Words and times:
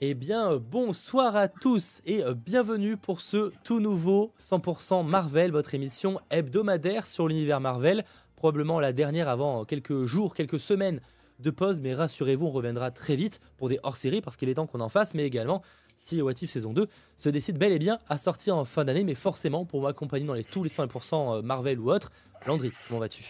Eh 0.00 0.14
bien, 0.14 0.52
euh, 0.52 0.58
bonsoir 0.60 1.34
à 1.34 1.48
tous 1.48 2.02
et 2.06 2.22
euh, 2.22 2.32
bienvenue 2.32 2.96
pour 2.96 3.20
ce 3.20 3.50
tout 3.64 3.80
nouveau 3.80 4.32
100% 4.38 5.04
Marvel, 5.04 5.50
votre 5.50 5.74
émission 5.74 6.20
hebdomadaire 6.30 7.04
sur 7.04 7.26
l'univers 7.26 7.58
Marvel. 7.58 8.04
Probablement 8.36 8.78
la 8.78 8.92
dernière 8.92 9.28
avant 9.28 9.64
quelques 9.64 10.04
jours, 10.04 10.34
quelques 10.34 10.60
semaines 10.60 11.00
de 11.40 11.50
pause, 11.50 11.80
mais 11.80 11.94
rassurez-vous, 11.94 12.46
on 12.46 12.50
reviendra 12.50 12.92
très 12.92 13.16
vite 13.16 13.40
pour 13.56 13.68
des 13.68 13.80
hors-séries 13.82 14.20
parce 14.20 14.36
qu'il 14.36 14.48
est 14.48 14.54
temps 14.54 14.68
qu'on 14.68 14.80
en 14.80 14.88
fasse, 14.88 15.14
mais 15.14 15.24
également 15.24 15.62
si 15.96 16.22
What 16.22 16.34
If 16.42 16.50
saison 16.50 16.72
2 16.72 16.86
se 17.16 17.28
décide 17.28 17.58
bel 17.58 17.72
et 17.72 17.80
bien 17.80 17.98
à 18.08 18.18
sortir 18.18 18.56
en 18.56 18.64
fin 18.64 18.84
d'année, 18.84 19.02
mais 19.02 19.16
forcément 19.16 19.64
pour 19.64 19.82
m'accompagner 19.82 20.26
dans 20.26 20.34
les, 20.34 20.44
tous 20.44 20.62
les 20.62 20.70
100% 20.70 21.38
euh, 21.38 21.42
Marvel 21.42 21.80
ou 21.80 21.90
autres. 21.90 22.12
Landry, 22.46 22.70
comment 22.86 23.00
vas-tu? 23.00 23.24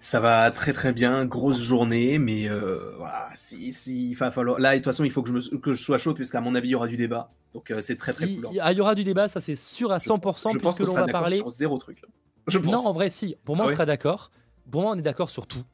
Ça 0.00 0.20
va 0.20 0.50
très 0.50 0.72
très 0.72 0.92
bien, 0.92 1.26
grosse 1.26 1.60
journée, 1.60 2.18
mais 2.18 2.48
euh, 2.48 2.94
voilà, 2.96 3.30
si, 3.34 3.72
si, 3.72 4.10
il 4.10 4.14
va 4.14 4.30
falloir. 4.30 4.58
Là, 4.58 4.72
de 4.72 4.76
toute 4.76 4.86
façon, 4.86 5.04
il 5.04 5.10
faut 5.10 5.22
que 5.22 5.28
je, 5.28 5.34
me, 5.34 5.58
que 5.58 5.74
je 5.74 5.82
sois 5.82 5.98
chaud, 5.98 6.14
puisqu'à 6.14 6.40
mon 6.40 6.54
avis, 6.54 6.68
il 6.68 6.72
y 6.72 6.74
aura 6.74 6.88
du 6.88 6.96
débat. 6.96 7.30
Donc 7.54 7.70
euh, 7.70 7.80
c'est 7.80 7.96
très 7.96 8.12
très 8.12 8.26
cool. 8.26 8.46
Il, 8.50 8.76
y 8.76 8.80
aura 8.80 8.94
du 8.94 9.04
débat, 9.04 9.28
ça 9.28 9.40
c'est 9.40 9.56
sûr 9.56 9.92
à 9.92 9.98
100%, 9.98 10.58
puisque 10.58 10.80
l'on 10.80 10.94
va 10.94 11.06
parler. 11.06 11.38
Sur 11.38 11.50
zéro 11.50 11.76
truc. 11.78 12.02
Je 12.46 12.58
pense. 12.58 12.72
Non, 12.72 12.86
en 12.86 12.92
vrai, 12.92 13.10
si. 13.10 13.36
Pour 13.44 13.56
moi, 13.56 13.66
ah 13.68 13.70
on 13.70 13.74
sera 13.74 13.86
d'accord. 13.86 14.30
Pour 14.70 14.82
moi, 14.82 14.92
on 14.92 14.98
est 14.98 15.02
d'accord 15.02 15.30
sur 15.30 15.46
tout. 15.46 15.64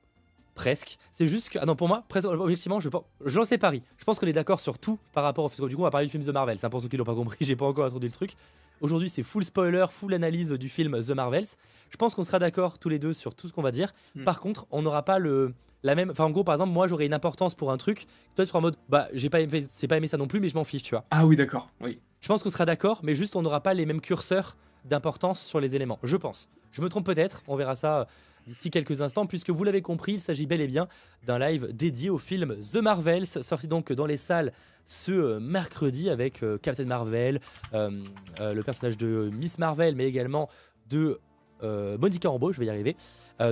Presque. 0.54 0.96
C'est 1.12 1.28
juste 1.28 1.50
que. 1.50 1.58
Ah 1.60 1.66
non, 1.66 1.76
pour 1.76 1.86
moi, 1.86 2.02
presque, 2.08 2.26
objectivement, 2.26 2.80
je, 2.80 2.88
je 3.24 3.38
lance 3.38 3.50
les 3.50 3.58
paris. 3.58 3.82
Je 3.98 4.04
pense 4.04 4.18
qu'on 4.18 4.26
est 4.26 4.32
d'accord 4.32 4.58
sur 4.58 4.78
tout 4.78 4.98
par 5.12 5.22
rapport 5.22 5.44
au. 5.44 5.68
Du 5.68 5.76
coup, 5.76 5.82
on 5.82 5.84
va 5.84 5.90
parler 5.90 6.06
du 6.06 6.10
film 6.10 6.24
de 6.24 6.32
Marvel. 6.32 6.58
C'est 6.58 6.68
pour 6.68 6.80
ceux 6.80 6.88
qui 6.88 6.96
l'ont 6.96 7.04
pas 7.04 7.14
compris, 7.14 7.36
j'ai 7.40 7.56
pas 7.56 7.66
encore 7.66 7.84
introduit 7.84 8.08
le 8.08 8.14
truc. 8.14 8.32
Aujourd'hui, 8.80 9.08
c'est 9.08 9.22
full 9.22 9.44
spoiler, 9.44 9.86
full 9.90 10.14
analyse 10.14 10.52
du 10.52 10.68
film 10.68 11.00
The 11.00 11.10
Marvels. 11.10 11.46
Je 11.90 11.96
pense 11.96 12.14
qu'on 12.14 12.24
sera 12.24 12.38
d'accord 12.38 12.78
tous 12.78 12.88
les 12.88 12.98
deux 12.98 13.12
sur 13.12 13.34
tout 13.34 13.48
ce 13.48 13.52
qu'on 13.52 13.62
va 13.62 13.70
dire. 13.70 13.92
Hmm. 14.14 14.24
Par 14.24 14.40
contre, 14.40 14.66
on 14.70 14.82
n'aura 14.82 15.04
pas 15.04 15.18
le 15.18 15.54
la 15.82 15.94
même. 15.94 16.10
Enfin, 16.10 16.24
en 16.24 16.30
gros, 16.30 16.44
par 16.44 16.54
exemple, 16.54 16.72
moi, 16.72 16.88
j'aurais 16.88 17.06
une 17.06 17.14
importance 17.14 17.54
pour 17.54 17.70
un 17.70 17.76
truc. 17.76 18.06
Toi, 18.34 18.44
tu 18.44 18.48
seras 18.48 18.58
en 18.58 18.62
mode, 18.62 18.76
bah, 18.88 19.08
j'ai 19.12 19.30
pas 19.30 19.40
aimé, 19.40 19.64
c'est 19.68 19.88
pas 19.88 19.96
aimé 19.96 20.08
ça 20.08 20.16
non 20.16 20.26
plus, 20.26 20.40
mais 20.40 20.48
je 20.48 20.54
m'en 20.54 20.64
fiche, 20.64 20.82
tu 20.82 20.90
vois. 20.90 21.04
Ah 21.10 21.24
oui, 21.26 21.36
d'accord. 21.36 21.70
Oui. 21.80 22.00
Je 22.20 22.28
pense 22.28 22.42
qu'on 22.42 22.50
sera 22.50 22.64
d'accord, 22.64 23.00
mais 23.02 23.14
juste, 23.14 23.36
on 23.36 23.42
n'aura 23.42 23.62
pas 23.62 23.72
les 23.72 23.86
mêmes 23.86 24.00
curseurs 24.00 24.56
d'importance 24.84 25.42
sur 25.42 25.60
les 25.60 25.76
éléments. 25.76 25.98
Je 26.02 26.16
pense. 26.16 26.48
Je 26.72 26.82
me 26.82 26.88
trompe 26.88 27.06
peut-être. 27.06 27.42
On 27.48 27.56
verra 27.56 27.76
ça 27.76 28.00
euh, 28.00 28.04
d'ici 28.46 28.70
quelques 28.70 29.02
instants, 29.02 29.26
puisque 29.26 29.50
vous 29.50 29.64
l'avez 29.64 29.82
compris, 29.82 30.14
il 30.14 30.20
s'agit 30.20 30.46
bel 30.46 30.60
et 30.60 30.66
bien 30.66 30.88
d'un 31.24 31.38
live 31.38 31.68
dédié 31.72 32.10
au 32.10 32.18
film 32.18 32.56
The 32.60 32.76
Marvels, 32.76 33.26
sorti 33.26 33.68
donc 33.68 33.92
dans 33.92 34.06
les 34.06 34.16
salles 34.16 34.52
ce 34.86 35.12
euh, 35.12 35.40
mercredi 35.40 36.08
avec 36.08 36.42
euh, 36.42 36.58
Captain 36.58 36.84
Marvel, 36.84 37.40
euh, 37.74 37.90
le 38.38 38.62
personnage 38.62 38.96
de 38.96 39.30
Miss 39.34 39.58
Marvel, 39.58 39.96
mais 39.96 40.06
également 40.06 40.48
de 40.88 41.20
Monica 41.62 42.28
Rambeau, 42.28 42.52
je 42.52 42.60
vais 42.60 42.66
y 42.66 42.70
arriver. 42.70 42.96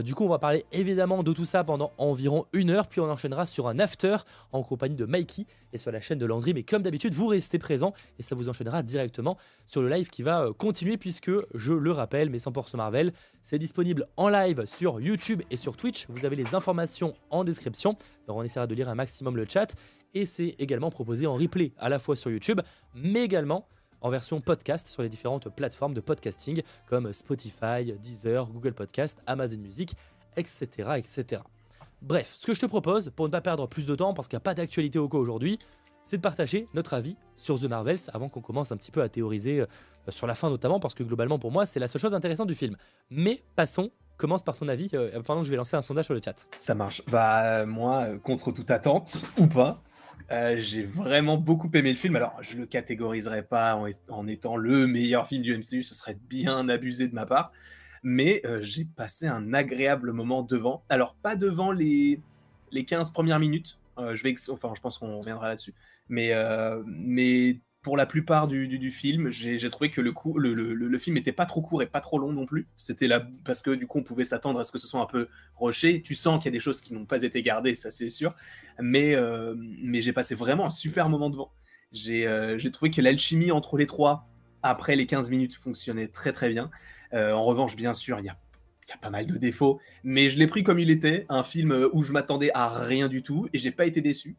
du 0.03 0.15
coup, 0.15 0.25
on 0.25 0.29
va 0.29 0.39
parler 0.39 0.65
évidemment 0.73 1.23
de 1.23 1.33
tout 1.33 1.45
ça 1.45 1.65
pendant 1.65 1.93
environ 1.99 2.47
une 2.53 2.71
heure, 2.71 2.89
puis 2.89 3.01
on 3.01 3.11
enchaînera 3.11 3.47
sur 3.47 3.69
un 3.69 3.79
after 3.79 4.17
en 4.53 4.63
compagnie 4.63 4.97
de 4.97 5.07
Mikey 5.07 5.47
et 5.73 5.79
sur 5.79 5.91
la 5.91 6.01
chaîne 6.01 6.19
de 6.19 6.27
Landry. 6.27 6.55
Mais 6.55 6.63
comme 6.63 6.83
d'habitude, 6.83 7.15
vous 7.15 7.27
restez 7.27 7.59
présents 7.59 7.93
et 8.19 8.23
ça 8.23 8.35
vous 8.35 8.49
enchaînera 8.49 8.83
directement 8.83 9.37
sur 9.67 9.83
le 9.83 9.89
live 9.89 10.09
qui 10.09 10.23
va 10.23 10.49
continuer, 10.57 10.97
puisque 10.97 11.31
je 11.55 11.73
le 11.73 11.93
rappelle, 11.93 12.31
mais 12.31 12.39
100% 12.39 12.77
Marvel, 12.77 13.13
c'est 13.43 13.59
disponible 13.59 14.07
en 14.17 14.29
live 14.29 14.65
sur 14.65 15.01
YouTube 15.01 15.43
et 15.51 15.57
sur 15.57 15.77
Twitch. 15.77 16.07
Vous 16.09 16.25
avez 16.25 16.37
les 16.37 16.55
informations 16.55 17.15
en 17.31 17.45
description. 17.45 17.97
Alors 18.27 18.39
on 18.39 18.43
essaiera 18.43 18.67
de 18.67 18.75
lire 18.75 18.89
un 18.89 18.95
maximum 18.95 19.37
le 19.37 19.45
chat 19.47 19.75
et 20.15 20.27
c'est 20.27 20.55
également 20.59 20.91
proposé 20.91 21.27
en 21.27 21.35
replay 21.35 21.73
à 21.79 21.89
la 21.89 21.99
fois 21.99 22.17
sur 22.17 22.31
YouTube, 22.31 22.61
mais 22.95 23.23
également 23.23 23.67
en 24.05 24.11
version 24.11 24.41
podcast 24.41 24.87
sur 24.87 25.03
les 25.03 25.09
différentes 25.09 25.49
plateformes 25.49 25.95
de 25.95 26.01
podcasting 26.01 26.63
comme 26.87 27.13
Spotify, 27.13 27.91
Deezer, 28.01 28.47
Google 28.51 28.75
Podcast, 28.75 29.19
Amazon 29.27 29.57
Music, 29.57 29.95
etc. 30.37 30.67
etc. 30.99 31.43
Bref, 32.03 32.35
ce 32.39 32.47
que 32.47 32.53
je 32.53 32.61
te 32.61 32.67
propose, 32.67 33.11
pour 33.17 33.27
ne 33.27 33.33
pas 33.33 33.41
perdre 33.41 33.67
plus 33.67 33.87
de 33.87 33.95
temps, 33.95 34.13
parce 34.13 34.29
qu'il 34.29 34.37
n'y 34.37 34.43
a 34.43 34.45
pas 34.45 34.53
d'actualité 34.53 34.99
au 34.99 35.09
co 35.09 35.19
aujourd'hui, 35.19 35.57
c'est 36.05 36.19
de 36.19 36.23
partager 36.23 36.69
notre 36.75 36.93
avis 36.93 37.17
sur 37.37 37.59
The 37.59 37.65
Marvels 37.65 38.11
avant 38.13 38.29
qu'on 38.29 38.43
commence 38.43 38.73
un 38.73 38.77
petit 38.77 38.91
peu 38.91 39.01
à 39.01 39.09
théoriser 39.09 39.61
euh, 39.61 39.67
sur 40.11 40.27
la 40.27 40.35
fin 40.35 40.51
notamment, 40.51 40.81
parce 40.81 40.93
que 40.93 41.03
globalement 41.03 41.39
pour 41.39 41.51
moi 41.51 41.65
c'est 41.65 41.81
la 41.81 41.89
seule 41.89 42.03
chose 42.03 42.15
intéressante 42.15 42.49
du 42.49 42.55
film. 42.55 42.77
Mais 43.09 43.43
passons 43.57 43.91
commence 44.19 44.43
par 44.43 44.57
ton 44.57 44.69
avis 44.69 44.91
euh, 44.93 45.07
pendant 45.27 45.41
que 45.41 45.47
je 45.47 45.51
vais 45.51 45.57
lancer 45.57 45.79
un 45.79 45.83
sondage 45.83 46.05
sur 46.05 46.15
le 46.15 46.21
chat. 46.23 46.47
Ça 46.59 46.75
marche. 46.75 47.03
Bah 47.11 47.65
moi, 47.65 48.19
contre 48.19 48.53
toute 48.53 48.71
attente 48.71 49.17
ou 49.39 49.47
pas, 49.47 49.83
euh, 50.33 50.57
j'ai 50.57 50.83
vraiment 50.83 51.37
beaucoup 51.37 51.71
aimé 51.75 51.91
le 51.91 51.97
film. 51.97 52.17
Alors, 52.17 52.37
je 52.41 52.57
le 52.57 52.67
catégoriserai 52.67 53.43
pas 53.43 53.81
en, 54.09 54.27
étant 54.27 54.57
le 54.57 54.87
meilleur 54.87 55.29
film 55.29 55.43
du 55.43 55.57
MCU, 55.57 55.83
ce 55.83 55.95
serait 55.95 56.17
bien 56.29 56.69
abusé 56.69 57.09
de 57.09 57.15
ma 57.15 57.27
part. 57.27 57.53
Mais 58.03 58.43
euh, 58.45 58.63
j'ai 58.63 58.85
passé 58.85 59.27
un 59.27 59.55
agréable 59.55 60.13
moment 60.13 60.43
devant. 60.43 60.85
Alors, 60.89 61.15
pas 61.17 61.37
devant 61.37 61.73
les, 61.73 62.21
les 62.71 62.85
15 62.85 63.13
premières 63.13 63.39
minutes. 63.39 63.79
Euh, 63.99 64.17
je 64.17 64.23
vais, 64.23 64.35
enfin, 64.51 64.73
je 64.75 64.81
pense 64.81 64.99
qu'on 64.99 65.19
reviendra 65.19 65.49
là-dessus. 65.49 65.75
Mais, 66.09 66.33
mais 66.85 67.61
pour 67.85 67.99
la 67.99 68.07
plupart 68.07 68.49
du, 68.49 68.91
film, 68.91 69.31
j'ai 69.31 69.69
trouvé 69.69 69.91
que 69.91 70.01
le, 70.01 70.99
film 70.99 71.15
n'était 71.17 71.33
pas 71.33 71.45
trop 71.45 71.61
court 71.61 71.83
et 71.83 71.87
pas 71.87 72.01
trop 72.01 72.19
long 72.19 72.33
non 72.33 72.47
plus. 72.47 72.67
C'était 72.79 73.07
là 73.07 73.29
parce 73.45 73.61
que 73.61 73.71
du 73.71 73.87
coup, 73.87 73.99
on 73.99 74.03
pouvait 74.03 74.25
s'attendre 74.25 74.59
à 74.59 74.65
ce 74.65 74.73
que 74.73 74.79
ce 74.79 74.87
soit 74.87 75.03
un 75.03 75.07
peu 75.07 75.29
roché. 75.55 76.01
Tu 76.01 76.15
sens 76.15 76.39
qu'il 76.39 76.47
y 76.47 76.49
a 76.49 76.57
des 76.57 76.61
choses 76.61 76.81
qui 76.81 76.95
n'ont 76.95 77.05
pas 77.05 77.23
été 77.23 77.43
gardées, 77.43 77.75
ça 77.75 77.91
c'est 77.91 78.09
sûr. 78.09 78.35
Mais, 78.81 79.15
euh, 79.15 79.55
j'ai 79.93 80.15
passé 80.15 80.35
vraiment 80.35 80.67
un 80.67 80.71
super 80.71 81.11
moment 81.11 81.29
devant. 81.29 81.53
Euh, 82.09 82.59
j'ai 82.59 82.71
trouvé 82.71 82.91
que 82.91 83.03
l'alchimie 83.03 83.51
entre 83.51 83.77
les 83.77 83.87
trois, 83.87 84.31
après 84.63 84.97
les 84.97 85.07
15 85.07 85.29
minutes, 85.29 85.55
fonctionnait 85.55 86.09
très 86.09 86.33
très 86.33 86.49
bien. 86.49 86.71
Euh, 87.13 87.33
en 87.33 87.45
revanche, 87.45 87.77
bien 87.77 87.93
sûr, 87.93 88.19
il 88.19 88.25
y 88.25 88.31
a 88.31 88.39
il 88.87 88.91
y 88.91 88.93
a 88.93 88.99
pas 88.99 89.09
mal 89.09 89.27
de 89.27 89.39
défauts, 89.39 89.81
mais 90.03 90.29
je 90.29 90.39
l'ai 90.39 90.47
pris 90.47 90.63
comme 90.63 90.79
il 90.79 90.91
était, 90.91 91.25
un 91.31 91.43
film 91.43 91.89
où 91.95 92.03
je 92.03 92.13
m'attendais 92.13 92.51
à 92.53 92.69
rien 92.69 93.09
du 93.09 93.23
tout 93.23 93.47
et 93.55 93.59
j'ai 93.59 93.71
pas 93.71 93.87
été 93.87 94.03
déçu. 94.03 94.37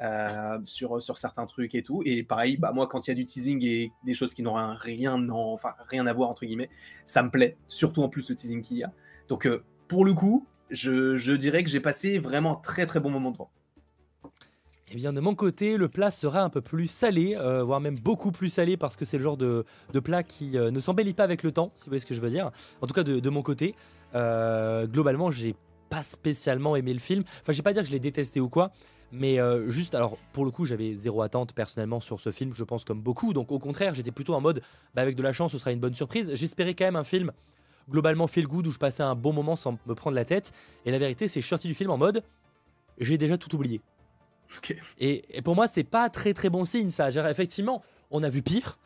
Euh, 0.00 0.60
sur, 0.64 1.02
sur 1.02 1.18
certains 1.18 1.44
trucs 1.46 1.74
et 1.74 1.82
tout. 1.82 2.02
Et 2.04 2.22
pareil, 2.22 2.56
bah, 2.56 2.70
moi, 2.72 2.86
quand 2.86 3.08
il 3.08 3.10
y 3.10 3.12
a 3.12 3.14
du 3.16 3.24
teasing 3.24 3.64
et 3.64 3.90
des 4.04 4.14
choses 4.14 4.32
qui 4.32 4.42
n'ont 4.42 4.54
rien, 4.54 5.28
enfin, 5.28 5.70
rien 5.88 6.06
à 6.06 6.12
voir, 6.12 6.30
entre 6.30 6.46
guillemets, 6.46 6.70
ça 7.04 7.20
me 7.24 7.30
plaît, 7.30 7.56
surtout 7.66 8.04
en 8.04 8.08
plus 8.08 8.30
le 8.30 8.36
teasing 8.36 8.62
qu'il 8.62 8.76
y 8.76 8.84
a. 8.84 8.92
Donc, 9.28 9.44
euh, 9.44 9.64
pour 9.88 10.04
le 10.04 10.14
coup, 10.14 10.46
je, 10.70 11.16
je 11.16 11.32
dirais 11.32 11.64
que 11.64 11.70
j'ai 11.70 11.80
passé 11.80 12.20
vraiment 12.20 12.54
très 12.54 12.86
très 12.86 13.00
bon 13.00 13.10
moment 13.10 13.32
devant. 13.32 13.50
Eh 14.92 14.94
bien 14.94 15.12
de 15.12 15.18
mon 15.18 15.34
côté, 15.34 15.76
le 15.76 15.88
plat 15.88 16.12
sera 16.12 16.42
un 16.42 16.48
peu 16.48 16.60
plus 16.60 16.86
salé, 16.86 17.36
euh, 17.36 17.64
voire 17.64 17.80
même 17.80 17.96
beaucoup 18.04 18.30
plus 18.30 18.50
salé 18.50 18.76
parce 18.76 18.94
que 18.94 19.04
c'est 19.04 19.16
le 19.16 19.24
genre 19.24 19.36
de, 19.36 19.64
de 19.92 19.98
plat 19.98 20.22
qui 20.22 20.50
ne 20.50 20.78
s'embellit 20.78 21.12
pas 21.12 21.24
avec 21.24 21.42
le 21.42 21.50
temps, 21.50 21.72
si 21.74 21.86
vous 21.86 21.90
voyez 21.90 22.00
ce 22.00 22.06
que 22.06 22.14
je 22.14 22.20
veux 22.20 22.30
dire. 22.30 22.52
En 22.82 22.86
tout 22.86 22.94
cas 22.94 23.02
de, 23.02 23.18
de 23.18 23.30
mon 23.30 23.42
côté, 23.42 23.74
globalement, 24.14 25.32
j'ai 25.32 25.56
pas 25.90 26.04
spécialement 26.04 26.76
aimé 26.76 26.92
le 26.92 27.00
film. 27.00 27.24
Enfin, 27.40 27.52
je 27.52 27.56
vais 27.56 27.62
pas 27.62 27.72
dire 27.72 27.82
que 27.82 27.88
je 27.88 27.92
l'ai 27.92 27.98
détesté 27.98 28.40
ou 28.40 28.48
quoi, 28.48 28.70
mais 29.12 29.40
euh, 29.40 29.68
juste, 29.70 29.94
alors 29.94 30.18
pour 30.32 30.44
le 30.44 30.50
coup, 30.50 30.64
j'avais 30.64 30.94
zéro 30.94 31.22
attente 31.22 31.54
personnellement 31.54 32.00
sur 32.00 32.20
ce 32.20 32.30
film, 32.30 32.52
je 32.52 32.64
pense 32.64 32.84
comme 32.84 33.00
beaucoup. 33.00 33.32
Donc 33.32 33.52
au 33.52 33.58
contraire, 33.58 33.94
j'étais 33.94 34.10
plutôt 34.10 34.34
en 34.34 34.40
mode, 34.40 34.62
bah, 34.94 35.02
avec 35.02 35.16
de 35.16 35.22
la 35.22 35.32
chance, 35.32 35.52
ce 35.52 35.58
sera 35.58 35.72
une 35.72 35.80
bonne 35.80 35.94
surprise. 35.94 36.30
J'espérais 36.34 36.74
quand 36.74 36.84
même 36.84 36.96
un 36.96 37.04
film 37.04 37.32
globalement 37.90 38.26
feel 38.26 38.46
good 38.46 38.66
où 38.66 38.72
je 38.72 38.78
passais 38.78 39.02
un 39.02 39.14
bon 39.14 39.32
moment 39.32 39.56
sans 39.56 39.78
me 39.86 39.94
prendre 39.94 40.14
la 40.14 40.24
tête. 40.24 40.52
Et 40.84 40.90
la 40.90 40.98
vérité, 40.98 41.26
c'est 41.26 41.40
je 41.40 41.46
suis 41.46 41.50
sorti 41.50 41.68
du 41.68 41.74
film 41.74 41.90
en 41.90 41.98
mode, 41.98 42.22
j'ai 42.98 43.16
déjà 43.16 43.38
tout 43.38 43.54
oublié. 43.54 43.80
Et, 44.98 45.22
pour 45.42 45.54
moi, 45.54 45.66
c'est 45.66 45.84
pas 45.84 46.08
très 46.10 46.34
très 46.34 46.50
bon 46.50 46.64
signe 46.64 46.90
ça. 46.90 47.08
Effectivement, 47.30 47.82
on 48.10 48.22
a 48.22 48.28
vu 48.28 48.42
pire. 48.42 48.78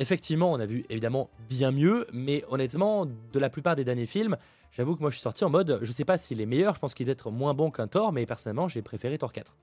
Effectivement, 0.00 0.50
on 0.50 0.58
a 0.58 0.64
vu 0.64 0.84
évidemment 0.88 1.28
bien 1.48 1.70
mieux, 1.72 2.06
mais 2.12 2.42
honnêtement, 2.48 3.06
de 3.06 3.38
la 3.38 3.50
plupart 3.50 3.76
des 3.76 3.84
derniers 3.84 4.06
films, 4.06 4.38
j'avoue 4.72 4.96
que 4.96 5.00
moi 5.02 5.10
je 5.10 5.16
suis 5.16 5.22
sorti 5.22 5.44
en 5.44 5.50
mode, 5.50 5.78
je 5.82 5.92
sais 5.92 6.06
pas 6.06 6.16
s'il 6.16 6.40
est 6.40 6.46
meilleur, 6.46 6.74
je 6.74 6.80
pense 6.80 6.94
qu'il 6.94 7.06
est 7.08 7.12
être 7.12 7.30
moins 7.30 7.52
bon 7.52 7.70
qu'un 7.70 7.86
Thor, 7.86 8.10
mais 8.10 8.24
personnellement 8.24 8.66
j'ai 8.66 8.80
préféré 8.80 9.18
Thor 9.18 9.30
4 9.30 9.56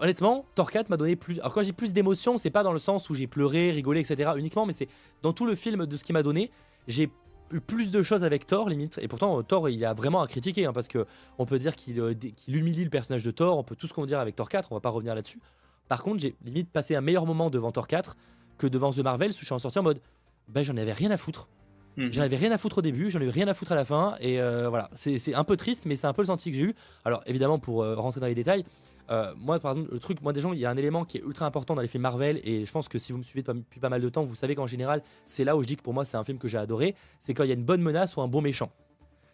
honnêtement, 0.00 0.46
Thor 0.54 0.70
4 0.70 0.90
m'a 0.90 0.96
donné 0.96 1.16
plus. 1.16 1.38
Alors, 1.40 1.54
quand 1.54 1.62
j'ai 1.62 1.72
plus 1.72 1.92
d'émotions, 1.92 2.36
c'est 2.38 2.50
pas 2.50 2.62
dans 2.62 2.72
le 2.72 2.78
sens 2.78 3.08
où 3.10 3.14
j'ai 3.14 3.26
pleuré, 3.26 3.70
rigolé, 3.70 4.00
etc. 4.00 4.32
uniquement, 4.36 4.66
mais 4.66 4.72
c'est 4.72 4.88
dans 5.22 5.32
tout 5.32 5.46
le 5.46 5.54
film 5.54 5.86
de 5.86 5.96
ce 5.96 6.04
qu'il 6.04 6.12
m'a 6.12 6.24
donné. 6.24 6.50
J'ai 6.88 7.08
eu 7.52 7.60
plus 7.60 7.90
de 7.92 8.02
choses 8.02 8.24
avec 8.24 8.46
Thor, 8.46 8.68
limite. 8.68 8.98
Et 9.00 9.08
pourtant, 9.08 9.42
Thor, 9.42 9.68
il 9.68 9.78
y 9.78 9.84
a 9.84 9.94
vraiment 9.94 10.22
à 10.22 10.26
critiquer, 10.26 10.66
hein, 10.66 10.72
parce 10.72 10.88
que 10.88 11.06
on 11.38 11.46
peut 11.46 11.58
dire 11.58 11.74
euh, 11.98 12.14
qu'il 12.14 12.56
humilie 12.56 12.84
le 12.84 12.90
personnage 12.90 13.22
de 13.22 13.30
Thor, 13.30 13.58
on 13.58 13.62
peut 13.62 13.76
tout 13.76 13.86
ce 13.86 13.94
qu'on 13.94 14.06
dire 14.06 14.18
avec 14.18 14.34
Thor 14.34 14.48
4, 14.48 14.72
on 14.72 14.74
va 14.74 14.80
pas 14.80 14.90
revenir 14.90 15.14
là-dessus. 15.14 15.40
Par 15.88 16.02
contre, 16.02 16.20
j'ai 16.20 16.34
limite 16.44 16.70
passé 16.70 16.96
un 16.96 17.00
meilleur 17.00 17.26
moment 17.26 17.50
devant 17.50 17.70
Thor 17.70 17.86
4 17.86 18.16
que 18.58 18.66
devant 18.66 18.92
The 18.92 18.98
Marvel, 18.98 19.32
je 19.32 19.44
suis 19.44 19.52
en 19.52 19.58
sorti 19.58 19.78
en 19.78 19.82
mode, 19.82 20.00
ben 20.48 20.62
j'en 20.62 20.76
avais 20.76 20.92
rien 20.92 21.10
à 21.10 21.16
foutre. 21.16 21.48
Mhm. 21.96 22.12
J'en 22.12 22.22
avais 22.22 22.36
rien 22.36 22.50
à 22.50 22.58
foutre 22.58 22.78
au 22.78 22.82
début, 22.82 23.10
j'en 23.10 23.20
ai 23.20 23.24
eu 23.24 23.28
rien 23.28 23.46
à 23.48 23.54
foutre 23.54 23.72
à 23.72 23.76
la 23.76 23.84
fin, 23.84 24.16
et 24.20 24.40
euh, 24.40 24.68
voilà, 24.68 24.90
c'est 24.94 25.34
un 25.34 25.44
peu 25.44 25.56
triste, 25.56 25.86
mais 25.86 25.96
c'est 25.96 26.06
un 26.06 26.12
peu 26.12 26.22
le 26.22 26.26
senti 26.26 26.50
que 26.50 26.56
j'ai 26.56 26.64
eu. 26.64 26.74
Alors 27.04 27.22
évidemment, 27.26 27.58
pour 27.58 27.82
euh, 27.82 27.94
rentrer 27.94 28.20
dans 28.20 28.26
les 28.26 28.34
détails, 28.34 28.64
euh, 29.10 29.32
moi, 29.36 29.58
par 29.58 29.72
exemple, 29.72 29.92
le 29.92 29.98
truc, 29.98 30.22
moi, 30.22 30.32
des 30.32 30.40
gens, 30.40 30.52
il 30.52 30.58
y 30.58 30.66
a 30.66 30.70
un 30.70 30.76
élément 30.76 31.04
qui 31.04 31.18
est 31.18 31.20
ultra 31.20 31.46
important 31.46 31.74
dans 31.74 31.82
les 31.82 31.88
films 31.88 32.02
Marvel, 32.02 32.40
et 32.44 32.64
je 32.64 32.72
pense 32.72 32.88
que 32.88 32.98
si 32.98 33.12
vous 33.12 33.18
me 33.18 33.22
suivez 33.22 33.42
depuis 33.42 33.80
pas 33.80 33.88
mal 33.88 34.00
de 34.00 34.08
temps, 34.08 34.24
vous 34.24 34.34
savez 34.34 34.54
qu'en 34.54 34.66
général, 34.66 35.02
c'est 35.24 35.44
là 35.44 35.56
où 35.56 35.62
je 35.62 35.66
dis 35.66 35.76
que 35.76 35.82
pour 35.82 35.94
moi, 35.94 36.04
c'est 36.04 36.16
un 36.16 36.24
film 36.24 36.38
que 36.38 36.48
j'ai 36.48 36.58
adoré, 36.58 36.94
c'est 37.18 37.34
quand 37.34 37.44
il 37.44 37.48
y 37.48 37.52
a 37.52 37.54
une 37.54 37.64
bonne 37.64 37.82
menace 37.82 38.16
ou 38.16 38.22
un 38.22 38.28
bon 38.28 38.40
méchant. 38.40 38.70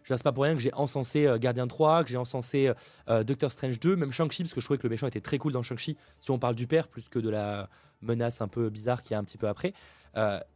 Je 0.02 0.14
ne 0.14 0.16
sais 0.16 0.22
pas 0.22 0.32
pour 0.32 0.44
rien 0.44 0.54
que 0.54 0.60
j'ai 0.60 0.72
encensé 0.74 1.26
euh, 1.26 1.38
Gardien 1.38 1.66
3, 1.66 2.04
que 2.04 2.10
j'ai 2.10 2.16
encensé 2.16 2.72
euh, 3.08 3.22
Doctor 3.22 3.52
Strange 3.52 3.78
2, 3.78 3.96
même 3.96 4.12
Shang-Chi, 4.12 4.42
parce 4.42 4.54
que 4.54 4.60
je 4.60 4.66
trouvais 4.66 4.78
que 4.78 4.86
le 4.86 4.90
méchant 4.90 5.06
était 5.06 5.20
très 5.20 5.38
cool 5.38 5.52
dans 5.52 5.62
Shang-Chi, 5.62 5.96
si 6.18 6.30
on 6.30 6.38
parle 6.38 6.54
du 6.54 6.66
père, 6.66 6.88
plus 6.88 7.08
que 7.08 7.18
de 7.18 7.28
la 7.28 7.68
menace 8.02 8.40
un 8.40 8.48
peu 8.48 8.68
bizarre 8.70 9.02
qu'il 9.02 9.12
y 9.12 9.14
a 9.14 9.18
un 9.18 9.24
petit 9.24 9.38
peu 9.38 9.48
après. 9.48 9.72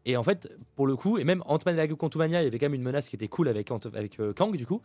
et 0.05 0.17
en 0.17 0.23
fait, 0.23 0.49
pour 0.77 0.87
le 0.87 0.97
coup, 0.97 1.19
et 1.19 1.25
même 1.25 1.43
Ant-Man 1.47 1.75
et 1.75 1.79
la 1.79 1.85
il 1.85 2.33
y 2.33 2.37
avait 2.37 2.59
quand 2.59 2.67
même 2.67 2.75
une 2.75 2.83
menace 2.83 3.09
qui 3.09 3.17
était 3.17 3.29
cool 3.29 3.49
avec, 3.49 3.71
avec 3.71 4.19
Kang, 4.35 4.57
du 4.57 4.67
coup. 4.67 4.81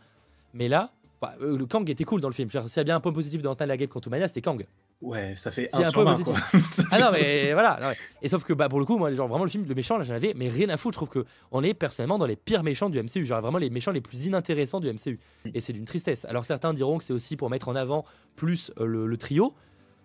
Mais 0.54 0.68
là, 0.68 0.92
le 1.40 1.64
Kang 1.66 1.88
était 1.88 2.04
cool 2.04 2.20
dans 2.20 2.28
le 2.28 2.34
film. 2.34 2.48
S'il 2.50 2.76
y 2.76 2.80
a 2.80 2.84
bien 2.84 2.96
un 2.96 3.00
point 3.00 3.12
positif 3.12 3.42
de 3.42 3.48
Ant-Man 3.48 3.68
la 3.68 3.86
Quantumania, 3.86 4.28
c'était 4.28 4.40
Kang. 4.40 4.64
Ouais, 5.02 5.34
ça 5.38 5.50
fait 5.50 5.66
un 5.72 5.80
un 5.80 5.90
20, 5.90 6.04
positif. 6.04 6.86
Ah 6.90 6.98
non, 6.98 7.06
mais 7.10 7.52
voilà. 7.54 7.78
non, 7.80 7.88
Et 8.20 8.28
sauf 8.28 8.44
que 8.44 8.52
bah, 8.52 8.68
pour 8.68 8.78
le 8.78 8.84
coup, 8.84 8.98
moi, 8.98 9.12
genre, 9.14 9.28
vraiment, 9.28 9.44
le 9.44 9.50
film, 9.50 9.64
le 9.66 9.74
méchant, 9.74 9.96
là, 9.96 10.04
j'en 10.04 10.14
avais, 10.14 10.34
mais 10.36 10.48
rien 10.48 10.68
à 10.68 10.76
foutre. 10.76 10.94
Je 10.94 10.98
trouve 10.98 11.08
que 11.08 11.24
on 11.52 11.62
est 11.62 11.72
personnellement 11.72 12.18
dans 12.18 12.26
les 12.26 12.36
pires 12.36 12.62
méchants 12.62 12.90
du 12.90 13.02
MCU. 13.02 13.24
Genre 13.24 13.40
vraiment 13.40 13.58
les 13.58 13.70
méchants 13.70 13.92
les 13.92 14.02
plus 14.02 14.26
inintéressants 14.26 14.80
du 14.80 14.92
MCU. 14.92 15.18
Et 15.54 15.60
c'est 15.60 15.72
d'une 15.72 15.86
tristesse. 15.86 16.26
Alors 16.26 16.44
certains 16.44 16.74
diront 16.74 16.98
que 16.98 17.04
c'est 17.04 17.14
aussi 17.14 17.36
pour 17.36 17.48
mettre 17.48 17.68
en 17.68 17.76
avant 17.76 18.04
plus 18.36 18.72
euh, 18.78 18.84
le, 18.84 19.06
le 19.06 19.16
trio. 19.16 19.54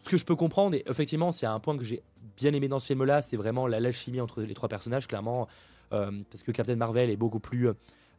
Ce 0.04 0.10
que 0.10 0.18
je 0.18 0.26
peux 0.26 0.36
comprendre, 0.36 0.76
et 0.76 0.84
effectivement, 0.90 1.32
s'il 1.32 1.44
y 1.44 1.48
a 1.48 1.54
un 1.54 1.60
point 1.60 1.76
que 1.78 1.84
j'ai 1.84 2.02
bien 2.38 2.54
aimé 2.54 2.68
dans 2.68 2.80
ce 2.80 2.88
film-là, 2.88 3.22
c'est 3.22 3.38
vraiment 3.38 3.68
la 3.68 3.80
l'alchimie 3.80 4.22
entre 4.22 4.42
les 4.42 4.54
trois 4.54 4.70
personnages, 4.70 5.08
clairement. 5.08 5.48
euh, 5.92 6.12
parce 6.32 6.44
que 6.44 6.52
Captain 6.52 6.76
Marvel 6.76 7.10
est 7.10 7.16
beaucoup 7.16 7.40
plus 7.40 7.68
euh, 7.68 7.74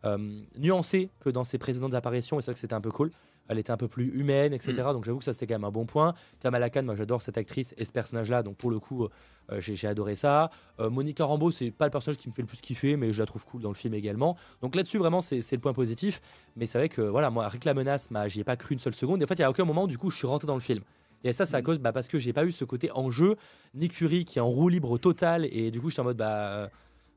euh, 0.05 0.41
nuancé 0.59 1.11
que 1.21 1.31
dans 1.31 1.45
ses 1.45 1.59
précédentes 1.59 1.95
apparitions. 1.95 2.39
Et 2.39 2.43
c'est 2.43 2.47
vrai 2.47 2.55
que 2.55 2.61
c'était 2.61 2.75
un 2.75 2.81
peu 2.81 2.93
cool. 2.93 3.11
Elle 3.49 3.59
était 3.61 3.71
un 3.71 3.77
peu 3.77 3.87
plus 3.87 4.09
humaine, 4.19 4.53
etc. 4.53 4.75
Donc 4.93 5.05
j'avoue 5.05 5.19
que 5.19 5.25
ça 5.25 5.33
c'était 5.33 5.47
quand 5.47 5.55
même 5.55 5.65
un 5.65 5.71
bon 5.71 5.87
point. 5.87 6.15
Kamala 6.41 6.69
Khan, 6.69 6.83
moi 6.83 6.97
j'adore 6.97 7.23
cette 7.23 7.39
actrice 7.39 7.75
et 7.79 7.85
ce 7.85 7.93
personnage-là. 7.93 8.43
Donc 8.43 8.57
pour 8.57 8.71
le 8.71 8.81
coup, 8.81 9.05
euh, 9.05 9.61
j'ai 9.61 9.87
adoré 9.87 10.17
ça. 10.17 10.51
Monica 10.81 11.25
Rambeau, 11.25 11.53
c'est 11.53 11.71
pas 11.71 11.85
le 11.85 11.93
personnage 11.93 12.19
qui 12.19 12.29
me 12.29 12.35
fait 12.35 12.43
le 12.43 12.49
plus 12.49 12.61
kiffer, 12.61 12.97
mais 12.97 13.13
je 13.13 13.21
la 13.21 13.27
trouve 13.27 13.45
cool 13.47 13.63
dans 13.63 13.69
le 13.69 13.77
film 13.77 13.95
également. 13.95 14.37
Donc 14.63 14.75
là-dessus, 14.75 14.99
vraiment, 14.99 15.21
c'est 15.21 15.53
le 15.53 15.59
point 15.59 15.73
positif. 15.73 16.21
Mais 16.57 16.67
c'est 16.67 16.79
vrai 16.79 16.89
que, 16.89 17.03
voilà, 17.03 17.31
moi, 17.31 17.47
Rick 17.47 17.65
la 17.65 17.75
menace, 17.75 18.09
j'y 18.27 18.41
ai 18.41 18.45
pas 18.45 18.57
cru 18.57 18.73
une 18.73 18.81
seule 18.81 18.95
seconde. 18.97 19.21
Et 19.21 19.25
en 19.25 19.29
fait, 19.29 19.35
il 19.35 19.43
y 19.43 19.45
a 19.45 19.51
aucun 19.51 19.65
moment 19.65 19.87
du 19.87 19.97
coup, 19.97 20.11
je 20.11 20.17
suis 20.17 20.27
rentré 20.27 20.49
dans 20.49 20.55
le 20.55 20.61
film. 20.61 20.83
Et 21.27 21.33
ça, 21.33 21.45
c'est 21.47 21.57
à 21.57 21.63
cause, 21.63 21.79
bah, 21.79 21.93
parce 21.93 22.09
que 22.09 22.19
j'ai 22.19 22.33
pas 22.33 22.45
eu 22.45 22.53
ce 22.53 22.65
côté 22.65 22.91
en 22.93 23.11
jeu. 23.11 23.37
Nick 23.75 23.93
Fury 23.93 24.25
qui 24.25 24.39
est 24.39 24.43
en 24.43 24.49
roue 24.49 24.69
libre 24.69 24.97
total. 24.99 25.47
Et 25.51 25.71
du 25.71 25.81
coup, 25.81 25.91
j'étais 25.91 26.01
en 26.01 26.05
mode, 26.05 26.17
bah. 26.17 26.31
euh, 26.49 26.69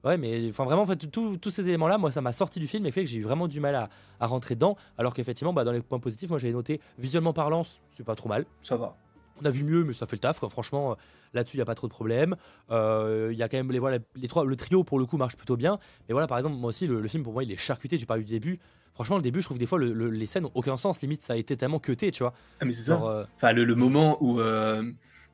Ouais, 0.06 0.18
mais 0.18 0.48
enfin 0.48 0.64
vraiment, 0.64 0.84
en 0.84 0.86
fait, 0.86 1.12
tous 1.12 1.52
ces 1.52 1.68
éléments-là, 1.68 1.98
moi, 1.98 2.10
ça 2.10 2.22
m'a 2.22 2.32
sorti 2.32 2.62
du 2.62 2.68
film 2.68 2.86
et 2.86 2.92
fait 2.92 3.04
que 3.04 3.10
j'ai 3.10 3.20
eu 3.20 3.24
vraiment 3.24 3.50
du 3.50 3.60
mal 3.60 3.76
à, 3.76 3.90
à 4.22 4.28
rentrer 4.28 4.56
dedans. 4.56 4.78
Alors 4.98 5.14
qu'effectivement, 5.14 5.52
bah, 5.52 5.66
dans 5.66 5.74
les 5.74 5.82
points 5.82 6.00
positifs, 6.00 6.30
moi, 6.30 6.40
j'avais 6.40 6.54
noté 6.54 6.80
visuellement 6.98 7.34
parlant, 7.34 7.64
c'est 7.92 8.06
pas 8.06 8.16
trop 8.16 8.30
mal. 8.30 8.46
Ça 8.62 8.78
va. 8.78 8.96
On 9.42 9.46
a 9.46 9.52
vu 9.52 9.64
mieux, 9.66 9.84
mais 9.84 9.94
ça 9.94 10.06
fait 10.06 10.16
le 10.16 10.22
taf. 10.22 10.40
Quoi. 10.40 10.48
Franchement, 10.48 10.92
euh, 10.92 10.96
là-dessus, 11.34 11.58
il 11.58 11.60
n'y 11.60 11.64
a 11.64 11.66
pas 11.66 11.76
trop 11.76 11.88
de 11.88 11.92
problème. 11.92 12.36
Euh, 12.72 13.28
Il 13.34 13.38
y 13.38 13.44
a 13.44 13.50
quand 13.50 13.58
même 13.58 13.74
les, 13.74 13.80
voilà, 13.80 13.98
les 14.16 14.28
trois, 14.30 14.46
le 14.46 14.56
trio 14.56 14.86
pour 14.86 15.00
le 15.00 15.06
coup 15.06 15.18
marche 15.18 15.36
plutôt 15.36 15.58
bien. 15.58 15.80
Mais 16.08 16.14
voilà, 16.14 16.28
par 16.28 16.38
exemple, 16.38 16.56
moi 16.56 16.70
aussi, 16.70 16.88
le, 16.88 17.02
le 17.02 17.08
film 17.10 17.24
pour 17.24 17.34
moi, 17.34 17.44
il 17.44 17.52
est 17.52 17.58
charcuté. 17.58 17.98
Tu 17.98 18.06
parles 18.06 18.24
du 18.24 18.32
début. 18.32 18.58
Franchement, 19.00 19.16
le 19.16 19.22
début, 19.22 19.40
je 19.40 19.46
trouve 19.46 19.56
que 19.56 19.62
des 19.62 19.66
fois, 19.66 19.80
le- 19.80 19.94
le- 19.94 20.10
les 20.10 20.26
scènes 20.26 20.44
n'ont 20.44 20.52
aucun 20.56 20.76
sens. 20.76 21.02
Limite, 21.02 21.22
ça 21.22 21.32
a 21.32 21.36
été 21.38 21.56
tellement 21.56 21.80
cuté, 21.80 22.12
tu 22.12 22.22
vois. 22.22 22.34
Ah, 22.60 22.66
mais 22.66 22.74
c'est 22.74 22.84
ça. 22.84 23.02
Euh, 23.02 23.24
Enfin, 23.38 23.54
le, 23.54 23.64
le 23.64 23.74
moment 23.76 24.18
où, 24.20 24.42
euh, 24.42 24.84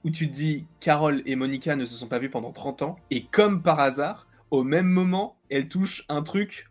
où 0.03 0.11
tu 0.11 0.29
te 0.29 0.35
dis 0.35 0.67
Carole 0.79 1.23
et 1.25 1.35
Monica 1.35 1.75
ne 1.75 1.83
se 1.83 1.95
sont 1.95 2.05
pas 2.05 2.19
vues 2.19 2.29
pendant 2.29 2.51
30 2.51 2.83
ans, 2.83 2.95
et 3.09 3.25
comme 3.25 3.63
par 3.63 3.79
hasard, 3.79 4.27
au 4.51 4.63
même 4.63 4.85
moment, 4.85 5.39
elles 5.49 5.67
touchent 5.67 6.05
un 6.09 6.21
truc 6.21 6.69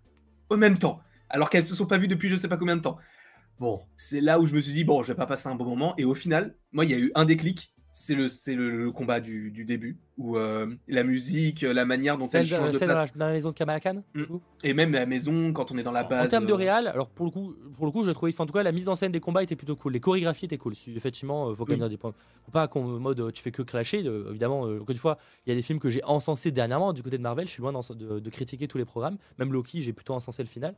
au 0.50 0.56
même 0.56 0.78
temps, 0.78 1.00
alors 1.30 1.50
qu'elles 1.50 1.64
se 1.64 1.74
sont 1.74 1.86
pas 1.86 1.98
vues 1.98 2.06
depuis 2.06 2.28
je 2.28 2.36
sais 2.36 2.46
pas 2.46 2.56
combien 2.58 2.76
de 2.76 2.82
temps. 2.82 2.96
Bon, 3.58 3.82
c'est 3.96 4.20
là 4.20 4.38
où 4.38 4.46
je 4.46 4.54
me 4.54 4.60
suis 4.60 4.72
dit, 4.72 4.84
bon, 4.84 5.02
je 5.02 5.08
vais 5.08 5.16
pas 5.16 5.26
passer 5.26 5.48
un 5.48 5.56
bon 5.56 5.64
moment, 5.64 5.94
et 5.98 6.04
au 6.04 6.14
final, 6.14 6.54
moi, 6.70 6.84
il 6.84 6.92
y 6.92 6.94
a 6.94 6.98
eu 6.98 7.10
un 7.16 7.24
déclic, 7.24 7.73
c'est 7.96 8.16
le, 8.16 8.26
le, 8.56 8.70
le 8.84 8.90
combat 8.90 9.20
du, 9.20 9.52
du 9.52 9.64
début, 9.64 9.96
où 10.18 10.36
euh, 10.36 10.66
la 10.88 11.04
musique, 11.04 11.60
la 11.62 11.84
manière 11.84 12.18
dont 12.18 12.26
elle 12.32 12.44
change 12.44 12.72
de 12.72 12.76
celle 12.78 12.88
dans, 12.88 12.94
la, 12.94 13.02
place, 13.04 13.16
dans 13.16 13.26
la 13.28 13.32
maison 13.32 13.50
de 13.50 13.54
Kamala 13.54 13.78
Khan, 13.78 14.02
Mm. 14.14 14.24
et 14.64 14.74
même 14.74 14.90
la 14.92 15.06
maison, 15.06 15.52
quand 15.52 15.70
on 15.70 15.78
est 15.78 15.84
dans 15.84 15.92
la 15.92 16.04
En 16.04 16.08
base. 16.08 16.28
termes 16.30 16.44
de 16.46 16.52
euh, 16.52 16.56
réal, 16.56 16.88
alors 16.88 17.08
pour 17.08 17.24
le 17.24 17.30
coup, 17.30 17.54
pour 17.76 17.86
le 17.86 17.92
coup, 17.92 18.02
je 18.02 18.10
trouvais, 18.10 18.32
enfin, 18.34 18.42
en 18.42 18.46
tout 18.48 18.52
cas, 18.52 18.64
la 18.64 18.72
mise 18.72 18.88
en 18.88 18.96
scène 18.96 19.12
des 19.12 19.20
combats 19.20 19.44
était 19.44 19.54
plutôt 19.54 19.76
cool. 19.76 19.92
Les 19.92 20.00
chorégraphies 20.00 20.46
étaient 20.46 20.58
cool. 20.58 20.74
Effectivement, 20.88 21.50
euh, 21.50 21.54
faut 21.54 21.64
quand 21.64 21.70
même 21.72 21.76
Oui. 21.82 21.88
dire 21.88 21.90
des 21.90 21.96
points. 21.96 22.14
Faut 22.44 22.50
pas 22.50 22.66
qu'on 22.66 22.82
mode 22.98 23.20
euh, 23.20 23.30
tu 23.30 23.40
fais 23.42 23.52
que 23.52 23.62
clasher. 23.62 24.02
euh, 24.04 24.30
évidemment, 24.30 24.66
euh, 24.66 24.76
encore 24.80 24.90
une 24.90 24.96
fois, 24.96 25.16
il 25.46 25.50
y 25.50 25.52
a 25.52 25.56
des 25.56 25.62
films 25.62 25.78
que 25.78 25.88
j'ai 25.88 26.02
encensés 26.04 26.50
dernièrement 26.50 26.92
du 26.92 27.02
côté 27.04 27.16
de 27.16 27.22
Marvel. 27.22 27.46
Je 27.46 27.52
suis 27.52 27.62
loin 27.62 27.72
de, 27.72 28.18
de 28.18 28.30
critiquer 28.30 28.66
tous 28.66 28.78
les 28.78 28.84
programmes. 28.84 29.18
Même 29.38 29.52
Loki, 29.52 29.82
j'ai 29.82 29.92
plutôt 29.92 30.14
encensé 30.14 30.42
le 30.42 30.48
final. 30.48 30.74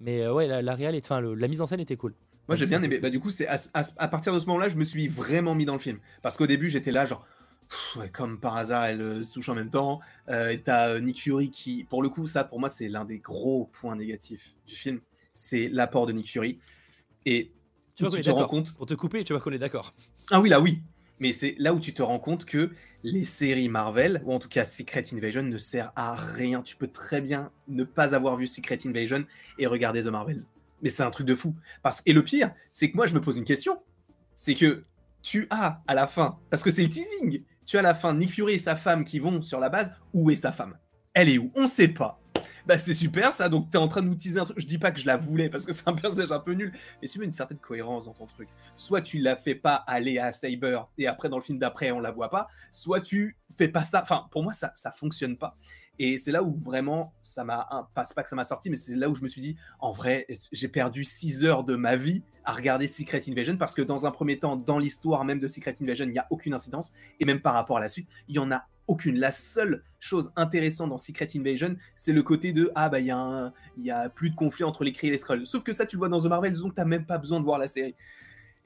Mais 0.00 0.22
euh, 0.22 0.32
ouais, 0.34 0.46
la, 0.46 0.62
la 0.62 0.74
réal, 0.74 0.94
est- 0.94 1.04
enfin, 1.04 1.20
le- 1.20 1.34
la 1.34 1.48
mise 1.48 1.60
en 1.60 1.66
scène 1.66 1.80
était 1.80 1.96
cool. 1.96 2.14
Moi 2.48 2.56
j'ai 2.56 2.66
bien 2.66 2.82
aimé. 2.82 2.98
Bah, 3.00 3.10
du 3.10 3.18
coup, 3.18 3.30
c'est 3.30 3.48
à, 3.48 3.56
à- 3.74 3.82
à 3.96 4.08
partir 4.08 4.32
de 4.32 4.38
ce 4.38 4.46
moment-là, 4.46 4.68
je 4.68 4.76
me 4.76 4.84
suis 4.84 5.08
vraiment 5.08 5.54
mis 5.54 5.64
dans 5.64 5.72
le 5.72 5.80
film. 5.80 5.98
Parce 6.22 6.36
qu'au 6.36 6.46
début, 6.46 6.68
j'étais 6.68 6.92
là, 6.92 7.04
genre, 7.06 7.26
pff, 7.68 7.96
ouais, 7.96 8.08
comme 8.08 8.38
par 8.38 8.56
hasard, 8.56 8.84
elle 8.84 9.00
euh, 9.00 9.24
se 9.24 9.34
touche 9.34 9.48
en 9.48 9.54
même 9.54 9.70
temps. 9.70 10.00
Euh, 10.28 10.50
et 10.50 10.60
t'as 10.60 10.90
euh, 10.90 11.00
Nick 11.00 11.20
Fury 11.20 11.50
qui, 11.50 11.84
pour 11.84 12.02
le 12.02 12.08
coup, 12.08 12.26
ça 12.26 12.44
pour 12.44 12.60
moi, 12.60 12.68
c'est 12.68 12.88
l'un 12.88 13.04
des 13.04 13.18
gros 13.18 13.68
points 13.72 13.96
négatifs 13.96 14.54
du 14.66 14.76
film. 14.76 15.00
C'est 15.34 15.68
l'apport 15.68 16.06
de 16.06 16.12
Nick 16.12 16.30
Fury. 16.30 16.58
Et 17.24 17.50
Tu 17.96 18.04
vois 18.04 18.10
tu 18.10 18.16
qu'on 18.16 18.20
est 18.20 18.22
te 18.22 18.30
rends 18.30 18.46
compte. 18.46 18.74
Pour 18.74 18.86
te 18.86 18.94
couper, 18.94 19.24
tu 19.24 19.32
vois 19.32 19.42
qu'on 19.42 19.50
est 19.52 19.58
d'accord. 19.58 19.92
Ah 20.30 20.40
oui, 20.40 20.48
là, 20.48 20.60
oui. 20.60 20.80
Mais 21.18 21.32
c'est 21.32 21.54
là 21.58 21.74
où 21.74 21.80
tu 21.80 21.94
te 21.94 22.02
rends 22.02 22.18
compte 22.18 22.44
que 22.44 22.70
les 23.02 23.24
séries 23.24 23.68
Marvel, 23.68 24.22
ou 24.24 24.32
en 24.32 24.38
tout 24.38 24.48
cas 24.48 24.64
Secret 24.64 25.04
Invasion, 25.12 25.42
ne 25.42 25.58
sert 25.58 25.92
à 25.96 26.14
rien. 26.16 26.62
Tu 26.62 26.76
peux 26.76 26.88
très 26.88 27.20
bien 27.20 27.50
ne 27.68 27.84
pas 27.84 28.14
avoir 28.14 28.36
vu 28.36 28.46
Secret 28.46 28.78
Invasion 28.86 29.24
et 29.58 29.66
regarder 29.66 30.02
The 30.02 30.08
Marvels. 30.08 30.42
Mais 30.82 30.88
c'est 30.88 31.02
un 31.02 31.10
truc 31.10 31.26
de 31.26 31.34
fou. 31.34 31.54
Parce... 31.82 32.02
Et 32.06 32.12
le 32.12 32.22
pire, 32.22 32.52
c'est 32.72 32.90
que 32.90 32.96
moi, 32.96 33.06
je 33.06 33.14
me 33.14 33.20
pose 33.20 33.38
une 33.38 33.44
question. 33.44 33.78
C'est 34.34 34.54
que 34.54 34.82
tu 35.22 35.46
as 35.50 35.82
à 35.86 35.94
la 35.94 36.06
fin, 36.06 36.38
parce 36.50 36.62
que 36.62 36.70
c'est 36.70 36.82
le 36.82 36.90
teasing, 36.90 37.42
tu 37.64 37.76
as 37.76 37.80
à 37.80 37.82
la 37.82 37.94
fin 37.94 38.14
Nick 38.14 38.30
Fury 38.32 38.54
et 38.54 38.58
sa 38.58 38.76
femme 38.76 39.04
qui 39.04 39.18
vont 39.18 39.42
sur 39.42 39.58
la 39.58 39.68
base. 39.68 39.94
Où 40.12 40.30
est 40.30 40.36
sa 40.36 40.52
femme? 40.52 40.76
Elle 41.14 41.30
est 41.30 41.38
où? 41.38 41.50
On 41.54 41.66
sait 41.66 41.88
pas. 41.88 42.20
Bah 42.66 42.76
c'est 42.78 42.94
super 42.94 43.32
ça, 43.32 43.48
donc 43.48 43.70
t'es 43.70 43.78
en 43.78 43.86
train 43.86 44.02
de 44.02 44.08
nous 44.08 44.16
teaser 44.16 44.40
un 44.40 44.44
truc. 44.44 44.58
Je 44.58 44.66
dis 44.66 44.78
pas 44.78 44.90
que 44.90 44.98
je 44.98 45.06
la 45.06 45.16
voulais 45.16 45.48
parce 45.48 45.64
que 45.64 45.72
c'est 45.72 45.86
un 45.88 45.92
personnage 45.94 46.32
un 46.32 46.40
peu 46.40 46.52
nul, 46.52 46.72
mais 47.00 47.06
tu 47.06 47.18
veux 47.18 47.24
une 47.24 47.30
certaine 47.32 47.58
cohérence 47.58 48.06
dans 48.06 48.12
ton 48.12 48.26
truc, 48.26 48.48
soit 48.74 49.02
tu 49.02 49.18
la 49.18 49.36
fais 49.36 49.54
pas 49.54 49.74
aller 49.74 50.18
à 50.18 50.32
Saber 50.32 50.80
et 50.98 51.06
après 51.06 51.28
dans 51.28 51.36
le 51.36 51.42
film 51.42 51.58
d'après 51.60 51.92
on 51.92 52.00
la 52.00 52.10
voit 52.10 52.28
pas, 52.28 52.48
soit 52.72 53.00
tu 53.00 53.36
fais 53.56 53.68
pas 53.68 53.84
ça. 53.84 54.02
Enfin, 54.02 54.26
pour 54.32 54.42
moi 54.42 54.52
ça 54.52 54.72
ça 54.74 54.90
fonctionne 54.90 55.36
pas. 55.36 55.56
Et 56.00 56.18
c'est 56.18 56.32
là 56.32 56.42
où 56.42 56.54
vraiment 56.58 57.14
ça 57.22 57.44
m'a 57.44 57.66
un- 57.70 57.84
pas, 57.94 58.04
c'est 58.04 58.14
pas 58.14 58.22
que 58.24 58.28
ça 58.28 58.36
m'a 58.36 58.44
sorti, 58.44 58.68
mais 58.68 58.76
c'est 58.76 58.96
là 58.96 59.08
où 59.08 59.14
je 59.14 59.22
me 59.22 59.28
suis 59.28 59.40
dit 59.40 59.56
en 59.78 59.92
vrai 59.92 60.26
j'ai 60.50 60.68
perdu 60.68 61.04
6 61.04 61.44
heures 61.44 61.62
de 61.62 61.76
ma 61.76 61.94
vie 61.94 62.24
à 62.44 62.52
regarder 62.52 62.88
Secret 62.88 63.20
Invasion 63.28 63.56
parce 63.56 63.74
que 63.74 63.82
dans 63.82 64.06
un 64.06 64.10
premier 64.10 64.38
temps 64.40 64.56
dans 64.56 64.78
l'histoire 64.80 65.24
même 65.24 65.38
de 65.38 65.46
Secret 65.48 65.76
Invasion 65.80 66.04
il 66.06 66.12
n'y 66.12 66.18
a 66.18 66.26
aucune 66.30 66.52
incidence 66.52 66.92
et 67.20 67.24
même 67.24 67.40
par 67.40 67.54
rapport 67.54 67.76
à 67.76 67.80
la 67.80 67.88
suite 67.88 68.08
il 68.28 68.34
y 68.34 68.38
en 68.40 68.50
a 68.50 68.64
aucune. 68.86 69.18
La 69.18 69.32
seule 69.32 69.82
chose 70.00 70.30
intéressante 70.36 70.90
dans 70.90 70.98
Secret 70.98 71.28
Invasion, 71.36 71.76
c'est 71.96 72.12
le 72.12 72.22
côté 72.22 72.52
de 72.52 72.70
ah 72.74 72.88
bah 72.88 73.00
il 73.00 73.06
y, 73.06 73.10
a 73.10 73.18
un- 73.18 73.52
il 73.78 73.84
y 73.84 73.90
a 73.90 74.08
plus 74.08 74.30
de 74.30 74.36
conflit 74.36 74.64
entre 74.64 74.84
les 74.84 74.92
Kree 74.92 75.08
et 75.08 75.10
les 75.10 75.16
Skrulls. 75.16 75.46
Sauf 75.46 75.62
que 75.64 75.72
ça 75.72 75.86
tu 75.86 75.96
le 75.96 75.98
vois 75.98 76.08
dans 76.08 76.20
The 76.20 76.26
Marvels 76.26 76.52
donc 76.58 76.74
t'as 76.74 76.84
même 76.84 77.04
pas 77.06 77.18
besoin 77.18 77.40
de 77.40 77.44
voir 77.44 77.58
la 77.58 77.66
série. 77.66 77.94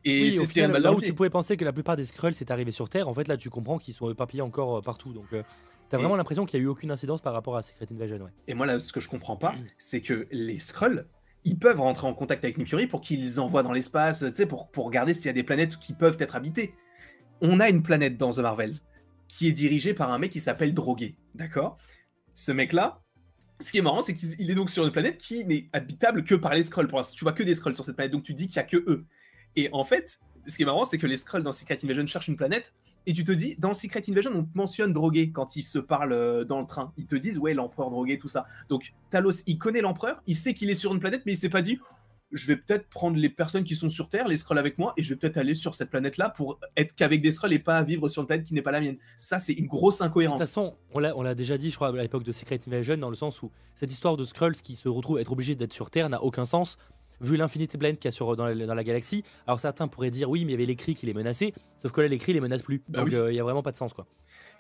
Et 0.05 0.23
Oui, 0.39 0.47
c'est 0.51 0.67
là 0.67 0.93
où 0.93 1.01
tu 1.01 1.13
pouvais 1.13 1.29
penser 1.31 1.57
que 1.57 1.65
la 1.65 1.73
plupart 1.73 1.97
des 1.97 2.05
Skrulls 2.05 2.35
c'est 2.35 2.51
arrivé 2.51 2.73
sur 2.73 2.89
Terre, 2.89 3.09
en 3.09 3.15
fait 3.15 3.29
là 3.29 3.37
tu 3.37 3.51
comprends 3.51 3.79
qu'ils 3.79 3.95
sont 3.95 4.11
éparpillés 4.11 4.43
encore 4.43 4.79
euh, 4.79 4.83
partout. 4.83 5.13
Donc 5.13 5.27
euh, 5.33 5.43
t'as 5.89 5.99
vraiment 5.99 6.17
l'impression 6.17 6.45
qu'il 6.47 6.59
y 6.59 6.63
a 6.63 6.65
eu 6.65 6.69
aucune 6.69 6.91
incidence 6.91 7.21
par 7.21 7.33
rapport 7.35 7.57
à 7.57 7.63
Secret 7.63 7.87
Invasion. 7.93 8.17
Ouais. 8.19 8.31
Et 8.49 8.55
moi 8.55 8.67
là 8.67 8.79
ce 8.79 8.93
que 8.93 9.01
je 9.01 9.09
comprends 9.09 9.37
pas, 9.37 9.53
Mm. 9.53 9.65
c'est 9.79 10.01
que 10.01 10.27
les 10.31 10.59
Skrulls 10.59 11.07
ils 11.45 11.59
peuvent 11.59 11.81
rentrer 11.81 12.07
en 12.07 12.13
contact 12.13 12.45
avec 12.45 12.59
Nick 12.59 12.69
Fury 12.69 12.87
pour 12.87 13.01
qu'ils 13.01 13.41
envoient 13.41 13.63
dans 13.63 13.73
l'espace, 13.73 14.19
tu 14.29 14.31
sais, 14.35 14.45
pour, 14.45 14.69
pour 14.69 14.85
regarder 14.85 15.15
s'il 15.15 15.25
y 15.25 15.29
a 15.31 15.33
des 15.33 15.43
planètes 15.43 15.79
qui 15.79 15.95
peuvent 15.95 16.19
être 16.21 16.37
habitées. 16.37 16.75
On 17.41 17.61
a 17.61 17.71
une 17.71 17.83
planète 17.83 18.19
dans 18.19 18.31
The 18.31 18.41
Marvels 18.41 18.75
qui 19.31 19.47
est 19.47 19.53
dirigée 19.53 19.95
par 19.95 20.11
un 20.11 20.19
mec 20.19 20.33
qui 20.33 20.41
s'appelle 20.41 20.75
Drogué, 20.75 21.15
d'accord? 21.37 21.79
Ce 22.35 22.51
mec-là, 22.51 23.01
ce 23.61 23.71
qui 23.71 23.79
est 23.79 23.83
marrant, 23.83 24.03
c'est 24.03 24.13
qu'il 24.13 24.35
il 24.41 24.51
est 24.51 24.57
donc 24.57 24.71
sur 24.71 24.85
une 24.85 24.91
planète 24.91 25.19
qui 25.19 25.45
n'est 25.45 25.69
habitable 25.73 26.25
que 26.25 26.35
par 26.35 26.53
les 26.53 26.65
Skrulls. 26.65 26.89
Pour 26.89 26.99
l'instant, 26.99 27.15
tu 27.17 27.25
vois 27.25 27.33
que 27.33 27.45
des 27.45 27.55
Skrulls 27.55 27.77
sur 27.77 27.85
cette 27.85 27.95
planète, 27.95 28.11
donc 28.11 28.25
tu 28.25 28.35
dis 28.35 28.49
qu'il 28.49 28.57
y 28.57 28.59
a 28.59 28.65
que 28.65 28.79
eux. 28.79 29.07
Et 29.55 29.69
en 29.73 29.85
fait, 29.85 30.19
ce 30.49 30.57
qui 30.57 30.65
est 30.65 30.67
marrant, 30.67 30.85
c'est 30.85 30.99
que 30.99 31.07
les 31.07 31.17
Skrulls 31.17 31.45
dans 31.45 31.53
Secret 31.53 31.79
Invasion 31.85 32.07
cherchent 32.07 32.27
une 32.27 32.37
planète, 32.37 32.75
et 33.07 33.13
tu 33.13 33.23
te 33.23 33.31
dis, 33.31 33.57
dans 33.57 33.73
Secret 33.73 34.03
Invasion, 34.09 34.33
on 34.35 34.49
mentionne 34.55 34.93
Drogué 34.93 35.31
quand 35.31 35.55
ils 35.55 35.65
se 35.65 35.79
parlent 35.79 36.13
euh, 36.13 36.45
dans 36.45 36.61
le 36.61 36.67
train. 36.67 36.93
Ils 36.97 37.07
te 37.07 37.15
disent, 37.15 37.39
ouais, 37.39 37.55
l'empereur 37.55 37.91
Drogué, 37.91 38.19
tout 38.19 38.29
ça. 38.29 38.47
Donc 38.69 38.93
Talos, 39.11 39.45
il 39.47 39.59
connaît 39.59 39.81
l'empereur, 39.81 40.23
il 40.27 40.35
sait 40.35 40.55
qu'il 40.55 40.71
est 40.71 40.75
sur 40.75 40.93
une 40.93 41.01
planète, 41.01 41.23
mais 41.25 41.35
il 41.35 41.39
s'est 41.39 41.49
pas 41.49 41.63
dit, 41.63 41.79
je 42.33 42.47
vais 42.47 42.57
peut-être 42.57 42.89
prendre 42.89 43.17
les 43.17 43.29
personnes 43.29 43.65
qui 43.65 43.75
sont 43.75 43.89
sur 43.89 44.09
Terre, 44.09 44.29
les 44.29 44.37
Skrulls 44.37 44.59
avec 44.59 44.79
moi, 44.79 44.93
et 44.97 45.03
je 45.03 45.11
vais 45.11 45.17
peut-être 45.17 45.37
aller 45.37 45.55
sur 45.55 45.75
cette 45.75 45.91
planète-là 45.91 46.31
pour 46.31 46.59
être 46.77 46.95
qu'avec 46.95 47.23
des 47.23 47.31
Skrulls 47.33 47.53
et 47.53 47.59
pas 47.59 47.83
vivre 47.83 48.09
sur 48.09 48.23
une 48.23 48.27
planète 48.29 48.47
qui 48.47 48.55
n'est 48.55 48.63
pas 48.63 48.71
la 48.71 48.81
mienne. 48.81 48.97
Ça, 49.19 49.39
c'est 49.39 49.53
une 49.53 49.67
grosse 49.67 49.97
De 49.97 49.99
toute 49.99 50.07
incohérence. 50.11 50.39
façon, 50.41 50.77
on 50.95 51.01
l'a, 51.01 51.35
déjà 51.35 51.59
dit, 51.59 51.71
je 51.71 51.77
crois, 51.77 51.89
à 51.89 51.93
l'époque 52.03 52.25
de 52.25 52.33
Secret 52.33 52.61
Invasion, 52.67 52.97
dans 52.97 53.11
le 53.11 53.17
sens 53.17 53.43
où 53.43 53.51
cette 53.75 53.93
histoire 53.93 54.17
de 54.17 54.25
Skrulls 54.25 54.53
qui 54.63 54.77
se 54.77 54.89
retrouvent 54.89 55.19
être 55.19 55.33
obligés 55.33 55.55
d'être 55.55 55.73
sur 55.73 55.91
Terre 55.91 56.09
n'a 56.09 56.23
aucun 56.23 56.47
sens, 56.47 56.77
vu 57.21 57.37
l'infinité 57.37 57.77
blend 57.77 57.93
qu'il 57.97 58.07
y 58.07 58.09
a 58.09 58.13
sur, 58.13 58.35
dans, 58.37 58.47
la, 58.47 58.67
dans 58.67 58.75
la 58.75 58.85
galaxie. 58.85 59.25
Alors 59.47 59.61
certains 59.61 59.89
pourraient 59.89 60.11
dire 60.11 60.31
oui, 60.31 60.45
mais 60.45 60.53
il 60.53 60.55
y 60.55 60.57
avait 60.57 60.67
les 60.67 60.77
Kree 60.77 60.95
qui 60.95 61.07
les 61.07 61.15
menaçaient, 61.15 61.53
sauf 61.77 61.93
que 61.93 62.01
là, 62.01 62.09
les 62.09 62.17
Kree 62.19 62.33
les 62.33 62.41
menacent 62.41 62.63
plus. 62.63 62.83
Bah 62.89 63.01
Donc 63.01 63.09
oui. 63.09 63.15
euh, 63.15 63.33
il 63.33 63.37
y 63.37 63.41
a 63.41 63.43
vraiment 63.43 63.63
pas 63.63 63.73
de 63.73 63.77
sens, 63.77 63.93
quoi. 63.93 64.07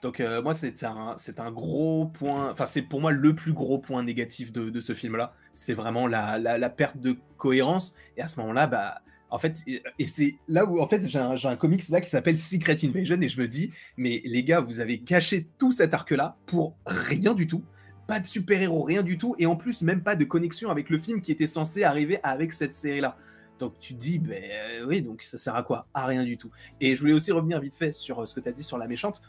Donc 0.03 0.21
euh, 0.21 0.41
moi 0.43 0.55
c'est 0.55 0.83
un, 0.85 1.15
un 1.39 1.51
gros 1.51 2.07
point, 2.07 2.51
enfin 2.51 2.67
c'est 2.67 2.83
pour 2.83 3.01
moi 3.01 3.11
le 3.11 3.35
plus 3.35 3.53
gros 3.53 3.79
point 3.79 4.03
négatif 4.03 4.51
de, 4.51 4.71
de 4.71 4.81
ce 4.81 4.95
film-là, 4.95 5.35
c'est 5.53 5.75
vraiment 5.75 6.07
la, 6.07 6.39
la, 6.39 6.71
perte 6.71 6.99
de 6.99 7.17
cohérence, 7.37 7.95
et 8.17 8.23
à 8.23 8.29
ce 8.29 8.41
moment-là, 8.41 8.67
bah 8.67 9.03
en 9.29 9.39
fait, 9.39 9.63
et, 9.67 10.07
c'est 10.07 10.37
là 10.49 10.65
où 10.65 10.81
en 10.81 10.89
fait 10.89 11.07
j'ai 11.07 11.19
un, 11.19 11.35
un 11.45 11.57
comics 11.57 11.87
là 11.91 12.01
qui 12.01 12.09
s'appelle 12.09 12.39
Secret 12.39 12.77
Invasion, 12.83 13.21
et 13.21 13.29
je 13.29 13.41
me 13.41 13.47
dis, 13.47 13.73
mais 13.99 14.23
les 14.25 14.43
gars, 14.43 14.61
vous 14.61 14.81
avez 14.81 14.99
gâché 14.99 15.47
tout 15.59 15.71
cet 15.71 15.93
arc-là 15.93 16.37
pour 16.47 16.75
rien 16.87 17.35
du 17.35 17.47
tout, 17.47 17.63
pas 18.07 18.21
de 18.21 18.27
super-héros, 18.27 18.83
rien 18.83 19.03
du 19.03 19.19
tout, 19.19 19.35
et 19.39 19.45
en 19.45 19.55
plus 19.57 19.83
même 19.83 20.03
pas 20.03 20.17
de 20.17 20.25
connexion 20.25 20.71
avec 20.71 20.89
le 20.89 20.99
film 20.99 21.21
qui 21.21 21.31
était 21.31 21.47
censé 21.47 21.85
arriver 21.85 22.21
avec 22.23 22.55
cette 22.55 22.75
série-là. 22.75 23.19
Donc 23.61 23.75
tu 23.79 23.95
te 23.95 24.01
dis, 24.01 24.19
ben 24.19 24.43
oui, 24.89 25.03
donc 25.03 25.23
ça 25.23 25.37
sert 25.39 25.55
à 25.55 25.63
quoi? 25.63 25.87
À 25.93 26.07
rien 26.07 26.25
du 26.25 26.39
tout. 26.39 26.51
Et 26.81 26.97
je 26.97 27.01
voulais 27.01 27.13
aussi 27.13 27.31
revenir 27.31 27.61
vite 27.61 27.75
fait 27.75 27.95
sur 27.95 28.21
euh, 28.21 28.27
ce 28.27 28.35
que 28.35 28.41
tu 28.41 28.49
as 28.49 28.53
dit 28.53 28.63
sur 28.63 28.79
la 28.79 28.89
méchante. 28.89 29.21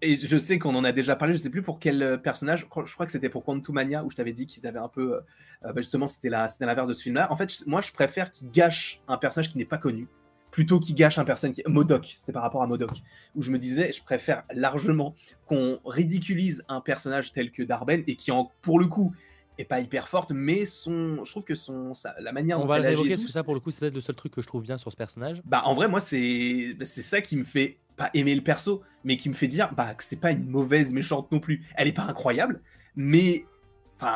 Et 0.00 0.16
je 0.16 0.38
sais 0.38 0.58
qu'on 0.60 0.74
en 0.76 0.84
a 0.84 0.92
déjà 0.92 1.16
parlé, 1.16 1.34
je 1.34 1.38
sais 1.38 1.50
plus 1.50 1.62
pour 1.62 1.80
quel 1.80 2.02
euh, 2.02 2.16
personnage, 2.16 2.60
je 2.60 2.64
crois 2.94 3.06
que 3.06 3.10
c'était 3.12 3.28
pour 3.28 3.44
Quantumania, 3.44 4.04
où 4.04 4.10
je 4.10 4.16
t'avais 4.16 4.32
dit 4.32 4.46
qu'ils 4.46 4.66
avaient 4.66 4.78
un 4.78 4.88
peu. 4.88 5.14
euh, 5.16 5.20
bah, 5.64 5.72
justement, 5.78 6.06
c'était 6.06 6.28
la- 6.28 6.46
c'était 6.46 6.66
l'inverse 6.66 6.86
de 6.86 6.92
ce 6.94 7.02
film-là. 7.02 7.32
En 7.32 7.36
fait, 7.36 7.52
moi, 7.66 7.80
je 7.80 7.90
préfère 7.90 8.30
qu'ils 8.30 8.48
gâchent 8.50 9.00
un 9.08 9.16
personnage 9.18 9.50
qui 9.50 9.58
n'est 9.58 9.64
pas 9.64 9.78
connu. 9.78 10.06
plutôt 10.50 10.80
qu'il 10.80 10.94
gâche 10.96 11.18
un 11.18 11.24
personnage. 11.24 11.58
Modoc, 11.66 12.10
c'était 12.16 12.32
par 12.32 12.42
rapport 12.42 12.62
à 12.62 12.66
Modoc, 12.66 12.90
où 13.36 13.42
je 13.42 13.50
me 13.52 13.58
disais, 13.58 13.92
je 13.92 14.02
préfère 14.02 14.42
largement 14.52 15.14
qu'on 15.46 15.78
ridiculise 15.84 16.64
un 16.68 16.80
personnage 16.80 17.32
tel 17.32 17.52
que 17.52 17.62
Darben 17.62 18.02
et 18.08 18.16
qui, 18.16 18.32
en, 18.32 18.50
pour 18.62 18.80
le 18.80 18.86
coup, 18.86 19.14
est 19.58 19.64
pas 19.66 19.78
hyper 19.78 20.08
forte, 20.08 20.32
mais 20.32 20.64
son, 20.64 21.22
je 21.24 21.30
trouve 21.30 21.44
que 21.44 21.54
son, 21.54 21.92
la 22.18 22.32
manière 22.32 22.58
on 22.60 22.64
va 22.64 22.78
le 22.78 22.88
révoquer 22.88 23.10
parce 23.10 23.24
que 23.24 23.30
ça, 23.30 23.44
pour 23.44 23.54
le 23.54 23.60
coup, 23.60 23.70
c'est 23.70 23.80
peut-être 23.80 23.94
le 23.94 24.00
seul 24.00 24.16
truc 24.16 24.32
que 24.32 24.42
je 24.42 24.46
trouve 24.48 24.62
bien 24.62 24.78
sur 24.78 24.90
ce 24.90 24.96
personnage. 24.96 25.42
Bah, 25.44 25.62
en 25.64 25.74
vrai, 25.74 25.86
moi, 25.86 26.00
c'est 26.00 26.76
c'est 26.82 27.02
ça 27.02 27.20
qui 27.20 27.36
me 27.36 27.44
fait 27.44 27.78
pas 27.98 28.10
aimer 28.14 28.34
le 28.34 28.40
perso, 28.42 28.82
mais 29.04 29.16
qui 29.18 29.28
me 29.28 29.34
fait 29.34 29.48
dire 29.48 29.74
bah 29.74 29.94
que 29.94 30.02
c'est 30.02 30.20
pas 30.20 30.30
une 30.30 30.48
mauvaise 30.48 30.94
méchante 30.94 31.30
non 31.30 31.40
plus. 31.40 31.66
Elle 31.74 31.88
est 31.88 31.92
pas 31.92 32.04
incroyable, 32.04 32.62
mais 32.96 33.44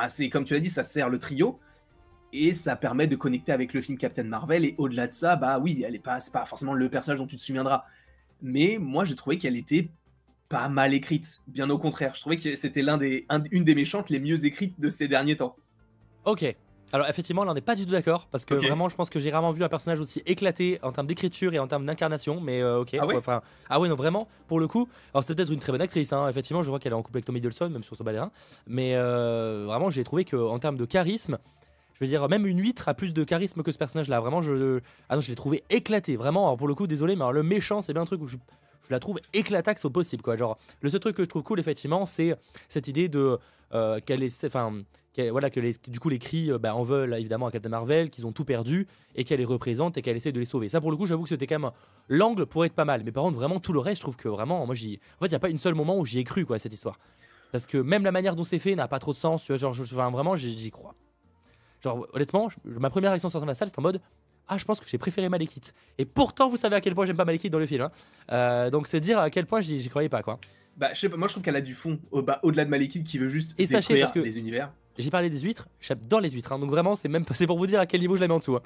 c'est 0.08 0.30
comme 0.30 0.44
tu 0.44 0.54
l'as 0.54 0.60
dit, 0.60 0.70
ça 0.70 0.82
sert 0.82 1.10
le 1.10 1.18
trio 1.18 1.58
et 2.32 2.54
ça 2.54 2.76
permet 2.76 3.06
de 3.06 3.16
connecter 3.16 3.52
avec 3.52 3.74
le 3.74 3.82
film 3.82 3.98
Captain 3.98 4.22
Marvel. 4.22 4.64
Et 4.64 4.74
au-delà 4.78 5.06
de 5.06 5.12
ça, 5.12 5.36
bah 5.36 5.58
oui, 5.58 5.82
elle 5.86 5.94
est 5.94 5.98
pas, 5.98 6.20
c'est 6.20 6.32
pas 6.32 6.46
forcément 6.46 6.72
le 6.72 6.88
personnage 6.88 7.18
dont 7.18 7.26
tu 7.26 7.36
te 7.36 7.42
souviendras. 7.42 7.84
Mais 8.40 8.78
moi, 8.80 9.04
j'ai 9.04 9.14
trouvé 9.14 9.36
qu'elle 9.36 9.56
était 9.56 9.90
pas 10.48 10.68
mal 10.68 10.94
écrite. 10.94 11.42
Bien 11.46 11.68
au 11.70 11.78
contraire, 11.78 12.14
je 12.14 12.20
trouvais 12.20 12.36
que 12.36 12.54
c'était 12.56 12.82
l'un 12.82 12.98
des, 12.98 13.26
une 13.50 13.64
des 13.64 13.74
méchantes 13.74 14.10
les 14.10 14.20
mieux 14.20 14.44
écrites 14.44 14.78
de 14.80 14.88
ces 14.88 15.08
derniers 15.08 15.36
temps. 15.36 15.56
Ok. 16.24 16.56
Alors 16.92 17.08
effectivement, 17.08 17.44
là 17.44 17.52
on 17.52 17.54
n'est 17.54 17.62
pas 17.62 17.74
du 17.74 17.86
tout 17.86 17.92
d'accord 17.92 18.28
parce 18.30 18.44
que 18.44 18.54
vraiment, 18.54 18.88
je 18.90 18.96
pense 18.96 19.08
que 19.08 19.18
j'ai 19.18 19.30
rarement 19.30 19.52
vu 19.52 19.64
un 19.64 19.68
personnage 19.68 19.98
aussi 19.98 20.22
éclaté 20.26 20.78
en 20.82 20.92
termes 20.92 21.06
d'écriture 21.06 21.54
et 21.54 21.58
en 21.58 21.66
termes 21.66 21.86
d'incarnation. 21.86 22.40
Mais 22.40 22.62
euh, 22.62 22.80
ok. 22.80 22.94
Ah 23.00 23.06
ouais. 23.06 23.16
enfin, 23.16 23.40
ah 23.70 23.80
ouais, 23.80 23.88
non 23.88 23.94
vraiment. 23.94 24.28
Pour 24.46 24.60
le 24.60 24.68
coup, 24.68 24.88
alors 25.14 25.22
c'était 25.24 25.36
peut-être 25.36 25.52
une 25.52 25.58
très 25.58 25.72
bonne 25.72 25.80
actrice. 25.80 26.12
Hein, 26.12 26.28
effectivement, 26.28 26.62
je 26.62 26.68
vois 26.68 26.78
qu'elle 26.78 26.92
est 26.92 26.96
en 26.96 27.02
couple 27.02 27.18
avec 27.18 27.24
Tommy 27.24 27.38
Hiddleston, 27.38 27.70
même 27.70 27.82
sur 27.82 27.96
son 27.96 28.04
ballerin. 28.04 28.30
Mais 28.66 28.94
euh, 28.94 29.64
vraiment, 29.66 29.88
j'ai 29.88 30.04
trouvé 30.04 30.24
que 30.24 30.36
en 30.36 30.58
termes 30.58 30.76
de 30.76 30.84
charisme, 30.84 31.38
je 31.94 32.04
veux 32.04 32.08
dire, 32.08 32.28
même 32.28 32.46
une 32.46 32.60
huître 32.60 32.88
a 32.88 32.94
plus 32.94 33.14
de 33.14 33.24
charisme 33.24 33.62
que 33.62 33.72
ce 33.72 33.78
personnage-là. 33.78 34.20
Vraiment, 34.20 34.42
je, 34.42 34.80
ah 35.08 35.16
non, 35.16 35.22
je 35.22 35.30
l'ai 35.30 35.34
trouvé 35.34 35.64
éclaté. 35.70 36.16
Vraiment, 36.16 36.44
alors 36.44 36.58
pour 36.58 36.68
le 36.68 36.74
coup, 36.74 36.86
désolé, 36.86 37.16
mais 37.16 37.22
alors, 37.22 37.32
le 37.32 37.42
méchant, 37.42 37.80
c'est 37.80 37.94
bien 37.94 38.02
un 38.02 38.06
truc 38.06 38.20
où 38.20 38.26
je, 38.26 38.36
je 38.36 38.90
la 38.90 39.00
trouve 39.00 39.18
éclataxe 39.32 39.84
au 39.84 39.90
possible 39.90 40.22
quoi 40.22 40.36
genre 40.36 40.58
le 40.80 40.90
seul 40.90 40.98
truc 40.98 41.16
que 41.16 41.22
je 41.22 41.28
trouve 41.28 41.44
cool 41.44 41.60
effectivement 41.60 42.04
c'est 42.04 42.34
cette 42.68 42.88
idée 42.88 43.08
de 43.08 43.38
euh, 43.74 44.00
qu'elle 44.04 44.24
est 44.24 44.44
enfin 44.44 44.82
voilà 45.30 45.50
que 45.50 45.60
les, 45.60 45.74
du 45.88 46.00
coup 46.00 46.08
les 46.08 46.18
cris 46.18 46.50
euh, 46.50 46.58
bah, 46.58 46.74
en 46.74 46.82
veulent 46.82 47.14
évidemment 47.14 47.46
à 47.46 47.50
Captain 47.50 47.68
Marvel 47.68 48.10
qu'ils 48.10 48.26
ont 48.26 48.32
tout 48.32 48.44
perdu 48.44 48.86
et 49.14 49.24
qu'elle 49.24 49.40
les 49.40 49.44
représente 49.44 49.98
et 49.98 50.02
qu'elle 50.02 50.16
essaie 50.16 50.32
de 50.32 50.40
les 50.40 50.46
sauver 50.46 50.68
ça 50.68 50.80
pour 50.80 50.90
le 50.90 50.96
coup 50.96 51.06
j'avoue 51.06 51.24
que 51.24 51.28
c'était 51.28 51.46
quand 51.46 51.58
même 51.58 51.70
l'angle 52.08 52.46
pourrait 52.46 52.68
être 52.68 52.74
pas 52.74 52.84
mal 52.84 53.02
mais 53.04 53.12
par 53.12 53.24
contre 53.24 53.36
vraiment 53.36 53.60
tout 53.60 53.72
le 53.72 53.78
reste 53.78 53.98
je 53.98 54.04
trouve 54.04 54.16
que 54.16 54.28
vraiment 54.28 54.64
moi 54.64 54.74
j'y 54.74 55.00
en 55.16 55.20
fait 55.20 55.26
il 55.26 55.32
y 55.32 55.36
a 55.36 55.38
pas 55.38 55.50
une 55.50 55.58
seule 55.58 55.74
moment 55.74 55.98
où 55.98 56.06
j'y 56.06 56.18
ai 56.18 56.24
cru 56.24 56.46
quoi 56.46 56.58
cette 56.58 56.72
histoire 56.72 56.98
parce 57.50 57.66
que 57.66 57.76
même 57.76 58.04
la 58.04 58.12
manière 58.12 58.36
dont 58.36 58.44
c'est 58.44 58.58
fait 58.58 58.74
n'a 58.74 58.88
pas 58.88 58.98
trop 58.98 59.12
de 59.12 59.18
sens 59.18 59.44
tu 59.44 59.52
vois 59.52 59.58
genre 59.58 59.74
je, 59.74 59.82
vraiment 59.82 60.36
j'y 60.36 60.70
crois 60.70 60.94
genre 61.82 62.06
honnêtement 62.14 62.48
ma 62.64 62.88
première 62.88 63.10
réaction 63.10 63.28
sur 63.28 63.44
la 63.44 63.54
salle 63.54 63.68
c'est 63.68 63.78
en 63.78 63.82
mode 63.82 64.00
ah, 64.48 64.58
je 64.58 64.64
pense 64.64 64.80
que 64.80 64.86
j'ai 64.88 64.98
préféré 64.98 65.28
Malekith. 65.28 65.72
Et 65.98 66.04
pourtant, 66.04 66.48
vous 66.48 66.56
savez 66.56 66.74
à 66.76 66.80
quel 66.80 66.94
point 66.94 67.06
j'aime 67.06 67.16
pas 67.16 67.24
Malekith 67.24 67.52
dans 67.52 67.60
le 67.60 67.66
film. 67.66 67.82
Hein. 67.82 67.92
Euh, 68.32 68.70
donc, 68.70 68.86
c'est 68.88 69.00
dire 69.00 69.18
à 69.18 69.30
quel 69.30 69.46
point 69.46 69.60
j'y 69.60 69.88
croyais 69.88 70.08
pas, 70.08 70.22
quoi. 70.22 70.38
Bah, 70.76 70.90
je 70.94 71.00
sais 71.00 71.08
pas, 71.08 71.16
moi 71.16 71.28
je 71.28 71.34
trouve 71.34 71.42
qu'elle 71.42 71.56
a 71.56 71.60
du 71.60 71.74
fond, 71.74 71.98
au, 72.10 72.22
bah, 72.22 72.40
au-delà 72.42 72.64
de 72.64 72.70
Malekith 72.70 73.04
qui 73.04 73.18
veut 73.18 73.28
juste 73.28 73.54
et 73.58 73.66
sachez, 73.66 73.98
parce 74.00 74.12
que 74.12 74.20
les 74.20 74.38
univers. 74.38 74.72
J'ai 74.98 75.10
parlé 75.10 75.30
des 75.30 75.40
huîtres, 75.40 75.68
j'adore 75.80 76.20
les 76.20 76.30
huîtres, 76.30 76.52
hein. 76.52 76.58
donc 76.58 76.70
vraiment 76.70 76.96
c'est 76.96 77.08
même 77.08 77.24
c'est 77.30 77.46
pour 77.46 77.56
vous 77.56 77.66
dire 77.66 77.80
à 77.80 77.86
quel 77.86 78.00
niveau 78.00 78.16
je 78.16 78.20
la 78.20 78.28
mets 78.28 78.34
en 78.34 78.38
dessous. 78.38 78.56
Hein. 78.56 78.62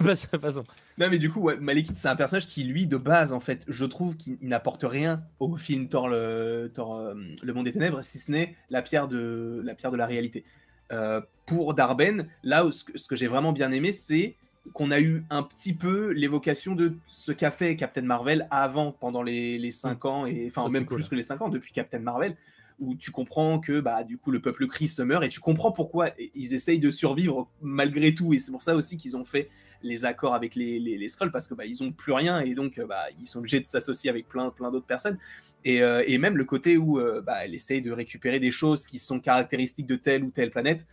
de 0.00 0.38
façon. 0.38 0.64
Non 0.96 1.08
mais 1.10 1.18
du 1.18 1.30
coup, 1.30 1.40
ouais, 1.40 1.56
Malekith 1.58 1.98
c'est 1.98 2.08
un 2.08 2.16
personnage 2.16 2.46
qui 2.46 2.64
lui 2.64 2.86
de 2.86 2.96
base 2.96 3.32
en 3.32 3.40
fait, 3.40 3.64
je 3.68 3.84
trouve 3.84 4.16
qu'il 4.16 4.38
n'apporte 4.42 4.84
rien 4.84 5.22
au 5.40 5.56
film 5.56 5.88
Thor 5.88 6.08
le, 6.08 6.70
Thor, 6.72 6.96
euh, 6.96 7.14
le 7.42 7.52
monde 7.52 7.66
des 7.66 7.72
ténèbres, 7.72 8.02
si 8.02 8.18
ce 8.18 8.32
n'est 8.32 8.56
la 8.70 8.80
pierre 8.80 9.08
de 9.08 9.60
la 9.64 9.74
pierre 9.74 9.92
de 9.92 9.96
la 9.96 10.06
réalité. 10.06 10.44
Euh, 10.90 11.20
pour 11.44 11.74
Darben, 11.74 12.26
là 12.42 12.64
où 12.64 12.72
ce 12.72 12.84
que, 12.84 12.92
que 12.92 13.16
j'ai 13.16 13.26
vraiment 13.26 13.52
bien 13.52 13.70
aimé, 13.72 13.92
c'est 13.92 14.36
qu'on 14.72 14.90
a 14.90 15.00
eu 15.00 15.24
un 15.30 15.42
petit 15.42 15.74
peu 15.74 16.10
l'évocation 16.12 16.74
de 16.74 16.94
ce 17.08 17.32
qu'a 17.32 17.50
fait 17.50 17.76
Captain 17.76 18.02
Marvel 18.02 18.46
avant, 18.50 18.92
pendant 18.92 19.22
les, 19.22 19.58
les 19.58 19.70
5 19.70 20.04
ans, 20.04 20.26
et 20.26 20.50
enfin 20.54 20.68
même 20.70 20.86
plus 20.86 21.08
que 21.08 21.14
les 21.14 21.22
5 21.22 21.42
ans, 21.42 21.48
depuis 21.48 21.72
Captain 21.72 21.98
Marvel, 21.98 22.36
où 22.80 22.94
tu 22.94 23.10
comprends 23.10 23.58
que 23.58 23.80
bah, 23.80 24.04
du 24.04 24.18
coup 24.18 24.30
le 24.30 24.40
peuple 24.40 24.66
crie 24.66 24.88
se 24.88 25.02
meurt, 25.02 25.24
et 25.24 25.28
tu 25.28 25.40
comprends 25.40 25.72
pourquoi 25.72 26.10
ils 26.34 26.54
essayent 26.54 26.78
de 26.78 26.90
survivre 26.90 27.46
malgré 27.60 28.14
tout, 28.14 28.34
et 28.34 28.38
c'est 28.38 28.52
pour 28.52 28.62
ça 28.62 28.74
aussi 28.74 28.96
qu'ils 28.96 29.16
ont 29.16 29.24
fait 29.24 29.48
les 29.82 30.04
accords 30.04 30.34
avec 30.34 30.54
les, 30.54 30.78
les, 30.78 30.98
les 30.98 31.08
parce 31.32 31.46
que 31.46 31.54
bah, 31.54 31.64
ils 31.66 31.82
ont 31.82 31.92
plus 31.92 32.12
rien, 32.12 32.40
et 32.40 32.54
donc 32.54 32.80
bah, 32.86 33.04
ils 33.20 33.28
sont 33.28 33.40
obligés 33.40 33.60
de 33.60 33.66
s'associer 33.66 34.10
avec 34.10 34.28
plein, 34.28 34.50
plein 34.50 34.70
d'autres 34.70 34.86
personnes. 34.86 35.18
Et, 35.64 35.82
euh, 35.82 36.04
et, 36.06 36.18
même 36.18 36.36
le 36.36 36.44
côté 36.44 36.76
où 36.76 37.00
euh, 37.00 37.20
bah, 37.20 37.44
elle 37.44 37.54
essaye 37.54 37.82
de 37.82 37.90
récupérer 37.90 38.38
des 38.38 38.52
choses 38.52 38.86
qui 38.86 38.98
sont 38.98 39.18
caractéristiques 39.18 39.86
de 39.86 39.96
telle 39.96 40.22
ou 40.22 40.30
telle 40.30 40.50
planète, 40.50 40.86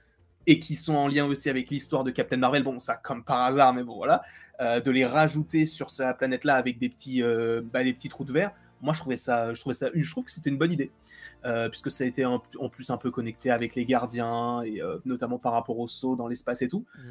et 0.47 0.59
qui 0.59 0.75
sont 0.75 0.95
en 0.95 1.07
lien 1.07 1.25
aussi 1.25 1.49
avec 1.49 1.69
l'histoire 1.69 2.03
de 2.03 2.11
Captain 2.11 2.37
Marvel, 2.37 2.63
bon, 2.63 2.79
ça 2.79 2.95
comme 2.95 3.23
par 3.23 3.41
hasard, 3.41 3.73
mais 3.73 3.83
bon, 3.83 3.95
voilà, 3.95 4.23
euh, 4.61 4.79
de 4.79 4.91
les 4.91 5.05
rajouter 5.05 5.65
sur 5.65 5.89
sa 5.89 6.13
planète-là 6.13 6.55
avec 6.55 6.77
des 6.77 6.89
petits, 6.89 7.23
euh, 7.23 7.61
bah, 7.73 7.83
des 7.83 7.93
petits 7.93 8.09
trous 8.09 8.25
de 8.25 8.33
verre, 8.33 8.51
moi 8.85 8.93
je 8.93 8.99
trouvais 8.99 9.17
ça, 9.17 9.53
je 9.53 9.59
trouvais 9.59 9.75
ça, 9.75 9.89
je 9.93 10.09
trouve 10.09 10.23
que 10.23 10.31
c'était 10.31 10.49
une 10.49 10.57
bonne 10.57 10.71
idée, 10.71 10.91
euh, 11.43 11.67
puisque 11.69 11.91
ça 11.91 12.03
a 12.03 12.07
été 12.07 12.23
en, 12.25 12.39
plus 12.39 12.89
un 12.89 12.97
peu 12.97 13.11
connecté 13.11 13.51
avec 13.51 13.75
les 13.75 13.85
gardiens, 13.85 14.61
et 14.63 14.81
notamment 15.03 15.39
par 15.39 15.51
rapport 15.51 15.77
au 15.77 15.87
saut 15.87 16.15
dans 16.15 16.27
l'espace 16.27 16.61
et 16.61 16.67
tout. 16.67 16.85
Mm. 16.97 17.01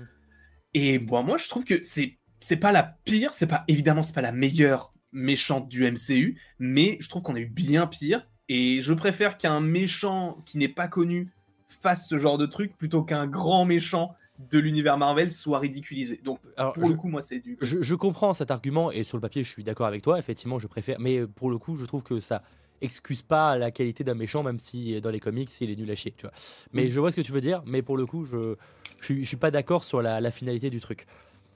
Et 0.74 0.98
bon, 0.98 1.22
moi 1.22 1.36
je 1.36 1.48
trouve 1.48 1.64
que 1.64 1.80
c'est, 1.82 2.18
c'est 2.40 2.56
pas 2.56 2.72
la 2.72 2.82
pire, 3.04 3.34
c'est 3.34 3.46
pas, 3.46 3.64
évidemment, 3.68 4.02
c'est 4.02 4.14
pas 4.14 4.22
la 4.22 4.32
meilleure 4.32 4.90
méchante 5.12 5.68
du 5.68 5.84
MCU, 5.90 6.40
mais 6.58 6.96
je 7.00 7.08
trouve 7.08 7.22
qu'on 7.22 7.34
a 7.34 7.40
eu 7.40 7.46
bien 7.46 7.86
pire, 7.86 8.26
et 8.48 8.80
je 8.82 8.92
préfère 8.92 9.38
qu'un 9.38 9.60
méchant 9.60 10.42
qui 10.44 10.58
n'est 10.58 10.68
pas 10.68 10.88
connu 10.88 11.32
fasse 11.68 12.08
ce 12.08 12.18
genre 12.18 12.38
de 12.38 12.46
truc 12.46 12.76
plutôt 12.76 13.02
qu'un 13.02 13.26
grand 13.26 13.64
méchant 13.64 14.14
de 14.38 14.58
l'univers 14.58 14.98
Marvel 14.98 15.30
soit 15.30 15.58
ridiculisé. 15.58 16.20
Donc 16.24 16.40
pour 16.74 16.88
le 16.88 16.96
coup, 16.96 17.08
moi 17.08 17.20
c'est 17.20 17.40
du. 17.40 17.56
Je, 17.60 17.94
comprends 17.94 18.34
cet 18.34 18.50
argument 18.50 18.90
et 18.90 19.04
sur 19.04 19.16
le 19.16 19.20
papier, 19.20 19.44
je 19.44 19.48
suis 19.50 19.64
d'accord 19.64 19.86
avec 19.86 20.02
toi. 20.02 20.18
Effectivement, 20.18 20.58
je 20.58 20.66
préfère. 20.66 20.98
Mais 21.00 21.26
pour 21.26 21.50
le 21.50 21.58
coup, 21.58 21.76
je 21.76 21.86
trouve 21.86 22.02
que 22.02 22.20
ça 22.20 22.42
excuse 22.80 23.22
pas 23.22 23.56
la 23.56 23.70
qualité 23.70 24.04
d'un 24.04 24.14
méchant, 24.14 24.42
même 24.42 24.58
si 24.58 25.00
dans 25.00 25.10
les 25.10 25.20
comics 25.20 25.48
il 25.60 25.70
est 25.70 25.76
nul 25.76 25.90
à 25.90 25.94
chier, 25.94 26.12
tu 26.16 26.22
vois. 26.22 26.32
Mais 26.72 26.90
je 26.90 27.00
vois 27.00 27.10
ce 27.10 27.16
que 27.16 27.22
tu 27.22 27.32
veux 27.32 27.40
dire. 27.40 27.62
Mais 27.66 27.82
pour 27.82 27.96
le 27.96 28.06
coup, 28.06 28.24
je 28.24 28.56
je, 29.00 29.22
suis 29.22 29.36
pas 29.36 29.50
d'accord 29.50 29.84
sur 29.84 30.02
la, 30.02 30.30
finalité 30.30 30.70
du 30.70 30.80
truc. 30.80 31.06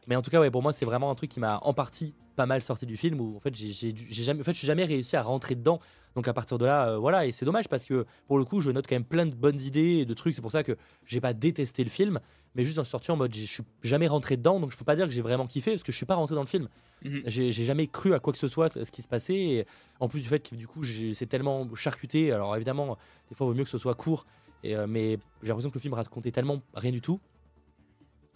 Mais 0.09 0.17
en 0.17 0.23
tout 0.23 0.31
cas, 0.31 0.41
ouais, 0.41 0.50
pour 0.50 0.62
moi, 0.62 0.73
c'est 0.73 0.85
vraiment 0.85 1.11
un 1.11 1.15
truc 1.15 1.31
qui 1.31 1.38
m'a 1.38 1.59
en 1.62 1.73
partie 1.73 2.15
pas 2.35 2.47
mal 2.47 2.62
sorti 2.62 2.87
du 2.87 2.97
film 2.97 3.21
où 3.21 3.37
en 3.37 3.41
fait 3.41 3.55
j'ai 3.55 3.93
jamais, 4.11 4.41
en 4.41 4.45
fait, 4.45 4.53
je 4.53 4.59
suis 4.59 4.67
jamais 4.67 4.85
réussi 4.85 5.17
à 5.17 5.23
rentrer 5.23 5.55
dedans 5.55 5.81
donc 6.19 6.27
à 6.27 6.33
partir 6.33 6.59
de 6.59 6.67
là, 6.67 6.88
euh, 6.88 6.99
voilà, 6.99 7.27
et 7.27 7.33
c'est 7.33 7.45
dommage 7.45 7.69
parce 7.69 7.85
que 7.85 8.05
pour 8.27 8.38
le 8.38 8.45
coup, 8.45 8.61
je 8.61 8.73
note 8.73 8.87
quand 8.88 8.97
même 8.97 9.05
plein 9.05 9.25
de 9.25 9.37
bonnes 9.37 9.61
idées 9.61 9.99
et 9.99 10.05
de 10.05 10.15
trucs. 10.15 10.35
C'est 10.35 10.43
pour 10.43 10.50
ça 10.50 10.65
que 10.65 10.77
j'ai 11.05 11.21
pas 11.21 11.33
détesté 11.33 11.85
le 11.85 11.91
film, 11.91 12.19
mais 12.57 12.65
juste 12.65 12.81
en 12.81 12.85
sortant 12.85 13.12
en 13.12 13.17
mode, 13.17 13.33
je 13.33 13.45
suis 13.45 13.62
jamais 13.83 14.09
rentré 14.09 14.37
dedans, 14.37 14.59
donc 14.59 14.73
je 14.73 14.77
peux 14.77 14.85
pas 14.85 14.97
dire 14.97 15.07
que 15.07 15.12
j'ai 15.12 15.23
vraiment 15.23 15.47
kiffé 15.47 15.71
parce 15.73 15.85
que 15.85 15.93
je 15.93 15.97
suis 15.97 16.07
pas 16.07 16.17
rentré 16.17 16.35
dans 16.35 16.41
le 16.41 16.49
film. 16.49 16.69
Mhm. 17.05 17.23
J'ai 17.27 17.53
jamais 17.53 17.87
cru 17.87 18.15
à 18.15 18.19
quoi 18.19 18.33
que 18.33 18.38
ce 18.38 18.49
soit 18.49 18.85
ce 18.85 18.91
qui 18.91 19.03
se 19.03 19.07
passait. 19.07 19.37
Et 19.37 19.67
en 20.00 20.09
plus 20.09 20.21
du 20.21 20.29
fait 20.29 20.41
que 20.41 20.57
du 20.57 20.67
coup, 20.67 20.83
c'est 20.83 21.27
tellement 21.27 21.73
charcuté. 21.77 22.33
Alors 22.33 22.57
évidemment, 22.57 22.99
des 23.29 23.37
fois, 23.37 23.47
il 23.47 23.50
vaut 23.50 23.55
mieux 23.55 23.65
que 23.65 23.71
ce 23.71 23.79
soit 23.79 23.95
court. 23.95 24.27
Et, 24.65 24.75
euh, 24.75 24.88
mais 24.88 25.19
j'ai 25.43 25.49
l'impression 25.50 25.71
que 25.71 25.77
le 25.77 25.81
film 25.81 25.95
racontait 25.95 26.33
tellement 26.33 26.62
rien 26.75 26.91
du 26.91 27.00
tout 27.00 27.21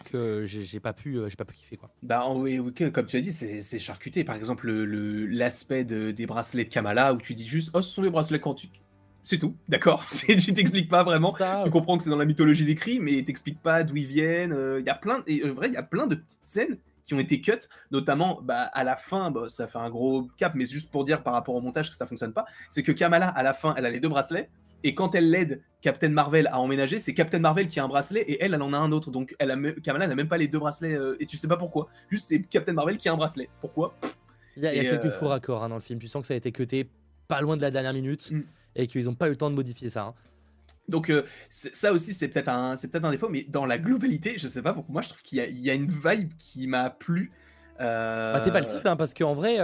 que 0.03 0.45
j'ai 0.45 0.79
pas 0.79 0.93
pu 0.93 1.17
euh, 1.17 1.29
j'ai 1.29 1.35
pas 1.35 1.45
pu 1.45 1.55
kiffer 1.55 1.77
quoi. 1.77 1.89
Bah 2.01 2.25
oui, 2.33 2.59
comme 2.91 3.05
tu 3.05 3.17
as 3.17 3.21
dit 3.21 3.31
c'est 3.31 3.79
charcuté 3.79 4.23
par 4.23 4.35
exemple 4.35 4.69
l'aspect 4.71 5.83
le, 5.83 6.13
des 6.13 6.25
bracelets 6.25 6.65
de 6.65 6.69
Kamala 6.69 7.13
où 7.13 7.17
tu 7.17 7.33
dis 7.33 7.47
juste 7.47 7.71
oh 7.73 7.81
ce 7.81 7.89
sont 7.89 8.01
des 8.01 8.09
bracelets 8.09 8.39
quantiques. 8.39 8.83
C'est 9.23 9.37
tout, 9.37 9.55
d'accord? 9.69 10.05
tu 10.09 10.53
t'expliques 10.53 10.89
pas 10.89 11.03
vraiment. 11.03 11.33
tu 11.63 11.71
comprends 11.71 11.97
que 11.97 12.03
c'est 12.03 12.09
dans 12.09 12.17
la 12.17 12.25
mythologie 12.25 12.65
des 12.65 12.75
cris, 12.75 12.99
mais 12.99 13.23
t'expliques 13.23 13.61
pas 13.61 13.83
d'où 13.83 13.95
ils 13.95 14.05
viennent. 14.05 14.51
Euh, 14.51 14.79
il 14.79 14.85
y 14.85 14.89
a 14.89 14.95
plein, 14.95 15.23
et 15.27 15.41
euh, 15.43 15.53
vrai, 15.53 15.67
il 15.67 15.73
y 15.73 15.77
a 15.77 15.83
plein 15.83 16.07
de 16.07 16.15
petites 16.15 16.43
scènes 16.43 16.77
qui 17.05 17.13
ont 17.13 17.19
été 17.19 17.41
cut, 17.41 17.59
notamment 17.91 18.39
bah, 18.41 18.63
à 18.73 18.83
la 18.83 18.95
fin, 18.95 19.31
bah, 19.31 19.47
ça 19.47 19.67
fait 19.67 19.77
un 19.77 19.89
gros 19.89 20.27
cap, 20.37 20.53
mais 20.55 20.65
juste 20.65 20.91
pour 20.91 21.03
dire 21.03 21.23
par 21.23 21.33
rapport 21.33 21.55
au 21.55 21.61
montage 21.61 21.89
que 21.89 21.95
ça 21.95 22.05
fonctionne 22.05 22.33
pas, 22.33 22.45
c'est 22.69 22.83
que 22.83 22.91
Kamala 22.91 23.27
à 23.27 23.43
la 23.43 23.53
fin, 23.53 23.73
elle 23.77 23.85
a 23.85 23.89
les 23.89 23.99
deux 23.99 24.09
bracelets, 24.09 24.49
et 24.83 24.95
quand 24.95 25.15
elle 25.15 25.29
l'aide 25.29 25.61
Captain 25.81 26.09
Marvel 26.09 26.47
à 26.47 26.59
emménager, 26.59 26.97
c'est 26.97 27.13
Captain 27.13 27.39
Marvel 27.39 27.67
qui 27.67 27.79
a 27.79 27.83
un 27.83 27.87
bracelet 27.87 28.21
et 28.21 28.43
elle, 28.43 28.53
elle 28.53 28.61
en 28.61 28.73
a 28.73 28.77
un 28.77 28.91
autre. 28.91 29.11
Donc 29.11 29.35
elle 29.39 29.51
a 29.51 29.57
Kamala 29.83 30.07
n'a 30.07 30.15
même 30.15 30.29
pas 30.29 30.37
les 30.37 30.47
deux 30.47 30.59
bracelets 30.59 30.95
euh, 30.95 31.17
et 31.19 31.25
tu 31.25 31.37
sais 31.37 31.47
pas 31.47 31.57
pourquoi. 31.57 31.89
Juste 32.09 32.25
c'est 32.29 32.41
Captain 32.43 32.73
Marvel 32.73 32.97
qui 32.97 33.09
a 33.09 33.13
un 33.13 33.17
bracelet. 33.17 33.49
Pourquoi? 33.59 33.95
Il 34.55 34.63
y 34.63 34.67
a, 34.67 34.71
quelques 34.71 35.05
euh, 35.05 35.11
faux 35.11 35.27
raccords 35.27 35.63
hein, 35.63 35.69
dans 35.69 35.75
le 35.75 35.81
film. 35.81 35.99
Tu 35.99 36.07
sens 36.07 36.21
que 36.21 36.27
ça 36.27 36.35
a 36.35 36.37
été 36.37 36.51
cuté 36.51 36.87
pas 37.27 37.41
loin 37.41 37.57
de 37.57 37.61
la 37.61 37.71
dernière 37.71 37.93
minute 37.93 38.31
mm. 38.31 38.43
et 38.75 38.87
qu'ils 38.87 39.05
n'ont 39.05 39.13
pas 39.13 39.27
eu 39.27 39.31
le 39.31 39.35
temps 39.35 39.49
de 39.49 39.55
modifier 39.55 39.89
ça. 39.89 40.03
Hein. 40.03 40.13
Donc 40.87 41.09
euh, 41.09 41.23
ça 41.49 41.93
aussi 41.93 42.13
c'est 42.13 42.27
peut-être 42.27 42.49
un 42.49 42.75
c'est 42.77 42.89
peut-être 42.89 43.05
un 43.05 43.11
défaut, 43.11 43.29
mais 43.29 43.45
dans 43.49 43.65
la 43.65 43.77
globalité, 43.77 44.35
je 44.37 44.47
sais 44.47 44.61
pas 44.61 44.73
pourquoi 44.73 44.93
moi 44.93 45.01
je 45.01 45.09
trouve 45.09 45.21
qu'il 45.21 45.39
y, 45.39 45.69
a 45.69 45.73
une 45.73 45.89
vibe 45.89 46.31
qui 46.37 46.67
m'a 46.67 46.89
plu. 46.89 47.31
Bah, 47.79 48.39
t'es 48.43 48.51
pas 48.51 48.61
le 48.61 48.65
seul 48.65 48.81
hein, 48.85 48.95
parce 48.95 49.13
qu'en 49.13 49.33
vrai 49.33 49.57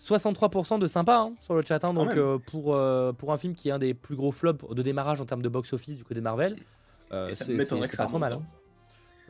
63% 0.00 0.78
de 0.78 0.86
sympa 0.86 1.16
hein, 1.16 1.28
sur 1.42 1.54
le 1.54 1.62
chat. 1.62 1.84
Hein, 1.84 1.92
donc 1.92 2.16
euh, 2.16 2.38
pour, 2.38 2.74
euh, 2.74 3.12
pour 3.12 3.32
un 3.32 3.38
film 3.38 3.54
qui 3.54 3.68
est 3.68 3.72
un 3.72 3.78
des 3.78 3.92
plus 3.92 4.16
gros 4.16 4.32
flops 4.32 4.64
de 4.74 4.82
démarrage 4.82 5.20
en 5.20 5.26
termes 5.26 5.42
de 5.42 5.48
box-office 5.48 5.96
du 5.98 6.04
côté 6.04 6.20
Marvel, 6.20 6.56
euh, 7.12 7.30
c'est 7.32 7.56
pas 7.96 8.06
trop 8.06 8.18
mal. 8.18 8.34
Hein. 8.34 8.42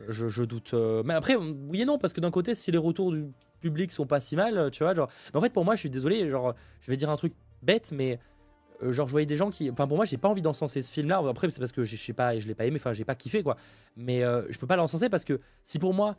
Je, 0.09 0.29
je, 0.29 0.45
doute. 0.45 0.75
Mais 1.05 1.13
après, 1.13 1.37
oui 1.37 1.83
et 1.83 1.85
non, 1.85 1.99
parce 1.99 2.13
que 2.13 2.21
d'un 2.21 2.31
côté, 2.31 2.55
si 2.55 2.71
les 2.71 2.79
retours 2.79 3.13
du 3.13 3.27
public 3.61 3.91
sont 3.91 4.07
pas 4.07 4.21
si 4.21 4.37
mal, 4.37 4.71
tu 4.71 4.83
vois, 4.83 4.95
genre. 4.95 5.11
Mais 5.35 5.39
en 5.39 5.43
fait, 5.43 5.53
pour 5.53 5.65
moi, 5.65 5.75
je 5.75 5.81
suis 5.81 5.91
désolé, 5.91 6.31
genre, 6.31 6.55
je 6.81 6.91
vais 6.91 6.97
dire 6.97 7.11
un 7.11 7.17
truc 7.17 7.35
bête, 7.63 7.93
mais 7.93 8.19
genre, 8.81 9.07
je 9.07 9.13
voyais 9.13 9.27
des 9.27 9.37
gens 9.37 9.51
qui. 9.51 9.71
Enfin, 9.71 9.87
pour 9.87 9.99
moi, 9.99 10.07
j'ai 10.07 10.17
pas 10.17 10.29
envie 10.29 10.41
d'encenser 10.41 10.81
ce 10.81 10.91
film-là. 10.91 11.23
Après, 11.29 11.51
c'est 11.51 11.59
parce 11.59 11.73
que 11.73 11.85
je 11.85 11.97
sais 11.97 12.15
pas, 12.15 12.39
je 12.39 12.47
l'ai 12.47 12.55
pas 12.55 12.65
aimé, 12.65 12.79
enfin, 12.81 12.95
j'ai 12.95 13.05
pas 13.05 13.15
kiffé, 13.15 13.43
quoi. 13.43 13.57
Mais 13.97 14.21
je 14.21 14.59
peux 14.59 14.67
pas 14.67 14.77
l'encenser 14.77 15.11
parce 15.11 15.25
que 15.25 15.41
si 15.65 15.79
pour 15.79 15.93
moi, 15.93 16.17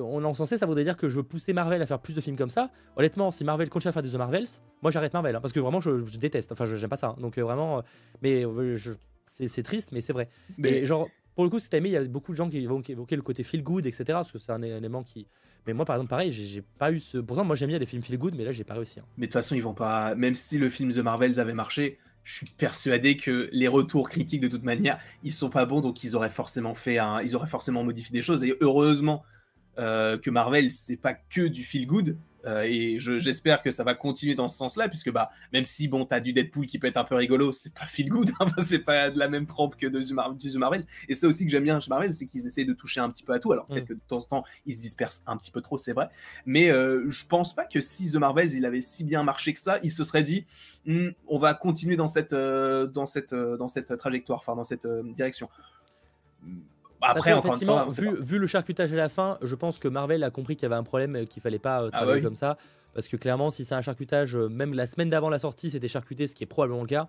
on 0.00 0.22
est 0.22 0.26
en 0.26 0.34
sensé, 0.34 0.58
ça 0.58 0.66
voudrait 0.66 0.84
dire 0.84 0.96
que 0.96 1.08
je 1.08 1.16
veux 1.16 1.22
pousser 1.22 1.52
Marvel 1.52 1.80
à 1.82 1.86
faire 1.86 2.00
plus 2.00 2.14
de 2.14 2.20
films 2.20 2.36
comme 2.36 2.50
ça. 2.50 2.70
Honnêtement, 2.96 3.30
si 3.30 3.44
Marvel 3.44 3.68
continue 3.68 3.90
à 3.90 3.92
faire 3.92 4.02
des 4.02 4.10
The 4.10 4.14
Marvels, 4.14 4.46
moi 4.82 4.90
j'arrête 4.90 5.12
Marvel, 5.12 5.36
hein, 5.36 5.40
parce 5.40 5.52
que 5.52 5.60
vraiment 5.60 5.80
je, 5.80 5.90
déteste, 6.18 6.52
enfin 6.52 6.66
j'aime 6.66 6.88
pas 6.88 6.96
ça. 6.96 7.08
Hein. 7.08 7.16
donc 7.20 7.38
euh, 7.38 7.42
vraiment, 7.42 7.78
euh, 7.78 7.82
mais 8.22 8.44
euh, 8.44 8.76
c'est 9.26 9.62
triste, 9.62 9.90
mais 9.92 10.00
c'est 10.00 10.12
vrai. 10.12 10.28
Mais 10.56 10.86
genre, 10.86 11.08
pour 11.34 11.44
le 11.44 11.50
coup, 11.50 11.58
cette 11.58 11.74
année, 11.74 11.88
il 11.90 11.92
y 11.92 11.96
a 11.96 12.04
beaucoup 12.04 12.32
de 12.32 12.36
gens 12.36 12.48
qui 12.48 12.64
vont 12.66 12.80
évoquer 12.80 13.16
le 13.16 13.22
côté 13.22 13.42
feel 13.42 13.62
good, 13.62 13.86
etc. 13.86 14.04
Parce 14.08 14.32
que 14.32 14.38
c'est 14.38 14.52
un 14.52 14.62
élément 14.62 15.02
qui. 15.02 15.26
Mais 15.66 15.74
moi, 15.74 15.84
par 15.84 15.96
exemple, 15.96 16.10
pareil, 16.10 16.32
j'ai 16.32 16.62
pas 16.62 16.90
eu 16.90 17.00
ce. 17.00 17.18
Pourtant, 17.18 17.44
moi 17.44 17.54
j'aime 17.54 17.68
bien 17.68 17.78
les 17.78 17.86
films 17.86 18.02
feel 18.02 18.18
good, 18.18 18.34
mais 18.34 18.44
là 18.44 18.52
j'ai 18.52 18.64
pas 18.64 18.74
réussi. 18.74 18.98
Hein. 18.98 19.04
Mais 19.18 19.26
de 19.26 19.32
toute 19.32 19.40
façon, 19.40 19.54
ils 19.54 19.62
vont 19.62 19.74
pas. 19.74 20.14
Même 20.14 20.36
si 20.36 20.58
le 20.58 20.70
film 20.70 20.90
The 20.90 20.98
Marvels 20.98 21.38
avait 21.38 21.54
marché, 21.54 21.98
je 22.24 22.34
suis 22.34 22.46
persuadé 22.46 23.16
que 23.16 23.48
les 23.52 23.68
retours 23.68 24.08
critiques 24.08 24.40
de 24.40 24.48
toute 24.48 24.64
manière, 24.64 24.98
ils 25.22 25.32
sont 25.32 25.50
pas 25.50 25.66
bons, 25.66 25.80
donc 25.80 26.02
ils 26.02 26.16
auraient 26.16 26.30
forcément 26.30 26.74
fait 26.74 26.98
un, 26.98 27.20
ils 27.20 27.36
auraient 27.36 27.46
forcément 27.46 27.84
modifié 27.84 28.12
des 28.12 28.22
choses. 28.22 28.42
Et 28.44 28.56
heureusement 28.60 29.22
que 29.80 30.30
Marvel, 30.30 30.70
c'est 30.72 30.96
pas 30.96 31.14
que 31.14 31.42
du 31.42 31.64
feel 31.64 31.86
good. 31.86 32.16
Euh, 32.46 32.62
et 32.62 32.98
j'espère 32.98 33.62
que 33.62 33.70
ça 33.70 33.84
va 33.84 33.94
continuer 33.94 34.34
dans 34.34 34.48
ce 34.48 34.56
sens-là, 34.56 34.88
puisque 34.88 35.10
bah, 35.10 35.30
même 35.52 35.64
si 35.64 35.88
bon, 35.88 36.04
t'as 36.04 36.20
du 36.20 36.32
Deadpool 36.32 36.66
qui 36.66 36.78
peut 36.78 36.86
être 36.86 36.96
un 36.96 37.04
peu 37.04 37.14
rigolo, 37.14 37.52
c'est 37.52 37.74
pas 37.74 37.86
feel 37.86 38.08
good, 38.08 38.30
hein, 38.40 38.46
c'est 38.58 38.80
pas 38.80 39.10
de 39.10 39.18
la 39.18 39.28
même 39.28 39.46
trempe 39.46 39.76
que 39.76 39.86
de 39.86 40.00
du 40.00 40.58
Marvel. 40.58 40.82
Et 41.08 41.14
c'est 41.14 41.26
aussi 41.26 41.44
que 41.44 41.50
j'aime 41.50 41.64
bien 41.64 41.80
chez 41.80 41.90
Marvel, 41.90 42.14
c'est 42.14 42.26
qu'ils 42.26 42.46
essaient 42.46 42.64
de 42.64 42.72
toucher 42.72 43.00
un 43.00 43.10
petit 43.10 43.22
peu 43.22 43.32
à 43.32 43.38
tout. 43.38 43.52
Alors 43.52 43.66
peut-être 43.66 43.84
mm. 43.84 43.88
que 43.88 43.94
de 43.94 44.00
temps 44.06 44.18
en 44.18 44.22
temps, 44.22 44.44
ils 44.66 44.74
se 44.74 44.80
dispersent 44.80 45.22
un 45.26 45.36
petit 45.36 45.50
peu 45.50 45.60
trop, 45.60 45.78
c'est 45.78 45.92
vrai. 45.92 46.08
Mais 46.46 46.70
euh, 46.70 47.08
je 47.08 47.26
pense 47.26 47.54
pas 47.54 47.66
que 47.66 47.80
si 47.80 48.10
The 48.10 48.16
Marvels 48.16 48.52
il 48.52 48.64
avait 48.64 48.80
si 48.80 49.04
bien 49.04 49.22
marché 49.22 49.52
que 49.52 49.60
ça, 49.60 49.78
il 49.82 49.90
se 49.90 50.04
serait 50.04 50.22
dit, 50.22 50.46
hmm, 50.86 51.10
on 51.28 51.38
va 51.38 51.54
continuer 51.54 51.96
dans 51.96 52.08
cette, 52.08 52.34
dans 52.34 53.06
cette, 53.06 53.34
dans 53.34 53.68
cette 53.68 53.96
trajectoire, 53.96 54.38
enfin 54.38 54.56
dans 54.56 54.64
cette 54.64 54.86
direction. 55.14 55.48
Après, 57.02 57.36
effectivement, 57.36 57.86
vu, 57.88 58.38
le 58.38 58.46
charcutage 58.46 58.92
à 58.92 58.96
la 58.96 59.08
fin, 59.08 59.38
je 59.42 59.54
pense 59.54 59.78
que 59.78 59.88
Marvel 59.88 60.22
a 60.24 60.30
compris 60.30 60.56
qu'il 60.56 60.64
y 60.64 60.66
avait 60.66 60.76
un 60.76 60.82
problème 60.82 61.16
et 61.16 61.26
qu'il 61.26 61.42
fallait 61.42 61.58
pas 61.58 61.82
euh, 61.82 61.90
ah 61.92 61.98
travailler 61.98 62.22
comme 62.22 62.34
ça. 62.34 62.56
Parce 62.94 63.08
que 63.08 63.16
clairement, 63.16 63.50
si 63.50 63.64
c'est 63.64 63.74
un 63.74 63.82
charcutage, 63.82 64.36
euh, 64.36 64.48
même 64.48 64.74
la 64.74 64.86
semaine 64.86 65.08
d'avant 65.08 65.30
la 65.30 65.38
sortie, 65.38 65.70
c'était 65.70 65.88
charcuté, 65.88 66.26
ce 66.26 66.34
qui 66.34 66.44
est 66.44 66.46
probablement 66.46 66.82
le 66.82 66.88
cas, 66.88 67.08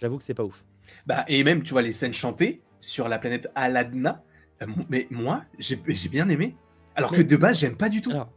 j'avoue 0.00 0.18
que 0.18 0.24
c'est 0.24 0.34
pas 0.34 0.44
ouf. 0.44 0.64
Bah, 1.06 1.24
et 1.28 1.44
même, 1.44 1.62
tu 1.62 1.72
vois, 1.72 1.82
les 1.82 1.92
scènes 1.92 2.14
chantées 2.14 2.62
sur 2.80 3.08
la 3.08 3.18
planète 3.18 3.48
Aladna, 3.54 4.22
euh, 4.62 4.66
mais 4.88 5.06
moi, 5.10 5.44
j'ai 5.58 5.76
bien 5.76 6.28
aimé. 6.28 6.56
Alors 6.94 7.12
que 7.12 7.22
de 7.22 7.36
base, 7.36 7.58
j'aime 7.58 7.76
pas 7.76 7.88
du 7.88 8.00
tout. 8.00 8.10
Alors, 8.10 8.30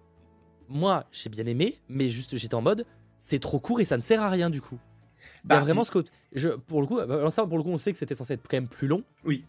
moi, 0.69 1.05
j'ai 1.11 1.29
bien 1.29 1.45
aimé, 1.45 1.79
mais 1.89 2.09
juste 2.09 2.35
j'étais 2.37 2.55
en 2.55 2.61
mode, 2.61 2.85
c'est 3.19 3.39
trop 3.39 3.59
court 3.59 3.81
et 3.81 3.85
ça 3.85 3.97
ne 3.97 4.01
sert 4.01 4.21
à 4.21 4.29
rien 4.29 4.49
du 4.49 4.61
coup. 4.61 4.79
Bah, 5.43 5.59
vraiment 5.59 5.83
ce 5.83 5.91
que. 5.91 6.03
Je, 6.33 6.49
pour 6.49 6.81
le 6.81 6.87
coup, 6.87 6.95
pour 6.95 7.57
le 7.57 7.63
coup, 7.63 7.69
on 7.69 7.77
sait 7.77 7.91
que 7.91 7.97
c'était 7.97 8.15
censé 8.15 8.33
être 8.33 8.47
quand 8.49 8.57
même 8.57 8.67
plus 8.67 8.87
long. 8.87 9.03
Oui 9.23 9.45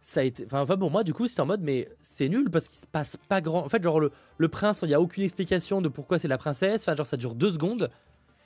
ça 0.00 0.20
a 0.20 0.22
été 0.22 0.46
enfin, 0.50 0.64
bon 0.76 0.90
moi 0.90 1.02
du 1.02 1.12
coup 1.12 1.26
c'était 1.26 1.40
en 1.40 1.46
mode 1.46 1.60
mais 1.62 1.88
c'est 2.00 2.28
nul 2.28 2.50
parce 2.50 2.68
qu'il 2.68 2.78
se 2.78 2.86
passe 2.86 3.16
pas 3.16 3.40
grand 3.40 3.64
en 3.64 3.68
fait 3.68 3.82
genre 3.82 4.00
le, 4.00 4.12
le 4.36 4.48
prince 4.48 4.80
il 4.84 4.90
y 4.90 4.94
a 4.94 5.00
aucune 5.00 5.24
explication 5.24 5.80
de 5.80 5.88
pourquoi 5.88 6.18
c'est 6.18 6.28
la 6.28 6.38
princesse 6.38 6.82
enfin 6.82 6.96
genre 6.96 7.06
ça 7.06 7.16
dure 7.16 7.34
deux 7.34 7.50
secondes. 7.50 7.90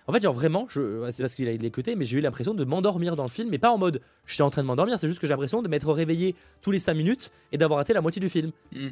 En 0.09 0.13
fait 0.13 0.21
genre 0.21 0.35
vraiment 0.35 0.67
je 0.69 1.09
c'est 1.11 1.23
parce 1.23 1.35
qu'il 1.35 1.49
a 1.49 1.53
l'écouté 1.53 1.95
mais 1.95 2.05
j'ai 2.05 2.19
eu 2.19 2.21
l'impression 2.21 2.55
de 2.55 2.65
m'endormir 2.65 3.15
dans 3.15 3.23
le 3.23 3.31
film 3.31 3.49
mais 3.51 3.59
pas 3.59 3.71
en 3.71 3.79
mode 3.79 4.01
je 4.25 4.35
suis 4.35 4.43
en 4.43 4.51
train 4.51 4.63
de 4.63 4.67
m'endormir 4.67 4.99
c'est 4.99 5.07
juste 5.07 5.21
que 5.21 5.27
j'ai 5.27 5.33
l'impression 5.33 5.63
de 5.63 5.69
m'être 5.69 5.93
réveillé 5.93 6.35
tous 6.61 6.71
les 6.73 6.81
cinq 6.81 6.95
minutes 6.95 7.31
et 7.53 7.59
d'avoir 7.59 7.79
raté 7.79 7.93
la 7.93 8.01
moitié 8.01 8.19
du 8.19 8.29
film. 8.29 8.51
Mm. 8.73 8.89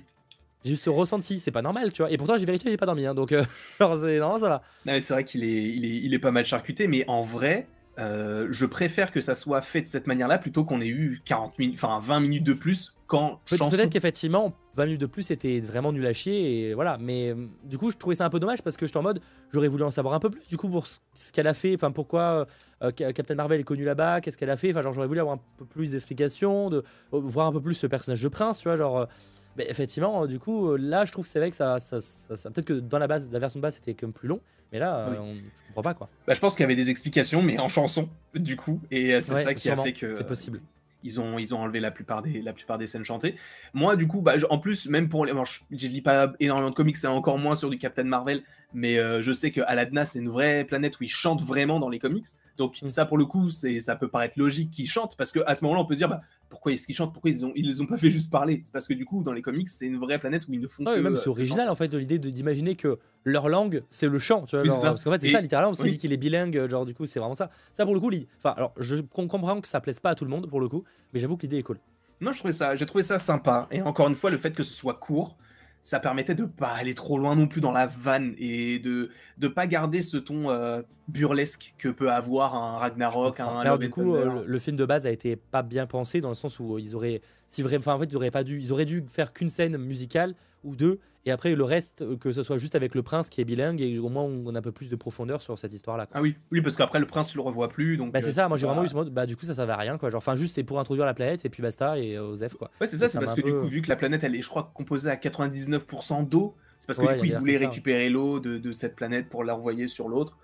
j'ai 0.64 0.75
eu 0.75 0.76
ce 0.76 0.90
ressenti 0.90 1.40
c'est 1.40 1.50
pas 1.50 1.62
normal 1.62 1.93
tu 1.93 2.02
vois. 2.02 2.12
Et 2.12 2.17
pourtant 2.17 2.38
j'ai 2.38 2.47
vérifié 2.47 2.71
j'ai 2.71 2.76
pas 2.76 2.87
dormi 2.87 3.07
hein, 3.07 3.14
donc 3.14 3.33
euh, 3.33 3.43
genre 3.81 3.99
c'est 3.99 4.19
non 4.19 4.38
ça 4.38 4.61
va. 4.85 5.00
C'est 5.00 5.14
vrai 5.14 5.25
qu'il 5.25 5.43
est, 5.43 5.62
il 5.71 5.85
est 5.85 5.97
il 5.97 6.14
est 6.14 6.19
pas 6.21 6.31
mal 6.31 6.45
charcuté 6.45 6.87
mais 6.87 7.05
en 7.09 7.23
vrai 7.25 7.67
euh, 8.00 8.49
je 8.50 8.66
préfère 8.66 9.12
que 9.12 9.21
ça 9.21 9.35
soit 9.35 9.61
fait 9.61 9.83
de 9.83 9.88
cette 9.88 10.07
manière-là 10.07 10.38
plutôt 10.38 10.64
qu'on 10.64 10.80
ait 10.80 10.88
eu 10.88 11.21
40 11.25 11.59
minutes, 11.59 11.75
enfin 11.83 12.00
20 12.00 12.21
minutes 12.21 12.45
de 12.45 12.52
plus 12.52 12.95
quand 13.07 13.40
Pe 13.50 13.57
Peut-être 13.57 13.90
qu'effectivement 13.90 14.54
20 14.76 14.85
minutes 14.87 15.00
de 15.00 15.07
plus 15.07 15.25
c'était 15.25 15.61
vraiment 15.61 15.92
nul 15.92 16.07
à 16.07 16.12
chier 16.12 16.69
et 16.69 16.75
voilà. 16.75 16.97
Mais 16.99 17.30
euh, 17.30 17.47
du 17.64 17.76
coup 17.78 17.90
je 17.90 17.97
trouvais 17.97 18.16
ça 18.16 18.25
un 18.25 18.30
peu 18.30 18.40
dommage 18.40 18.62
parce 18.62 18.76
que 18.76 18.87
j'étais 18.87 18.97
en 18.97 19.02
mode 19.02 19.21
j'aurais 19.52 19.69
voulu 19.69 19.85
en 19.85 19.90
savoir 19.90 20.14
un 20.14 20.21
peu 20.21 20.30
plus 20.30 20.47
du 20.49 20.57
coup 20.57 20.69
pour 20.69 20.87
ce 20.87 20.99
qu'elle 21.33 21.47
a 21.47 21.54
fait, 21.54 21.75
enfin 21.75 21.90
pourquoi 21.90 22.47
euh, 22.83 22.90
Captain 22.90 23.35
Marvel 23.35 23.61
est 23.61 23.64
connu 23.64 23.85
là-bas, 23.85 24.21
qu'est-ce 24.21 24.38
qu'elle 24.38 24.50
a 24.50 24.57
fait, 24.57 24.71
enfin 24.71 24.83
genre 24.83 24.92
j'aurais 24.92 25.09
voulu 25.09 25.21
avoir 25.21 25.37
un 25.37 25.40
peu 25.59 25.66
plus 25.66 25.90
d'explications, 25.90 26.71
de 26.71 26.85
voir 27.12 27.49
un 27.49 27.52
peu 27.52 27.61
plus 27.61 27.75
ce 27.75 27.87
personnage 27.87 28.22
de 28.22 28.29
prince, 28.29 28.61
tu 28.61 28.68
vois 28.68 28.77
genre. 28.77 29.09
Mais 29.57 29.66
effectivement, 29.68 30.29
du 30.29 30.38
coup, 30.38 30.77
là, 30.77 31.05
je 31.05 31.11
trouve 31.11 31.25
que 31.25 31.29
c'est 31.29 31.40
vrai 31.40 31.51
que 31.51 31.57
ça, 31.57 31.81
ça, 31.81 32.01
ça, 32.01 32.51
peut-être 32.53 32.66
que 32.66 32.72
dans 32.75 33.01
la 33.01 33.09
base, 33.09 33.29
la 33.33 33.40
version 33.40 33.59
de 33.59 33.62
base, 33.62 33.75
c'était 33.75 33.94
comme 33.94 34.12
plus 34.12 34.29
long, 34.29 34.40
mais 34.72 34.78
là, 34.78 35.09
on, 35.20 35.35
je 35.35 35.66
comprends 35.68 35.83
pas 35.83 35.94
quoi. 35.94 36.09
Bah, 36.26 36.35
je 36.35 36.40
pense 36.40 36.54
qu'il 36.54 36.62
y 36.62 36.64
avait 36.64 36.76
des 36.76 36.90
explications, 36.90 37.42
mais 37.42 37.59
en 37.59 37.68
chanson, 37.68 38.09
du 38.35 38.56
coup. 38.56 38.80
Et 38.90 39.14
euh, 39.14 39.20
c'est 39.20 39.37
ça 39.37 39.54
qui 39.54 39.68
a 39.70 39.76
fait 39.76 39.92
que. 39.92 40.16
C'est 40.16 40.26
possible. 40.26 40.61
Ils 41.02 41.18
ont, 41.18 41.38
ils 41.38 41.54
ont 41.54 41.61
enlevé 41.61 41.80
la 41.80 41.90
plupart, 41.90 42.20
des, 42.20 42.42
la 42.42 42.52
plupart 42.52 42.76
des 42.76 42.87
scènes 42.87 43.04
chantées. 43.04 43.35
Moi, 43.72 43.96
du 43.96 44.06
coup, 44.06 44.20
bah, 44.20 44.35
en 44.50 44.59
plus, 44.59 44.88
même 44.88 45.09
pour 45.09 45.24
les. 45.24 45.33
je, 45.70 45.87
lis 45.88 46.02
pas 46.02 46.33
énormément 46.40 46.70
de 46.70 46.74
comics, 46.74 46.96
c'est 46.96 47.06
encore 47.06 47.38
moins 47.38 47.54
sur 47.54 47.70
du 47.70 47.78
Captain 47.78 48.04
Marvel, 48.04 48.42
mais 48.72 48.98
euh, 48.98 49.22
je 49.22 49.33
sais 49.33 49.50
que 49.50 49.61
Aladna, 49.62 50.04
c'est 50.04 50.18
une 50.18 50.28
vraie 50.28 50.64
planète 50.64 50.98
où 51.00 51.04
ils 51.04 51.11
chantent 51.11 51.42
vraiment 51.42 51.80
dans 51.80 51.88
les 51.88 51.98
comics. 51.98 52.26
Donc, 52.56 52.80
mm. 52.83 52.88
ça, 52.88 53.04
pour 53.04 53.18
le 53.18 53.24
coup, 53.24 53.50
ça 53.50 53.96
peut 53.96 54.09
paraître 54.09 54.38
logique 54.38 54.70
qu'ils 54.70 54.88
chantent, 54.88 55.16
parce 55.16 55.33
qu'à 55.33 55.54
ce 55.54 55.64
moment-là, 55.64 55.83
on 55.83 55.87
peut 55.87 55.94
se 55.94 55.98
dire, 55.98 56.09
bah, 56.09 56.20
pourquoi 56.48 56.72
est-ce 56.72 56.87
qu'ils 56.87 56.94
chantent? 56.94 57.12
Pourquoi 57.12 57.30
ils, 57.30 57.46
ont, 57.46 57.52
ils 57.54 57.66
les 57.66 57.80
ont 57.80 57.87
pas 57.87 57.96
fait 57.96 58.11
juste 58.11 58.30
parler? 58.30 58.62
C'est 58.64 58.72
parce 58.72 58.87
que 58.87 58.94
du 58.94 59.04
coup, 59.04 59.22
dans 59.22 59.33
les 59.33 59.42
comics, 59.42 59.68
c'est 59.68 59.87
une 59.87 59.98
vraie 59.98 60.18
planète 60.18 60.46
où 60.48 60.52
ils 60.52 60.61
ne 60.61 60.66
font 60.66 60.85
ah, 60.87 60.94
que. 60.94 61.00
Même 61.00 61.16
c'est 61.16 61.28
euh, 61.28 61.33
original 61.33 61.68
en 61.68 61.74
fait 61.74 61.88
de 61.88 61.96
l'idée 61.98 62.18
d'imaginer 62.18 62.74
que 62.74 62.98
leur 63.24 63.48
langue 63.48 63.83
c'est 63.90 64.09
le 64.09 64.18
chant, 64.18 64.44
tu 64.46 64.56
vois. 64.56 64.64
parce 64.64 65.04
qu'en 65.04 65.12
fait, 65.12 65.20
c'est 65.20 65.30
ça 65.30 65.40
littéralement, 65.40 65.70
parce 65.70 65.83
qu'il 65.83 65.92
dit 65.92 65.98
qu'il 65.98 66.12
est 66.12 66.16
bilingue, 66.16 66.68
genre 66.68 66.85
du 66.85 66.94
coup, 66.94 67.06
c'est 67.06 67.20
vraiment 67.20 67.35
ça. 67.35 67.50
Ça 67.72 67.85
pour 67.85 67.94
le 67.94 68.00
coup, 68.00 68.11
enfin, 68.38 68.54
alors 68.56 68.72
je 68.78 68.96
comprends 68.96 69.61
que 69.61 69.68
ça 69.68 69.80
plaise 69.80 70.00
pas 70.00 70.11
à 70.11 70.14
tout 70.14 70.24
le 70.24 70.30
monde 70.30 70.48
pour 70.48 70.61
le 70.61 70.68
coup, 70.68 70.85
mais 71.14 71.20
j'avoue 71.20 71.37
que 71.37 71.42
l'idée 71.42 71.59
est 71.59 71.62
cool. 71.62 71.78
Non, 72.20 72.33
je 72.33 72.38
trouvais 72.38 72.52
ça, 72.52 72.76
j'ai 72.76 72.85
trouvé 72.85 73.02
ça 73.02 73.18
sympa. 73.18 73.66
Et 73.70 73.80
encore 73.80 74.09
une 74.09 74.14
fois, 74.14 74.30
le 74.30 74.37
fait 74.37 74.52
que 74.52 74.62
ce 74.62 74.76
soit 74.76 74.94
court, 74.94 75.37
ça 75.83 76.01
permettait 76.01 76.35
de 76.35 76.45
pas 76.45 76.69
aller 76.69 76.95
trop 76.95 77.19
loin 77.19 77.35
non 77.35 77.47
plus 77.47 77.61
dans 77.61 77.73
la 77.73 77.87
vanne 77.87 78.35
et 78.38 78.79
de 78.79 79.11
ne 79.40 79.49
pas 79.49 79.66
garder 79.66 80.03
ce 80.03 80.16
ton 80.16 80.51
euh, 80.51 80.83
burlesque 81.09 81.75
que 81.79 81.88
peut 81.88 82.11
avoir 82.11 82.55
un 82.55 82.79
Ragnarok, 82.79 83.40
un 83.40 83.47
Alors 83.59 83.79
du 83.79 83.90
coup, 83.90 84.14
euh, 84.14 84.45
le, 84.47 84.59
film 84.59 84.77
de 84.77 84.85
base 84.85 85.07
a 85.07 85.11
été 85.11 85.37
pas 85.37 85.62
bien 85.62 85.87
pensé 85.87 86.21
dans 86.21 86.29
le 86.29 86.35
sens 86.35 86.61
où 86.61 86.79
ils 86.79 86.95
auraient, 86.95 87.21
si 87.51 87.63
vraiment, 87.63 87.81
enfin 87.81 87.95
en 87.95 87.99
fait, 87.99 88.07
ils 88.07 88.17
auraient 88.17 88.31
pas 88.31 88.45
dû, 88.45 88.61
ils 88.61 88.73
auraient 88.73 88.85
dû 88.87 89.05
faire 89.09 89.33
qu'une 89.33 89.49
scène 89.49 89.77
musicale 89.77 90.35
ou 90.63 90.77
deux 90.77 91.01
et 91.27 91.33
après 91.33 91.55
le 91.55 91.65
reste 91.65 92.03
euh, 92.03 92.17
que 92.17 92.33
ce 92.33 92.43
soit 92.43 92.59
juste 92.59 92.75
avec 92.75 92.95
le 92.95 93.03
prince 93.03 93.29
qui 93.29 93.41
est 93.41 93.45
bilingue 93.45 93.81
et 93.81 93.99
au 93.99 94.09
moins 94.09 94.23
on 94.23 94.55
a 94.55 94.59
un 94.59 94.63
peu 94.63 94.73
plus 94.73 94.89
de 94.89 94.97
profondeur 94.97 95.43
sur 95.43 95.59
cette 95.59 95.73
histoire 95.73 95.97
là 95.97 96.07
ah 96.13 96.21
oui 96.21 96.37
oui 96.53 96.61
parce 96.61 96.77
qu'après 96.77 96.99
le 96.99 97.07
prince 97.07 97.29
tu 97.29 97.39
le 97.39 97.43
revois 97.43 97.69
plus 97.69 97.97
donc 97.97 98.13
bah, 98.13 98.21
c'est 98.21 98.33
ça 98.33 98.47
moi 98.47 98.59
j'ai 98.59 98.67
vraiment 98.67 98.85
eu 98.85 98.89
ce 98.89 98.95
mode 98.95 99.11
bah 99.13 99.25
du 99.25 99.37
coup 99.37 99.47
ça 99.47 99.67
va 99.67 99.75
à 99.75 99.77
rien 99.79 99.97
quoi. 99.99 100.11
Genre 100.11 100.19
enfin 100.19 100.37
juste 100.37 100.55
c'est 100.55 100.63
pour 100.63 100.79
introduire 100.79 101.07
la 101.07 101.15
planète 101.15 101.45
et 101.45 101.49
puis 101.49 101.63
basta 101.63 101.99
et 101.99 102.17
euh, 102.17 102.31
Osef 102.31 102.55
quoi. 102.55 102.71
Ouais 102.81 102.87
c'est 102.87 102.99
ça 102.99 103.09
c'est 103.09 103.19
parce 103.19 103.35
que 103.35 103.41
du 103.41 103.53
coup 103.53 103.67
vu 103.67 103.83
que 103.83 103.89
la 103.89 103.97
planète 103.97 104.23
elle 104.23 104.35
est 104.35 104.43
je 104.43 104.49
crois 104.49 104.71
composée 104.75 105.11
à 105.11 105.17
99% 105.17 106.29
d'eau 106.29 106.55
c'est 106.79 106.87
parce 106.87 106.99
que 106.99 107.13
du 107.15 107.19
coup 107.19 107.25
ils 107.25 107.37
voulaient 107.37 107.57
récupérer 107.57 108.11
l'eau 108.11 108.39
de, 108.39 108.59
de, 108.59 108.73
cette 108.73 108.97
planète 108.97 109.29
pour 109.29 109.45
l'envoyer 109.45 109.89
sur 109.89 110.09
l'autre 110.09 110.37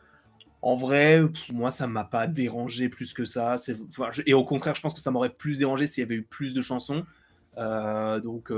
en 0.66 0.74
vrai, 0.74 1.22
moi, 1.52 1.70
ça 1.70 1.87
m'a 1.87 2.05
pas 2.05 2.26
dérangé 2.26 2.88
plus 2.88 3.12
que 3.12 3.24
ça. 3.24 3.57
et 4.26 4.35
au 4.35 4.44
contraire, 4.44 4.74
je 4.74 4.81
pense 4.81 4.94
que 4.94 5.00
ça 5.00 5.11
m'aurait 5.11 5.31
plus 5.31 5.59
dérangé 5.59 5.87
s'il 5.87 6.02
y 6.02 6.05
avait 6.05 6.16
eu 6.16 6.22
plus 6.22 6.55
de 6.55 6.62
chansons. 6.62 7.05
Euh, 7.57 8.20
donc, 8.20 8.52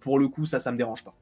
pour 0.00 0.18
le 0.18 0.28
coup, 0.28 0.46
ça, 0.46 0.58
ça 0.58 0.72
me 0.72 0.76
dérange 0.76 1.04
pas. 1.04 1.14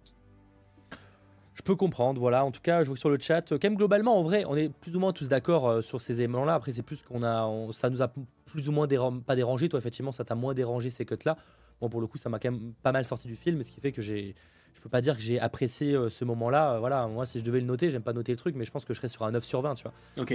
Je 1.58 1.62
peux 1.62 1.74
comprendre, 1.74 2.20
voilà. 2.20 2.44
En 2.44 2.52
tout 2.52 2.60
cas, 2.60 2.84
je 2.84 2.88
vois 2.88 2.96
sur 2.96 3.10
le 3.10 3.18
chat, 3.18 3.42
quand 3.50 3.64
même 3.64 3.74
globalement, 3.74 4.16
en 4.16 4.22
vrai, 4.22 4.44
on 4.46 4.54
est 4.54 4.68
plus 4.68 4.94
ou 4.94 5.00
moins 5.00 5.12
tous 5.12 5.28
d'accord 5.28 5.68
euh, 5.68 5.80
sur 5.82 6.00
ces 6.00 6.20
éléments-là. 6.20 6.54
Après, 6.54 6.70
c'est 6.70 6.84
plus 6.84 7.02
qu'on 7.02 7.24
a, 7.24 7.50
ça 7.72 7.90
nous 7.90 8.00
a 8.00 8.12
plus 8.46 8.68
ou 8.68 8.72
moins 8.72 8.86
pas 9.26 9.34
dérangé. 9.34 9.68
Toi, 9.68 9.80
effectivement, 9.80 10.12
ça 10.12 10.24
t'a 10.24 10.36
moins 10.36 10.54
dérangé 10.54 10.88
ces 10.88 11.04
cuts-là. 11.04 11.36
Bon, 11.80 11.88
pour 11.88 12.00
le 12.00 12.06
coup, 12.06 12.16
ça 12.16 12.28
m'a 12.28 12.38
quand 12.38 12.52
même 12.52 12.74
pas 12.80 12.92
mal 12.92 13.04
sorti 13.04 13.26
du 13.26 13.34
film, 13.34 13.60
ce 13.64 13.72
qui 13.72 13.80
fait 13.80 13.90
que 13.90 14.02
j'ai, 14.02 14.36
je 14.74 14.80
peux 14.80 14.88
pas 14.88 15.00
dire 15.00 15.16
que 15.16 15.22
j'ai 15.22 15.40
apprécié 15.40 15.94
euh, 15.94 16.08
ce 16.08 16.24
moment-là. 16.24 16.74
Euh, 16.74 16.78
voilà, 16.78 17.06
moi, 17.08 17.26
si 17.26 17.38
je 17.38 17.44
devais 17.44 17.60
le 17.60 17.66
noter, 17.66 17.90
j'aime 17.90 18.02
pas 18.02 18.12
noter 18.12 18.32
le 18.32 18.38
truc, 18.38 18.54
mais 18.56 18.64
je 18.64 18.70
pense 18.70 18.84
que 18.84 18.94
je 18.94 18.98
serais 18.98 19.08
sur 19.08 19.24
un 19.24 19.32
9 19.32 19.44
sur 19.44 19.60
20, 19.60 19.74
tu 19.74 19.84
vois. 19.84 19.92
Ok. 20.16 20.32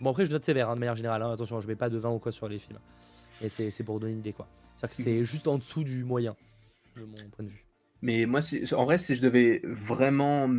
bon, 0.00 0.10
après, 0.10 0.26
je 0.26 0.32
note 0.32 0.44
sévère 0.44 0.70
hein, 0.70 0.74
de 0.74 0.80
manière 0.80 0.96
générale. 0.96 1.22
Hein. 1.22 1.32
Attention, 1.32 1.60
je 1.60 1.68
mets 1.68 1.76
pas 1.76 1.88
de 1.88 1.98
20 1.98 2.10
ou 2.10 2.18
quoi 2.18 2.32
sur 2.32 2.48
les 2.48 2.58
films. 2.58 2.78
Et 3.40 3.48
c'est 3.48 3.84
pour 3.84 4.00
donner 4.00 4.12
une 4.12 4.18
idée, 4.18 4.32
quoi. 4.32 4.48
C'est-à-dire 4.74 4.96
que 4.96 5.02
c'est 5.02 5.24
juste 5.24 5.46
en 5.46 5.58
dessous 5.58 5.84
du 5.84 6.02
moyen, 6.02 6.34
de 6.96 7.02
mon 7.02 7.28
point 7.30 7.44
de 7.44 7.50
vue. 7.50 7.64
Mais 8.02 8.26
moi, 8.26 8.40
en 8.76 8.84
vrai, 8.84 8.98
si 8.98 9.14
je 9.14 9.22
devais 9.22 9.62
vraiment 9.64 10.50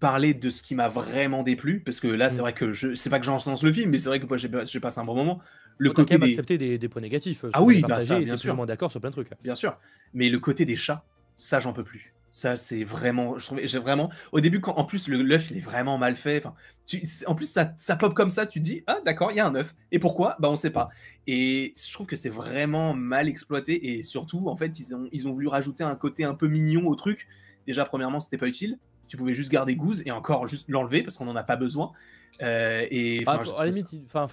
parler 0.00 0.32
de 0.32 0.48
ce 0.48 0.62
qui 0.62 0.74
m'a 0.74 0.88
vraiment 0.88 1.42
déplu, 1.42 1.80
parce 1.80 1.98
que 1.98 2.06
là, 2.06 2.30
c'est 2.30 2.38
mm. 2.38 2.40
vrai 2.40 2.52
que 2.52 2.72
je 2.72 2.94
c'est 2.94 3.10
pas 3.10 3.18
que 3.18 3.26
j'encense 3.26 3.62
le 3.64 3.72
film, 3.72 3.90
mais 3.90 3.98
c'est 3.98 4.08
vrai 4.08 4.20
que 4.20 4.26
moi, 4.26 4.36
j'ai 4.36 4.80
passé 4.80 5.00
un 5.00 5.04
bon 5.04 5.14
moment. 5.14 5.40
Le 5.76 5.90
côté 5.90 6.18
des... 6.18 6.26
accepter 6.26 6.58
des, 6.58 6.78
des, 6.78 6.88
points 6.88 7.02
négatifs. 7.02 7.44
Ah 7.52 7.62
oui, 7.62 7.82
bah 7.86 8.00
ça, 8.00 8.18
bien 8.18 8.36
sûr. 8.36 8.66
d'accord 8.66 8.90
sur 8.90 9.00
plein 9.00 9.10
de 9.10 9.14
trucs. 9.14 9.30
Bien 9.42 9.54
sûr. 9.54 9.78
Mais 10.12 10.28
le 10.28 10.38
côté 10.40 10.64
des 10.64 10.76
chats, 10.76 11.04
ça, 11.36 11.60
j'en 11.60 11.72
peux 11.72 11.84
plus. 11.84 12.12
Ça, 12.38 12.56
c'est 12.56 12.84
vraiment. 12.84 13.36
J'ai 13.36 13.80
vraiment. 13.80 14.12
Au 14.30 14.38
début, 14.38 14.60
quand, 14.60 14.74
en 14.76 14.84
plus, 14.84 15.08
l'œuf, 15.08 15.50
il 15.50 15.56
est 15.56 15.60
vraiment 15.60 15.98
mal 15.98 16.14
fait. 16.14 16.38
Enfin, 16.38 16.54
tu, 16.86 17.02
en 17.26 17.34
plus, 17.34 17.50
ça, 17.50 17.74
ça 17.76 17.96
pop 17.96 18.14
comme 18.14 18.30
ça. 18.30 18.46
Tu 18.46 18.60
dis, 18.60 18.84
ah, 18.86 19.00
d'accord, 19.04 19.32
il 19.32 19.38
y 19.38 19.40
a 19.40 19.46
un 19.48 19.56
œuf. 19.56 19.74
Et 19.90 19.98
pourquoi? 19.98 20.36
Bah, 20.38 20.48
on 20.48 20.54
sait 20.54 20.70
pas. 20.70 20.88
Et 21.26 21.74
je 21.76 21.92
trouve 21.92 22.06
que 22.06 22.14
c'est 22.14 22.28
vraiment 22.28 22.94
mal 22.94 23.26
exploité. 23.26 23.88
Et 23.88 24.04
surtout, 24.04 24.48
en 24.48 24.56
fait, 24.56 24.78
ils 24.78 24.94
ont, 24.94 25.08
ils 25.10 25.26
ont 25.26 25.32
voulu 25.32 25.48
rajouter 25.48 25.82
un 25.82 25.96
côté 25.96 26.22
un 26.22 26.34
peu 26.34 26.46
mignon 26.46 26.86
au 26.86 26.94
truc. 26.94 27.26
Déjà, 27.66 27.84
premièrement, 27.84 28.20
c'était 28.20 28.38
pas 28.38 28.46
utile. 28.46 28.78
Tu 29.08 29.16
pouvais 29.16 29.34
juste 29.34 29.50
garder 29.50 29.74
Goose 29.74 30.04
et 30.06 30.12
encore 30.12 30.46
juste 30.46 30.68
l'enlever 30.68 31.02
parce 31.02 31.16
qu'on 31.16 31.24
n'en 31.24 31.34
a 31.34 31.42
pas 31.42 31.56
besoin. 31.56 31.90
Euh, 32.40 32.86
et 32.88 33.24
à 33.26 33.36
la 33.36 33.66
limite, 33.66 33.96
enfin 34.04 34.28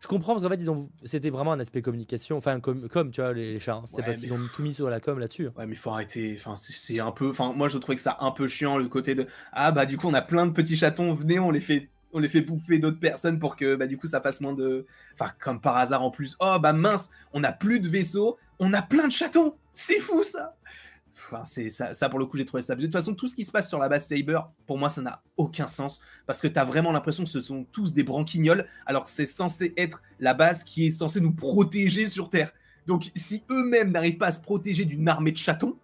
Je 0.00 0.08
comprends 0.08 0.32
parce 0.32 0.42
qu'en 0.42 0.48
fait, 0.48 0.56
ils 0.60 0.70
ont... 0.70 0.88
c'était 1.04 1.30
vraiment 1.30 1.52
un 1.52 1.60
aspect 1.60 1.82
communication, 1.82 2.36
enfin, 2.38 2.58
comme, 2.60 2.88
comme 2.88 3.10
tu 3.10 3.20
vois, 3.20 3.32
les, 3.32 3.52
les 3.52 3.58
chats. 3.58 3.74
hein. 3.74 3.82
C'était 3.86 4.00
Ouais, 4.00 4.06
parce 4.06 4.18
mais- 4.18 4.24
qu'ils 4.28 4.32
ont 4.32 4.48
tout 4.54 4.62
mis 4.62 4.72
sur 4.72 4.88
la 4.88 4.98
com 4.98 5.18
là-dessus. 5.18 5.48
Ouais, 5.56 5.66
mais 5.66 5.72
il 5.74 5.78
faut 5.78 5.90
arrêter. 5.90 6.36
Enfin, 6.38 6.56
c'est- 6.56 6.72
c'est 6.72 7.00
un 7.00 7.10
peu. 7.12 7.28
Enfin, 7.30 7.52
moi, 7.54 7.68
je 7.68 7.78
trouvais 7.78 7.96
que 7.96 8.02
ça 8.02 8.16
un 8.20 8.30
peu 8.30 8.48
chiant 8.48 8.78
le 8.78 8.88
côté 8.88 9.14
de 9.14 9.26
ah 9.52 9.72
bah 9.72 9.84
du 9.86 9.96
coup 9.98 10.08
on 10.08 10.14
a 10.14 10.22
plein 10.22 10.46
de 10.46 10.52
petits 10.52 10.76
chatons. 10.76 11.12
Venez, 11.12 11.38
on 11.38 11.50
les 11.50 11.60
fait, 11.60 11.90
on 12.12 12.18
les 12.18 12.28
fait 12.28 12.40
bouffer 12.40 12.78
d'autres 12.78 12.98
personnes 12.98 13.38
pour 13.38 13.56
que 13.56 13.74
bah 13.76 13.86
du 13.86 13.98
coup 13.98 14.06
ça 14.06 14.20
fasse 14.22 14.40
moins 14.40 14.54
de. 14.54 14.86
Enfin, 15.14 15.30
comme 15.38 15.60
par 15.60 15.76
hasard 15.76 16.02
en 16.02 16.10
plus. 16.10 16.34
Oh 16.40 16.56
bah 16.60 16.72
mince, 16.72 17.10
on 17.34 17.44
a 17.44 17.52
plus 17.52 17.78
de 17.80 17.88
vaisseaux, 17.88 18.38
on 18.58 18.72
a 18.72 18.80
plein 18.82 19.06
de 19.06 19.12
chatons. 19.12 19.54
C'est 19.74 20.00
fou 20.00 20.22
ça. 20.22 20.56
Enfin, 21.32 21.44
c'est 21.44 21.70
ça, 21.70 21.94
ça 21.94 22.08
pour 22.08 22.18
le 22.18 22.26
coup 22.26 22.36
j'ai 22.36 22.44
trouvé 22.44 22.62
ça. 22.62 22.74
De 22.74 22.82
toute 22.82 22.92
façon, 22.92 23.14
tout 23.14 23.28
ce 23.28 23.36
qui 23.36 23.44
se 23.44 23.52
passe 23.52 23.68
sur 23.68 23.78
la 23.78 23.88
base 23.88 24.06
Saber, 24.06 24.40
pour 24.66 24.78
moi, 24.78 24.90
ça 24.90 25.00
n'a 25.02 25.22
aucun 25.36 25.66
sens 25.66 26.00
parce 26.26 26.40
que 26.40 26.48
t'as 26.48 26.64
vraiment 26.64 26.90
l'impression 26.92 27.22
que 27.24 27.30
ce 27.30 27.42
sont 27.42 27.64
tous 27.70 27.94
des 27.94 28.02
branquignoles, 28.02 28.66
alors 28.86 29.04
que 29.04 29.10
c'est 29.10 29.26
censé 29.26 29.72
être 29.76 30.02
la 30.18 30.34
base 30.34 30.64
qui 30.64 30.86
est 30.86 30.90
censée 30.90 31.20
nous 31.20 31.32
protéger 31.32 32.06
sur 32.08 32.30
Terre. 32.30 32.52
Donc, 32.86 33.10
si 33.14 33.44
eux-mêmes 33.50 33.92
n'arrivent 33.92 34.16
pas 34.16 34.28
à 34.28 34.32
se 34.32 34.40
protéger 34.40 34.84
d'une 34.84 35.08
armée 35.08 35.32
de 35.32 35.36
chatons, 35.36 35.76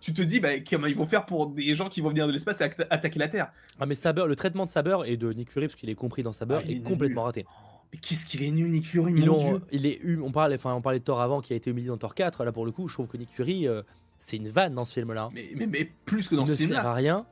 tu 0.00 0.12
te 0.12 0.22
dis 0.22 0.40
bah, 0.40 0.58
comment 0.68 0.86
ils 0.86 0.96
vont 0.96 1.06
faire 1.06 1.24
pour 1.26 1.46
des 1.48 1.74
gens 1.74 1.88
qui 1.88 2.00
vont 2.00 2.08
venir 2.10 2.26
de 2.26 2.32
l'espace 2.32 2.60
et 2.60 2.64
atta- 2.64 2.86
attaquer 2.90 3.18
la 3.18 3.28
Terre? 3.28 3.52
Ah, 3.80 3.86
mais 3.86 3.94
Saber, 3.94 4.24
le 4.26 4.36
traitement 4.36 4.66
de 4.66 4.70
Saber 4.70 4.98
et 5.06 5.16
de 5.16 5.32
Nick 5.32 5.50
Fury, 5.50 5.66
parce 5.68 5.76
qu'il 5.76 5.90
est 5.90 5.94
compris 5.94 6.22
dans 6.22 6.32
Saber, 6.32 6.58
Ah, 6.58 6.68
est 6.68 6.72
est 6.72 6.82
complètement 6.82 7.22
nul. 7.22 7.26
raté. 7.26 7.46
Mais 7.92 7.98
qu'est-ce 7.98 8.24
qu'il 8.26 8.42
est 8.42 8.50
nul, 8.50 8.70
Nick 8.70 8.86
Fury, 8.88 9.12
Ils 9.12 9.20
mon 9.20 9.26
l'ont- 9.26 9.38
Dieu. 9.38 9.60
il 9.70 9.86
est 9.86 10.02
hum- 10.04 10.22
on, 10.22 10.32
parlait, 10.32 10.56
enfin, 10.56 10.72
on 10.74 10.80
parlait 10.80 10.98
de 10.98 11.04
Thor 11.04 11.20
avant 11.20 11.40
qui 11.40 11.52
a 11.52 11.56
été 11.56 11.70
humilié 11.70 11.88
dans 11.88 11.98
Thor 11.98 12.14
4. 12.14 12.44
Là, 12.44 12.52
pour 12.52 12.64
le 12.64 12.72
coup, 12.72 12.88
je 12.88 12.94
trouve 12.94 13.06
que 13.08 13.16
Nick 13.18 13.30
Fury, 13.30 13.68
euh, 13.68 13.82
c'est 14.18 14.36
une 14.38 14.48
vanne 14.48 14.74
dans 14.74 14.84
ce 14.84 14.94
film-là. 14.94 15.28
Mais, 15.34 15.50
mais, 15.54 15.66
mais 15.66 15.90
plus 16.06 16.28
que 16.28 16.34
dans 16.34 16.44
il 16.44 16.48
ce 16.48 16.52
ne 16.52 16.56
sert 16.56 16.66
film-là. 16.68 16.90
à 16.90 16.94
rien. 16.94 17.26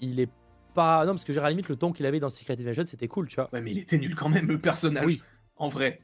Il 0.00 0.18
est 0.20 0.30
pas. 0.74 1.04
Non, 1.04 1.12
parce 1.12 1.24
que 1.24 1.32
j'ai 1.32 1.40
à 1.40 1.42
la 1.44 1.50
limite 1.50 1.68
le 1.68 1.76
ton 1.76 1.92
qu'il 1.92 2.06
avait 2.06 2.20
dans 2.20 2.30
Secret 2.30 2.56
Invasion, 2.60 2.84
c'était 2.86 3.08
cool, 3.08 3.28
tu 3.28 3.36
vois. 3.36 3.48
Ouais, 3.52 3.60
mais 3.60 3.70
il 3.72 3.78
était 3.78 3.98
nul 3.98 4.14
quand 4.14 4.28
même, 4.28 4.46
le 4.46 4.58
personnage. 4.58 5.04
Oui. 5.04 5.22
En 5.56 5.68
vrai. 5.68 6.00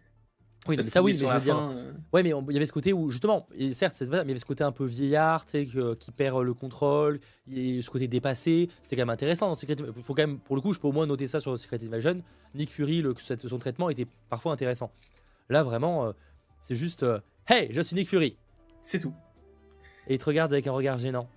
Oui, 0.67 0.77
Parce 0.77 0.87
mais 0.87 0.91
ça, 0.91 1.03
oui, 1.03 1.13
mais 1.13 1.19
je 1.29 1.33
veux 1.35 1.41
dire. 1.41 1.55
fin, 1.57 1.73
euh, 1.73 1.93
Ouais, 2.13 2.23
mais 2.23 2.31
il 2.31 2.53
y 2.55 2.57
avait 2.57 2.65
ce 2.67 2.73
côté 2.73 2.93
où, 2.93 3.11
justement, 3.11 3.47
et 3.55 3.75
certes, 3.75 3.97
c'est 3.99 4.09
pas- 4.09 4.19
mais 4.19 4.25
il 4.25 4.29
y 4.29 4.31
avait 4.31 4.41
ce 4.41 4.45
côté 4.47 4.65
un 4.65 4.73
peu 4.73 4.85
vieillard, 4.87 5.45
tu 5.45 5.51
sais, 5.53 5.67
que- 5.67 5.95
qui 5.95 6.11
perd 6.11 6.43
le 6.43 6.55
contrôle, 6.55 7.21
et 7.53 7.83
ce 7.83 7.91
côté 7.91 8.09
dépassé. 8.09 8.71
C'était 8.81 8.97
quand 8.97 9.03
même 9.03 9.11
intéressant 9.11 9.49
dans 9.49 9.55
Secret 9.57 9.77
Faut 10.03 10.15
quand 10.15 10.23
même, 10.23 10.39
pour 10.39 10.57
le 10.57 10.63
coup, 10.63 10.73
je 10.73 10.81
peux 10.81 10.89
au 10.89 10.93
moins 10.93 11.07
noter 11.07 11.29
ça 11.29 11.41
sur 11.41 11.59
Secret 11.59 11.79
Invasion. 11.85 12.23
Nick 12.55 12.71
Fury, 12.71 13.03
le, 13.03 13.15
son 13.19 13.59
traitement 13.59 13.91
était 13.91 14.07
parfois 14.31 14.53
intéressant. 14.53 14.91
Là, 15.51 15.63
vraiment, 15.63 16.07
euh, 16.07 16.13
c'est 16.61 16.77
juste 16.77 17.03
euh, 17.03 17.19
Hey, 17.47 17.69
je 17.71 17.83
suis 17.83 17.95
Nick 17.95 18.09
Fury 18.09 18.39
C'est 18.81 18.99
tout. 19.01 19.13
Et 20.09 20.15
il 20.15 20.19
te 20.19 20.25
regarde 20.25 20.53
avec 20.53 20.67
un 20.67 20.73
regard 20.73 20.97
gênant. 20.99 21.29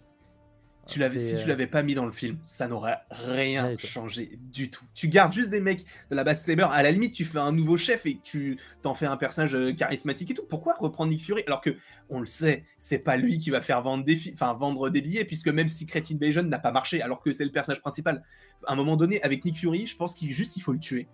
Tu 0.88 1.00
l'avais, 1.00 1.19
si 1.19 1.36
tu 1.36 1.43
euh, 1.43 1.47
l'avais 1.47 1.67
pas 1.67 1.84
mis 1.84 1.95
dans 1.95 2.06
le 2.06 2.12
film, 2.12 2.38
ça 2.43 2.67
n'aurait 2.67 2.97
rien 3.12 3.67
Ouais, 3.67 3.78
changé 3.78 4.39
du 4.52 4.69
tout. 4.69 4.86
Tu 4.93 5.08
gardes 5.08 5.34
juste 5.34 5.50
des 5.50 5.60
mecs 5.60 5.86
de 6.10 6.15
la 6.15 6.23
base 6.23 6.41
Saber. 6.41 6.67
À 6.71 6.82
la 6.84 6.91
limite, 6.91 7.13
tu 7.13 7.26
fais 7.26 7.39
un 7.39 7.52
nouveau 7.52 7.78
chef 7.78 8.06
et 8.06 8.19
tu 8.23 8.58
t'en 8.82 8.93
fais 8.95 9.06
un 9.06 9.17
personnage 9.17 9.54
euh, 9.56 9.73
charismatique 9.73 10.32
et 10.32 10.34
tout. 10.34 10.45
Pourquoi 10.47 10.76
reprendre 10.80 11.12
Nick 11.12 11.23
Fury 11.23 11.43
alors 11.47 11.62
que 11.62 11.76
on 12.10 12.19
le 12.19 12.26
sait, 12.26 12.65
c'est 12.78 13.00
pas 13.00 13.17
lui 13.17 13.38
qui 13.38 13.50
va 13.50 13.62
faire 13.62 13.82
vendre 13.82 14.04
des, 14.04 14.15
fi- 14.15 14.32
enfin, 14.34 14.54
vendre 14.54 14.89
des 14.89 15.02
billets 15.02 15.26
puisque 15.26 15.50
même 15.50 15.67
Secret 15.67 16.04
Invasion 16.12 16.43
n'a 16.43 16.60
pas 16.60 16.71
marché 16.71 17.02
alors 17.02 17.21
que 17.21 17.32
c'est 17.32 17.45
le 17.45 17.52
personnage 17.52 17.82
principal. 17.82 18.23
À 18.65 18.73
un 18.73 18.76
moment 18.76 18.95
donné, 18.97 19.21
avec 19.23 19.45
Nick 19.45 19.58
Fury, 19.58 19.86
je 19.86 19.95
pense 19.95 20.13
qu'il 20.15 20.32
juste 20.34 20.58
il 20.58 20.62
faut 20.62 20.73
le 20.73 20.80
tuer. 20.80 21.08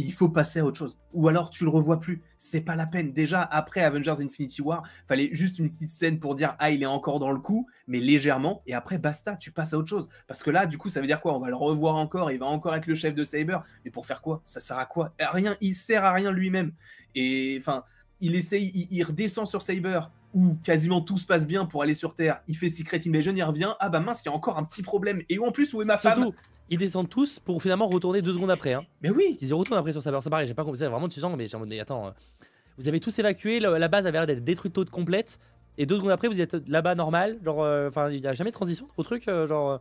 Il 0.00 0.12
faut 0.12 0.28
passer 0.28 0.60
à 0.60 0.64
autre 0.64 0.78
chose. 0.78 0.96
Ou 1.12 1.26
alors 1.26 1.50
tu 1.50 1.64
le 1.64 1.70
revois 1.70 1.98
plus. 1.98 2.22
C'est 2.38 2.60
pas 2.60 2.76
la 2.76 2.86
peine. 2.86 3.12
Déjà 3.12 3.42
après 3.42 3.80
Avengers 3.80 4.22
Infinity 4.22 4.62
War, 4.62 4.84
fallait 5.08 5.28
juste 5.32 5.58
une 5.58 5.70
petite 5.70 5.90
scène 5.90 6.20
pour 6.20 6.36
dire 6.36 6.54
ah 6.60 6.70
il 6.70 6.84
est 6.84 6.86
encore 6.86 7.18
dans 7.18 7.32
le 7.32 7.40
coup, 7.40 7.66
mais 7.88 7.98
légèrement. 7.98 8.62
Et 8.66 8.74
après 8.74 8.98
basta, 8.98 9.36
tu 9.36 9.50
passes 9.50 9.74
à 9.74 9.78
autre 9.78 9.88
chose. 9.88 10.08
Parce 10.28 10.44
que 10.44 10.50
là, 10.50 10.66
du 10.66 10.78
coup, 10.78 10.88
ça 10.88 11.00
veut 11.00 11.08
dire 11.08 11.20
quoi? 11.20 11.34
On 11.34 11.40
va 11.40 11.48
le 11.48 11.56
revoir 11.56 11.96
encore. 11.96 12.30
Il 12.30 12.38
va 12.38 12.46
encore 12.46 12.76
être 12.76 12.86
le 12.86 12.94
chef 12.94 13.12
de 13.12 13.24
Saber. 13.24 13.58
Mais 13.84 13.90
pour 13.90 14.06
faire 14.06 14.22
quoi? 14.22 14.40
Ça 14.44 14.60
sert 14.60 14.78
à 14.78 14.86
quoi? 14.86 15.12
Rien. 15.18 15.56
Il 15.60 15.74
sert 15.74 16.04
à 16.04 16.12
rien 16.12 16.30
lui-même. 16.30 16.72
Et 17.16 17.56
enfin, 17.58 17.82
il 18.20 18.36
essaye, 18.36 18.86
il, 18.90 19.02
redescend 19.02 19.48
sur 19.48 19.62
Saber 19.62 20.00
où 20.32 20.54
quasiment 20.62 21.00
tout 21.00 21.16
se 21.16 21.26
passe 21.26 21.44
bien 21.44 21.66
pour 21.66 21.82
aller 21.82 21.94
sur 21.94 22.14
Terre. 22.14 22.40
Il 22.46 22.56
fait 22.56 22.68
Secret 22.68 23.00
Invasion, 23.04 23.32
il 23.34 23.42
revient. 23.42 23.72
Ah 23.80 23.88
bah 23.88 23.98
mince, 23.98 24.22
il 24.22 24.28
y 24.28 24.28
a 24.28 24.34
encore 24.34 24.58
un 24.58 24.64
petit 24.64 24.82
problème. 24.82 25.22
Et 25.28 25.40
en 25.40 25.50
plus, 25.50 25.74
où 25.74 25.82
est 25.82 25.86
ma 25.86 25.96
femme? 25.96 26.30
Ils 26.70 26.78
descendent 26.78 27.08
tous 27.08 27.38
pour 27.38 27.62
finalement 27.62 27.86
retourner 27.86 28.22
deux 28.22 28.32
secondes 28.32 28.50
après. 28.50 28.74
Hein. 28.74 28.84
Mais 29.02 29.10
oui, 29.10 29.36
Ils 29.40 29.48
y 29.48 29.52
retournent 29.52 29.78
après 29.78 29.92
sur 29.92 30.02
Saber. 30.02 30.18
C'est 30.22 30.30
pareil, 30.30 30.46
j'ai 30.46 30.54
pas 30.54 30.64
compris. 30.64 30.80
Vraiment 30.80 31.08
tu 31.08 31.20
sens, 31.20 31.34
mais 31.36 31.46
j'ai 31.46 31.56
en 31.56 31.60
mode, 31.60 31.68
mais 31.68 31.80
attends, 31.80 32.06
euh, 32.06 32.10
vous 32.76 32.88
avez 32.88 33.00
tous 33.00 33.18
évacué, 33.18 33.60
la, 33.60 33.78
la 33.78 33.88
base 33.88 34.06
avait 34.06 34.18
l'air 34.18 34.26
d'être 34.26 34.44
détruite 34.44 34.72
toute 34.72 34.90
complète. 34.90 35.38
Et 35.80 35.86
deux 35.86 35.96
secondes 35.96 36.10
après, 36.10 36.26
vous 36.26 36.40
êtes 36.40 36.56
là-bas 36.68 36.96
normal. 36.96 37.38
Genre, 37.44 37.62
euh, 37.62 37.86
enfin, 37.86 38.10
il 38.10 38.20
y 38.20 38.26
a 38.26 38.34
jamais 38.34 38.50
de 38.50 38.54
transition 38.56 38.88
au 38.96 39.04
truc. 39.04 39.28
euh, 39.28 39.46
genre, 39.46 39.80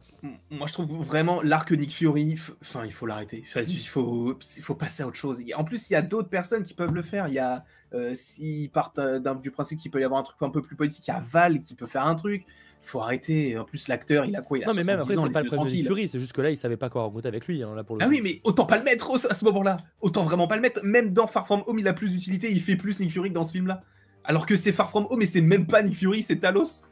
Moi, 0.52 0.68
je 0.68 0.74
trouve 0.74 1.04
vraiment 1.04 1.42
l'arc 1.42 1.72
Nick 1.72 1.92
Fury, 1.92 2.36
enfin, 2.62 2.86
il 2.86 2.94
faut 2.94 3.08
l'arrêter. 3.08 3.44
Enfin, 3.48 3.62
il 3.68 3.88
faut, 3.88 4.38
il 4.58 4.62
faut 4.64 4.76
passer 4.76 5.02
à 5.02 5.08
autre 5.08 5.18
chose. 5.18 5.42
En 5.56 5.64
plus, 5.64 5.90
il 5.90 5.94
y 5.94 5.96
a 5.96 6.04
d'autres 6.04 6.30
personnes 6.30 6.64
qui 6.64 6.76
peuvent 6.76 6.94
le 6.94 7.02
faire. 7.02 7.28
Il 7.30 7.34
y 7.34 7.40
a, 7.40 7.66
euh, 7.96 8.14
s'ils 8.14 8.70
partent 8.70 9.00
du 9.42 9.50
principe 9.50 9.80
qu'il 9.80 9.90
peut 9.90 10.00
y 10.00 10.04
avoir 10.04 10.20
un 10.20 10.24
truc 10.24 10.38
un 10.42 10.50
peu 10.52 10.62
plus 10.62 10.76
politique, 10.76 11.08
il 11.08 11.12
y 11.12 11.14
a 11.16 11.20
Val 11.20 11.62
qui 11.62 11.74
peut 11.74 11.88
faire 11.88 12.06
un 12.06 12.14
truc. 12.14 12.46
Il 12.82 12.88
faut 12.88 13.02
arrêter. 13.02 13.58
En 13.58 13.66
plus, 13.66 13.88
l'acteur, 13.90 14.26
il 14.26 14.36
a 14.36 14.42
quoi? 14.42 14.58
Il 14.58 14.64
a 14.64 14.68
non, 14.68 14.74
mais 14.74 14.84
même 14.84 15.00
après, 15.00 15.14
70 15.16 15.20
ans, 15.20 15.28
c'est 15.28 15.34
pas 15.34 15.44
le 15.44 15.50
problème 15.56 15.76
de. 15.78 15.84
Fury. 15.84 16.08
C'est 16.08 16.20
juste 16.20 16.32
que 16.34 16.42
là, 16.42 16.50
il 16.52 16.58
savait 16.58 16.78
pas 16.78 16.90
quoi 16.90 17.04
raconter 17.04 17.28
avec 17.28 17.46
lui. 17.48 17.62
hein, 17.64 17.74
là, 17.76 17.84
pour 17.84 17.98
le 17.98 18.02
Ah 18.04 18.06
coup. 18.06 18.12
oui, 18.12 18.22
mais 18.24 18.40
autant 18.44 18.66
pas 18.66 18.78
le 18.78 18.84
mettre 18.84 19.14
à 19.30 19.34
ce 19.34 19.46
moment-là. 19.46 19.78
Autant 20.02 20.24
vraiment 20.24 20.48
pas 20.48 20.56
le 20.56 20.62
mettre. 20.62 20.82
Même 20.84 21.12
dans 21.14 21.28
Far 21.28 21.46
From 21.46 21.64
Home, 21.68 21.80
il 21.80 21.88
a 21.88 21.94
plus 21.94 22.12
d'utilité. 22.14 22.50
Il 22.52 22.62
fait 22.62 22.76
plus 22.78 23.00
Nick 23.00 23.12
Fury 23.12 23.30
que 23.30 23.34
dans 23.34 23.44
ce 23.44 23.52
film-là. 23.52 23.82
Alors 24.24 24.46
que 24.46 24.56
c'est 24.56 24.72
Far 24.72 24.90
From 24.90 25.06
Home, 25.10 25.20
mais 25.20 25.26
c'est 25.26 25.42
même 25.42 25.66
pas 25.68 25.84
Nick 25.84 25.96
Fury, 25.98 26.24
c'est 26.24 26.38
Talos. 26.38 26.84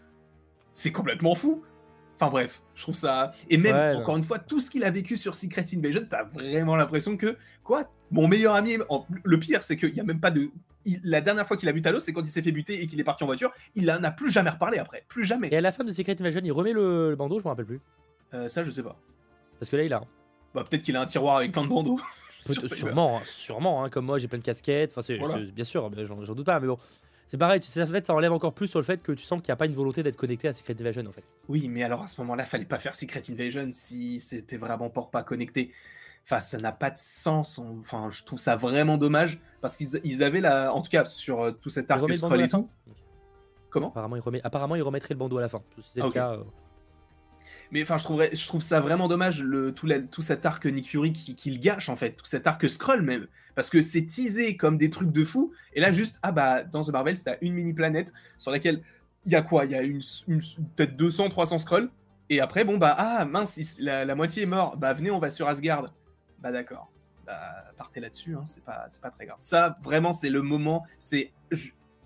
C'est 0.74 0.92
complètement 0.92 1.36
fou. 1.36 1.64
Enfin 2.20 2.30
bref, 2.32 2.62
je 2.76 2.82
trouve 2.82 2.96
ça. 2.96 3.34
Et 3.50 3.58
même, 3.58 3.76
Ouais, 3.76 4.02
encore 4.02 4.16
une 4.18 4.24
fois, 4.24 4.40
tout 4.40 4.60
ce 4.62 4.70
qu'il 4.70 4.84
a 4.86 4.92
vécu 4.92 5.18
sur 5.18 5.36
Secret 5.36 5.66
Invasion, 5.76 6.06
t'as 6.10 6.24
vraiment 6.24 6.76
l'impression 6.78 7.18
que, 7.18 7.36
quoi, 7.64 7.90
mon 8.12 8.28
meilleur 8.30 8.56
ami. 8.56 8.78
Le 9.24 9.40
pire, 9.40 9.64
c'est 9.64 9.76
qu'il 9.78 9.94
y 9.94 10.00
a 10.00 10.04
même 10.04 10.20
pas 10.22 10.32
de. 10.32 10.50
Il- 10.86 11.02
La 11.04 11.22
dernière 11.22 11.46
fois 11.48 11.58
qu'il 11.58 11.68
a 11.70 11.72
vu 11.72 11.82
Talos, 11.82 12.00
c'est 12.00 12.14
quand 12.14 12.22
il 12.22 12.28
s'est 12.28 12.42
fait 12.42 12.52
buter 12.52 12.82
et 12.82 12.88
qu'il 12.88 13.00
est 13.00 13.04
parti 13.04 13.24
en 13.24 13.28
voiture. 13.28 13.52
Il 13.76 13.90
en 13.92 14.04
a 14.04 14.12
plus 14.12 14.30
jamais 14.30 14.50
reparlé 14.50 14.78
après. 14.78 15.04
Plus 15.08 15.24
jamais. 15.24 15.50
Et 15.52 15.58
à 15.58 15.62
la 15.62 15.72
fin 15.72 15.84
de 15.84 15.92
Secret 15.92 16.16
Invasion, 16.20 16.42
il 16.44 16.52
remet 16.52 16.74
le, 16.74 17.10
le 17.10 17.16
bandeau, 17.16 17.40
je 17.40 17.44
me 17.44 17.50
rappelle 17.50 17.66
plus. 17.66 17.82
Euh, 18.34 18.48
ça, 18.48 18.64
je 18.64 18.72
sais 18.72 18.84
pas. 18.84 18.96
Parce 19.60 19.70
que 19.70 19.76
là, 19.76 19.84
il 19.84 19.94
a. 19.94 20.02
Bah, 20.54 20.64
peut-être 20.70 20.84
qu'il 20.84 20.96
a 20.96 21.02
un 21.02 21.06
tiroir 21.06 21.38
avec 21.38 21.52
plein 21.52 21.64
de 21.64 21.70
bandeaux. 21.70 22.00
Sûrement, 22.68 23.18
hein, 23.18 23.22
sûrement. 23.26 23.84
hein, 23.84 23.90
comme 23.90 24.06
moi, 24.06 24.20
j'ai 24.20 24.28
plein 24.28 24.38
de 24.38 24.44
casquettes. 24.44 24.92
Enfin, 24.92 25.02
c'est, 25.02 25.18
Voilà. 25.18 25.40
bien 25.52 25.64
sûr, 25.64 25.90
j'en, 26.06 26.24
j'en 26.24 26.36
doute 26.36 26.46
pas. 26.46 26.60
Mais 26.60 26.68
bon, 26.68 26.78
c'est 27.26 27.38
pareil. 27.38 27.60
Tu 27.60 27.70
sais, 27.70 27.82
en 27.82 27.88
fait, 27.88 28.06
ça 28.06 28.14
enlève 28.14 28.32
encore 28.32 28.54
plus 28.54 28.68
sur 28.68 28.80
le 28.80 28.86
fait 28.86 29.02
que 29.02 29.12
tu 29.14 29.24
sens 29.24 29.42
qu'il 29.42 29.50
n'y 29.50 29.54
a 29.54 29.56
pas 29.56 29.66
une 29.66 29.74
volonté 29.74 30.04
d'être 30.04 30.16
connecté 30.16 30.48
à 30.48 30.54
Secret 30.54 30.76
Invasion, 30.80 31.04
en 31.08 31.12
fait. 31.12 31.24
Oui, 31.50 31.68
mais 31.70 31.82
alors 31.82 32.04
à 32.04 32.08
ce 32.08 32.22
moment-là, 32.22 32.46
fallait 32.46 32.66
pas 32.66 32.78
faire 32.78 32.94
Secret 32.94 33.24
Invasion 33.32 33.68
si 33.74 34.20
c'était 34.20 34.58
vraiment 34.58 34.90
pour 34.92 35.10
pas 35.10 35.24
connecté. 35.24 35.74
Enfin, 36.26 36.40
ça 36.40 36.58
n'a 36.58 36.72
pas 36.72 36.90
de 36.90 36.98
sens. 36.98 37.60
Enfin, 37.80 38.10
je 38.12 38.24
trouve 38.24 38.40
ça 38.40 38.56
vraiment 38.56 38.98
dommage 38.98 39.40
parce 39.62 39.78
qu'ils 39.78 40.00
ils 40.04 40.24
avaient 40.24 40.42
la, 40.42 40.74
en 40.74 40.82
tout 40.82 40.90
cas 40.90 41.06
sur 41.06 41.42
euh, 41.42 41.52
tout 41.52 41.70
cet 41.70 41.92
arc 41.92 42.02
scroll 42.16 42.42
et 42.42 42.48
tout. 42.50 42.68
Comment? 43.70 43.90
Apparemment 43.90 44.16
il, 44.16 44.22
remet... 44.22 44.42
Apparemment, 44.44 44.76
il 44.76 44.82
remettrait 44.82 45.14
le 45.14 45.20
bandeau 45.20 45.38
à 45.38 45.42
la 45.42 45.50
fin. 45.50 45.62
Si 45.80 45.90
c'est 45.94 46.00
Ah, 46.00 46.04
le 46.04 46.08
ok. 46.10 46.14
cas. 46.14 46.32
euh, 46.34 46.44
Mais 47.72 47.84
enfin, 47.84 47.98
je 47.98 48.04
trouverais, 48.06 48.30
je 48.34 48.48
trouve 48.48 48.62
ça 48.64 48.80
vraiment 48.80 49.08
dommage 49.08 49.44
le 49.44 49.72
tout, 49.74 49.86
la- 49.86 50.00
tout 50.00 50.22
cet 50.22 50.46
arc 50.46 50.66
Nick 50.66 50.90
Fury 50.90 51.14
qui, 51.14 51.36
qui 51.36 51.52
le 51.52 51.60
gâche 51.60 51.90
en 51.90 51.96
fait, 51.96 52.12
tout 52.14 52.26
cet 52.26 52.48
arc 52.48 52.68
scroll 52.70 53.02
même, 53.02 53.28
parce 53.54 53.70
que 53.70 53.82
c'est 53.82 54.06
teasé 54.06 54.56
comme 54.58 54.78
des 54.78 54.90
trucs 54.90 55.12
de 55.12 55.24
fou. 55.26 55.52
Et 55.74 55.82
là, 55.82 55.92
juste 55.92 56.18
ah 56.24 56.32
bah 56.32 56.64
dans 56.64 56.82
The 56.84 56.90
Marvel, 56.90 57.22
t'as 57.22 57.36
une 57.42 57.54
mini 57.54 57.74
planète 57.74 58.14
sur 58.38 58.50
laquelle 58.52 58.82
il 59.26 59.32
y 59.32 59.36
a 59.36 59.42
quoi? 59.42 59.66
Il 59.66 59.72
y 59.72 59.76
a 59.76 59.82
une, 59.84 60.02
une- 60.28 60.42
peut-être 60.76 60.96
200, 60.96 61.30
300 61.30 61.58
scrolls. 61.60 61.90
Et 62.30 62.40
après, 62.40 62.64
bon 62.64 62.78
bah 62.78 62.96
ah 62.98 63.26
mince, 63.26 63.80
la, 63.82 64.06
la 64.06 64.16
moitié 64.16 64.44
est 64.44 64.48
mort. 64.48 64.78
Bah 64.78 64.94
venez, 64.94 65.12
on 65.12 65.20
va 65.20 65.30
sur 65.30 65.48
Asgard. 65.48 65.92
Bah 66.46 66.52
d'accord. 66.52 66.92
Bah 67.26 67.74
partez 67.76 68.00
là-dessus, 68.00 68.36
hein, 68.36 68.44
c'est 68.46 68.64
pas, 68.64 68.86
très 68.88 69.26
grave. 69.26 69.38
Ça, 69.40 69.80
vraiment, 69.82 70.14
c'est 70.14 70.30
le 70.30 70.44
moment, 70.44 70.84
c'est 71.00 71.34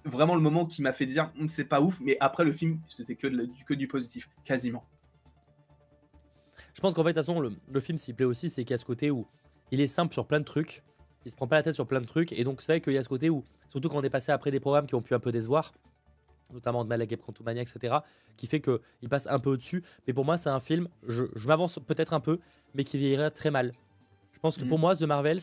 vraiment 0.06 0.34
le 0.34 0.39
moment 0.39 0.65
qui 0.65 0.82
m'a 0.82 0.93
fait 0.93 1.06
dire 1.06 1.30
Hum, 1.38 1.49
c'est 1.49 1.65
pas 1.65 1.82
ouf. 1.82 1.99
Mais 1.99 2.15
après 2.21 2.45
le 2.45 2.54
film, 2.54 2.80
c'était 2.88 3.15
que, 3.15 3.28
du- 3.75 3.88
positif, 3.89 4.30
quasiment. 4.45 4.86
Je 6.73 6.80
pense 6.80 6.93
qu'en 6.93 7.04
fait, 7.04 7.10
de 7.10 7.19
toute 7.19 7.25
façon, 7.25 7.41
le, 7.41 7.82
film, 7.82 7.97
s'il 7.97 8.15
plaît 8.15 8.25
aussi, 8.25 8.49
c'est 8.49 8.63
qu'il 8.63 8.71
y 8.71 8.75
a 8.75 8.78
ce 8.78 8.86
côté 8.86 9.12
où 9.12 9.28
il 9.71 9.82
est 9.82 9.88
simple 9.88 10.13
sur 10.13 10.25
plein 10.25 10.39
de 10.39 10.45
trucs. 10.45 10.84
Il 11.25 11.32
se 11.32 11.36
prend 11.36 11.47
pas 11.47 11.58
la 11.58 11.63
tête 11.63 11.75
sur 11.75 11.86
plein 11.86 11.99
de 11.99 12.06
trucs. 12.06 12.32
Et 12.32 12.45
donc, 12.45 12.62
c'est 12.62 12.71
vrai 12.71 12.80
qu'il 12.80 12.93
y 12.93 12.97
a 12.97 13.04
ce 13.04 13.10
côté 13.10 13.30
où, 13.30 13.43
surtout 13.67 13.89
quand 13.89 13.97
on 13.97 14.04
est 14.04 14.10
passé 14.10 14.32
après 14.32 14.52
des 14.52 14.62
programmes 14.62 14.88
qui 14.88 14.95
ont 14.95 15.02
pu 15.02 15.13
un 15.13 15.19
peu 15.19 15.34
décevoir, 15.34 15.73
notamment 16.54 16.86
de 16.86 16.89
Malagap 16.89 17.19
Quantumania, 17.21 17.62
etc., 17.62 17.97
qui 18.38 18.47
fait 18.47 18.62
qu'il 18.62 19.10
passe 19.10 19.28
un 19.28 19.39
peu 19.39 19.49
au-dessus. 19.49 19.84
Mais 20.08 20.13
pour 20.13 20.23
moi, 20.23 20.38
c'est 20.38 20.49
un 20.49 20.62
film, 20.62 20.88
je, 21.06 21.25
m'avance 21.45 21.78
peut-être 21.86 22.13
un 22.13 22.21
peu, 22.21 22.39
mais 22.73 22.86
qui 22.86 22.97
vieillira 22.97 23.32
très 23.32 23.52
mal. 23.52 23.73
Je 24.39 24.41
pense 24.41 24.58
que 24.58 24.63
pour 24.63 24.80
moi, 24.80 24.95
The 24.95 25.02
Marvels, 25.04 25.41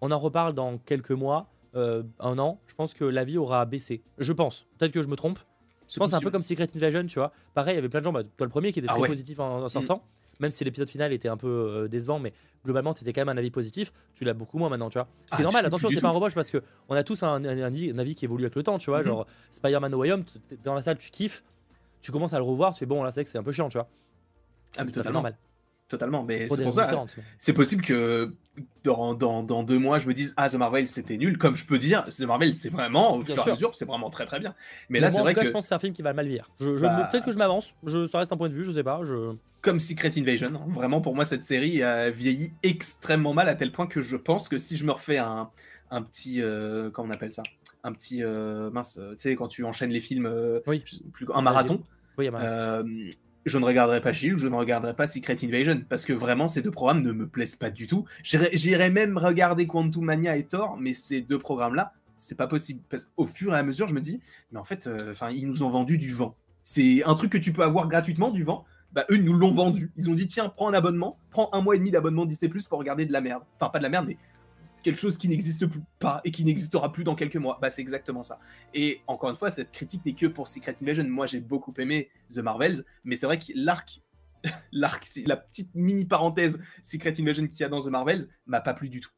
on 0.00 0.10
en 0.10 0.18
reparle 0.18 0.54
dans 0.54 0.78
quelques 0.78 1.10
mois, 1.10 1.48
euh, 1.74 2.02
un 2.18 2.38
an. 2.38 2.60
Je 2.66 2.74
pense 2.74 2.94
que 2.94 3.04
la 3.04 3.24
vie 3.24 3.36
aura 3.36 3.64
baissé. 3.66 4.02
Je 4.16 4.32
pense. 4.32 4.66
Peut-être 4.78 4.92
que 4.92 5.02
je 5.02 5.08
me 5.08 5.16
trompe. 5.16 5.38
Je 5.92 5.98
pense 5.98 6.12
un 6.14 6.20
peu 6.20 6.30
comme 6.30 6.42
Secret 6.42 6.68
Invasion, 6.74 7.06
tu 7.06 7.18
vois. 7.18 7.32
Pareil, 7.54 7.74
il 7.74 7.76
y 7.76 7.78
avait 7.78 7.88
plein 7.90 8.00
de 8.00 8.04
gens, 8.04 8.12
bah, 8.12 8.22
toi 8.24 8.46
le 8.46 8.50
premier 8.50 8.72
qui 8.72 8.78
était 8.78 8.88
Ah 8.90 8.92
très 8.94 9.02
ouais. 9.02 9.08
positif 9.08 9.38
en, 9.40 9.62
en 9.64 9.68
sortant, 9.68 10.02
même 10.40 10.50
si 10.50 10.64
l'épisode 10.64 10.88
final 10.90 11.12
était 11.12 11.28
un 11.28 11.36
peu 11.36 11.46
euh, 11.48 11.88
décevant, 11.88 12.18
mais 12.18 12.32
globalement, 12.64 12.92
tu 12.94 13.02
étais 13.02 13.12
quand 13.12 13.20
même 13.22 13.28
un 13.34 13.38
avis 13.38 13.50
positif. 13.50 13.92
Tu 14.14 14.24
l'as 14.24 14.34
beaucoup 14.34 14.58
moins 14.58 14.68
maintenant, 14.70 14.88
tu 14.90 14.98
vois. 14.98 15.08
Ce 15.26 15.30
qui 15.30 15.36
Ah, 15.36 15.40
est 15.40 15.42
normal, 15.44 15.66
attention, 15.66 15.88
c'est 15.90 16.00
pas 16.00 16.08
un 16.08 16.12
reproche 16.12 16.34
parce 16.34 16.50
que 16.50 16.62
on 16.88 16.94
a 16.94 17.02
tous 17.04 17.22
un, 17.22 17.44
un- 17.44 17.58
un 17.62 17.98
avis- 17.98 18.14
qui 18.14 18.24
évolue 18.24 18.44
avec 18.44 18.54
le 18.54 18.62
temps, 18.62 18.78
tu 18.78 18.88
vois. 18.90 19.00
Mhm. 19.00 19.06
Genre, 19.06 19.26
Spider-Man 19.50 19.92
No 19.92 19.98
Way 19.98 20.12
Home, 20.12 20.24
dans 20.64 20.74
la 20.74 20.80
salle, 20.82 20.96
tu 20.98 21.10
kiffes, 21.10 21.42
tu 22.00 22.12
commences 22.12 22.32
à 22.34 22.38
le 22.38 22.44
revoir, 22.44 22.72
tu 22.74 22.80
fais 22.80 22.86
bon, 22.86 23.02
là, 23.02 23.10
c'est 23.10 23.20
vrai 23.20 23.24
que 23.24 23.30
c'est 23.30 23.38
un 23.38 23.42
peu 23.42 23.52
chiant, 23.52 23.68
tu 23.68 23.76
vois. 23.78 23.88
Ah, 23.90 24.70
C'est 24.72 24.84
mais 24.84 24.90
tout 24.92 25.00
à 25.00 25.02
fait 25.02 25.08
totalement. 25.08 25.14
normal. 25.22 25.36
Totalement. 25.88 26.24
Mais 26.24 26.48
c'est 26.48 26.62
pour 26.62 26.74
ça. 26.74 27.04
C'est 27.38 27.52
possible 27.52 27.82
que 27.82 28.32
dans, 28.84 29.14
dans, 29.14 29.42
dans 29.42 29.62
deux 29.62 29.78
mois, 29.78 29.98
je 29.98 30.06
me 30.08 30.14
dise 30.14 30.34
Ah, 30.36 30.48
The 30.48 30.54
Marvel, 30.54 30.86
c'était 30.88 31.16
nul. 31.16 31.38
Comme 31.38 31.56
je 31.56 31.64
peux 31.66 31.78
dire, 31.78 32.04
The 32.04 32.22
Marvel, 32.22 32.54
c'est 32.54 32.68
vraiment, 32.70 33.14
au 33.16 33.22
Bien 33.22 33.34
fur 33.34 33.46
et 33.46 33.50
à 33.50 33.54
mesure, 33.54 33.74
c'est 33.74 33.84
vraiment 33.84 34.10
très 34.10 34.26
très 34.26 34.38
bien. 34.40 34.54
Mais 34.88 34.94
Mais 34.94 35.00
là, 35.00 35.10
c'est 35.10 35.20
vrai 35.20 35.34
cas, 35.34 35.40
que, 35.42 35.46
je 35.46 35.52
pense 35.52 35.64
que 35.64 35.68
c'est 35.68 35.74
un 35.74 35.78
film 35.78 35.92
qui 35.92 36.02
va 36.02 36.12
mal. 36.12 36.28
Je, 36.60 36.76
je- 36.76 36.82
Bah- 36.82 37.08
Peut-être 37.10 37.24
que 37.24 37.32
je 37.32 37.38
m'avance, 37.38 37.74
je, 37.84 38.06
ça 38.06 38.18
reste 38.18 38.32
un 38.32 38.36
point 38.36 38.48
de 38.48 38.54
vue, 38.54 38.64
je 38.64 38.72
sais 38.72 38.82
pas. 38.84 39.00
Je... 39.04 39.32
comme 39.62 39.80
Secret 39.80 40.10
Invasion, 40.18 40.52
hein, 40.54 40.66
vraiment 40.68 41.00
pour 41.00 41.14
moi, 41.14 41.24
cette 41.24 41.44
série 41.44 41.82
a 41.82 42.10
vieilli 42.10 42.52
extrêmement 42.62 43.32
mal 43.34 43.48
à 43.48 43.54
tel 43.54 43.72
point 43.72 43.86
que 43.86 44.02
je 44.02 44.16
pense 44.16 44.48
que 44.48 44.58
si 44.58 44.76
je 44.76 44.84
me 44.84 44.92
refais 44.92 45.18
un, 45.18 45.48
un 45.90 46.02
petit. 46.02 46.42
euh, 46.42 46.90
comment 46.90 47.08
on 47.08 47.14
appelle 47.14 47.32
ça? 47.32 47.42
Un 47.84 47.92
petit. 47.92 48.22
euh, 48.24 48.70
mince, 48.70 49.00
tu 49.12 49.16
sais, 49.16 49.36
quand 49.36 49.48
tu 49.48 49.64
enchaînes 49.64 49.90
les 49.90 50.00
films, 50.00 50.26
euh, 50.26 50.60
Oui. 50.66 50.82
je 50.84 50.96
sais 50.96 51.02
plus- 51.12 51.26
un 51.32 51.42
marathon. 51.42 51.80
Oui, 52.18 52.24
il 52.24 52.26
y 52.26 52.28
a 52.28 52.32
mal. 52.32 52.42
Euh, 52.44 53.10
je 53.48 53.58
ne 53.58 53.64
regarderai 53.64 54.00
pas 54.00 54.12
Shield, 54.12 54.38
je 54.38 54.46
ne 54.46 54.54
regarderai 54.54 54.94
pas 54.94 55.06
Secret 55.06 55.36
Invasion, 55.42 55.82
parce 55.88 56.04
que 56.04 56.12
vraiment 56.12 56.48
ces 56.48 56.62
deux 56.62 56.70
programmes 56.70 57.02
ne 57.02 57.12
me 57.12 57.26
plaisent 57.26 57.56
pas 57.56 57.70
du 57.70 57.86
tout. 57.86 58.04
J'irai 58.22 58.90
même 58.90 59.18
regarder 59.18 59.66
Quantum 59.66 60.04
Mania 60.04 60.36
et 60.36 60.44
Thor, 60.44 60.76
mais 60.80 60.94
ces 60.94 61.20
deux 61.20 61.38
programmes-là, 61.38 61.92
c'est 62.16 62.36
pas 62.36 62.46
possible. 62.46 62.80
Parce 62.90 63.06
qu'au 63.06 63.26
fur 63.26 63.54
et 63.54 63.58
à 63.58 63.62
mesure, 63.62 63.88
je 63.88 63.94
me 63.94 64.00
dis, 64.00 64.20
mais 64.52 64.58
en 64.58 64.64
fait, 64.64 64.86
euh, 64.86 65.14
ils 65.32 65.46
nous 65.46 65.62
ont 65.62 65.70
vendu 65.70 65.98
du 65.98 66.12
vent. 66.12 66.34
C'est 66.64 67.02
un 67.04 67.14
truc 67.14 67.32
que 67.32 67.38
tu 67.38 67.52
peux 67.52 67.62
avoir 67.62 67.88
gratuitement, 67.88 68.30
du 68.30 68.42
vent. 68.42 68.64
Bah, 68.92 69.04
eux, 69.10 69.16
ils 69.16 69.24
nous 69.24 69.34
l'ont 69.34 69.52
vendu. 69.52 69.92
Ils 69.96 70.10
ont 70.10 70.14
dit, 70.14 70.26
tiens, 70.26 70.48
prends 70.48 70.68
un 70.68 70.74
abonnement, 70.74 71.18
prends 71.30 71.48
un 71.52 71.60
mois 71.60 71.76
et 71.76 71.78
demi 71.78 71.90
d'abonnement 71.90 72.26
Disney 72.26 72.50
Plus 72.50 72.66
pour 72.66 72.78
regarder 72.78 73.06
de 73.06 73.12
la 73.12 73.20
merde. 73.20 73.42
Enfin, 73.56 73.70
pas 73.70 73.78
de 73.78 73.82
la 73.84 73.88
merde, 73.88 74.06
mais 74.08 74.16
quelque 74.82 75.00
chose 75.00 75.18
qui 75.18 75.28
n'existe 75.28 75.66
pas 75.98 76.20
et 76.24 76.30
qui 76.30 76.44
n'existera 76.44 76.92
plus 76.92 77.04
dans 77.04 77.14
quelques 77.14 77.36
mois. 77.36 77.58
Bah, 77.60 77.70
c'est 77.70 77.82
exactement 77.82 78.22
ça. 78.22 78.38
Et 78.74 79.00
encore 79.06 79.30
une 79.30 79.36
fois, 79.36 79.50
cette 79.50 79.70
critique 79.72 80.04
n'est 80.04 80.14
que 80.14 80.26
pour 80.26 80.48
Secret 80.48 80.74
Invasion. 80.82 81.04
Moi, 81.04 81.26
j'ai 81.26 81.40
beaucoup 81.40 81.74
aimé 81.78 82.10
The 82.30 82.38
Marvels, 82.38 82.84
mais 83.04 83.16
c'est 83.16 83.26
vrai 83.26 83.38
que 83.38 83.52
l'arc, 83.54 84.00
l'arc, 84.72 85.08
la 85.26 85.36
petite 85.36 85.74
mini 85.74 86.04
parenthèse 86.04 86.60
Secret 86.82 87.14
Invasion 87.18 87.46
qu'il 87.46 87.60
y 87.60 87.64
a 87.64 87.68
dans 87.68 87.80
The 87.80 87.88
Marvels 87.88 88.28
m'a 88.46 88.60
pas 88.60 88.74
plu 88.74 88.88
du 88.88 89.00
tout. 89.00 89.10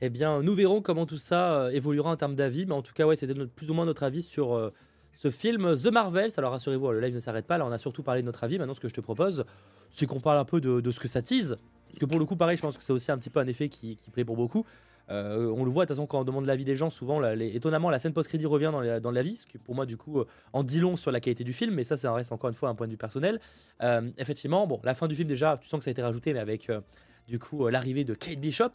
Eh 0.00 0.10
bien, 0.10 0.42
nous 0.42 0.54
verrons 0.54 0.82
comment 0.82 1.06
tout 1.06 1.18
ça 1.18 1.54
euh, 1.54 1.70
évoluera 1.70 2.10
en 2.10 2.16
termes 2.16 2.34
d'avis. 2.34 2.66
Mais 2.66 2.74
en 2.74 2.82
tout 2.82 2.92
cas, 2.92 3.06
ouais, 3.06 3.16
c'était 3.16 3.34
plus 3.46 3.70
ou 3.70 3.74
moins 3.74 3.86
notre 3.86 4.02
avis 4.02 4.22
sur 4.22 4.54
euh, 4.54 4.70
ce 5.12 5.30
film 5.30 5.74
The 5.76 5.86
Marvels. 5.86 6.32
Alors 6.36 6.52
rassurez-vous, 6.52 6.90
le 6.92 7.00
live 7.00 7.14
ne 7.14 7.20
s'arrête 7.20 7.46
pas. 7.46 7.58
Là, 7.58 7.66
on 7.66 7.72
a 7.72 7.78
surtout 7.78 8.02
parlé 8.02 8.20
de 8.20 8.26
notre 8.26 8.44
avis. 8.44 8.58
Maintenant, 8.58 8.74
ce 8.74 8.80
que 8.80 8.88
je 8.88 8.94
te 8.94 9.00
propose, 9.00 9.44
c'est 9.90 10.06
qu'on 10.06 10.20
parle 10.20 10.38
un 10.38 10.44
peu 10.44 10.60
de, 10.60 10.80
de 10.80 10.90
ce 10.90 11.00
que 11.00 11.08
ça 11.08 11.22
tease. 11.22 11.58
Parce 11.94 12.00
que 12.00 12.06
pour 12.06 12.18
le 12.18 12.24
coup, 12.24 12.36
pareil, 12.36 12.56
je 12.56 12.62
pense 12.62 12.76
que 12.76 12.84
c'est 12.84 12.92
aussi 12.92 13.10
un 13.12 13.18
petit 13.18 13.30
peu 13.30 13.40
un 13.40 13.46
effet 13.46 13.68
qui, 13.68 13.96
qui 13.96 14.10
plaît 14.10 14.24
pour 14.24 14.36
beaucoup. 14.36 14.64
Euh, 15.10 15.52
on 15.54 15.64
le 15.64 15.70
voit, 15.70 15.84
de 15.84 15.88
toute 15.88 15.96
façon, 15.96 16.06
quand 16.06 16.20
on 16.20 16.24
demande 16.24 16.46
l'avis 16.46 16.64
des 16.64 16.76
gens, 16.76 16.88
souvent, 16.88 17.20
la- 17.20 17.36
les- 17.36 17.54
étonnamment, 17.54 17.90
la 17.90 17.98
scène 17.98 18.14
post-crédit 18.14 18.46
revient 18.46 18.70
dans, 18.72 18.80
les- 18.80 19.00
dans 19.00 19.10
l'avis, 19.10 19.36
ce 19.36 19.46
qui 19.46 19.58
pour 19.58 19.74
moi, 19.74 19.84
du 19.84 19.96
coup, 19.98 20.20
euh, 20.20 20.26
en 20.54 20.62
dit 20.64 20.80
long 20.80 20.96
sur 20.96 21.12
la 21.12 21.20
qualité 21.20 21.44
du 21.44 21.52
film, 21.52 21.74
mais 21.74 21.84
ça, 21.84 21.96
ça 21.98 22.12
reste 22.14 22.32
encore 22.32 22.48
une 22.48 22.56
fois 22.56 22.70
un 22.70 22.74
point 22.74 22.86
de 22.86 22.92
vue 22.92 22.96
personnel. 22.98 23.38
Euh, 23.82 24.10
effectivement, 24.16 24.66
bon, 24.66 24.80
la 24.82 24.94
fin 24.94 25.06
du 25.06 25.14
film, 25.14 25.28
déjà, 25.28 25.58
tu 25.60 25.68
sens 25.68 25.78
que 25.78 25.84
ça 25.84 25.90
a 25.90 25.92
été 25.92 26.00
rajouté, 26.02 26.32
mais 26.32 26.38
avec, 26.40 26.72
du 27.28 27.38
coup, 27.38 27.68
l'arrivée 27.68 28.04
de 28.04 28.14
Kate 28.14 28.38
Bishop, 28.40 28.70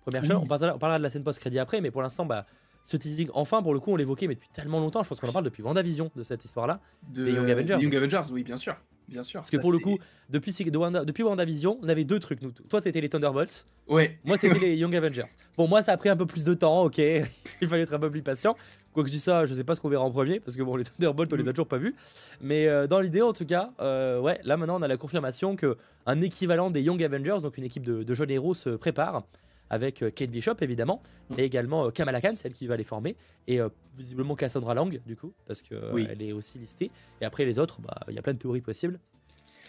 première 0.00 0.22
Oui. 0.22 0.28
chose, 0.28 0.38
on 0.42 0.46
parlera, 0.46 0.74
on 0.74 0.78
parlera 0.78 0.98
de 0.98 1.02
la 1.02 1.10
scène 1.10 1.22
post-crédit 1.22 1.58
après, 1.58 1.80
mais 1.82 1.90
pour 1.90 2.00
l'instant, 2.00 2.24
bah, 2.24 2.46
ce 2.82 2.96
teasing, 2.96 3.28
enfin, 3.34 3.62
pour 3.62 3.74
le 3.74 3.80
coup, 3.80 3.92
on 3.92 3.96
l'évoquait, 3.96 4.26
mais 4.26 4.34
depuis 4.34 4.48
tellement 4.54 4.80
longtemps, 4.80 5.02
je 5.02 5.08
pense 5.10 5.20
qu'on 5.20 5.28
en 5.28 5.32
parle 5.32 5.44
depuis 5.44 5.62
WandaVision 5.62 6.10
de 6.16 6.22
cette 6.22 6.44
histoire-là. 6.46 6.80
De 7.12 7.28
Young 7.28 7.50
Avengers. 7.50 7.78
Young 7.80 7.94
Avengers, 7.96 8.22
oui, 8.32 8.42
bien 8.42 8.56
sûr. 8.56 8.74
Bien 9.08 9.22
sûr. 9.22 9.40
Parce 9.40 9.50
que 9.50 9.58
pour 9.58 9.70
le 9.72 9.78
coup, 9.78 9.98
depuis, 10.30 10.50
de 10.52 10.78
Wanda- 10.78 11.04
depuis 11.04 11.22
WandaVision, 11.22 11.78
on 11.82 11.88
avait 11.88 12.04
deux 12.04 12.18
trucs. 12.18 12.40
Nous. 12.42 12.52
Toi, 12.68 12.80
t'étais 12.80 13.00
les 13.00 13.08
Thunderbolts, 13.08 13.66
Ouais, 13.86 14.18
moi, 14.24 14.36
c'était 14.38 14.58
les 14.60 14.76
Young 14.76 14.96
Avengers. 14.96 15.26
Bon, 15.58 15.68
moi, 15.68 15.82
ça 15.82 15.92
a 15.92 15.96
pris 15.98 16.08
un 16.08 16.16
peu 16.16 16.24
plus 16.26 16.44
de 16.44 16.54
temps, 16.54 16.84
ok. 16.84 16.96
Il 17.60 17.68
fallait 17.68 17.82
être 17.82 17.92
un 17.94 17.98
peu 17.98 18.10
plus 18.10 18.22
patient. 18.22 18.56
Quoique 18.94 19.08
je 19.10 19.14
dis 19.14 19.20
ça, 19.20 19.44
je 19.44 19.52
sais 19.54 19.64
pas 19.64 19.74
ce 19.74 19.80
qu'on 19.80 19.90
verra 19.90 20.04
en 20.04 20.10
premier, 20.10 20.40
parce 20.40 20.56
que 20.56 20.62
bon, 20.62 20.76
les 20.76 20.84
Thunderbolts, 20.84 21.32
on 21.32 21.36
les 21.36 21.48
a 21.48 21.52
toujours 21.52 21.68
pas 21.68 21.78
vus. 21.78 21.94
Mais 22.40 22.66
euh, 22.66 22.86
dans 22.86 23.00
l'idée, 23.00 23.20
en 23.22 23.32
tout 23.34 23.44
cas, 23.44 23.70
euh, 23.80 24.20
ouais, 24.20 24.40
là 24.44 24.56
maintenant, 24.56 24.78
on 24.78 24.82
a 24.82 24.88
la 24.88 24.96
confirmation 24.96 25.54
que 25.56 25.76
un 26.06 26.20
équivalent 26.22 26.70
des 26.70 26.80
Young 26.82 27.02
Avengers, 27.02 27.38
donc 27.42 27.58
une 27.58 27.64
équipe 27.64 27.84
de, 27.84 28.02
de 28.02 28.14
jeunes 28.14 28.30
héros, 28.30 28.54
se 28.54 28.70
prépare. 28.70 29.22
Avec 29.70 30.02
euh, 30.02 30.10
Kate 30.10 30.30
Bishop, 30.30 30.56
évidemment, 30.60 31.02
mais 31.36 31.44
également 31.44 31.86
euh, 31.86 31.90
Kamala 31.90 32.20
Khan, 32.20 32.34
celle 32.36 32.52
qui 32.52 32.66
va 32.66 32.76
les 32.76 32.84
former, 32.84 33.16
et 33.46 33.60
euh, 33.60 33.68
visiblement 33.96 34.34
Cassandra 34.36 34.74
Lang, 34.74 35.00
du 35.06 35.16
coup, 35.16 35.32
parce 35.46 35.62
qu'elle 35.62 35.80
Oui. 35.92 36.06
est 36.20 36.32
aussi 36.32 36.58
listée. 36.58 36.90
Et 37.20 37.24
après, 37.24 37.44
les 37.44 37.58
autres, 37.58 37.80
bah, 37.80 37.98
il 38.08 38.14
y 38.14 38.18
a 38.18 38.22
plein 38.22 38.34
de 38.34 38.38
théories 38.38 38.60
possibles. 38.60 39.00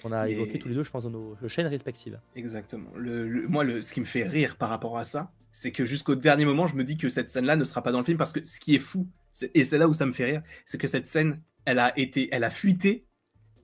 qu'on 0.04 0.12
a 0.12 0.26
Mais- 0.26 0.34
évoqué 0.34 0.60
tous 0.60 0.68
les 0.68 0.76
deux, 0.76 0.84
je 0.84 0.92
pense, 0.92 1.04
dans 1.06 1.10
nos 1.10 1.36
chaînes 1.48 1.66
respectives. 1.68 2.20
Exactement. 2.36 2.90
Le, 2.96 3.28
le- 3.28 3.48
moi, 3.48 3.64
le, 3.64 3.82
ce 3.82 3.94
qui 3.94 4.02
me 4.02 4.06
fait 4.06 4.24
rire 4.28 4.58
par 4.58 4.70
rapport 4.70 4.98
à 4.98 5.06
ça, 5.06 5.32
c'est 5.52 5.72
que 5.72 5.86
jusqu'au 5.86 6.16
dernier 6.16 6.44
moment, 6.46 6.68
je 6.68 6.76
me 6.76 6.84
dis 6.84 6.98
que 6.98 7.10
cette 7.10 7.30
scène-là 7.30 7.56
ne 7.56 7.64
sera 7.64 7.82
pas 7.82 7.92
dans 7.94 8.00
le 8.00 8.06
film 8.06 8.18
parce 8.18 8.34
que 8.34 8.44
ce 8.44 8.60
qui 8.60 8.76
est 8.76 8.80
fou, 8.80 9.08
et 9.54 9.64
c'est 9.64 9.78
là 9.78 9.88
où 9.88 9.94
ça 9.94 10.06
me 10.06 10.12
fait 10.14 10.26
rire, 10.26 10.44
c'est 10.66 10.78
que 10.78 10.86
cette 10.88 11.08
scène, 11.08 11.42
elle 11.64 11.80
a 11.80 11.98
été, 11.98 12.28
elle 12.34 12.44
a 12.44 12.50
fuité 12.52 13.08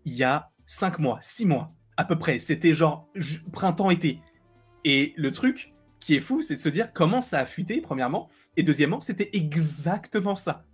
il 0.06 0.14
y 0.14 0.24
a 0.24 0.50
cinq 0.66 0.98
mois, 1.00 1.20
six 1.22 1.46
mois 1.46 1.76
à 1.98 2.06
peu 2.06 2.18
près. 2.18 2.40
C'était 2.40 2.74
genre 2.74 3.08
printemps-été. 3.52 4.20
Et 4.86 5.14
le 5.18 5.32
truc 5.32 5.71
qui 6.02 6.16
est 6.16 6.20
fou, 6.20 6.42
c'est 6.42 6.58
de 6.58 6.62
se 6.62 6.68
dire 6.70 6.92
comment 6.92 7.22
ça 7.22 7.40
a 7.40 7.46
fuité, 7.46 7.80
premièrement, 7.80 8.28
et 8.58 8.64
deuxièmement, 8.64 9.00
c'était 9.00 9.30
exactement 9.34 10.36
ça. 10.36 10.66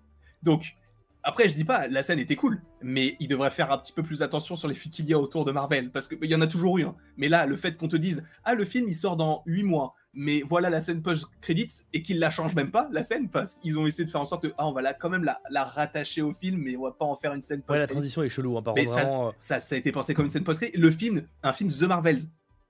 Donc, 0.42 0.76
après, 1.24 1.50
je 1.50 1.56
dis 1.56 1.66
pas, 1.66 1.88
la 1.90 2.02
scène 2.04 2.20
était 2.20 2.38
cool, 2.38 2.62
mais 2.82 3.18
il 3.20 3.28
devrait 3.28 3.52
faire 3.52 3.72
un 3.72 3.78
petit 3.78 3.92
peu 3.92 4.02
plus 4.02 4.22
attention 4.22 4.56
sur 4.56 4.68
les 4.70 4.76
fuites 4.76 4.94
qu'il 4.94 5.06
y 5.10 5.14
a 5.14 5.20
autour 5.20 5.44
de 5.46 5.52
Marvel, 5.52 5.92
parce 5.92 6.08
qu'il 6.08 6.24
y 6.26 6.34
en 6.36 6.42
a 6.42 6.48
toujours 6.48 6.78
eu. 6.78 6.86
hein. 6.86 6.96
Mais 7.18 7.28
là, 7.28 7.46
le 7.46 7.56
fait 7.58 7.76
qu'on 7.76 7.90
te 7.90 7.98
dise, 7.98 8.26
ah, 8.46 8.56
le 8.56 8.64
film, 8.64 8.88
il 8.88 8.96
sort 8.96 9.18
dans 9.18 9.44
8 9.46 9.64
mois, 9.64 9.94
mais 10.14 10.42
voilà 10.50 10.70
la 10.70 10.80
scène 10.80 11.02
post-credits, 11.02 11.84
et 11.92 12.02
qu'ils 12.02 12.20
la 12.20 12.30
changent 12.30 12.56
même 12.56 12.72
pas, 12.72 12.88
la 12.94 13.04
scène, 13.04 13.28
parce 13.30 13.56
qu'ils 13.56 13.78
ont 13.78 13.86
essayé 13.86 14.06
de 14.06 14.10
faire 14.12 14.22
en 14.22 14.26
sorte 14.26 14.44
que, 14.44 14.54
ah, 14.58 14.66
on 14.68 14.72
va 14.72 14.82
la, 14.82 14.94
quand 14.94 15.10
même 15.10 15.26
la, 15.26 15.42
la 15.50 15.66
rattacher 15.66 16.22
au 16.22 16.32
film, 16.34 16.62
mais 16.62 16.78
on 16.78 16.84
va 16.84 16.94
pas 16.94 17.06
en 17.06 17.18
faire 17.18 17.34
une 17.34 17.42
scène 17.42 17.60
Ouais, 17.60 17.76
la 17.76 17.82
post-credits. 17.82 17.94
transition 17.94 18.24
est 18.24 18.30
chelou, 18.30 18.58
hein, 18.58 18.62
par 18.62 18.74
Mais 18.76 18.86
contre, 18.86 18.98
vraiment. 19.02 19.28
euh, 19.28 19.32
ça, 19.38 19.60
ça 19.60 19.76
a 19.76 19.78
été 19.78 19.92
pensé 19.92 20.14
comme 20.14 20.26
une 20.26 20.32
scène 20.32 20.46
post-credits. 20.46 20.78
Le 20.80 20.92
film, 20.92 21.28
un 21.44 21.52
film 21.52 21.70
The 21.70 21.84
Marvels, 21.84 22.22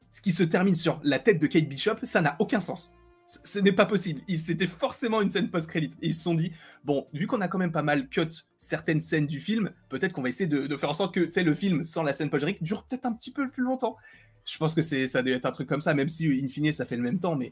ce 0.10 0.22
qui 0.22 0.32
se 0.32 0.44
termine 0.44 0.76
sur 0.76 1.00
la 1.04 1.20
tête 1.20 1.40
de 1.40 1.48
Kate 1.48 1.68
Bishop, 1.68 1.96
ça 2.04 2.22
n'a 2.22 2.36
aucun 2.40 2.60
sens. 2.60 2.96
Ce 3.44 3.60
n'est 3.60 3.74
pas 3.74 3.86
possible. 3.86 4.22
C'était 4.38 4.68
forcément 4.68 5.22
une 5.22 5.30
scène 5.30 5.50
post-credit. 5.50 5.92
Et 6.02 6.08
ils 6.08 6.14
se 6.14 6.24
sont 6.24 6.34
dit, 6.34 6.52
bon, 6.86 7.08
vu 7.14 7.28
qu'on 7.28 7.42
a 7.42 7.50
quand 7.50 7.58
même 7.58 7.74
pas 7.74 7.82
mal 7.82 8.08
cut 8.08 8.30
certaines 8.58 9.02
scènes 9.02 9.28
du 9.28 9.42
film, 9.42 9.72
peut-être 9.90 10.14
qu'on 10.14 10.22
va 10.22 10.30
essayer 10.30 10.48
de, 10.48 10.78
faire 10.78 10.90
en 10.90 10.94
sorte 10.94 11.14
que 11.14 11.40
le 11.40 11.54
film 11.54 11.84
sans 11.84 12.04
la 12.04 12.14
scène 12.14 12.30
post-générique 12.30 12.64
dure 12.64 12.84
peut-être 12.84 13.06
un 13.06 13.12
petit 13.12 13.32
peu 13.32 13.50
plus 13.50 13.64
longtemps. 13.64 13.98
Je 14.46 14.58
pense 14.58 14.74
que 14.74 14.82
ça 14.82 15.24
doit 15.24 15.34
être 15.34 15.46
un 15.46 15.52
truc 15.52 15.68
comme 15.68 15.82
ça, 15.82 15.94
même 15.94 16.08
si 16.08 16.28
in 16.28 16.48
fine 16.48 16.72
ça 16.72 16.86
fait 16.86 16.96
le 16.96 17.04
même 17.04 17.20
temps. 17.20 17.36
Mais 17.36 17.52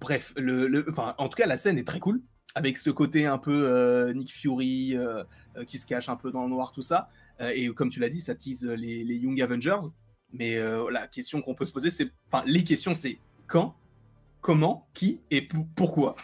bref, 0.00 0.32
en 0.38 1.28
tout 1.28 1.36
cas, 1.36 1.46
la 1.46 1.58
scène 1.58 1.76
est 1.76 1.86
très 1.86 2.00
cool. 2.00 2.22
Avec 2.54 2.78
ce 2.78 2.88
côté 2.88 3.26
un 3.26 3.36
peu 3.36 3.68
euh, 3.68 4.14
Nick 4.14 4.32
Fury 4.32 4.96
euh, 4.96 5.22
euh, 5.56 5.64
qui 5.66 5.76
se 5.76 5.84
cache 5.84 6.08
un 6.08 6.16
peu 6.16 6.32
dans 6.32 6.44
le 6.44 6.48
noir, 6.48 6.72
tout 6.72 6.82
ça. 6.82 7.10
Et 7.54 7.68
comme 7.68 7.90
tu 7.90 8.00
l'as 8.00 8.08
dit, 8.08 8.20
ça 8.20 8.34
tease 8.34 8.64
les 8.64 9.16
Young 9.16 9.40
Avengers. 9.40 9.86
Mais 10.32 10.56
euh, 10.56 10.90
la 10.90 11.06
question 11.06 11.40
qu'on 11.40 11.54
peut 11.54 11.64
se 11.64 11.72
poser, 11.72 11.90
c'est. 11.90 12.10
Enfin, 12.30 12.44
les 12.46 12.64
questions, 12.64 12.94
c'est 12.94 13.18
quand, 13.46 13.74
comment, 14.40 14.88
qui 14.94 15.20
et 15.30 15.42
pou- 15.42 15.66
pourquoi? 15.74 16.16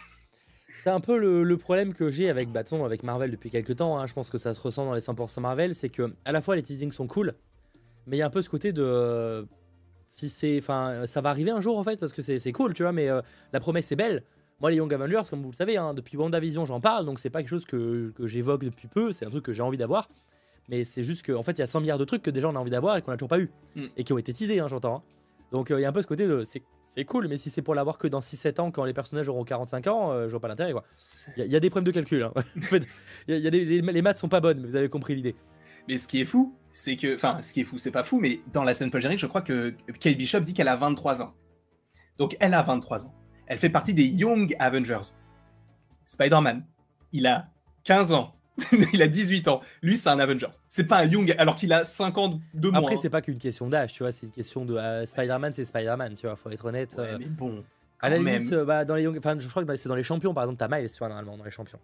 C'est 0.69 0.89
un 0.89 0.99
peu 0.99 1.17
le, 1.17 1.57
problème 1.57 1.93
que 1.93 2.11
j'ai 2.11 2.29
avec 2.29 2.49
Bâton, 2.49 2.83
avec 2.85 3.01
Marvel 3.03 3.31
depuis 3.31 3.49
quelques 3.49 3.77
temps. 3.77 3.97
hein. 3.97 4.05
Je 4.07 4.13
pense 4.13 4.29
que 4.29 4.37
ça 4.37 4.53
se 4.53 4.59
ressent 4.59 4.85
dans 4.85 4.93
les 4.93 4.99
100% 5.01 5.39
Marvel. 5.41 5.73
C'est 5.73 5.89
que 5.89 6.13
à 6.25 6.31
la 6.31 6.41
fois 6.41 6.55
les 6.55 6.61
teasings 6.63 6.91
sont 6.91 7.07
cool, 7.07 7.33
mais 8.05 8.17
il 8.17 8.19
y 8.19 8.21
a 8.21 8.25
un 8.27 8.29
peu 8.31 8.41
ce 8.41 8.49
côté 8.49 8.73
de. 8.73 9.47
Si 10.07 10.29
c'est. 10.29 10.57
Enfin, 10.59 11.05
ça 11.07 11.21
va 11.21 11.29
arriver 11.29 11.51
un 11.51 11.61
jour 11.61 11.77
en 11.79 11.83
fait, 11.83 11.97
parce 11.99 12.13
que 12.13 12.21
c'est 12.21 12.37
c'est 12.39 12.51
cool, 12.51 12.73
tu 12.73 12.83
vois, 12.83 12.91
mais 12.91 13.09
euh, 13.09 13.21
la 13.53 13.59
promesse 13.59 13.91
est 13.91 13.95
belle. 13.95 14.23
Moi, 14.61 14.71
les 14.71 14.77
Young 14.77 14.93
Avengers, 14.93 15.23
comme 15.29 15.41
vous 15.41 15.51
le 15.51 15.55
savez, 15.55 15.75
hein, 15.77 15.93
depuis 15.93 16.15
WandaVision, 16.15 16.63
j'en 16.63 16.79
parle, 16.79 17.05
donc 17.05 17.19
c'est 17.19 17.29
pas 17.29 17.39
quelque 17.41 17.49
chose 17.49 17.65
que, 17.65 18.13
que 18.15 18.25
j'évoque 18.25 18.63
depuis 18.63 18.87
peu, 18.87 19.11
c'est 19.11 19.25
un 19.25 19.29
truc 19.29 19.43
que 19.43 19.51
j'ai 19.51 19.63
envie 19.63 19.77
d'avoir. 19.77 20.07
Mais 20.69 20.83
c'est 20.83 21.03
juste 21.03 21.25
qu'en 21.25 21.43
fait, 21.43 21.51
il 21.53 21.59
y 21.59 21.61
a 21.61 21.67
100 21.67 21.81
milliards 21.81 21.97
de 21.99 22.05
trucs 22.05 22.21
que 22.23 22.31
déjà 22.31 22.49
on 22.49 22.55
a 22.55 22.59
envie 22.59 22.71
d'avoir 22.71 22.97
et 22.97 23.01
qu'on 23.01 23.11
a 23.11 23.17
toujours 23.17 23.29
pas 23.29 23.39
eu. 23.39 23.51
Mm. 23.75 23.85
Et 23.97 24.03
qui 24.03 24.13
ont 24.13 24.17
été 24.17 24.33
teasés, 24.33 24.59
hein, 24.59 24.67
j'entends. 24.67 24.97
hein. 24.97 25.03
Donc 25.51 25.69
euh, 25.71 25.79
il 25.79 25.83
y 25.83 25.85
a 25.85 25.89
un 25.89 25.93
peu 25.93 26.01
ce 26.01 26.07
côté 26.07 26.25
de. 26.27 26.43
C'est 26.43 27.03
cool, 27.05 27.27
mais 27.27 27.35
si 27.37 27.49
c'est 27.49 27.61
pour 27.61 27.75
l'avoir 27.75 27.97
que 27.97 28.07
dans 28.07 28.21
6-7 28.21 28.61
ans, 28.61 28.71
quand 28.71 28.85
les 28.85 28.93
personnages 28.93 29.27
auront 29.27 29.43
45 29.43 29.87
ans, 29.87 30.11
euh, 30.11 30.27
je 30.27 30.31
vois 30.31 30.39
pas 30.39 30.47
l'intérêt, 30.47 30.71
Il 30.71 31.39
y, 31.39 31.41
a- 31.41 31.45
il 31.45 31.51
y 31.51 31.55
a 31.55 31.59
des 31.59 31.69
problèmes 31.69 31.83
de 31.85 31.91
calcul. 31.91 32.23
hein. 32.23 32.31
en 32.57 32.61
fait, 32.61 32.87
y 33.27 33.33
a, 33.33 33.37
il 33.37 33.43
y 33.43 33.47
a 33.47 33.51
des- 33.51 33.65
les, 33.65 33.81
les 33.81 34.01
maths 34.01 34.17
sont 34.17 34.29
pas 34.29 34.39
bonnes, 34.39 34.59
mais 34.61 34.67
vous 34.67 34.75
avez 34.77 34.87
compris 34.89 35.13
l'idée. 35.13 35.35
Mais 35.89 35.97
ce 35.97 36.07
qui 36.07 36.21
est 36.21 36.25
fou, 36.25 36.55
c'est 36.73 36.95
que. 36.95 37.13
Enfin, 37.15 37.41
ce 37.41 37.51
qui 37.53 37.61
est 37.61 37.63
fou, 37.65 37.77
c'est 37.77 37.91
pas 37.91 38.03
fou, 38.03 38.19
mais 38.19 38.39
dans 38.53 38.63
la 38.63 38.73
scène 38.73 38.89
post-générique, 38.91 39.19
je 39.19 39.27
crois 39.27 39.41
que 39.41 39.75
Kate 39.99 40.17
Bishop 40.17 40.39
dit 40.39 40.53
qu'elle 40.53 40.69
a 40.69 40.75
23 40.77 41.21
ans. 41.21 41.33
Donc, 42.17 42.37
elle 42.39 42.53
a 42.53 42.61
23 42.63 43.05
ans. 43.05 43.13
Elle 43.47 43.59
fait 43.59 43.69
partie 43.69 43.93
des 43.93 44.05
Young 44.05 44.55
Avengers. 44.57 45.01
Spider-Man, 46.05 46.65
il 47.11 47.27
a 47.27 47.49
15 47.83 48.11
ans. 48.13 48.34
il 48.93 49.01
a 49.01 49.07
18 49.07 49.47
ans. 49.49 49.61
Lui, 49.81 49.97
c'est 49.97 50.09
un 50.09 50.19
Avenger. 50.19 50.47
C'est 50.69 50.85
pas 50.85 50.99
un 50.99 51.05
Young, 51.05 51.35
alors 51.37 51.55
qu'il 51.55 51.73
a 51.73 51.83
50 51.83 52.39
de 52.53 52.69
moins. 52.69 52.79
Après, 52.79 52.95
c'est 52.97 53.09
pas 53.09 53.21
qu'une 53.21 53.37
question 53.37 53.67
d'âge, 53.67 53.93
tu 53.93 54.03
vois, 54.03 54.11
c'est 54.11 54.25
une 54.27 54.31
question 54.31 54.63
de 54.65 54.75
euh, 54.77 55.05
Spider-Man, 55.05 55.53
c'est 55.53 55.65
Spider-Man, 55.65 56.13
tu 56.13 56.25
vois, 56.27 56.35
faut 56.35 56.49
être 56.49 56.65
honnête. 56.65 56.95
Ouais, 56.97 57.03
euh, 57.05 57.17
mais 57.19 57.25
bon. 57.25 57.63
à 57.99 58.09
la 58.09 58.17
limite, 58.17 58.53
euh, 58.53 58.63
bah, 58.65 58.85
dans 58.85 58.95
les 58.95 59.03
Young- 59.03 59.17
enfin, 59.17 59.35
je 59.37 59.47
crois 59.49 59.65
que 59.65 59.75
c'est 59.75 59.89
dans 59.89 59.95
les 59.95 60.03
champions, 60.03 60.33
par 60.33 60.43
exemple, 60.45 60.59
t'as 60.59 60.67
Miles, 60.69 60.89
tu 60.89 60.97
vois, 60.99 61.09
normalement, 61.09 61.37
dans 61.37 61.43
les 61.43 61.51
champions. 61.51 61.79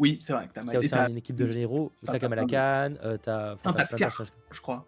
Oui, 0.00 0.18
c'est 0.20 0.32
vrai 0.32 0.48
que 0.48 0.52
t'as 0.54 0.62
mal. 0.62 0.74
Et 0.74 0.78
aussi 0.78 0.90
t'as- 0.90 1.08
une 1.08 1.16
équipe 1.18 1.36
de 1.36 1.46
généraux, 1.46 1.92
t'as 2.04 2.12
t'as 2.14 2.18
Kamala 2.18 2.42
Khan, 2.46 2.94
euh, 3.04 3.16
t'as. 3.16 3.54
t'as 3.62 3.72
t'as 3.72 3.84
Scar. 3.84 4.24
je 4.50 4.60
crois. 4.60 4.84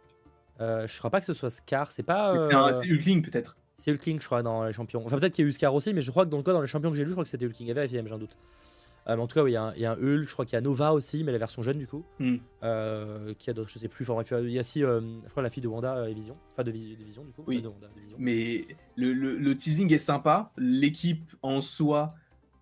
Je 0.59 0.99
crois 0.99 1.11
pas 1.11 1.21
que 1.21 1.27
ce 1.27 1.33
soit 1.33 1.51
Scar, 1.51 1.91
c'est 1.93 2.03
pas. 2.03 2.35
C'est 2.73 2.91
Hulkling, 2.91 3.23
peut-être. 3.23 3.57
C'est 3.79 3.91
Hulking, 3.93 4.19
je 4.21 4.25
crois, 4.25 4.43
dans 4.43 4.65
les 4.65 4.73
champions. 4.73 5.03
Enfin, 5.05 5.19
peut-être 5.19 5.35
qu'il 5.35 5.45
y 5.45 5.47
a 5.47 5.51
eu 5.51 5.53
Scar 5.53 5.75
aussi, 5.75 5.93
mais 5.93 6.01
je 6.01 6.11
crois 6.11 6.25
que 6.25 6.31
dans 6.31 6.39
le 6.39 6.43
cas, 6.43 6.55
dans 6.55 6.63
les 6.63 6.67
champions 6.67 6.91
que 6.91 6.97
j'ai 6.97 7.03
lu, 7.05 7.11
je 7.11 7.15
crois 7.15 7.25
que 7.25 7.29
c'était 7.29 7.45
Hulking. 7.45 7.71
À 7.71 7.75
vérifier, 7.75 8.03
j'ai 8.05 8.13
un 8.13 8.19
doute. 8.19 8.37
Euh, 9.09 9.15
mais 9.17 9.23
en 9.23 9.27
tout 9.27 9.39
cas, 9.39 9.47
il 9.47 9.53
y, 9.53 9.57
a 9.57 9.63
un- 9.67 9.73
il 9.75 9.81
y 9.81 9.87
a 9.87 9.93
un 9.93 9.97
Hulk, 9.97 10.27
je 10.27 10.33
crois 10.33 10.45
qu'il 10.45 10.55
y 10.55 10.59
a 10.59 10.61
Nova 10.61 10.93
aussi, 10.93 11.23
mais 11.23 11.31
la 11.33 11.39
version 11.39 11.63
jeune 11.63 11.79
du 11.79 11.87
coup. 11.87 12.05
Hmm. 12.19 12.37
Euh, 12.65 13.33
qui 13.39 13.51
a 13.51 13.53
d'autres, 13.53 13.71
je 13.71 13.79
sais 13.79 13.89
plus. 13.89 14.05
Il 14.43 14.51
y 14.51 14.57
a 14.59 14.61
aussi, 14.61 14.83
euh, 14.83 15.01
je 15.25 15.31
crois, 15.31 15.43
la 15.43 15.51
fille 15.51 15.63
de 15.63 15.69
Wanda 15.69 16.09
et 16.09 16.15
Vision. 16.15 16.37
Enfin, 16.53 16.65
de, 16.65 16.71
Vi- 16.73 16.97
de 16.97 17.05
Vision 17.05 17.25
du 17.25 17.31
coup. 17.33 17.45
Oui. 17.47 17.63
de 17.63 17.69
Wanda, 17.69 17.87
de 17.95 18.01
Vision. 18.01 18.17
Mais 18.19 18.65
le, 18.97 19.13
le- 19.13 19.37
le 19.37 19.57
teasing 19.57 19.93
est 19.93 19.99
sympa. 19.99 20.51
L'équipe 20.57 21.31
en 21.43 21.61
soi, 21.61 22.15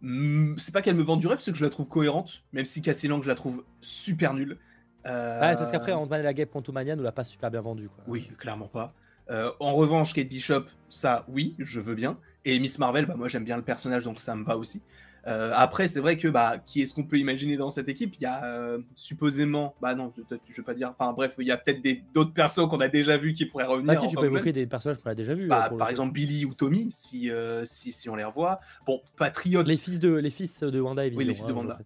hmm, 0.03 0.55
c'est 0.59 0.73
pas 0.75 0.83
qu'elle 0.83 0.97
me 0.97 1.03
vend 1.03 1.17
du 1.17 1.27
rêve, 1.27 1.39
c'est 1.41 1.53
que 1.53 1.59
je 1.59 1.65
la 1.65 1.71
trouve 1.71 1.89
cohérente, 1.89 2.43
même 2.53 2.67
si 2.67 2.83
Cassie 2.83 3.09
Lang, 3.09 3.23
je 3.23 3.29
la 3.29 3.35
trouve 3.35 3.65
super 3.81 4.35
nulle. 4.35 4.59
Euh, 5.07 5.39
Ah, 5.43 5.55
parce 5.57 5.71
qu'après, 5.71 5.93
Ant-Man 5.93 6.21
et 6.21 6.25
la 6.25 6.33
Guêpe 6.35 6.51
Quantumania 6.51 6.97
nous 6.97 7.03
l'a 7.03 7.13
pas 7.13 7.25
super 7.25 7.51
bien 7.51 7.61
vendu. 7.61 7.89
Quoi. 7.89 8.05
Oui, 8.07 8.31
clairement 8.39 8.69
pas. 8.69 8.95
Euh, 9.31 9.51
en 9.61 9.75
revanche, 9.75 10.13
Kate 10.13 10.29
Bishop, 10.29 10.65
ça, 10.91 11.25
oui, 11.29 11.55
je 11.59 11.81
veux 11.81 11.95
bien. 11.95 12.19
Et 12.45 12.59
Miss 12.59 12.79
Marvel, 12.79 13.07
bah, 13.07 13.15
moi 13.17 13.29
j'aime 13.29 13.45
bien 13.45 13.57
le 13.57 13.63
personnage, 13.63 14.05
donc 14.05 14.21
ça 14.21 14.35
me 14.35 14.45
va 14.45 14.57
aussi. 14.59 14.83
Euh, 15.27 15.53
après, 15.55 15.89
c'est 15.89 16.01
vrai 16.01 16.17
que 16.17 16.29
bah, 16.29 16.59
qui 16.65 16.83
est-ce 16.83 16.93
qu'on 16.95 17.05
peut 17.05 17.19
imaginer 17.19 17.57
dans 17.57 17.71
cette 17.71 17.89
équipe? 17.89 18.15
Il 18.19 18.23
y 18.23 18.27
a 18.27 18.45
euh, 18.45 18.79
supposément, 18.95 19.75
bah 19.81 19.95
non, 19.95 20.13
je 20.17 20.57
veux 20.57 20.63
pas 20.63 20.75
dire. 20.75 20.91
Enfin 20.91 21.13
bref, 21.13 21.35
il 21.39 21.47
y 21.47 21.51
a 21.51 21.57
peut-être 21.57 21.83
d'autres 22.13 22.33
persos 22.33 22.69
qu'on 22.69 22.81
a 22.81 22.89
déjà 22.89 23.17
vus 23.17 23.33
qui 23.33 23.47
pourraient 23.47 23.65
revenir. 23.65 23.87
Bah 23.87 23.97
si, 23.97 24.09
tu 24.09 24.17
peux 24.17 24.23
que 24.23 24.27
évoquer 24.27 24.53
des 24.53 24.67
personnages 24.67 24.99
qu'on 24.99 25.11
a 25.11 25.15
déjà 25.15 25.35
vus. 25.35 25.49
Bah, 25.49 25.71
par 25.79 25.89
exemple 25.89 26.13
Billy 26.13 26.45
ou 26.45 26.55
Tommy, 26.55 26.89
si, 26.91 27.31
euh, 27.31 27.63
si, 27.65 27.93
si 27.93 28.09
on 28.09 28.17
les 28.17 28.25
revoit. 28.25 28.61
Bon, 28.87 29.01
Patriot. 29.17 29.63
les 29.63 29.77
fils 29.77 30.01
de, 30.01 30.15
les 30.15 30.31
fils 30.31 30.61
de 30.61 30.81
Wanda 30.81 31.03
Vision. 31.05 31.19
Oui, 31.19 31.25
les 31.25 31.35
fils 31.35 31.47
de 31.47 31.53
hein, 31.53 31.57
Wanda. 31.57 31.79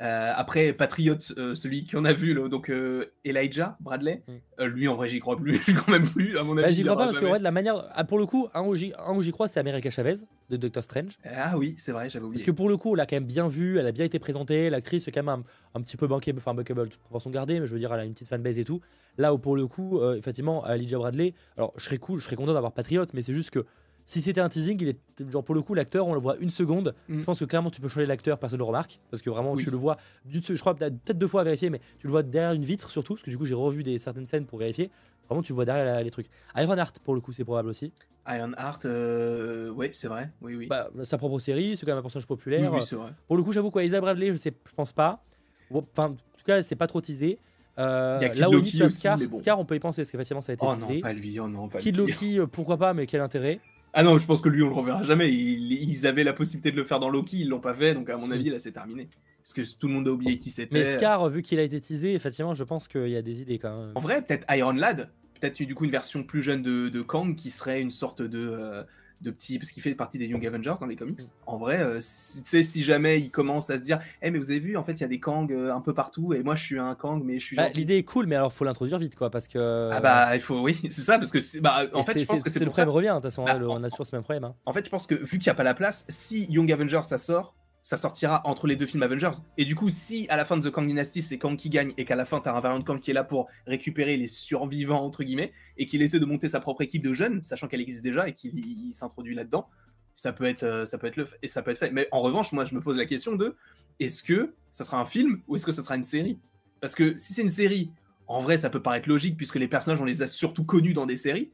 Euh, 0.00 0.32
après, 0.34 0.72
Patriot, 0.72 1.14
euh, 1.38 1.54
celui 1.54 1.86
qu'on 1.86 2.04
a 2.04 2.12
vu, 2.12 2.34
donc 2.48 2.68
euh, 2.68 3.12
Elijah 3.24 3.76
Bradley, 3.80 4.22
Mm. 4.26 4.32
euh, 4.60 4.66
lui 4.66 4.88
en 4.88 4.96
vrai, 4.96 5.08
j'y 5.08 5.20
crois 5.20 5.36
plus, 5.36 5.60
quand 5.86 5.92
même 5.92 6.08
plus, 6.08 6.36
à 6.36 6.42
mon 6.42 6.54
avis. 6.56 6.62
Bah, 6.66 6.70
j'y 6.72 6.82
crois 6.82 6.96
pas 6.96 7.04
parce 7.04 7.16
que 7.16 7.20
jamais. 7.22 7.32
ouais, 7.34 7.38
de 7.38 7.44
la 7.44 7.52
manière. 7.52 7.84
ah, 7.94 8.02
pour 8.04 8.18
le 8.18 8.26
coup, 8.26 8.48
un 8.54 8.62
où 8.62 8.74
j'y 8.74 8.92
un 8.98 9.14
où 9.14 9.22
j'y 9.22 9.30
crois, 9.30 9.46
c'est 9.46 9.60
America 9.60 9.88
Chavez 9.90 10.14
de 10.50 10.56
Doctor 10.56 10.82
Strange. 10.82 11.16
Ah 11.24 11.56
oui, 11.56 11.74
c'est 11.78 11.92
vrai, 11.92 12.10
j'avais 12.10 12.24
oublié. 12.24 12.40
Parce 12.40 12.46
que 12.46 12.50
pour 12.50 12.68
le 12.68 12.76
coup, 12.76 12.90
on 12.90 12.94
l'a 12.94 13.06
quand 13.06 13.16
même 13.16 13.24
bien 13.26 13.46
vu, 13.46 13.78
elle 13.78 13.86
a 13.86 13.92
bien 13.92 14.04
été 14.04 14.18
présentée, 14.18 14.68
l'actrice 14.68 15.06
est 15.06 15.12
quand 15.12 15.22
même 15.22 15.44
un, 15.74 15.78
un 15.78 15.82
petit 15.82 15.96
peu 15.96 16.08
bankable, 16.08 16.38
enfin 16.38 16.54
bankable, 16.54 16.88
toute 16.88 17.00
proportion 17.00 17.30
gardée, 17.30 17.60
mais 17.60 17.66
je 17.68 17.72
veux 17.72 17.78
dire, 17.78 17.92
elle 17.94 18.00
a 18.00 18.04
une 18.04 18.14
petite 18.14 18.28
fanbase 18.28 18.58
et 18.58 18.64
tout. 18.64 18.80
Là 19.16 19.32
où 19.32 19.38
pour 19.38 19.54
le 19.54 19.68
coup, 19.68 20.02
effectivement, 20.14 20.66
Elijah 20.68 20.98
Bradley, 20.98 21.34
alors 21.56 21.72
je 21.76 21.84
serais 21.84 21.98
cool, 21.98 22.18
je 22.18 22.24
serais 22.24 22.34
content 22.34 22.52
d'avoir 22.52 22.72
Patriot, 22.72 23.04
mais 23.14 23.22
c'est 23.22 23.32
juste 23.32 23.50
que 23.50 23.64
si 24.06 24.20
c'était 24.20 24.40
un 24.40 24.48
teasing, 24.48 24.78
il 24.82 24.88
est 24.88 24.98
genre 25.30 25.42
pour 25.44 25.54
le 25.54 25.62
coup 25.62 25.74
l'acteur, 25.74 26.06
on 26.06 26.14
le 26.14 26.20
voit 26.20 26.36
une 26.38 26.50
seconde. 26.50 26.94
Mm. 27.08 27.20
Je 27.20 27.24
pense 27.24 27.38
que 27.40 27.44
clairement 27.44 27.70
tu 27.70 27.80
peux 27.80 27.88
changer 27.88 28.06
l'acteur, 28.06 28.38
personne 28.38 28.58
ne 28.58 28.62
le 28.62 28.66
remarque, 28.66 29.00
parce 29.10 29.22
que 29.22 29.30
vraiment 29.30 29.52
Oui. 29.52 29.62
tu 29.64 29.70
le 29.70 29.76
vois, 29.76 29.96
je 30.30 30.60
crois 30.60 30.74
peut-être 30.74 31.16
deux 31.18 31.26
fois 31.28 31.40
à 31.42 31.44
vérifier, 31.44 31.70
mais 31.70 31.80
tu 31.98 32.06
le 32.06 32.10
vois 32.10 32.22
derrière 32.22 32.52
une 32.52 32.64
vitre 32.64 32.90
surtout, 32.90 33.14
parce 33.14 33.22
que 33.24 33.30
du 33.30 33.38
coup 33.38 33.46
j'ai 33.46 33.54
revu 33.54 33.82
des 33.82 33.98
certaines 33.98 34.26
scènes 34.26 34.46
pour 34.46 34.58
vérifier. 34.58 34.90
Vraiment 35.28 35.42
tu 35.42 35.52
le 35.52 35.54
vois 35.54 35.64
derrière 35.64 35.86
la- 35.86 36.02
les 36.02 36.10
trucs. 36.10 36.26
Ironheart 36.56 36.98
pour 37.00 37.14
le 37.14 37.20
coup 37.20 37.32
c'est 37.32 37.44
probable 37.44 37.68
aussi. 37.70 37.92
Ironheart, 38.28 38.84
euh, 38.86 39.70
ouais, 39.70 39.90
c'est 39.92 40.08
vrai, 40.08 40.30
oui, 40.40 40.54
oui. 40.56 40.66
Bah, 40.66 40.88
sa 41.02 41.18
propre 41.18 41.38
série, 41.38 41.76
c'est 41.76 41.84
quand 41.84 41.92
même 41.92 41.98
un 41.98 42.02
personnage 42.02 42.26
populaire. 42.26 42.70
oui, 42.72 42.78
oui, 42.78 42.82
c'est 42.86 42.96
vrai. 42.96 43.10
Pour 43.26 43.36
le 43.36 43.42
coup, 43.42 43.52
j'avoue 43.52 43.70
quoi, 43.70 43.84
Isa 43.84 44.00
Bradley, 44.00 44.32
je 44.32 44.36
sais, 44.38 44.52
je 44.66 44.72
pense 44.74 44.92
pas. 44.94 45.22
Enfin, 45.70 46.06
en 46.10 46.14
tout 46.14 46.44
cas, 46.46 46.62
c'est 46.62 46.76
pas 46.76 46.86
trop 46.86 47.00
teasé. 47.02 47.38
Euh, 47.78 48.18
Il 48.20 48.24
y 48.24 48.26
a 48.26 48.30
Kid 48.30 48.40
là 48.40 48.48
où 48.48 48.52
Loki 48.52 48.82
aussi, 48.82 48.98
Scar, 48.98 49.18
bon. 49.18 49.36
Scar, 49.38 49.58
on 49.58 49.64
peut 49.66 49.74
y 49.74 49.80
penser, 49.80 50.02
parce 50.02 50.10
qu'effectivement, 50.12 50.40
ça 50.40 50.52
a 50.52 50.54
été 50.54 50.64
Oh 50.66 50.74
non, 50.76 51.00
pas 51.00 51.12
lui, 51.12 51.38
oh 51.40 51.48
non, 51.48 51.68
pas 51.68 51.78
Kid 51.80 51.96
lui. 51.98 52.06
Loki, 52.06 52.38
euh, 52.38 52.46
pourquoi 52.46 52.78
pas, 52.78 52.94
mais 52.94 53.06
quel 53.06 53.20
intérêt? 53.20 53.60
Ah 53.94 54.02
non, 54.02 54.18
je 54.18 54.26
pense 54.26 54.40
que 54.40 54.48
lui, 54.48 54.62
on 54.62 54.68
le 54.68 54.74
reverra 54.74 55.04
jamais. 55.04 55.32
Ils, 55.32 55.72
ils 55.72 56.06
avaient 56.06 56.24
la 56.24 56.32
possibilité 56.32 56.72
de 56.72 56.76
le 56.76 56.84
faire 56.84 56.98
dans 56.98 57.08
Loki, 57.08 57.40
ils 57.40 57.48
l'ont 57.48 57.60
pas 57.60 57.74
fait, 57.74 57.94
donc 57.94 58.10
à 58.10 58.16
mon 58.16 58.30
avis, 58.32 58.50
là, 58.50 58.58
c'est 58.58 58.72
terminé. 58.72 59.08
Parce 59.42 59.54
que 59.54 59.78
tout 59.78 59.86
le 59.86 59.92
monde 59.92 60.08
a 60.08 60.10
oublié 60.10 60.36
qui 60.36 60.50
c'était. 60.50 60.76
Mais 60.76 60.84
Scar, 60.84 61.28
vu 61.28 61.42
qu'il 61.42 61.58
a 61.58 61.62
été 61.62 61.80
teasé, 61.80 62.14
effectivement, 62.14 62.54
je 62.54 62.64
pense 62.64 62.88
qu'il 62.88 63.08
y 63.08 63.16
a 63.16 63.22
des 63.22 63.42
idées 63.42 63.58
quand 63.58 63.78
même. 63.78 63.92
En 63.94 64.00
vrai, 64.00 64.22
peut-être 64.22 64.46
Iron 64.54 64.72
Lad, 64.72 65.10
peut-être 65.38 65.62
du 65.62 65.74
coup 65.74 65.84
une 65.84 65.90
version 65.90 66.24
plus 66.24 66.42
jeune 66.42 66.62
de, 66.62 66.88
de 66.88 67.02
Kang 67.02 67.36
qui 67.36 67.50
serait 67.50 67.80
une 67.80 67.90
sorte 67.90 68.22
de, 68.22 68.48
euh, 68.50 68.82
de 69.20 69.30
petit. 69.30 69.58
Parce 69.58 69.70
qu'il 69.70 69.82
fait 69.82 69.94
partie 69.94 70.18
des 70.18 70.26
Young 70.26 70.46
Avengers 70.46 70.74
dans 70.80 70.86
les 70.86 70.96
comics. 70.96 71.20
En 71.46 71.56
vrai, 71.56 71.80
euh, 71.80 71.98
si, 72.00 72.42
tu 72.42 72.48
sais, 72.50 72.62
si 72.62 72.82
jamais 72.82 73.18
il 73.20 73.30
commence 73.30 73.70
à 73.70 73.78
se 73.78 73.82
dire 73.82 73.98
Eh, 74.22 74.30
mais 74.30 74.38
vous 74.38 74.50
avez 74.50 74.60
vu, 74.60 74.76
en 74.76 74.84
fait, 74.84 74.92
il 74.92 75.00
y 75.00 75.04
a 75.04 75.08
des 75.08 75.20
Kang 75.20 75.50
euh, 75.52 75.72
un 75.74 75.80
peu 75.80 75.94
partout, 75.94 76.34
et 76.34 76.42
moi 76.42 76.56
je 76.56 76.62
suis 76.64 76.78
un 76.78 76.94
Kang, 76.94 77.22
mais 77.24 77.38
je 77.38 77.44
suis. 77.46 77.56
Bah. 77.56 77.68
L'idée 77.74 77.96
est 77.96 78.04
cool, 78.04 78.26
mais 78.26 78.36
alors 78.36 78.52
faut 78.52 78.64
l'introduire 78.64 78.98
vite, 78.98 79.16
quoi, 79.16 79.30
parce 79.30 79.48
que. 79.48 79.90
Ah 79.92 80.00
bah, 80.00 80.34
il 80.34 80.40
faut, 80.42 80.60
oui, 80.60 80.78
c'est 80.90 81.02
ça, 81.02 81.18
parce 81.18 81.30
que 81.30 81.60
bah, 81.60 81.84
et 81.84 81.94
en 81.96 82.02
fait, 82.02 82.18
je 82.18 82.24
pense 82.26 82.42
que 82.42 82.50
c'est 82.50 82.58
le 82.58 82.66
ça. 82.66 82.70
problème 82.70 82.88
revient, 82.90 83.08
de 83.08 83.14
toute 83.14 83.22
façon, 83.24 83.44
Bah, 83.44 83.52
hein, 83.54 83.58
le- 83.58 83.68
on 83.68 83.82
a 83.82 83.90
toujours 83.90 84.06
ce 84.06 84.14
même 84.14 84.22
problème. 84.24 84.44
hein. 84.44 84.54
En 84.66 84.72
fait, 84.72 84.84
je 84.84 84.90
pense 84.90 85.06
que 85.06 85.14
vu 85.14 85.38
qu'il 85.38 85.46
n'y 85.48 85.50
a 85.50 85.54
pas 85.54 85.62
la 85.64 85.74
place, 85.74 86.04
si 86.08 86.46
Young 86.52 86.70
Avengers 86.72 87.02
ça 87.04 87.18
sort, 87.18 87.54
ça 87.84 87.98
sortira 87.98 88.40
entre 88.46 88.66
les 88.66 88.76
deux 88.76 88.86
films 88.86 89.02
Avengers. 89.02 89.36
Et 89.58 89.66
du 89.66 89.74
coup, 89.74 89.90
si 89.90 90.26
à 90.30 90.36
la 90.38 90.46
fin 90.46 90.56
de 90.56 90.66
The 90.66 90.72
Kang 90.72 90.86
Dynasty, 90.86 91.22
c'est 91.22 91.36
Kang 91.36 91.54
qui 91.54 91.68
gagne 91.68 91.92
et 91.98 92.06
qu'à 92.06 92.16
la 92.16 92.24
fin, 92.24 92.40
t'as 92.40 92.54
un 92.54 92.60
variant 92.60 92.78
de 92.78 92.84
Kang 92.84 92.98
qui 92.98 93.10
est 93.10 93.14
là 93.14 93.24
pour 93.24 93.46
récupérer 93.66 94.16
les 94.16 94.26
survivants, 94.26 95.04
entre 95.04 95.22
guillemets, 95.22 95.52
et 95.76 95.84
qu'il 95.84 96.00
essaie 96.00 96.18
de 96.18 96.24
monter 96.24 96.48
sa 96.48 96.60
propre 96.60 96.80
équipe 96.80 97.02
de 97.02 97.12
jeunes, 97.12 97.42
sachant 97.44 97.68
qu'elle 97.68 97.82
existe 97.82 98.02
déjà 98.02 98.26
et 98.26 98.32
qu'il 98.32 98.58
il 98.58 98.94
s'introduit 98.94 99.34
là-dedans, 99.34 99.68
ça 100.14 100.32
peut 100.32 100.44
être, 100.44 100.62
euh, 100.62 100.86
ça 100.86 100.96
peut 100.96 101.08
être 101.08 101.16
le, 101.16 101.28
et 101.42 101.48
ça 101.48 101.62
peut 101.62 101.72
être 101.72 101.78
fait. 101.78 101.90
Mais 101.90 102.08
en 102.10 102.22
revanche, 102.22 102.52
moi, 102.52 102.64
je 102.64 102.74
me 102.74 102.80
pose 102.80 102.96
la 102.96 103.04
question 103.04 103.36
de 103.36 103.54
est-ce 104.00 104.22
que 104.22 104.54
ça 104.70 104.82
sera 104.82 104.98
un 104.98 105.04
film 105.04 105.42
ou 105.46 105.56
est-ce 105.56 105.66
que 105.66 105.72
ça 105.72 105.82
sera 105.82 105.94
une 105.94 106.04
série? 106.04 106.38
Parce 106.80 106.94
que 106.94 107.14
si 107.18 107.34
c'est 107.34 107.42
une 107.42 107.50
série, 107.50 107.90
en 108.26 108.40
vrai, 108.40 108.56
ça 108.56 108.70
peut 108.70 108.80
paraître 108.82 109.10
logique 109.10 109.36
puisque 109.36 109.56
les 109.56 109.68
personnages, 109.68 110.00
on 110.00 110.06
les 110.06 110.22
a 110.22 110.28
surtout 110.28 110.64
connus 110.64 110.94
dans 110.94 111.04
des 111.04 111.18
séries. 111.18 111.50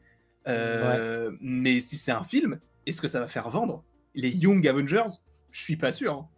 Euh, 0.46 1.32
Mais 1.40 1.80
si 1.80 1.96
c'est 1.96 2.12
un 2.12 2.22
film, 2.22 2.60
est-ce 2.86 3.00
que 3.00 3.08
ça 3.08 3.18
va 3.18 3.26
faire 3.26 3.50
vendre? 3.50 3.82
Les 4.14 4.30
Young 4.30 4.66
Avengers, 4.68 5.18
je 5.50 5.60
suis 5.60 5.76
pas 5.76 5.92
sûr. 5.92 6.12
hein. 6.12 6.28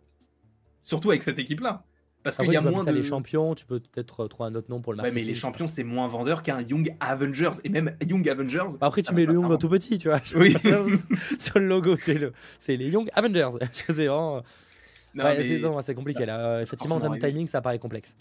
Surtout 0.83 1.11
avec 1.11 1.23
cette 1.23 1.39
équipe-là. 1.39 1.85
Parce 2.25 2.37
qu'il 2.37 2.53
y 2.53 2.57
a 2.57 2.61
moins 2.61 2.85
de. 2.85 2.91
les 2.93 3.03
champions, 3.03 3.55
tu 3.57 3.67
peux 3.67 3.81
peut-être 3.81 4.25
euh, 4.25 4.29
trouver 4.29 4.49
un 4.51 4.55
autre 4.55 4.71
nom 4.71 4.81
pour 4.81 4.93
le 4.93 4.99
Ouais, 4.99 5.03
marketing. 5.03 5.25
mais 5.25 5.29
les 5.29 5.35
champions, 5.35 5.67
c'est 5.67 5.83
moins 5.83 6.07
vendeur 6.07 6.45
qu'un 6.45 6.61
Young 6.61 6.95
Avengers. 7.01 7.51
Et 7.65 7.69
même 7.69 7.97
Young 8.09 8.29
Avengers. 8.29 8.77
Bah, 8.81 8.87
après, 8.87 9.03
tu 9.03 9.13
mets 9.13 9.27
le 9.27 9.35
Young 9.35 9.51
en 9.51 9.57
tout 9.57 9.69
petit, 9.69 9.99
tu 9.99 10.09
vois. 10.09 10.21
Oui. 10.37 10.55
Sur 11.39 11.59
le 11.59 11.67
logo, 11.67 11.97
c'est 11.99 12.15
le, 12.19 12.33
c'est 12.61 12.77
les 12.77 12.91
Young 12.91 13.09
Avengers. 13.15 13.49
c'est 13.73 13.93
vraiment. 14.07 14.43
Non, 15.15 15.25
ouais, 15.25 15.37
mais- 15.39 15.83
c'est 15.83 15.95
compliqué 15.97 16.25
là. 16.25 16.63
Effectivement, 16.63 16.95
en 16.97 17.01
termes 17.01 17.19
de 17.19 17.27
timing, 17.27 17.49
ça 17.49 17.61
paraît 17.61 17.81
complexe. 17.81 18.17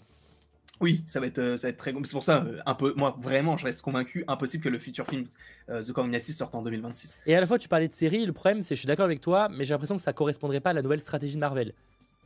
Oui, 0.80 1.04
ça 1.06 1.20
va 1.20 1.26
être, 1.26 1.38
euh, 1.38 1.56
ça 1.56 1.68
va 1.68 1.70
être 1.70 1.76
très. 1.76 1.92
C'est 2.04 2.12
pour 2.12 2.22
ça, 2.24 2.44
euh, 2.44 2.58
un 2.66 2.74
peu. 2.74 2.92
Moi, 2.96 3.16
vraiment, 3.20 3.56
je 3.56 3.64
reste 3.64 3.82
convaincu. 3.82 4.24
Impossible 4.26 4.64
que 4.64 4.68
le 4.68 4.78
futur 4.78 5.06
film 5.06 5.26
euh, 5.68 5.82
The 5.82 5.94
Dynasty 5.94 6.32
sorte 6.32 6.54
en 6.54 6.62
2026. 6.62 7.20
Et 7.26 7.36
à 7.36 7.40
la 7.40 7.46
fois, 7.46 7.58
tu 7.58 7.68
parlais 7.68 7.88
de 7.88 7.94
série. 7.94 8.26
Le 8.26 8.32
problème, 8.32 8.62
c'est, 8.62 8.74
je 8.74 8.80
suis 8.80 8.86
d'accord 8.86 9.04
avec 9.04 9.20
toi, 9.20 9.48
mais 9.48 9.64
j'ai 9.64 9.74
l'impression 9.74 9.96
que 9.96 10.02
ça 10.02 10.12
correspondrait 10.12 10.60
pas 10.60 10.70
à 10.70 10.74
la 10.74 10.82
nouvelle 10.82 11.00
stratégie 11.00 11.34
de 11.34 11.40
Marvel. 11.40 11.72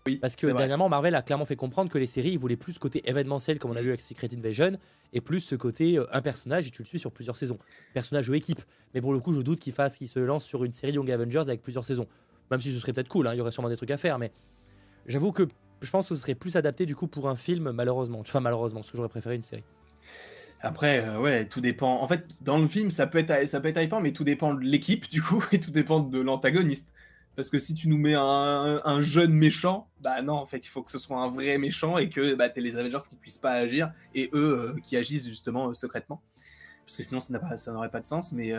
Oui, 0.07 0.17
Parce 0.17 0.37
que 0.37 0.47
dernièrement, 0.47 0.89
Marvel 0.89 1.15
a 1.15 1.23
clairement 1.23 1.45
fait 1.45 1.57
comprendre 1.57 1.91
que 1.91 1.99
les 1.99 2.07
séries, 2.07 2.31
ils 2.31 2.39
voulaient 2.39 2.57
plus 2.57 2.75
ce 2.75 2.79
côté 2.79 3.09
événementiel, 3.09 3.59
comme 3.59 3.73
on 3.73 3.77
a 3.77 3.83
vu 3.83 3.89
avec 3.89 4.01
Secret 4.01 4.29
Invasion, 4.33 4.79
et 5.13 5.21
plus 5.21 5.41
ce 5.41 5.57
côté 5.57 5.99
euh, 5.99 6.07
un 6.13 6.23
personnage 6.23 6.69
et 6.69 6.71
tu 6.71 6.83
le 6.83 6.87
suis 6.87 6.99
sur 6.99 7.11
plusieurs 7.11 7.37
saisons. 7.37 7.59
Personnage 7.93 8.29
ou 8.29 8.35
équipe. 8.35 8.61
Mais 8.95 9.01
pour 9.01 9.13
le 9.13 9.19
coup, 9.19 9.33
je 9.33 9.41
doute 9.41 9.59
qu'ils 9.59 9.73
fassent, 9.73 9.99
qu'ils 9.99 10.09
se 10.09 10.21
lancent 10.21 10.45
sur 10.45 10.65
une 10.65 10.73
série 10.73 10.93
Young 10.93 11.11
Avengers 11.11 11.41
avec 11.41 11.61
plusieurs 11.61 11.85
saisons. 11.85 12.07
Même 12.51 12.61
si 12.61 12.73
ce 12.73 12.79
serait 12.79 12.93
peut-être 12.93 13.09
cool, 13.09 13.27
hein, 13.27 13.35
il 13.35 13.39
y 13.39 13.41
aurait 13.41 13.51
sûrement 13.51 13.69
des 13.69 13.77
trucs 13.77 13.91
à 13.91 13.97
faire, 13.97 14.19
mais 14.19 14.31
j'avoue 15.07 15.33
que 15.33 15.49
je 15.81 15.91
pense 15.91 16.09
que 16.09 16.15
ce 16.15 16.21
serait 16.21 16.35
plus 16.35 16.57
adapté 16.57 16.87
du 16.87 16.95
coup 16.97 17.07
pour 17.07 17.29
un 17.29 17.37
film, 17.37 17.71
malheureusement. 17.73 18.21
Enfin, 18.21 18.41
malheureusement, 18.41 18.81
parce 18.81 18.91
que 18.91 18.97
j'aurais 18.97 19.09
préféré 19.09 19.37
une 19.37 19.43
série. 19.43 19.65
Après, 20.61 21.05
euh, 21.05 21.21
ouais, 21.21 21.47
tout 21.47 21.61
dépend. 21.61 22.01
En 22.03 22.09
fait, 22.09 22.27
dans 22.41 22.59
le 22.59 22.67
film, 22.69 22.91
ça 22.91 23.07
peut 23.07 23.19
être, 23.19 23.49
ça 23.49 23.61
peut 23.61 23.69
être 23.69 23.81
hypant, 23.81 24.01
mais 24.01 24.13
tout 24.13 24.25
dépend 24.25 24.55
de 24.55 24.61
l'équipe, 24.61 25.09
du 25.11 25.23
coup, 25.23 25.45
et 25.53 25.61
tout 25.61 25.71
dépend 25.71 26.01
de 26.01 26.19
l'antagoniste. 26.21 26.93
Parce 27.37 27.51
que 27.51 27.59
si 27.59 27.75
tu 27.75 27.89
nous 27.89 27.99
mets 27.99 28.15
un, 28.15 28.81
un 28.83 29.01
jeune 29.03 29.33
méchant, 29.35 29.91
bah 30.01 30.23
non, 30.23 30.33
en 30.35 30.47
fait, 30.47 30.65
il 30.65 30.69
faut 30.71 30.83
que 30.83 30.91
ce 30.91 30.99
soit 30.99 31.19
un 31.19 31.29
vrai 31.29 31.59
méchant 31.59 31.99
et 31.99 32.09
que 32.09 32.35
bah, 32.35 32.49
t'aies 32.49 32.63
les 32.63 32.77
Avengers 32.77 33.05
qui 33.11 33.17
puissent 33.17 33.37
pas 33.37 33.53
agir 33.53 33.93
et 34.15 34.31
eux 34.33 34.75
euh, 34.75 34.81
qui 34.83 34.97
agissent 34.97 35.27
justement 35.29 35.69
euh, 35.69 35.75
secrètement. 35.75 36.23
Parce 36.87 36.97
que 36.97 37.03
sinon, 37.03 37.21
ça 37.21 37.35
n'a 37.35 37.39
pas- 37.41 37.57
n'aurait 37.71 37.91
pas 37.91 38.01
de 38.01 38.07
sens. 38.07 38.33
Mais, 38.33 38.53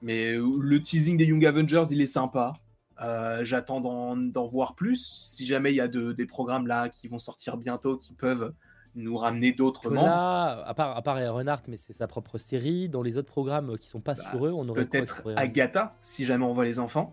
mais 0.00 0.32
le 0.34 0.80
teasing 0.80 1.16
des 1.18 1.26
Young 1.26 1.44
Avengers, 1.44 1.84
il 1.90 2.00
est 2.00 2.06
sympa. 2.06 2.54
Euh, 3.02 3.44
J'attends 3.44 3.80
d'en 3.80 4.46
voir 4.46 4.74
plus. 4.74 5.04
Si 5.04 5.46
jamais 5.46 5.72
il 5.72 5.76
y 5.76 5.80
a 5.80 5.88
de- 5.88 6.12
des 6.12 6.26
programmes 6.26 6.66
là 6.66 6.88
qui 6.88 7.08
vont 7.08 7.18
sortir 7.18 7.56
bientôt, 7.56 7.96
qui 7.96 8.12
peuvent 8.14 8.52
nous 8.94 9.16
ramener 9.18 9.52
d'autres 9.52 9.90
membres. 9.90 10.06
là, 10.06 10.64
à 10.66 10.72
part, 10.72 10.96
à 10.96 11.02
part 11.02 11.20
Ironheart, 11.20 11.66
mais 11.68 11.76
c'est 11.76 11.92
sa 11.92 12.06
propre 12.06 12.38
série, 12.38 12.88
dans 12.88 13.02
les 13.02 13.18
autres 13.18 13.28
programmes 13.28 13.76
qui 13.76 13.86
sont 13.88 14.00
pas 14.00 14.14
Bah, 14.14 14.22
sur 14.30 14.46
eux, 14.46 14.52
on 14.52 14.66
aurait 14.70 14.86
Peut-être 14.86 15.22
Agatha, 15.36 15.94
si 16.00 16.24
jamais 16.24 16.46
on 16.46 16.54
voit 16.54 16.64
les 16.64 16.78
enfants. 16.78 17.12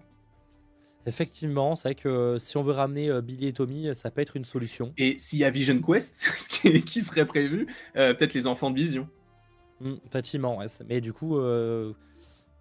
Effectivement, 1.05 1.75
c'est 1.75 1.89
vrai 1.89 1.95
que 1.95 2.07
euh, 2.07 2.39
si 2.39 2.55
on 2.55 2.63
veut 2.63 2.71
ramener 2.71 3.09
euh, 3.09 3.19
Billy 3.21 3.47
et 3.47 3.53
Tommy, 3.53 3.93
ça 3.93 4.09
peut 4.09 4.21
être 4.21 4.37
une 4.37 4.45
solution. 4.45 4.93
Et 4.97 5.17
s'il 5.19 5.39
y 5.39 5.43
a 5.43 5.49
Vision 5.49 5.77
Quest, 5.81 6.15
ce 6.37 6.47
qui, 6.47 6.81
qui 6.83 7.01
serait 7.01 7.25
prévu, 7.25 7.67
euh, 7.97 8.13
peut-être 8.13 8.33
les 8.33 8.47
enfants 8.47 8.71
de 8.71 8.75
Vision. 8.77 9.09
Hmm, 9.81 9.95
effectivement, 10.05 10.57
ouais, 10.59 10.67
mais 10.87 11.01
du 11.01 11.11
coup, 11.11 11.37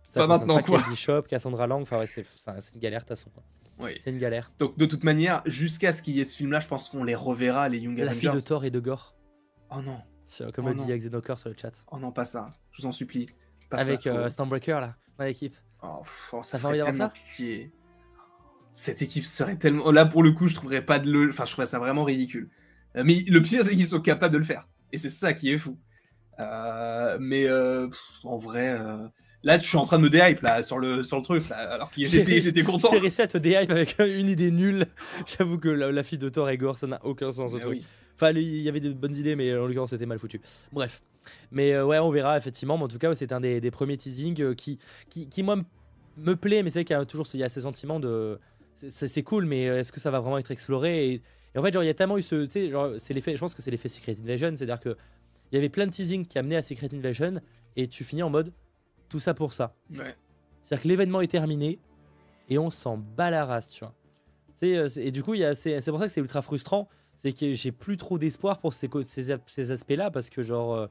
ça 0.05 0.21
Pas 0.21 0.27
maintenant, 0.27 0.57
pas 0.57 0.62
quoi. 0.62 0.83
Bishop, 0.88 1.23
Cassandra 1.23 1.67
Lang, 1.67 1.83
enfin 1.83 1.99
ouais, 1.99 2.07
c'est 2.07 2.25
ça- 2.27 2.57
une 2.75 2.81
galère 2.81 3.01
de 3.01 3.05
toute 3.05 3.09
façon. 3.17 3.31
quoi. 3.31 3.43
Oui. 3.79 3.93
C'est 3.99 4.11
une 4.11 4.19
galère. 4.19 4.53
Donc 4.59 4.77
de 4.79 4.87
toute 4.87 5.03
manière, 5.05 5.43
jusqu'à 5.47 5.93
ce 5.93 6.03
qu'il 6.03 6.15
y 6.17 6.21
ait 6.21 6.25
ce 6.25 6.37
film-là, 6.37 6.61
je 6.61 6.69
pense 6.69 6.88
qu'on 6.88 7.05
les 7.05 7.15
reverra, 7.15 7.69
les 7.69 7.79
Young 7.79 7.97
La 7.99 8.05
Avengers. 8.11 8.21
fille 8.21 8.31
de 8.31 8.41
Thor 8.41 8.65
et 8.65 8.71
de 8.71 8.81
Gore, 8.81 9.17
Oh 9.71 9.81
non, 9.81 9.99
comme 10.53 10.67
Oh 10.67 10.69
le 10.69 10.75
non. 10.75 10.85
dit 10.85 10.97
Xenoker 10.97 11.38
sur 11.38 11.49
le 11.49 11.57
chat. 11.61 11.85
oh 11.91 11.99
non, 11.99 12.12
pas 12.12 12.25
ça. 12.27 12.53
Je 12.73 12.83
vous 12.83 12.88
en 12.88 12.93
supplie. 12.93 13.27
Pas 13.71 13.79
ça, 13.79 13.85
Avec 13.85 14.07
euh, 14.07 14.29
Stormbreaker 14.29 14.81
là, 14.81 14.97
dans 15.18 15.24
l'équipe. 15.24 15.55
Oh, 15.83 16.03
oh, 16.33 16.43
Ça 16.43 16.59
fait 16.59 16.62
ferait 16.62 16.83
envie 16.83 16.97
ça 16.99 17.09
pitié. 17.09 17.72
Cette 18.74 19.03
équipe 19.03 19.24
serait 19.24 19.57
tellement. 19.57 19.91
Là, 19.91 20.07
pour 20.07 20.22
le 20.22 20.33
coup, 20.33 20.47
je 20.47 20.55
trouverais 20.55 20.85
pas 20.85 20.99
de 20.99 21.11
le. 21.11 21.29
Enfin, 21.31 21.45
je 21.45 21.53
trouverais 21.53 21.66
ça 21.66 21.79
vraiment 21.79 22.05
ridicule. 22.05 22.51
Euh, 22.97 23.03
Mais 23.05 23.14
le 23.26 23.41
pire, 23.43 23.64
c'est 23.64 23.74
qu'ils 23.74 23.87
sont 23.87 24.01
capables 24.01 24.33
de 24.33 24.39
le 24.39 24.45
faire. 24.45 24.68
Et 24.93 24.99
c'est 24.99 25.11
ça 25.11 25.33
qui 25.33 25.51
est 25.53 25.59
fou. 25.59 25.79
Euh, 26.39 27.18
mais 27.20 27.47
euh, 27.49 27.89
pff, 27.89 28.01
en 28.24 28.39
vrai, 28.39 28.79
Là, 29.45 29.59
tu 29.59 29.68
suis 29.68 29.76
en 29.76 29.84
train 29.84 29.99
de 29.99 30.05
me 30.05 30.11
déhype 30.11 30.40
là 30.43 30.62
sur 30.62 30.78
le 30.78 31.03
sur 31.03 31.16
le 31.16 31.22
truc, 31.22 31.43
alors 31.51 31.90
qu'il 31.90 32.05
était, 32.14 32.40
j'étais 32.40 32.62
content. 32.62 32.88
J'ai 32.90 32.99
réussi 32.99 33.22
à 33.22 33.26
te 33.26 33.38
déhype 33.38 33.70
avec 33.70 33.97
une 33.99 34.28
idée 34.28 34.51
nulle. 34.51 34.86
J'avoue 35.26 35.59
que 35.59 35.68
la, 35.68 36.03
fille 36.03 36.18
de 36.18 36.28
Thor 36.28 36.49
et 36.51 36.57
Gore, 36.57 36.78
ça 36.78 36.86
n'a 36.86 37.01
aucun 37.05 37.32
sens. 37.32 37.55
Enfin, 38.16 38.30
il 38.32 38.61
y 38.61 38.68
avait 38.68 38.80
de 38.80 38.93
bonnes 38.93 39.16
idées, 39.16 39.34
mais 39.34 39.57
en 39.57 39.66
l'occurrence, 39.66 39.90
c'était 39.90 40.07
mal 40.07 40.18
foutu. 40.18 40.40
Bref. 40.72 41.03
Mais 41.51 41.72
euh, 41.72 41.84
ouais, 41.84 41.99
on 41.99 42.11
verra 42.11 42.36
effectivement. 42.36 42.76
Mais 42.76 42.84
en 42.84 42.88
tout 42.88 42.99
cas, 42.99 43.14
c'est 43.14 43.32
un 43.32 43.40
des, 43.40 43.70
premiers 43.70 43.97
teasings 43.97 44.40
euh, 44.40 44.55
qui, 44.55 44.78
qui, 45.09 45.28
qui, 45.28 45.43
moi, 45.43 45.57
me 46.16 46.36
plaît. 46.36 46.62
Mais 46.62 46.70
c'est 46.70 46.80
vrai 46.80 46.84
qu'il 46.84 46.97
y 46.97 47.01
a 47.01 47.05
toujours 47.05 47.26
il 47.34 47.40
y 47.40 47.45
a 47.45 47.49
ce 47.49 47.61
sentiment 47.61 47.99
de. 47.99 48.38
C'est 48.74 49.22
cool, 49.22 49.45
mais 49.45 49.68
euh, 49.68 49.80
est-ce 49.80 49.93
que 49.93 50.01
ça 50.01 50.11
va 50.11 50.20
vraiment 50.20 50.38
être 50.38 50.51
exploré? 50.51 51.09
Et, 51.09 51.22
en 51.57 51.62
fait, 51.62 51.72
genre, 51.72 51.82
il 51.82 51.86
y 51.86 51.90
a 51.90 51.95
tellement 51.95 52.18
eu 52.18 52.22
ce. 52.22 52.45
Tu 52.45 52.51
sais, 52.51 52.70
genre, 52.70 52.90
c'est 52.99 53.12
l'effet. 53.12 53.34
Je 53.34 53.40
pense 53.40 53.55
que 53.55 53.62
c'est 53.62 53.70
l'effet 53.70 53.88
Secret 53.88 54.16
Invasion. 54.22 54.53
C'est-à-dire 54.55 54.80
que 54.80 54.97
il 55.51 55.57
y 55.57 55.59
avait 55.59 55.68
plein 55.68 55.86
de 55.86 55.90
teasings 55.90 56.26
qui 56.26 56.38
amenaient 56.38 56.57
à 56.57 56.62
Secret 56.62 56.88
Invasion 56.95 57.40
et 57.76 57.86
tu 57.86 58.05
finis 58.05 58.22
en 58.22 58.30
mode 58.30 58.53
tout 59.13 59.21
ça 59.21 59.35
pour 59.35 59.53
ça. 59.53 59.75
C'est-à-dire 60.63 60.83
que 60.83 60.89
l'événement 60.89 61.21
est 61.21 61.31
terminé 61.31 61.79
et 62.49 62.59
on 62.59 62.71
s'en 62.71 62.97
bat 62.97 63.31
la 63.31 63.45
race, 63.45 63.69
tu 63.69 63.85
vois. 63.85 63.95
Euh, 64.63 64.89
et 64.97 65.11
du 65.11 65.23
coup, 65.23 65.35
c'est 65.55 65.85
pour 65.91 65.99
ça 65.99 66.07
que 66.07 66.13
c'est 66.13 66.21
ultra 66.21 66.41
frustrant. 66.41 66.89
C'est 67.15 67.33
que 67.33 67.53
j'ai 67.53 67.73
plus 67.73 67.99
trop 67.99 68.19
d'espoir 68.19 68.59
pour 68.59 68.73
ces, 68.73 68.89
ces, 69.05 69.71
aspects-là 69.71 70.11
parce 70.11 70.31
que, 70.31 70.43
genre, 70.43 70.75
euh, 70.75 70.87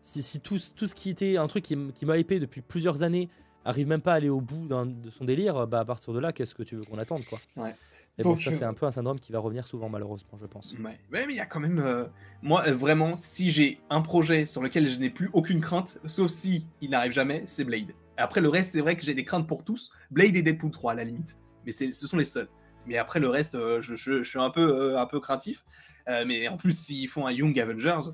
si, 0.00 0.40
tout, 0.40 0.58
tout, 0.74 0.86
ce 0.86 0.94
qui 0.94 1.10
était 1.10 1.36
un 1.36 1.46
truc 1.46 1.64
qui, 1.64 2.06
m'a 2.06 2.16
hypé 2.16 2.40
depuis 2.40 2.62
plusieurs 2.62 3.02
années 3.02 3.28
arrive 3.66 3.88
même 3.88 4.00
pas 4.00 4.12
à 4.12 4.16
aller 4.16 4.30
au 4.30 4.40
bout 4.40 4.66
de 4.66 5.10
son 5.10 5.24
délire, 5.24 5.66
bah 5.66 5.80
à 5.80 5.84
partir 5.84 6.12
de 6.12 6.18
là, 6.18 6.32
qu'est-ce 6.32 6.54
que 6.54 6.62
tu 6.62 6.76
veux 6.76 6.84
qu'on 6.84 6.98
attende, 6.98 7.24
quoi. 7.24 7.38
Ouais. 7.56 7.74
Et 8.18 8.22
bon, 8.22 8.36
ça, 8.36 8.52
c'est 8.52 8.64
un 8.64 8.74
peu 8.74 8.86
un 8.86 8.92
syndrome 8.92 9.18
qui 9.18 9.32
va 9.32 9.40
revenir 9.40 9.66
souvent, 9.66 9.88
malheureusement, 9.88 10.38
je 10.38 10.46
pense. 10.46 10.74
Ouais, 10.74 10.98
mais 11.10 11.24
il 11.30 11.36
y 11.36 11.40
a 11.40 11.46
quand 11.46 11.58
même. 11.58 11.80
Euh, 11.80 12.06
moi, 12.42 12.64
euh, 12.68 12.74
vraiment, 12.74 13.16
si 13.16 13.50
j'ai 13.50 13.80
un 13.90 14.02
projet 14.02 14.46
sur 14.46 14.62
lequel 14.62 14.88
je 14.88 14.98
n'ai 14.98 15.10
plus 15.10 15.30
aucune 15.32 15.60
crainte, 15.60 15.98
sauf 16.06 16.30
si 16.30 16.66
il 16.80 16.90
n'arrive 16.90 17.12
jamais, 17.12 17.42
c'est 17.46 17.64
Blade. 17.64 17.92
Après, 18.16 18.40
le 18.40 18.48
reste, 18.48 18.72
c'est 18.72 18.80
vrai 18.80 18.96
que 18.96 19.02
j'ai 19.02 19.14
des 19.14 19.24
craintes 19.24 19.48
pour 19.48 19.64
tous. 19.64 19.92
Blade 20.12 20.36
et 20.36 20.42
Deadpool 20.42 20.70
3, 20.70 20.92
à 20.92 20.94
la 20.94 21.04
limite. 21.04 21.36
Mais 21.66 21.72
ce 21.72 21.90
sont 21.90 22.16
les 22.16 22.24
seuls. 22.24 22.48
Mais 22.86 22.98
après, 22.98 23.18
le 23.18 23.28
reste, 23.28 23.56
euh, 23.56 23.82
je, 23.82 23.96
je, 23.96 24.22
suis 24.22 24.38
un 24.38 24.50
peu, 24.50 24.96
un 24.96 25.06
peu 25.06 25.18
craintif. 25.18 25.64
mais 26.06 26.46
en 26.46 26.56
plus, 26.56 26.78
s'ils 26.78 27.08
font 27.08 27.26
un 27.26 27.32
Young 27.32 27.58
Avengers, 27.58 28.10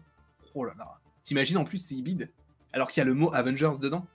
oh 0.55 0.64
là 0.64 0.72
là. 0.78 0.98
T'imagines 1.22 1.59
en 1.59 1.64
plus 1.64 1.76
s'ils 1.76 2.03
bident 2.03 2.28
alors 2.72 2.88
qu'il 2.88 3.01
y 3.01 3.03
a 3.03 3.05
le 3.05 3.14
mot 3.14 3.30
Avengers 3.34 3.78
dedans 3.80 4.07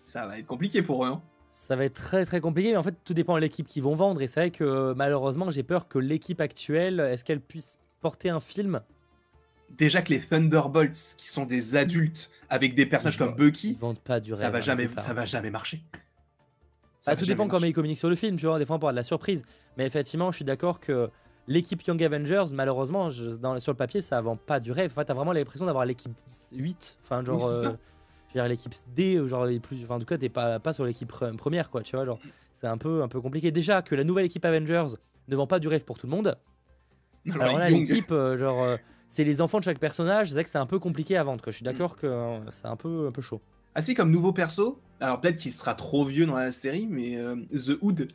Ça 0.00 0.26
va 0.26 0.38
être 0.38 0.46
compliqué 0.46 0.82
pour 0.82 1.04
eux. 1.04 1.08
Hein. 1.08 1.22
Ça 1.52 1.76
va 1.76 1.84
être 1.84 1.94
très 1.94 2.24
très 2.24 2.40
compliqué, 2.40 2.70
mais 2.70 2.76
en 2.76 2.82
fait 2.82 2.96
tout 3.04 3.14
dépend 3.14 3.34
de 3.34 3.40
l'équipe 3.40 3.66
qu'ils 3.66 3.82
vont 3.82 3.94
vendre. 3.94 4.22
Et 4.22 4.26
c'est 4.26 4.40
vrai 4.40 4.50
que 4.50 4.94
malheureusement 4.94 5.50
j'ai 5.50 5.62
peur 5.62 5.88
que 5.88 5.98
l'équipe 5.98 6.40
actuelle, 6.40 7.00
est-ce 7.00 7.24
qu'elle 7.24 7.40
puisse 7.40 7.78
porter 8.00 8.30
un 8.30 8.40
film? 8.40 8.80
Déjà 9.70 10.02
que 10.02 10.10
les 10.10 10.20
Thunderbolts, 10.20 11.14
qui 11.16 11.28
sont 11.30 11.46
des 11.46 11.76
adultes 11.76 12.30
avec 12.50 12.74
des 12.74 12.86
personnages 12.86 13.16
comme 13.16 13.34
Bucky, 13.34 13.76
vendent 13.80 13.98
pas 13.98 14.20
du 14.20 14.32
ça 14.32 14.50
va 14.50 14.60
jamais, 14.60 14.88
ça 14.98 15.14
va 15.14 15.24
jamais 15.24 15.50
marcher. 15.50 15.82
Ça 16.98 17.16
tout 17.16 17.26
dépend 17.26 17.48
comment 17.48 17.66
ils 17.66 17.72
communiquent 17.72 17.98
sur 17.98 18.10
le 18.10 18.16
film, 18.16 18.36
tu 18.36 18.46
vois. 18.46 18.58
Des 18.58 18.66
fois 18.66 18.76
on 18.76 18.78
parle 18.78 18.94
de 18.94 18.98
la 18.98 19.02
surprise, 19.02 19.44
mais 19.76 19.86
effectivement 19.86 20.30
je 20.30 20.36
suis 20.36 20.44
d'accord 20.44 20.80
que 20.80 21.10
l'équipe 21.48 21.82
Young 21.82 22.02
Avengers, 22.02 22.46
malheureusement, 22.52 23.08
dans, 23.40 23.58
sur 23.58 23.72
le 23.72 23.76
papier, 23.76 24.00
ça 24.00 24.20
vend 24.20 24.36
pas 24.36 24.60
du 24.60 24.72
rêve. 24.72 24.92
En 24.92 24.94
fait, 24.94 25.04
t'as 25.06 25.14
vraiment 25.14 25.32
l'impression 25.32 25.66
d'avoir 25.66 25.84
l'équipe 25.84 26.12
8. 26.54 26.98
Enfin, 27.02 27.24
genre, 27.24 27.44
euh, 27.44 27.72
l'équipe 28.34 28.72
D, 28.94 29.20
genre, 29.28 29.46
plus, 29.62 29.82
enfin, 29.84 29.96
en 29.96 29.98
tout 29.98 30.06
cas, 30.06 30.18
t'es 30.18 30.28
pas, 30.28 30.58
pas 30.58 30.72
sur 30.72 30.84
l'équipe 30.84 31.12
première, 31.36 31.70
quoi, 31.70 31.82
tu 31.82 31.96
vois, 31.96 32.04
genre, 32.04 32.18
c'est 32.52 32.66
un 32.66 32.78
peu, 32.78 33.02
un 33.02 33.08
peu 33.08 33.20
compliqué. 33.20 33.50
Déjà 33.50 33.82
que 33.82 33.94
la 33.94 34.04
nouvelle 34.04 34.26
équipe 34.26 34.44
Avengers 34.44 34.86
ne 35.28 35.36
vend 35.36 35.46
pas 35.46 35.58
du 35.58 35.68
rêve 35.68 35.84
pour 35.84 35.98
tout 35.98 36.06
le 36.06 36.12
monde. 36.12 36.36
Alors, 37.30 37.58
là, 37.58 37.70
l'équipe, 37.70 38.10
euh, 38.10 38.36
genre, 38.36 38.62
euh, 38.62 38.76
c'est 39.08 39.24
les 39.24 39.40
enfants 39.40 39.58
de 39.58 39.64
chaque 39.64 39.78
personnage, 39.78 40.28
c'est 40.28 40.34
vrai 40.34 40.44
que 40.44 40.50
c'est 40.50 40.58
un 40.58 40.66
peu 40.66 40.78
compliqué 40.78 41.16
à 41.16 41.24
vendre, 41.24 41.42
quoi. 41.42 41.50
Je 41.50 41.56
suis 41.56 41.64
d'accord 41.64 41.96
que 41.96 42.06
euh, 42.06 42.50
c'est 42.50 42.66
un 42.66 42.76
peu, 42.76 43.06
un 43.06 43.12
peu 43.12 43.22
chaud. 43.22 43.40
Ainsi 43.74 43.94
comme 43.94 44.10
nouveau 44.10 44.32
perso, 44.32 44.80
alors 45.00 45.20
peut-être 45.20 45.36
qu'il 45.36 45.52
sera 45.52 45.74
trop 45.74 46.04
vieux 46.04 46.26
dans 46.26 46.34
la 46.34 46.52
série, 46.52 46.86
mais 46.90 47.18
The 47.52 47.78
Hood, 47.80 48.08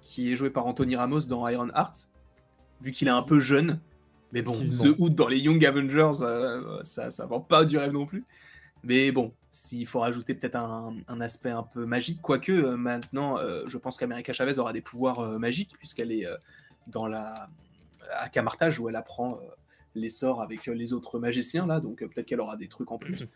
qui 0.00 0.32
est 0.32 0.36
joué 0.36 0.50
par 0.50 0.66
Anthony 0.66 0.96
Ramos 0.96 1.26
dans 1.28 1.46
Iron 1.46 1.68
Heart, 1.68 2.08
vu 2.80 2.90
qu'il 2.90 3.06
est 3.06 3.12
un 3.12 3.22
peu 3.22 3.38
jeune, 3.38 3.78
mais 4.32 4.42
bon, 4.42 4.52
The 4.52 4.98
Hood 4.98 5.14
dans 5.14 5.28
les 5.28 5.38
Young 5.38 5.64
Avengers, 5.64 6.24
ça, 6.82 7.12
ça 7.12 7.26
vend 7.26 7.40
pas 7.40 7.64
du 7.64 7.78
rêve 7.78 7.92
non 7.92 8.04
plus. 8.04 8.24
Mais 8.82 9.12
bon, 9.12 9.32
s'il 9.56 9.86
faut 9.86 10.00
rajouter 10.00 10.34
peut-être 10.34 10.56
un, 10.56 11.20
aspect 11.22 11.48
un 11.48 11.62
peu 11.62 11.86
magique, 11.86 12.20
quoique 12.20 12.52
euh, 12.52 12.76
maintenant, 12.76 13.38
euh, 13.38 13.64
je 13.66 13.78
pense 13.78 13.96
qu'America 13.96 14.34
Chavez 14.34 14.58
aura 14.58 14.74
des 14.74 14.82
pouvoirs 14.82 15.20
euh, 15.20 15.38
magiques, 15.38 15.72
puisqu'elle 15.78 16.12
est 16.12 16.26
dans 16.88 17.06
la. 17.06 17.48
à 18.12 18.28
Camartage, 18.28 18.78
où 18.78 18.90
elle 18.90 18.96
apprend 18.96 19.40
les 19.94 20.10
sorts 20.10 20.42
avec 20.42 20.66
les 20.66 20.92
autres 20.92 21.18
magiciens, 21.18 21.66
là, 21.66 21.80
donc 21.80 22.00
peut-être 22.00 22.26
qu'elle 22.26 22.40
aura 22.40 22.56
des 22.56 22.68
trucs 22.68 22.92
en 22.92 22.98
plus. 22.98 23.26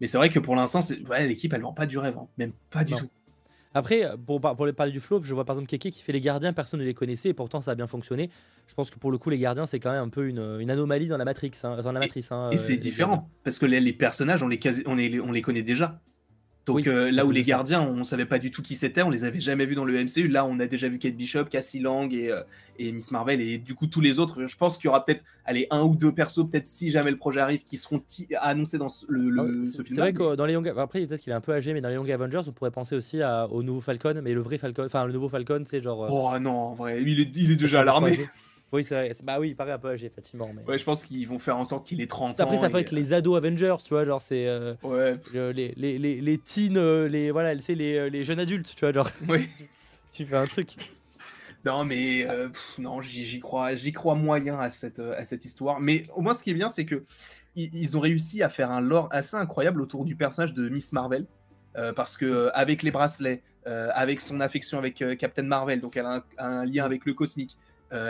Mais 0.00 0.08
c'est 0.08 0.18
vrai 0.18 0.28
que 0.28 0.40
pour 0.40 0.56
l'instant, 0.56 0.80
l'équipe, 1.20 1.52
elle 1.52 1.62
vend 1.62 1.72
pas 1.72 1.86
du 1.86 1.98
rêve, 1.98 2.18
hein. 2.18 2.26
même 2.36 2.52
pas 2.70 2.82
du 2.82 2.94
tout. 2.94 3.08
Après, 3.74 4.08
pour, 4.24 4.40
pour 4.40 4.72
parler 4.74 4.92
du 4.92 5.00
flop, 5.00 5.24
je 5.24 5.34
vois 5.34 5.44
par 5.44 5.56
exemple 5.56 5.68
Keke 5.68 5.92
qui 5.92 6.02
fait 6.02 6.12
les 6.12 6.20
gardiens, 6.20 6.52
personne 6.52 6.80
ne 6.80 6.84
les 6.84 6.94
connaissait 6.94 7.30
et 7.30 7.34
pourtant 7.34 7.60
ça 7.60 7.72
a 7.72 7.74
bien 7.74 7.88
fonctionné. 7.88 8.30
Je 8.68 8.74
pense 8.74 8.90
que 8.90 8.98
pour 8.98 9.10
le 9.10 9.18
coup, 9.18 9.30
les 9.30 9.38
gardiens, 9.38 9.66
c'est 9.66 9.80
quand 9.80 9.90
même 9.90 10.04
un 10.04 10.08
peu 10.08 10.28
une, 10.28 10.70
anomalie 10.70 11.08
dans 11.08 11.16
la 11.16 11.24
Matrix. 11.24 11.50
Hein, 11.64 11.80
dans 11.82 11.92
la 11.92 12.00
matrice, 12.00 12.32
hein, 12.32 12.50
et, 12.52 12.56
c'est 12.56 12.74
euh, 12.74 12.76
différent 12.76 13.28
parce 13.42 13.58
que 13.58 13.66
les, 13.66 13.92
personnages, 13.92 14.42
on 14.42 14.48
les, 14.48 14.60
on, 14.86 14.94
les, 14.94 15.20
on 15.20 15.32
les 15.32 15.42
connaît 15.42 15.62
déjà. 15.62 16.00
Donc 16.66 16.86
euh, 16.86 17.10
là 17.10 17.26
où 17.26 17.30
les 17.30 17.42
gardiens, 17.42 17.82
on 17.82 18.04
savait 18.04 18.24
pas 18.24 18.38
du 18.38 18.50
tout 18.50 18.62
qui 18.62 18.74
c'était, 18.74 19.02
on 19.02 19.10
les 19.10 19.24
avait 19.24 19.40
jamais 19.40 19.66
vus 19.66 19.74
dans 19.74 19.84
le 19.84 20.02
MCU. 20.02 20.28
Là, 20.28 20.46
on 20.46 20.58
a 20.60 20.66
déjà 20.66 20.88
vu 20.88 20.98
Kate 20.98 21.14
Bishop, 21.14 21.44
Cassie 21.44 21.80
Lang 21.80 22.12
et, 22.14 22.30
euh, 22.30 22.40
et 22.78 22.90
Miss 22.90 23.10
Marvel 23.10 23.42
et 23.42 23.58
du 23.58 23.74
coup 23.74 23.86
tous 23.86 24.00
les 24.00 24.18
autres. 24.18 24.46
Je 24.46 24.56
pense 24.56 24.78
qu'il 24.78 24.86
y 24.86 24.88
aura 24.88 25.04
peut-être, 25.04 25.22
allez, 25.44 25.66
un 25.70 25.82
ou 25.82 25.94
deux 25.94 26.12
persos, 26.12 26.48
peut-être 26.50 26.66
si 26.66 26.90
jamais 26.90 27.10
le 27.10 27.18
projet 27.18 27.40
arrive, 27.40 27.64
qui 27.64 27.76
seront 27.76 28.02
annoncés 28.40 28.78
dans 28.78 28.88
le, 29.08 29.36
ah 29.38 29.64
ce 29.64 29.82
film. 29.82 29.94
C'est 29.94 30.00
vrai 30.00 30.12
que 30.14 30.36
dans 30.36 30.46
les 30.46 30.54
Young, 30.54 30.66
après 30.68 31.06
peut-être 31.06 31.20
qu'il 31.20 31.32
est 31.32 31.36
un 31.36 31.42
peu 31.42 31.52
âgé, 31.52 31.74
mais 31.74 31.82
dans 31.82 31.90
les 31.90 31.96
Young 31.96 32.10
Avengers, 32.10 32.42
on 32.46 32.52
pourrait 32.52 32.70
penser 32.70 32.96
aussi 32.96 33.20
au 33.50 33.62
nouveau 33.62 33.82
Falcon, 33.82 34.20
mais 34.22 34.32
le 34.32 34.40
vrai 34.40 34.56
Falcon, 34.56 34.84
enfin 34.86 35.04
le 35.04 35.12
nouveau 35.12 35.28
Falcon, 35.28 35.62
c'est 35.66 35.82
genre. 35.82 36.04
Euh, 36.04 36.08
oh 36.10 36.38
non, 36.38 36.52
en 36.52 36.74
vrai, 36.74 37.02
il 37.02 37.20
est, 37.20 37.30
il 37.36 37.50
est 37.50 37.56
déjà 37.56 37.80
à 37.80 37.84
l'armée. 37.84 38.18
Oui, 38.74 38.82
c'est 38.82 39.12
Bah 39.22 39.38
oui, 39.38 39.50
il 39.50 39.54
paraît 39.54 39.70
un 39.70 39.78
peu 39.78 39.90
âgé, 39.90 40.08
effectivement. 40.08 40.50
Mais... 40.52 40.64
Ouais, 40.64 40.78
je 40.78 40.84
pense 40.84 41.04
qu'ils 41.04 41.28
vont 41.28 41.38
faire 41.38 41.56
en 41.56 41.64
sorte 41.64 41.86
qu'il 41.86 42.00
ait 42.00 42.08
30 42.08 42.40
Après, 42.40 42.56
ça 42.56 42.68
peut 42.68 42.78
être 42.78 42.90
les 42.90 43.12
ados 43.12 43.36
Avengers, 43.36 43.76
tu 43.84 43.90
vois, 43.90 44.04
genre 44.04 44.20
c'est. 44.20 44.48
Euh, 44.48 44.74
ouais. 44.82 45.14
les, 45.32 45.72
les, 45.76 45.96
les, 45.96 46.20
les, 46.20 46.38
teens, 46.38 46.74
euh, 46.74 47.06
les, 47.06 47.30
voilà, 47.30 47.54
les, 47.54 47.96
euh, 47.96 48.08
les 48.08 48.24
jeunes 48.24 48.40
adultes, 48.40 48.74
tu 48.74 48.80
vois, 48.80 48.92
genre. 48.92 49.08
Oui. 49.28 49.48
tu 50.10 50.26
fais 50.26 50.36
un 50.36 50.46
truc. 50.46 50.70
Non, 51.64 51.84
mais 51.84 52.26
non, 52.78 53.00
j'y 53.00 53.38
crois, 53.38 53.74
j'y 53.74 53.92
crois 53.92 54.16
moyen 54.16 54.58
à 54.58 54.70
cette, 54.70 54.98
à 54.98 55.24
cette 55.24 55.44
histoire. 55.44 55.78
Mais 55.78 56.06
au 56.16 56.20
moins, 56.20 56.32
ce 56.32 56.42
qui 56.42 56.50
est 56.50 56.54
bien, 56.54 56.68
c'est 56.68 56.84
que 56.84 57.04
ils, 57.54 57.96
ont 57.96 58.00
réussi 58.00 58.42
à 58.42 58.48
faire 58.48 58.72
un 58.72 58.80
lore 58.80 59.08
assez 59.12 59.36
incroyable 59.36 59.80
autour 59.80 60.04
du 60.04 60.16
personnage 60.16 60.52
de 60.52 60.68
Miss 60.68 60.92
Marvel. 60.92 61.26
parce 61.94 62.16
que 62.16 62.50
avec 62.54 62.82
les 62.82 62.90
bracelets, 62.90 63.40
avec 63.64 64.20
son 64.20 64.40
affection 64.40 64.78
avec 64.78 65.04
Captain 65.16 65.44
Marvel, 65.44 65.80
donc 65.80 65.96
elle 65.96 66.06
a 66.06 66.24
un 66.38 66.66
lien 66.66 66.84
avec 66.84 67.06
le 67.06 67.14
cosmique, 67.14 67.56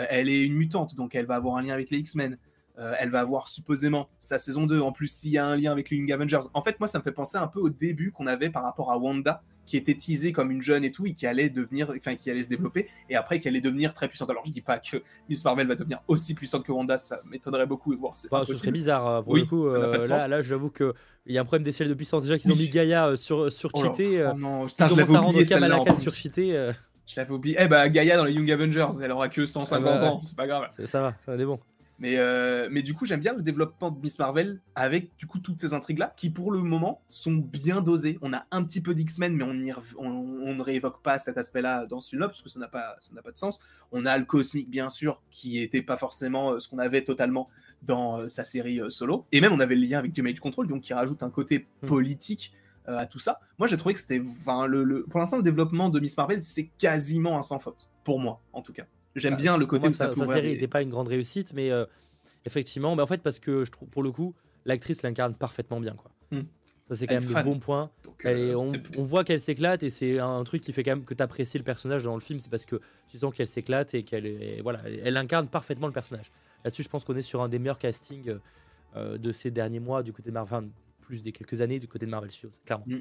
elle 0.09 0.29
est 0.29 0.43
une 0.43 0.55
mutante, 0.55 0.95
donc 0.95 1.15
elle 1.15 1.25
va 1.25 1.35
avoir 1.35 1.57
un 1.57 1.61
lien 1.61 1.73
avec 1.73 1.89
les 1.91 1.99
X-Men. 1.99 2.37
Euh, 2.77 2.93
elle 2.99 3.09
va 3.09 3.21
avoir 3.21 3.47
supposément 3.47 4.07
sa 4.19 4.37
saison 4.37 4.65
2. 4.65 4.81
En 4.81 4.91
plus, 4.91 5.07
s'il 5.07 5.31
y 5.31 5.37
a 5.37 5.45
un 5.45 5.55
lien 5.55 5.71
avec 5.71 5.89
les 5.89 5.97
Young 5.97 6.11
Avengers. 6.11 6.41
En 6.53 6.61
fait, 6.61 6.79
moi, 6.79 6.87
ça 6.87 6.99
me 6.99 7.03
fait 7.03 7.11
penser 7.11 7.37
un 7.37 7.47
peu 7.47 7.59
au 7.59 7.69
début 7.69 8.11
qu'on 8.11 8.27
avait 8.27 8.49
par 8.49 8.63
rapport 8.63 8.91
à 8.91 8.97
Wanda, 8.97 9.41
qui 9.65 9.77
était 9.77 9.95
teasée 9.95 10.31
comme 10.33 10.51
une 10.51 10.61
jeune 10.61 10.83
et 10.83 10.91
tout, 10.91 11.05
et 11.05 11.13
qui 11.13 11.25
allait 11.25 11.49
devenir, 11.49 11.91
enfin, 11.97 12.15
qui 12.15 12.29
allait 12.29 12.43
se 12.43 12.49
développer, 12.49 12.87
et 13.09 13.15
après 13.15 13.39
qui 13.39 13.47
allait 13.47 13.61
devenir 13.61 13.93
très 13.93 14.09
puissante. 14.09 14.29
Alors, 14.29 14.45
je 14.45 14.51
dis 14.51 14.61
pas 14.61 14.79
que 14.79 14.97
Miss 15.29 15.43
Marvel 15.45 15.67
va 15.67 15.75
devenir 15.75 16.01
aussi 16.07 16.33
puissante 16.33 16.65
que 16.65 16.71
Wanda, 16.71 16.97
ça 16.97 17.21
m'étonnerait 17.25 17.65
beaucoup. 17.65 17.95
de 17.95 17.99
voir. 17.99 18.13
Bah, 18.29 18.43
ce 18.45 18.53
serait 18.53 18.71
bizarre 18.71 19.07
euh, 19.07 19.21
pour 19.21 19.37
le 19.37 19.45
coup. 19.45 19.67
là, 19.67 20.27
là 20.27 20.41
j'avoue 20.41 20.69
que 20.69 20.93
il 21.27 21.33
y 21.33 21.37
a 21.37 21.41
un 21.41 21.45
problème 21.45 21.63
d'échelle 21.63 21.89
de 21.89 21.93
puissance. 21.93 22.23
Déjà 22.23 22.37
qu'ils 22.37 22.51
ont 22.51 22.55
mis 22.55 22.69
Gaïa 22.69 23.15
sur 23.15 23.51
sur 23.51 23.71
oh 23.73 23.81
cheaté. 23.81 24.27
Oh 24.29 24.37
non, 24.37 24.67
ça, 24.67 24.87
je 24.87 24.93
à 25.15 25.19
rendre 25.19 25.41
Kamala 25.43 25.79
sur 25.97 26.13
cheaté. 26.13 26.71
Je 27.07 27.15
l'avais 27.17 27.31
oublié. 27.31 27.57
Eh 27.59 27.67
bah, 27.67 27.87
Gaïa 27.89 28.17
dans 28.17 28.25
les 28.25 28.33
Young 28.33 28.51
Avengers, 28.51 28.89
elle 29.01 29.11
aura 29.11 29.29
que 29.29 29.45
150 29.45 29.87
ah 29.87 29.97
bah, 29.97 30.11
ans, 30.11 30.21
c'est 30.23 30.35
pas 30.35 30.47
grave. 30.47 30.69
Ça 30.85 31.01
va, 31.01 31.15
ça 31.25 31.33
est 31.35 31.45
bon. 31.45 31.59
Mais, 31.97 32.17
euh, 32.17 32.67
mais 32.71 32.81
du 32.81 32.93
coup, 32.93 33.05
j'aime 33.05 33.21
bien 33.21 33.33
le 33.33 33.41
développement 33.41 33.89
de 33.89 33.99
Miss 34.01 34.19
Marvel 34.19 34.59
avec 34.75 35.15
du 35.17 35.27
coup 35.27 35.39
toutes 35.39 35.59
ces 35.59 35.73
intrigues-là 35.73 36.13
qui, 36.17 36.29
pour 36.29 36.51
le 36.51 36.59
moment, 36.59 37.01
sont 37.07 37.35
bien 37.35 37.81
dosées. 37.81 38.17
On 38.21 38.33
a 38.33 38.45
un 38.51 38.63
petit 38.63 38.81
peu 38.81 38.93
d'X-Men, 38.93 39.33
mais 39.33 39.45
on, 39.45 40.05
on, 40.05 40.53
ne 40.55 40.61
réévoque 40.61 41.01
pas 41.01 41.19
cet 41.19 41.37
aspect-là 41.37 41.85
dans 41.85 42.01
ce 42.01 42.09
film-là 42.09 42.27
parce 42.27 42.41
que 42.41 42.49
ça 42.49 42.59
n'a 42.59 42.67
pas, 42.67 42.97
ça 42.99 43.13
pas 43.21 43.31
de 43.31 43.37
sens. 43.37 43.59
On 43.93 44.05
a 44.05 44.17
le 44.17 44.25
cosmique, 44.25 44.69
bien 44.69 44.89
sûr, 44.89 45.21
qui 45.31 45.59
n'était 45.59 45.81
pas 45.81 45.95
forcément 45.95 46.51
euh, 46.51 46.59
ce 46.59 46.67
qu'on 46.67 46.79
avait 46.79 47.03
totalement 47.03 47.49
dans 47.81 48.19
euh, 48.19 48.27
sa 48.27 48.43
série 48.43 48.81
solo. 48.89 49.25
Et 49.31 49.39
même, 49.39 49.53
on 49.53 49.59
avait 49.61 49.75
le 49.75 49.85
lien 49.85 49.99
avec 49.99 50.13
Jimmy 50.13 50.35
Control, 50.35 50.67
donc 50.67 50.81
qui 50.81 50.93
rajoute 50.93 51.23
un 51.23 51.29
côté 51.29 51.65
hmm. 51.81 51.87
politique 51.87 52.51
euh, 52.87 52.97
à 52.97 53.05
tout 53.07 53.19
ça. 53.19 53.39
Moi, 53.57 53.67
j'ai 53.67 53.77
trouvé 53.77 53.93
que 53.95 53.99
c'était. 53.99 54.21
Enfin, 54.41 54.67
le, 54.67 55.05
pour 55.09 55.19
l'instant, 55.19 55.37
le 55.37 55.43
développement 55.43 55.89
de 55.89 55.99
Miss 55.99 56.15
Marvel, 56.17 56.43
c'est 56.43 56.67
quasiment 56.77 57.37
un 57.37 57.41
sans 57.41 57.59
faute. 57.59 57.89
Pour 58.03 58.19
moi, 58.19 58.41
en 58.53 58.61
tout 58.61 58.73
cas. 58.73 58.85
J'aime 59.15 59.33
bah, 59.33 59.39
bien 59.39 59.57
le 59.57 59.65
côté 59.65 59.87
où 59.87 59.91
ça 59.91 60.13
Sa 60.13 60.25
série 60.25 60.49
n'était 60.49 60.67
pas 60.67 60.81
une 60.81 60.89
grande 60.89 61.07
réussite, 61.07 61.53
mais 61.53 61.71
euh, 61.71 61.85
effectivement, 62.45 62.95
bah, 62.95 63.03
en 63.03 63.07
fait, 63.07 63.23
parce 63.23 63.39
que 63.39 63.65
je 63.65 63.71
trouve, 63.71 63.89
pour 63.89 64.03
le 64.03 64.11
coup, 64.11 64.35
l'actrice 64.65 65.01
l'incarne 65.01 65.33
parfaitement 65.33 65.79
bien. 65.79 65.93
quoi. 65.93 66.11
Hmm. 66.31 66.43
Ça, 66.87 66.93
c'est 66.93 67.07
quand 67.07 67.19
même 67.19 67.27
le 67.27 67.43
bon 67.43 67.57
point. 67.57 67.89
Euh, 68.25 68.53
on, 68.53 68.67
on, 68.99 69.03
voit 69.03 69.23
qu'elle 69.23 69.41
s'éclate 69.41 69.81
et 69.81 69.89
c'est 69.89 70.19
un 70.19 70.43
truc 70.43 70.61
qui 70.61 70.71
fait 70.71 70.83
quand 70.83 70.91
même 70.91 71.03
que 71.03 71.15
tu 71.15 71.23
apprécies 71.23 71.57
le 71.57 71.63
personnage 71.63 72.03
dans 72.03 72.13
le 72.13 72.21
film. 72.21 72.37
C'est 72.37 72.51
parce 72.51 72.65
que 72.65 72.79
tu 73.07 73.17
sens 73.17 73.33
qu'elle 73.33 73.47
s'éclate 73.47 73.95
et 73.95 74.03
qu'elle 74.03 74.61
voilà, 74.61 74.81
elle 75.03 75.17
incarne 75.17 75.47
parfaitement 75.47 75.87
le 75.87 75.93
personnage. 75.93 76.31
Là-dessus, 76.63 76.83
je 76.83 76.89
pense 76.89 77.03
qu'on 77.03 77.15
est 77.15 77.23
sur 77.23 77.41
un 77.41 77.49
des 77.49 77.57
meilleurs 77.57 77.79
castings 77.79 78.35
de 78.95 79.31
ces 79.31 79.49
derniers 79.49 79.79
mois 79.79 80.03
du 80.03 80.13
côté 80.13 80.29
de 80.29 80.35
Marvel 80.35 80.69
plus 81.05 81.23
des 81.23 81.31
quelques 81.31 81.61
années 81.61 81.79
du 81.79 81.87
côté 81.87 82.05
de 82.05 82.11
Marvel 82.11 82.31
Studios, 82.31 82.51
clairement. 82.65 82.85
Mm. 82.87 82.97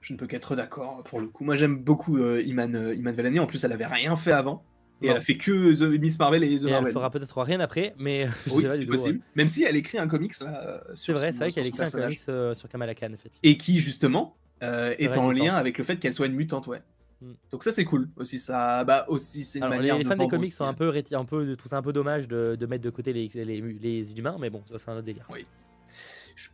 Je 0.00 0.12
ne 0.14 0.18
peux 0.18 0.26
qu'être 0.26 0.56
d'accord 0.56 1.02
pour 1.04 1.20
le 1.20 1.26
coup. 1.28 1.44
Moi 1.44 1.56
j'aime 1.56 1.76
beaucoup 1.76 2.16
euh, 2.18 2.40
Iman, 2.42 2.74
euh, 2.74 2.94
Iman 2.94 3.14
Vellani. 3.14 3.38
En 3.38 3.46
plus, 3.46 3.62
elle 3.64 3.72
avait 3.72 3.86
rien 3.86 4.16
fait 4.16 4.32
avant. 4.32 4.64
Et 5.02 5.06
Non. 5.06 5.12
elle 5.12 5.18
a 5.18 5.22
fait 5.22 5.36
que 5.36 5.74
The 5.78 5.98
Miss 6.00 6.18
Marvel 6.18 6.42
et 6.44 6.48
The 6.48 6.62
Et 6.62 6.64
elle 6.66 6.70
Marvel. 6.72 6.92
fera 6.92 7.10
peut-être 7.10 7.40
rien 7.42 7.60
après, 7.60 7.94
mais 7.98 8.26
je 8.46 8.52
Oui, 8.52 8.62
sais 8.62 8.68
pas 8.68 8.70
c'est 8.74 8.80
du 8.80 8.86
tout, 8.86 8.92
possible. 8.92 9.18
ouais. 9.18 9.24
Même 9.34 9.48
si 9.48 9.64
elle 9.64 9.76
écrit 9.76 9.98
un 9.98 10.08
comics 10.08 10.38
là. 10.40 10.62
euh, 10.66 10.80
C'est 10.90 10.96
sur 10.96 11.14
vrai, 11.14 11.32
c'est 11.32 11.38
vrai 11.38 11.50
qu'elle 11.52 11.66
écrit 11.66 11.82
un 11.82 11.86
comics 11.90 12.18
euh, 12.28 12.54
sur 12.54 12.68
Kamala 12.68 12.94
Khan, 12.94 13.08
effectivement. 13.12 13.40
Et 13.42 13.56
qui 13.56 13.80
justement 13.80 14.36
euh, 14.62 14.94
est 14.98 15.16
en 15.16 15.30
lien 15.32 15.52
avec 15.54 15.76
le 15.78 15.84
fait 15.84 15.96
qu'elle 15.98 16.12
soit 16.14 16.26
une 16.26 16.34
mutante, 16.34 16.66
ouais. 16.66 16.82
Mm. 17.22 17.32
Donc 17.50 17.62
ça 17.64 17.72
c'est 17.72 17.84
cool 17.84 18.08
aussi. 18.16 18.38
Ça, 18.38 18.84
bah 18.84 19.04
aussi 19.08 19.44
c'est 19.44 19.58
une 19.58 19.64
Alors, 19.64 19.72
les, 19.74 19.78
manière 19.80 19.98
les 19.98 20.04
de 20.04 20.08
fans 20.08 20.16
des 20.16 20.28
comics 20.28 20.52
sont 20.52 20.64
un 20.64 20.72
peu, 20.74 20.90
un 21.12 21.24
peu, 21.26 21.56
ça 21.66 21.76
un 21.78 21.82
peu 21.82 21.92
dommage 21.92 22.28
de, 22.28 22.56
de 22.56 22.66
mettre 22.66 22.84
de 22.84 22.90
côté 22.90 23.12
les, 23.12 23.28
les, 23.34 23.60
les 23.60 24.18
humains, 24.18 24.36
mais 24.40 24.48
bon, 24.50 24.62
ça 24.66 24.78
c'est 24.78 24.90
un 24.90 24.94
autre 24.94 25.02
délire. 25.04 25.26
Je 25.30 25.44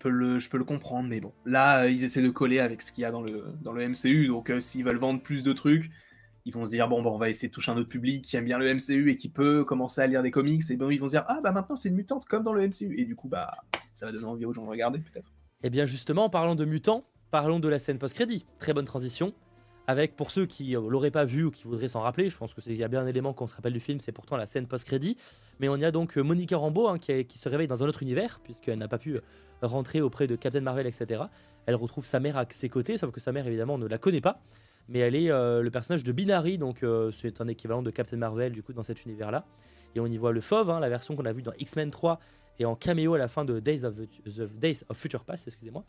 le, 0.08 0.38
je 0.38 0.48
peux 0.48 0.58
le 0.58 0.64
comprendre, 0.64 1.08
mais 1.08 1.20
bon. 1.20 1.32
Là, 1.44 1.84
euh, 1.84 1.90
ils 1.90 2.04
essaient 2.04 2.22
de 2.22 2.30
coller 2.30 2.58
avec 2.58 2.82
ce 2.82 2.92
qu'il 2.92 3.02
y 3.02 3.04
a 3.04 3.10
dans 3.10 3.22
le, 3.22 3.44
dans 3.62 3.72
le 3.72 3.88
MCU. 3.88 4.26
Donc, 4.28 4.50
euh, 4.50 4.60
s'ils 4.60 4.84
veulent 4.84 4.98
vendre 4.98 5.22
plus 5.22 5.42
de 5.42 5.52
trucs, 5.52 5.90
ils 6.46 6.52
vont 6.52 6.64
se 6.64 6.70
dire 6.70 6.88
bon, 6.88 7.02
bah, 7.02 7.10
on 7.10 7.18
va 7.18 7.28
essayer 7.28 7.48
de 7.48 7.52
toucher 7.52 7.72
un 7.72 7.76
autre 7.76 7.88
public 7.88 8.24
qui 8.24 8.36
aime 8.36 8.44
bien 8.44 8.58
le 8.58 8.72
MCU 8.72 9.10
et 9.10 9.16
qui 9.16 9.28
peut 9.28 9.64
commencer 9.64 10.00
à 10.00 10.06
lire 10.06 10.22
des 10.22 10.30
comics. 10.30 10.62
Et 10.70 10.76
bon, 10.76 10.90
ils 10.90 10.98
vont 10.98 11.08
se 11.08 11.12
dire 11.12 11.24
ah 11.26 11.40
bah 11.42 11.50
maintenant 11.50 11.74
c'est 11.74 11.88
une 11.88 11.96
mutante 11.96 12.24
comme 12.26 12.44
dans 12.44 12.52
le 12.52 12.66
MCU. 12.66 12.94
Et 12.96 13.04
du 13.04 13.16
coup, 13.16 13.28
bah, 13.28 13.50
ça 13.94 14.06
va 14.06 14.12
donner 14.12 14.26
envie 14.26 14.46
aux 14.46 14.52
gens 14.52 14.64
de 14.64 14.70
regarder 14.70 15.00
peut-être. 15.00 15.32
Et 15.62 15.66
Eh 15.66 15.70
bien 15.70 15.86
justement, 15.86 16.24
en 16.24 16.30
parlant 16.30 16.54
de 16.54 16.64
mutants, 16.64 17.04
parlons 17.32 17.58
de 17.58 17.68
la 17.68 17.80
scène 17.80 17.98
post-crédit. 17.98 18.46
Très 18.58 18.72
bonne 18.72 18.84
transition. 18.84 19.34
Avec, 19.88 20.16
pour 20.16 20.30
ceux 20.30 20.46
qui 20.46 20.76
euh, 20.76 20.80
l'auraient 20.88 21.12
pas 21.12 21.24
vu 21.24 21.44
ou 21.44 21.50
qui 21.50 21.64
voudraient 21.64 21.88
s'en 21.88 22.00
rappeler, 22.00 22.28
je 22.28 22.36
pense 22.36 22.54
qu'il 22.54 22.76
y 22.76 22.82
a 22.82 22.88
bien 22.88 23.00
un 23.00 23.06
élément 23.06 23.32
qu'on 23.32 23.46
se 23.46 23.54
rappelle 23.54 23.72
du 23.72 23.80
film, 23.80 24.00
c'est 24.00 24.10
pourtant 24.10 24.36
la 24.36 24.46
scène 24.46 24.66
post-crédit. 24.66 25.16
Mais 25.60 25.68
on 25.68 25.76
y 25.76 25.84
a 25.84 25.90
donc 25.90 26.16
Monica 26.16 26.56
Rambeau 26.56 26.88
hein, 26.88 26.98
qui, 26.98 27.38
se 27.38 27.48
réveille 27.48 27.68
dans 27.68 27.82
un 27.82 27.88
autre 27.88 28.02
univers, 28.02 28.40
puisqu'elle 28.42 28.78
n'a 28.78 28.88
pas 28.88 28.98
pu 28.98 29.18
rentrer 29.62 30.00
auprès 30.00 30.26
de 30.26 30.36
Captain 30.36 30.60
Marvel, 30.60 30.86
etc. 30.86 31.24
Elle 31.66 31.74
retrouve 31.74 32.04
sa 32.04 32.20
mère 32.20 32.36
à 32.36 32.44
ses 32.48 32.68
côtés, 32.68 32.96
sauf 32.96 33.10
que 33.10 33.20
sa 33.20 33.32
mère 33.32 33.46
évidemment 33.46 33.78
ne 33.78 33.86
la 33.86 33.98
connaît 33.98 34.20
pas. 34.20 34.40
Mais 34.88 35.00
elle 35.00 35.16
est 35.16 35.30
euh, 35.30 35.62
le 35.62 35.70
personnage 35.70 36.04
de 36.04 36.12
Binary, 36.12 36.58
donc 36.58 36.82
euh, 36.82 37.10
c'est 37.10 37.40
un 37.40 37.48
équivalent 37.48 37.82
de 37.82 37.90
Captain 37.90 38.16
Marvel 38.16 38.52
du 38.52 38.62
coup 38.62 38.72
dans 38.72 38.84
cet 38.84 39.04
univers-là. 39.04 39.44
Et 39.94 40.00
on 40.00 40.06
y 40.06 40.16
voit 40.16 40.32
le 40.32 40.40
Fauve, 40.40 40.70
hein, 40.70 40.78
la 40.78 40.88
version 40.88 41.16
qu'on 41.16 41.24
a 41.24 41.32
vue 41.32 41.42
dans 41.42 41.54
X-Men 41.58 41.90
3 41.90 42.20
et 42.58 42.64
en 42.64 42.76
caméo 42.76 43.14
à 43.14 43.18
la 43.18 43.28
fin 43.28 43.44
de 43.44 43.60
Days 43.60 43.84
of, 43.84 43.96
the 43.96 44.42
Days 44.42 44.84
of 44.88 44.96
Future 44.96 45.24
Past, 45.24 45.48
excusez-moi. 45.48 45.84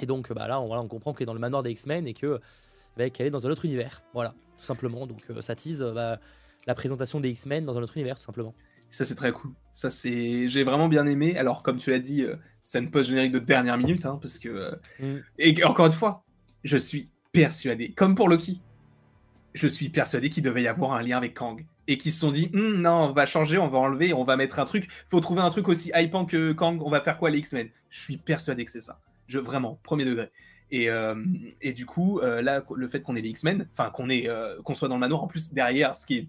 Et 0.00 0.06
donc 0.06 0.32
bah, 0.32 0.48
là, 0.48 0.60
on, 0.60 0.66
voilà, 0.66 0.82
on 0.82 0.88
comprend 0.88 1.12
qu'elle 1.12 1.24
est 1.24 1.26
dans 1.26 1.34
le 1.34 1.40
manoir 1.40 1.62
des 1.62 1.70
X-Men 1.70 2.06
et 2.06 2.14
que 2.14 2.40
bah, 2.96 3.10
qu'elle 3.10 3.26
est 3.26 3.30
dans 3.30 3.46
un 3.46 3.50
autre 3.50 3.64
univers. 3.64 4.02
Voilà, 4.14 4.34
tout 4.58 4.64
simplement. 4.64 5.06
Donc 5.06 5.22
euh, 5.30 5.40
ça 5.40 5.54
tease 5.54 5.82
euh, 5.82 5.92
bah, 5.92 6.18
la 6.66 6.74
présentation 6.74 7.20
des 7.20 7.30
X-Men 7.30 7.64
dans 7.64 7.76
un 7.78 7.82
autre 7.82 7.96
univers, 7.96 8.18
tout 8.18 8.24
simplement. 8.24 8.54
Ça 8.90 9.04
c'est 9.04 9.14
très 9.14 9.32
cool. 9.32 9.52
Ça 9.72 9.88
c'est, 9.88 10.48
j'ai 10.48 10.64
vraiment 10.64 10.88
bien 10.88 11.06
aimé. 11.06 11.36
Alors 11.36 11.62
comme 11.62 11.76
tu 11.76 11.90
l'as 11.90 12.00
dit, 12.00 12.26
scène 12.62 12.90
post 12.90 13.08
générique 13.10 13.32
de 13.32 13.38
dernière 13.38 13.78
minute, 13.78 14.06
hein, 14.06 14.18
parce 14.20 14.38
que 14.38 14.48
euh, 14.48 14.70
Mm. 14.98 15.18
et 15.38 15.64
encore 15.64 15.86
une 15.86 15.92
fois, 15.92 16.24
je 16.64 16.76
suis 16.76 17.10
persuadé, 17.32 17.92
comme 17.92 18.14
pour 18.14 18.28
Loki, 18.28 18.60
je 19.54 19.66
suis 19.66 19.88
persuadé 19.88 20.30
qu'il 20.30 20.42
devait 20.42 20.62
y 20.62 20.68
avoir 20.68 20.92
un 20.92 21.02
lien 21.02 21.16
avec 21.16 21.34
Kang. 21.34 21.64
Et 21.88 21.98
qu'ils 21.98 22.12
se 22.12 22.20
sont 22.20 22.30
dit, 22.30 22.50
Hum, 22.54 22.80
non, 22.80 23.08
on 23.10 23.12
va 23.12 23.26
changer, 23.26 23.58
on 23.58 23.66
va 23.66 23.78
enlever, 23.78 24.12
on 24.12 24.22
va 24.22 24.36
mettre 24.36 24.60
un 24.60 24.64
truc. 24.64 24.88
Faut 25.08 25.18
trouver 25.18 25.40
un 25.40 25.50
truc 25.50 25.66
aussi 25.68 25.90
hypant 25.92 26.24
que 26.24 26.52
Kang, 26.52 26.80
on 26.84 26.90
va 26.90 27.00
faire 27.00 27.18
quoi 27.18 27.30
les 27.30 27.38
X-Men? 27.38 27.68
Je 27.88 28.00
suis 28.00 28.16
persuadé 28.16 28.64
que 28.64 28.70
c'est 28.70 28.80
ça. 28.80 29.00
Je, 29.26 29.40
vraiment, 29.40 29.80
premier 29.82 30.04
degré. 30.04 30.30
Et, 30.70 30.88
euh, 30.88 31.16
et 31.60 31.72
du 31.72 31.86
coup, 31.86 32.20
euh, 32.20 32.42
là, 32.42 32.62
le 32.76 32.86
fait 32.86 33.02
qu'on 33.02 33.16
ait 33.16 33.20
les 33.20 33.30
X-Men, 33.30 33.68
enfin 33.72 33.90
qu'on 33.90 34.08
euh, 34.08 34.62
qu'on 34.62 34.74
soit 34.74 34.86
dans 34.86 34.94
le 34.94 35.00
manoir, 35.00 35.24
en 35.24 35.26
plus 35.26 35.52
derrière, 35.52 35.96
ce 35.96 36.06
qui 36.06 36.18
est 36.18 36.28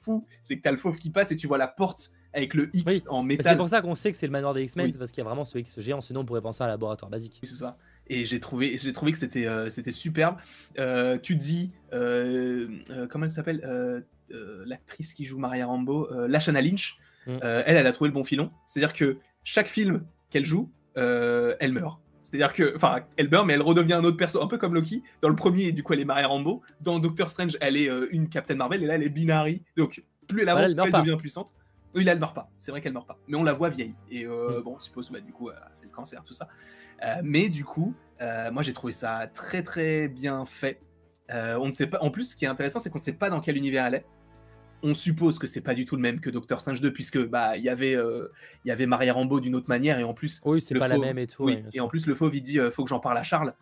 fou, 0.00 0.26
c'est 0.42 0.56
que 0.56 0.62
t'as 0.62 0.70
le 0.70 0.78
fauve 0.78 0.96
qui 0.96 1.10
passe 1.10 1.30
et 1.30 1.36
tu 1.36 1.46
vois 1.46 1.58
la 1.58 1.68
porte 1.68 2.12
avec 2.34 2.54
le 2.54 2.70
X 2.74 2.84
Oui, 2.86 3.02
en 3.08 3.22
Mais 3.22 3.36
métal. 3.36 3.52
C'est 3.52 3.56
pour 3.56 3.68
ça 3.68 3.80
qu'on 3.82 3.94
sait 3.94 4.10
que 4.10 4.16
c'est 4.16 4.26
le 4.26 4.32
manoir 4.32 4.54
des 4.54 4.62
X-Men, 4.64 4.86
Oui. 4.86 4.96
parce 4.98 5.10
qu'il 5.12 5.22
y 5.22 5.26
a 5.26 5.28
vraiment 5.28 5.44
ce 5.44 5.58
X 5.58 5.78
géant, 5.80 6.00
sinon 6.00 6.20
on 6.20 6.24
pourrait 6.24 6.40
penser 6.40 6.62
à 6.62 6.66
un 6.66 6.70
laboratoire 6.70 7.10
basique. 7.10 7.38
Oui, 7.42 7.48
c'est 7.48 7.56
ça. 7.56 7.76
Et 8.08 8.24
j'ai 8.24 8.40
trouvé, 8.40 8.78
j'ai 8.78 8.92
trouvé 8.92 9.12
que 9.12 9.18
c'était, 9.18 9.46
euh, 9.46 9.70
c'était 9.70 9.92
superbe. 9.92 10.36
Euh, 10.78 11.18
tu 11.18 11.36
dis, 11.36 11.72
euh, 11.92 12.68
euh, 12.90 13.06
comment 13.06 13.24
elle 13.26 13.30
s'appelle 13.30 14.04
L'actrice 14.64 15.12
qui 15.14 15.24
joue 15.24 15.38
Maria 15.38 15.66
Rambo, 15.66 16.08
Lashana 16.26 16.62
Lynch. 16.62 16.98
Mm. 17.26 17.38
elle, 17.42 17.76
elle 17.76 17.86
a 17.86 17.92
trouvé 17.92 18.08
le 18.08 18.14
bon 18.14 18.24
filon. 18.24 18.50
C'est-à-dire 18.66 18.94
que 18.94 19.18
chaque 19.44 19.68
film 19.68 20.04
qu'elle 20.30 20.46
joue, 20.46 20.70
elle 20.94 21.72
meurt. 21.72 22.00
C'est-à-dire 22.24 22.54
que, 22.54 22.74
enfin, 22.74 23.00
elle 23.18 23.28
meurt, 23.28 23.46
mais 23.46 23.52
elle 23.52 23.60
redevient 23.60 23.92
un 23.92 24.04
autre 24.04 24.16
perso, 24.16 24.42
un 24.42 24.46
peu 24.46 24.56
comme 24.56 24.72
Loki. 24.72 25.02
Dans 25.20 25.28
le 25.28 25.36
premier, 25.36 25.72
du 25.72 25.82
coup, 25.82 25.92
elle 25.92 26.00
est 26.00 26.06
Maria 26.06 26.28
Rambo. 26.28 26.62
Dans 26.80 26.98
Doctor 26.98 27.30
Strange, 27.30 27.58
elle 27.60 27.76
est 27.76 27.90
une 28.10 28.30
Captain 28.30 28.54
Marvel, 28.54 28.82
et 28.82 28.86
là, 28.86 28.94
elle 28.94 29.02
est 29.02 29.10
Binary. 29.10 29.60
Donc, 29.76 30.02
plus 30.26 30.40
elle 30.40 30.46
Voilà, 30.46 30.60
avance, 30.60 30.70
elle 30.70 30.76
plus 30.76 30.90
elle 30.98 31.04
devient 31.04 31.18
puissante. 31.18 31.52
Oui, 31.94 32.04
là, 32.04 32.12
elle 32.12 32.18
meurt 32.18 32.34
pas. 32.34 32.50
C'est 32.58 32.70
vrai 32.70 32.80
qu'elle 32.80 32.92
meurt 32.92 33.06
pas. 33.06 33.18
Mais 33.28 33.36
on 33.36 33.42
la 33.44 33.52
voit 33.52 33.68
vieille. 33.68 33.94
Et 34.10 34.24
euh, 34.26 34.60
Mm. 34.60 34.62
bon, 34.62 34.76
je 34.78 34.84
suppose, 34.84 35.10
bah, 35.10 35.20
du 35.20 35.32
coup, 35.32 35.50
euh, 35.50 35.54
c'est 35.72 35.84
le 35.84 35.90
cancer, 35.90 36.22
tout 36.24 36.32
ça. 36.32 36.48
Euh, 37.04 37.16
mais 37.22 37.48
du 37.48 37.64
coup, 37.64 37.94
moi, 38.52 38.62
j'ai 38.62 38.72
trouvé 38.72 38.92
ça 38.92 39.28
très, 39.34 39.62
très 39.62 40.08
bien 40.08 40.44
fait. 40.46 40.80
On 41.28 41.66
ne 41.66 41.72
sait 41.72 41.86
pas. 41.86 41.98
En 42.00 42.10
plus, 42.10 42.32
ce 42.32 42.36
qui 42.36 42.44
est 42.44 42.48
intéressant, 42.48 42.78
c'est 42.78 42.90
qu'on 42.90 42.98
ne 42.98 43.02
sait 43.04 43.14
pas 43.14 43.30
dans 43.30 43.40
quel 43.40 43.56
univers 43.56 43.86
elle 43.86 43.94
est. 43.96 44.06
On 44.84 44.94
suppose 44.94 45.38
que 45.38 45.46
c'est 45.46 45.60
pas 45.60 45.74
du 45.74 45.84
tout 45.84 45.94
le 45.96 46.02
même 46.02 46.18
que 46.20 46.28
Doctor 46.28 46.60
Strange 46.60 46.80
2, 46.80 46.92
puisque 46.92 47.24
bah 47.28 47.56
il 47.56 47.62
y 47.62 47.68
avait 47.68 47.92
il 47.92 48.68
y 48.68 48.70
avait 48.72 48.86
Maria 48.86 49.12
Rambo 49.14 49.38
d'une 49.38 49.54
autre 49.54 49.68
manière 49.68 49.98
et 50.00 50.02
en 50.04 50.12
plus 50.12 50.40
Oui, 50.44 50.60
c'est 50.60 50.74
pas 50.74 50.88
la 50.88 50.98
même 50.98 51.18
et 51.18 51.26
tout. 51.28 51.44
oui 51.44 51.54
ouais, 51.54 51.64
et 51.72 51.78
en 51.80 51.86
plus 51.86 52.06
le 52.06 52.14
fauve 52.14 52.34
il 52.34 52.42
dit 52.42 52.58
faut 52.72 52.82
que 52.82 52.88
j'en 52.90 52.98
parle 52.98 53.16
à 53.16 53.22
Charles. 53.22 53.54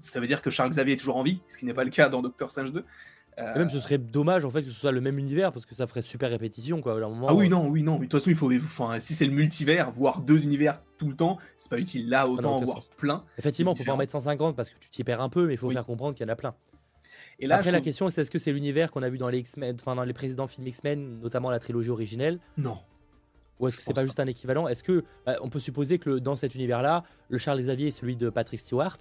Ça 0.00 0.18
veut 0.20 0.26
dire 0.26 0.42
que 0.42 0.50
Charles 0.50 0.70
Xavier 0.70 0.94
est 0.94 0.96
toujours 0.96 1.16
en 1.16 1.22
vie, 1.22 1.40
ce 1.48 1.56
qui 1.58 1.64
n'est 1.64 1.74
pas 1.74 1.84
le 1.84 1.90
cas 1.90 2.08
dans 2.08 2.22
Doctor 2.22 2.50
Strange 2.50 2.72
2. 2.72 2.84
Euh, 3.38 3.54
Et 3.54 3.58
même 3.58 3.70
ce 3.70 3.80
serait 3.80 3.98
dommage 3.98 4.44
en 4.44 4.50
fait 4.50 4.60
que 4.60 4.66
ce 4.68 4.70
soit 4.70 4.92
le 4.92 5.00
même 5.00 5.18
univers 5.18 5.50
parce 5.50 5.66
que 5.66 5.74
ça 5.74 5.88
ferait 5.88 6.02
super 6.02 6.30
répétition 6.30 6.80
quoi. 6.80 6.92
À 6.92 6.96
un 7.04 7.08
moment, 7.08 7.26
Ah 7.28 7.34
oui 7.34 7.46
euh, 7.46 7.48
non 7.48 7.66
oui 7.68 7.82
non, 7.82 7.94
mais 7.94 8.06
de 8.06 8.10
toute 8.10 8.20
façon 8.20 8.30
il 8.30 8.36
faut 8.36 8.52
enfin 8.54 9.00
si 9.00 9.12
c'est 9.14 9.26
le 9.26 9.32
multivers, 9.32 9.90
voir 9.90 10.20
deux 10.20 10.42
univers 10.44 10.80
tout 10.98 11.08
le 11.08 11.16
temps, 11.16 11.38
c'est 11.58 11.68
pas 11.68 11.78
utile. 11.80 12.08
Là 12.08 12.28
autant 12.28 12.58
en 12.58 12.64
voir 12.64 12.76
sens. 12.78 12.90
plein. 12.96 13.24
Effectivement, 13.36 13.74
faut 13.74 13.82
pas 13.82 13.92
en 13.92 13.96
mettre 13.96 14.12
150 14.12 14.54
parce 14.54 14.70
que 14.70 14.78
tu 14.78 14.88
t'y 14.90 15.02
perds 15.02 15.20
un 15.20 15.28
peu, 15.28 15.48
mais 15.48 15.54
il 15.54 15.56
faut 15.56 15.66
Oui. 15.66 15.74
faire 15.74 15.84
comprendre 15.84 16.14
qu'il 16.14 16.24
y 16.24 16.30
en 16.30 16.32
a 16.32 16.36
plein. 16.36 16.54
Et 17.40 17.48
là 17.48 17.56
Après, 17.56 17.72
la 17.72 17.78
trouve- 17.78 17.84
question 17.86 18.08
c'est 18.10 18.20
est-ce 18.20 18.30
que 18.30 18.38
c'est 18.38 18.52
l'univers 18.52 18.92
qu'on 18.92 19.02
a 19.02 19.08
vu 19.08 19.18
dans 19.18 19.28
les 19.28 19.38
X-Men, 19.38 19.76
enfin 19.80 19.96
dans 19.96 20.04
les 20.04 20.12
précédents 20.12 20.46
films 20.46 20.68
X-Men, 20.68 21.18
notamment 21.20 21.50
la 21.50 21.58
trilogie 21.58 21.90
originelle, 21.90 22.38
non. 22.56 22.76
ou 23.58 23.66
est-ce 23.66 23.76
que 23.76 23.82
c'est 23.82 23.92
pense 23.92 24.02
pas 24.02 24.06
juste 24.06 24.20
un 24.20 24.26
équivalent? 24.26 24.68
Est-ce 24.68 24.84
que 24.84 25.04
bah, 25.26 25.36
on 25.42 25.48
peut 25.48 25.58
supposer 25.58 25.98
que 25.98 26.10
le- 26.10 26.20
dans 26.20 26.36
cet 26.36 26.54
univers-là, 26.54 27.02
le 27.28 27.38
Charles 27.38 27.58
Xavier 27.60 27.88
est 27.88 27.90
celui 27.90 28.14
de 28.14 28.30
Patrick 28.30 28.60
Stewart? 28.60 28.96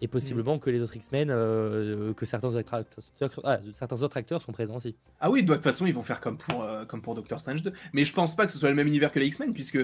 Et 0.00 0.08
possiblement 0.08 0.58
que 0.58 0.70
les 0.70 0.80
autres 0.80 0.96
X-Men, 0.96 1.28
euh, 1.30 2.12
que 2.14 2.26
certains 2.26 2.48
autres, 2.48 2.58
acteurs, 2.58 2.84
ah, 3.44 3.58
certains 3.72 4.02
autres 4.02 4.16
acteurs 4.16 4.42
sont 4.42 4.52
présents 4.52 4.76
aussi. 4.76 4.96
Ah 5.20 5.30
oui, 5.30 5.42
de 5.42 5.54
toute 5.54 5.62
façon, 5.62 5.86
ils 5.86 5.94
vont 5.94 6.02
faire 6.02 6.20
comme 6.20 6.36
pour, 6.36 6.62
euh, 6.62 6.84
comme 6.84 7.00
pour 7.00 7.14
Doctor 7.14 7.40
Strange 7.40 7.62
2. 7.62 7.72
Mais 7.92 8.04
je 8.04 8.12
pense 8.12 8.36
pas 8.36 8.46
que 8.46 8.52
ce 8.52 8.58
soit 8.58 8.70
le 8.70 8.74
même 8.74 8.88
univers 8.88 9.12
que 9.12 9.18
les 9.18 9.26
X-Men, 9.26 9.52
puisque 9.52 9.78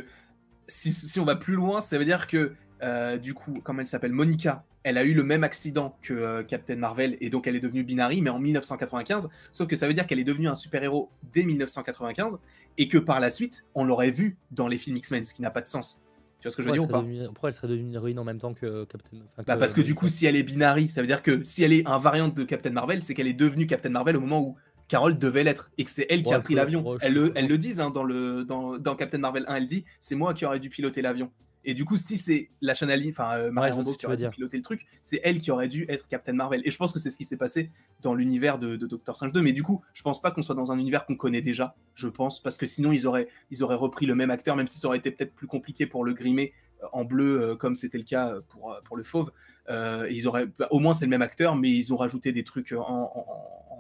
si, 0.70 1.20
on 1.20 1.24
va 1.24 1.36
plus 1.36 1.54
loin, 1.54 1.80
ça 1.80 1.98
veut 1.98 2.04
dire 2.04 2.26
que, 2.26 2.52
euh, 2.82 3.18
du 3.18 3.34
coup, 3.34 3.54
comme 3.62 3.80
elle 3.80 3.86
s'appelle, 3.86 4.12
Monica, 4.12 4.64
elle 4.82 4.96
a 4.96 5.04
eu 5.04 5.12
le 5.12 5.22
même 5.22 5.44
accident 5.44 5.98
que 6.00 6.14
euh, 6.14 6.42
Captain 6.42 6.76
Marvel, 6.76 7.16
et 7.20 7.28
donc 7.28 7.46
elle 7.46 7.56
est 7.56 7.60
devenue 7.60 7.82
Binary, 7.82 8.22
mais 8.22 8.30
en 8.30 8.38
1995. 8.38 9.28
Sauf 9.52 9.68
que 9.68 9.76
ça 9.76 9.86
veut 9.86 9.94
dire 9.94 10.06
qu'elle 10.06 10.20
est 10.20 10.24
devenue 10.24 10.48
un 10.48 10.54
super-héros 10.54 11.10
dès 11.32 11.42
1995, 11.42 12.38
et 12.78 12.88
que 12.88 12.98
par 12.98 13.20
la 13.20 13.30
suite, 13.30 13.66
on 13.74 13.84
l'aurait 13.84 14.10
vu 14.10 14.36
dans 14.50 14.68
les 14.68 14.78
films 14.78 14.96
X-Men, 14.96 15.24
ce 15.24 15.34
qui 15.34 15.42
n'a 15.42 15.50
pas 15.50 15.60
de 15.60 15.68
sens. 15.68 16.02
Tu 16.40 16.48
vois 16.48 16.52
ce 16.52 16.56
que 16.56 16.62
je 16.62 16.68
veux 16.68 16.74
Pourquoi 16.76 16.76
dire 16.76 16.80
elle, 16.80 16.80
ou 16.80 16.86
serait 16.88 16.92
pas 16.92 17.02
devenue, 17.02 17.26
pourquoi 17.26 17.48
elle 17.50 17.54
serait 17.54 17.68
devenue 17.68 17.86
une 17.88 17.94
héroïne 17.94 18.18
en 18.18 18.24
même 18.24 18.38
temps 18.38 18.54
que 18.54 18.84
Captain 18.84 19.18
enfin, 19.32 19.42
bah 19.46 19.56
parce 19.58 19.74
que 19.74 19.80
du 19.82 19.94
coup, 19.94 20.08
si 20.08 20.26
elle 20.26 20.36
est 20.36 20.42
binary, 20.42 20.88
ça 20.88 21.02
veut 21.02 21.06
dire 21.06 21.22
que 21.22 21.42
si 21.44 21.62
elle 21.62 21.72
est 21.72 21.86
un 21.86 21.98
variant 21.98 22.28
de 22.28 22.44
Captain 22.44 22.70
Marvel, 22.70 23.02
c'est 23.02 23.14
qu'elle 23.14 23.26
est 23.28 23.34
devenue 23.34 23.66
Captain 23.66 23.90
Marvel 23.90 24.16
au 24.16 24.20
moment 24.20 24.40
où 24.40 24.56
Carol 24.88 25.18
devait 25.18 25.44
l'être 25.44 25.70
et 25.78 25.84
que 25.84 25.90
c'est 25.90 26.06
elle 26.08 26.22
qui 26.22 26.30
Ouais, 26.30 26.34
a 26.34 26.40
pris 26.40 26.54
l'avion. 26.54 26.86
ouais, 26.88 26.96
elle 27.02 27.12
le, 27.14 27.32
elle 27.36 27.46
le 27.46 27.58
disent 27.58 27.78
hein, 27.78 27.90
dans, 27.90 28.04
le, 28.04 28.44
dans, 28.44 28.78
dans 28.78 28.96
Captain 28.96 29.18
Marvel 29.18 29.44
1, 29.48 29.54
elle 29.56 29.66
dit 29.66 29.84
c'est 30.00 30.16
moi 30.16 30.34
qui 30.34 30.44
aurais 30.46 30.60
dû 30.60 30.70
piloter 30.70 31.02
l'avion. 31.02 31.30
Et 31.64 31.74
du 31.74 31.84
coup, 31.84 31.96
si 31.98 32.16
c'est 32.16 32.48
la 32.62 32.74
Chanali, 32.74 33.10
enfin 33.10 33.36
euh, 33.36 33.50
Maria 33.50 33.74
Rambeau 33.74 33.92
que 33.92 33.98
qui 33.98 34.06
aurait 34.06 34.16
dû 34.16 34.22
piloter 34.30 34.56
le 34.56 34.62
truc, 34.62 34.86
c'est 35.02 35.20
elle 35.24 35.40
qui 35.40 35.50
aurait 35.50 35.68
dû 35.68 35.84
être 35.88 36.08
Captain 36.08 36.32
Marvel. 36.32 36.62
Et 36.64 36.70
je 36.70 36.76
pense 36.78 36.92
que 36.92 36.98
c'est 36.98 37.10
ce 37.10 37.16
qui 37.18 37.24
s'est 37.26 37.36
passé 37.36 37.70
dans 38.00 38.14
l'univers 38.14 38.58
de, 38.58 38.76
de 38.76 38.86
Doctor 38.86 39.14
Strange 39.14 39.32
2. 39.32 39.42
Mais 39.42 39.52
du 39.52 39.62
coup, 39.62 39.82
je 39.92 40.02
pense 40.02 40.22
pas 40.22 40.30
qu'on 40.30 40.40
soit 40.42 40.54
dans 40.54 40.72
un 40.72 40.78
univers 40.78 41.04
qu'on 41.04 41.16
connaît 41.16 41.42
déjà, 41.42 41.74
je 41.94 42.08
pense, 42.08 42.42
parce 42.42 42.56
que 42.56 42.64
sinon 42.64 42.92
ils 42.92 43.06
auraient, 43.06 43.28
ils 43.50 43.62
auraient 43.62 43.74
repris 43.76 44.06
le 44.06 44.14
même 44.14 44.30
acteur, 44.30 44.56
même 44.56 44.66
si 44.66 44.78
ça 44.78 44.88
aurait 44.88 44.98
été 44.98 45.10
peut-être 45.10 45.34
plus 45.34 45.46
compliqué 45.46 45.86
pour 45.86 46.02
le 46.04 46.14
grimer 46.14 46.54
euh, 46.82 46.86
en 46.92 47.04
bleu, 47.04 47.42
euh, 47.42 47.56
comme 47.56 47.74
c'était 47.74 47.98
le 47.98 48.04
cas 48.04 48.30
euh, 48.30 48.40
pour, 48.48 48.74
pour 48.84 48.96
le 48.96 49.02
fauve. 49.02 49.30
Euh, 49.68 50.08
ils 50.10 50.26
auraient, 50.26 50.46
bah, 50.46 50.66
au 50.70 50.78
moins 50.78 50.94
c'est 50.94 51.04
le 51.04 51.10
même 51.10 51.20
acteur, 51.22 51.56
mais 51.56 51.70
ils 51.70 51.92
ont 51.92 51.96
rajouté 51.98 52.32
des 52.32 52.42
trucs 52.42 52.72
en, 52.72 52.80
en, 52.80 53.26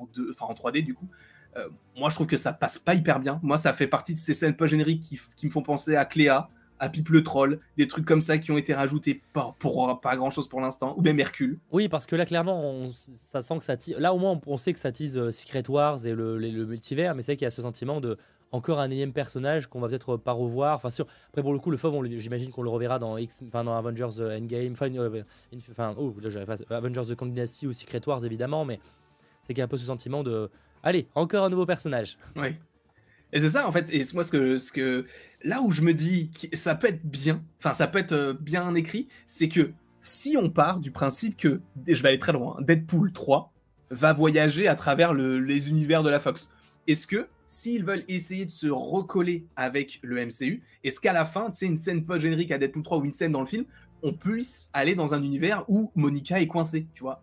en, 0.02 0.08
deux- 0.14 0.34
en 0.40 0.52
3D 0.52 0.84
du 0.84 0.92
coup. 0.94 1.08
Moi, 1.96 2.08
je 2.10 2.14
trouve 2.14 2.26
que 2.28 2.36
ça 2.36 2.52
passe 2.52 2.78
pas 2.78 2.94
hyper 2.94 3.18
bien. 3.20 3.40
Moi, 3.42 3.58
ça 3.58 3.72
fait 3.72 3.88
partie 3.88 4.14
de 4.14 4.18
ces 4.20 4.34
scènes 4.34 4.54
pas 4.54 4.66
génériques 4.66 5.02
qui, 5.02 5.20
qui 5.36 5.46
me 5.46 5.50
font 5.50 5.62
penser 5.62 5.96
à 5.96 6.04
Cléa, 6.04 6.48
à 6.80 6.88
Pipe 6.88 7.10
le 7.10 7.22
Troll, 7.22 7.60
des 7.76 7.86
trucs 7.86 8.04
comme 8.04 8.20
ça 8.20 8.38
qui 8.38 8.50
ont 8.50 8.58
été 8.58 8.74
rajoutés 8.74 9.20
pas, 9.32 9.54
pour 9.60 10.00
pas 10.00 10.16
grand 10.16 10.30
chose 10.30 10.48
pour 10.48 10.60
l'instant, 10.60 10.94
ou 10.96 11.02
même 11.02 11.20
Hercule. 11.20 11.58
Oui, 11.70 11.88
parce 11.88 12.06
que 12.06 12.16
là, 12.16 12.24
clairement, 12.24 12.60
on- 12.64 12.90
ça 12.94 13.40
sent 13.42 13.58
que 13.58 13.64
ça 13.64 13.76
tise. 13.76 13.96
Là, 13.98 14.12
au 14.14 14.18
moins, 14.18 14.32
on, 14.32 14.40
on 14.54 14.56
sait 14.56 14.72
que 14.72 14.78
ça 14.78 14.90
tease 14.90 15.16
euh, 15.16 15.30
Secret 15.30 15.62
Wars 15.68 16.04
et 16.06 16.14
le, 16.14 16.38
le- 16.38 16.48
le 16.50 16.66
multivers, 16.66 17.14
mais 17.14 17.22
c'est 17.22 17.36
qu'il 17.36 17.44
y 17.44 17.48
a 17.48 17.50
ce 17.52 17.62
sentiment 17.62 18.00
de 18.00 18.16
encore 18.52 18.80
un 18.80 18.90
énième 18.90 19.12
personnage 19.12 19.68
qu'on 19.68 19.78
va 19.78 19.86
peut-être 19.86 20.16
pas 20.16 20.32
revoir. 20.32 20.74
Enfin, 20.76 20.90
sûr. 20.90 21.06
Après, 21.28 21.40
pour 21.42 21.52
le 21.52 21.60
coup, 21.60 21.70
le 21.70 21.76
fauve, 21.76 22.04
j'imagine 22.16 22.50
qu'on 22.50 22.62
le 22.62 22.70
reverra 22.70 22.98
dans, 22.98 23.16
X, 23.16 23.44
enfin, 23.46 23.62
dans 23.62 23.76
Avengers 23.76 24.08
euh, 24.18 24.36
Endgame, 24.36 24.72
enfin, 24.72 24.92
euh, 24.96 25.22
Inf- 25.54 25.70
enfin, 25.70 25.94
oh, 25.96 26.12
là, 26.20 26.46
pas, 26.46 26.56
euh, 26.56 26.76
Avengers 26.76 27.14
The 27.14 27.24
Dynasty 27.24 27.68
ou 27.68 27.72
Secret 27.72 28.00
Wars, 28.08 28.24
évidemment, 28.24 28.64
mais 28.64 28.80
c'est 29.42 29.48
qu'il 29.54 29.58
y 29.58 29.62
a 29.62 29.66
un 29.66 29.68
peu 29.68 29.78
ce 29.78 29.86
sentiment 29.86 30.22
de. 30.24 30.50
Allez, 30.82 31.06
encore 31.14 31.44
un 31.44 31.50
nouveau 31.50 31.66
personnage. 31.66 32.16
Oui. 32.36 32.56
Et 33.32 33.40
c'est 33.40 33.50
ça, 33.50 33.66
en 33.66 33.72
fait. 33.72 33.92
Et 33.92 34.02
moi, 34.14 34.24
ce 34.24 34.30
que, 34.30 34.58
ce 34.58 34.72
que, 34.72 35.06
là 35.42 35.62
où 35.62 35.70
je 35.70 35.82
me 35.82 35.94
dis 35.94 36.30
que 36.30 36.56
ça 36.56 36.74
peut 36.74 36.88
être 36.88 37.04
bien, 37.04 37.42
enfin, 37.58 37.72
ça 37.72 37.86
peut 37.86 37.98
être 37.98 38.12
euh, 38.12 38.34
bien 38.34 38.74
écrit, 38.74 39.08
c'est 39.26 39.48
que 39.48 39.72
si 40.02 40.36
on 40.36 40.50
part 40.50 40.80
du 40.80 40.90
principe 40.90 41.36
que, 41.36 41.60
je 41.86 42.02
vais 42.02 42.08
aller 42.10 42.18
très 42.18 42.32
loin, 42.32 42.56
Deadpool 42.60 43.12
3 43.12 43.52
va 43.90 44.12
voyager 44.12 44.68
à 44.68 44.74
travers 44.74 45.14
les 45.14 45.68
univers 45.68 46.02
de 46.02 46.10
la 46.10 46.20
Fox, 46.20 46.54
est-ce 46.86 47.06
que 47.06 47.28
s'ils 47.50 47.84
veulent 47.84 48.04
essayer 48.06 48.44
de 48.44 48.50
se 48.50 48.68
recoller 48.68 49.44
avec 49.56 49.98
le 50.02 50.24
MCU, 50.24 50.62
est-ce 50.84 51.00
qu'à 51.00 51.12
la 51.12 51.24
fin, 51.24 51.50
tu 51.50 51.56
sais, 51.56 51.66
une 51.66 51.76
scène 51.76 52.04
post-générique 52.04 52.52
à 52.52 52.58
Deadpool 52.58 52.84
3 52.84 52.98
ou 52.98 53.04
une 53.04 53.12
scène 53.12 53.32
dans 53.32 53.40
le 53.40 53.46
film, 53.46 53.64
on 54.02 54.12
puisse 54.12 54.70
aller 54.72 54.94
dans 54.94 55.14
un 55.14 55.22
univers 55.22 55.64
où 55.68 55.90
Monica 55.96 56.40
est 56.40 56.46
coincée, 56.46 56.86
tu 56.94 57.02
vois 57.02 57.22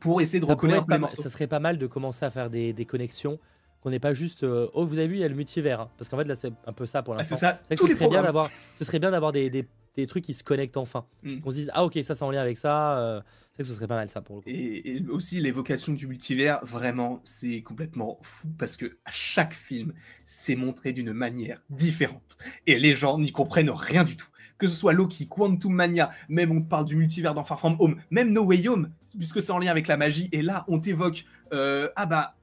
Pour 0.00 0.20
essayer 0.20 0.40
de 0.40 0.54
peu 0.54 0.66
les 0.66 0.98
morceaux? 0.98 1.22
Ça 1.22 1.30
serait 1.30 1.46
pas 1.46 1.60
mal 1.60 1.78
de 1.78 1.86
commencer 1.86 2.26
à 2.26 2.30
faire 2.30 2.50
des, 2.50 2.74
connexions 2.86 3.38
qu'on 3.80 3.90
n'est 3.90 4.00
pas 4.00 4.14
juste 4.14 4.44
euh, 4.44 4.68
oh 4.74 4.86
vous 4.86 4.98
avez 4.98 5.08
vu 5.08 5.14
il 5.14 5.20
y 5.20 5.24
a 5.24 5.28
le 5.28 5.34
multivers 5.34 5.80
hein. 5.80 5.90
parce 5.96 6.08
qu'en 6.08 6.16
fait 6.16 6.24
là 6.24 6.34
c'est 6.34 6.52
un 6.66 6.72
peu 6.72 6.86
ça 6.86 7.02
pour 7.02 7.14
ah, 7.14 7.18
l'instant. 7.18 7.36
c'est 7.36 7.40
ça. 7.40 7.60
ce, 7.70 7.76
serait 7.76 8.08
bien 8.08 8.22
d'avoir, 8.22 8.50
ce 8.76 8.84
serait 8.84 8.98
bien 8.98 9.10
d'avoir 9.10 9.32
des, 9.32 9.50
des 9.98 10.06
trucs 10.06 10.24
qui 10.24 10.34
se 10.34 10.44
connectent 10.44 10.76
enfin. 10.76 11.06
Mm. 11.22 11.40
Qu'on 11.40 11.50
se 11.50 11.56
dise, 11.56 11.70
ah 11.74 11.84
ok, 11.84 11.98
ça 12.02 12.14
c'est 12.14 12.24
en 12.24 12.30
lien 12.30 12.40
avec 12.40 12.56
ça. 12.56 12.98
Euh, 12.98 13.20
c'est 13.52 13.62
que 13.62 13.68
ce 13.68 13.74
serait 13.74 13.88
pas 13.88 13.96
mal 13.96 14.08
ça 14.08 14.22
pour 14.22 14.36
le 14.36 14.42
coup. 14.42 14.48
Et, 14.48 15.02
aussi 15.10 15.40
l'évocation 15.40 15.92
du 15.92 16.06
multivers, 16.06 16.60
vraiment, 16.64 17.20
c'est 17.24 17.62
complètement 17.62 18.18
fou 18.22 18.48
parce 18.56 18.76
que 18.76 18.86
à 19.04 19.10
chaque 19.10 19.54
film, 19.54 19.92
c'est 20.24 20.54
montré 20.54 20.92
d'une 20.92 21.12
manière 21.12 21.60
différente. 21.68 22.38
Et 22.66 22.78
les 22.78 22.94
gens 22.94 23.18
n'y 23.18 23.32
comprennent 23.32 23.70
rien 23.70 24.04
du 24.04 24.16
tout. 24.16 24.28
Que 24.56 24.66
ce 24.66 24.74
soit 24.74 24.92
Loki, 24.92 25.28
Quantum 25.28 25.72
Mania, 25.72 26.10
même 26.28 26.50
on 26.50 26.62
parle 26.62 26.84
du 26.84 26.96
multivers 26.96 27.34
dans 27.34 27.44
Far 27.44 27.58
From 27.58 27.76
Home, 27.78 27.96
même 28.10 28.32
No 28.32 28.44
Way 28.44 28.68
Home, 28.68 28.90
puisque 29.16 29.40
c'est 29.40 29.52
en 29.52 29.58
lien 29.58 29.70
avec 29.70 29.86
la 29.86 29.96
magie. 29.96 30.28
Et 30.32 30.42
là, 30.42 30.64
on 30.68 30.80
t'évoque, 30.80 31.24
euh, 31.52 31.88
ah 31.94 32.06
bah, 32.06 32.36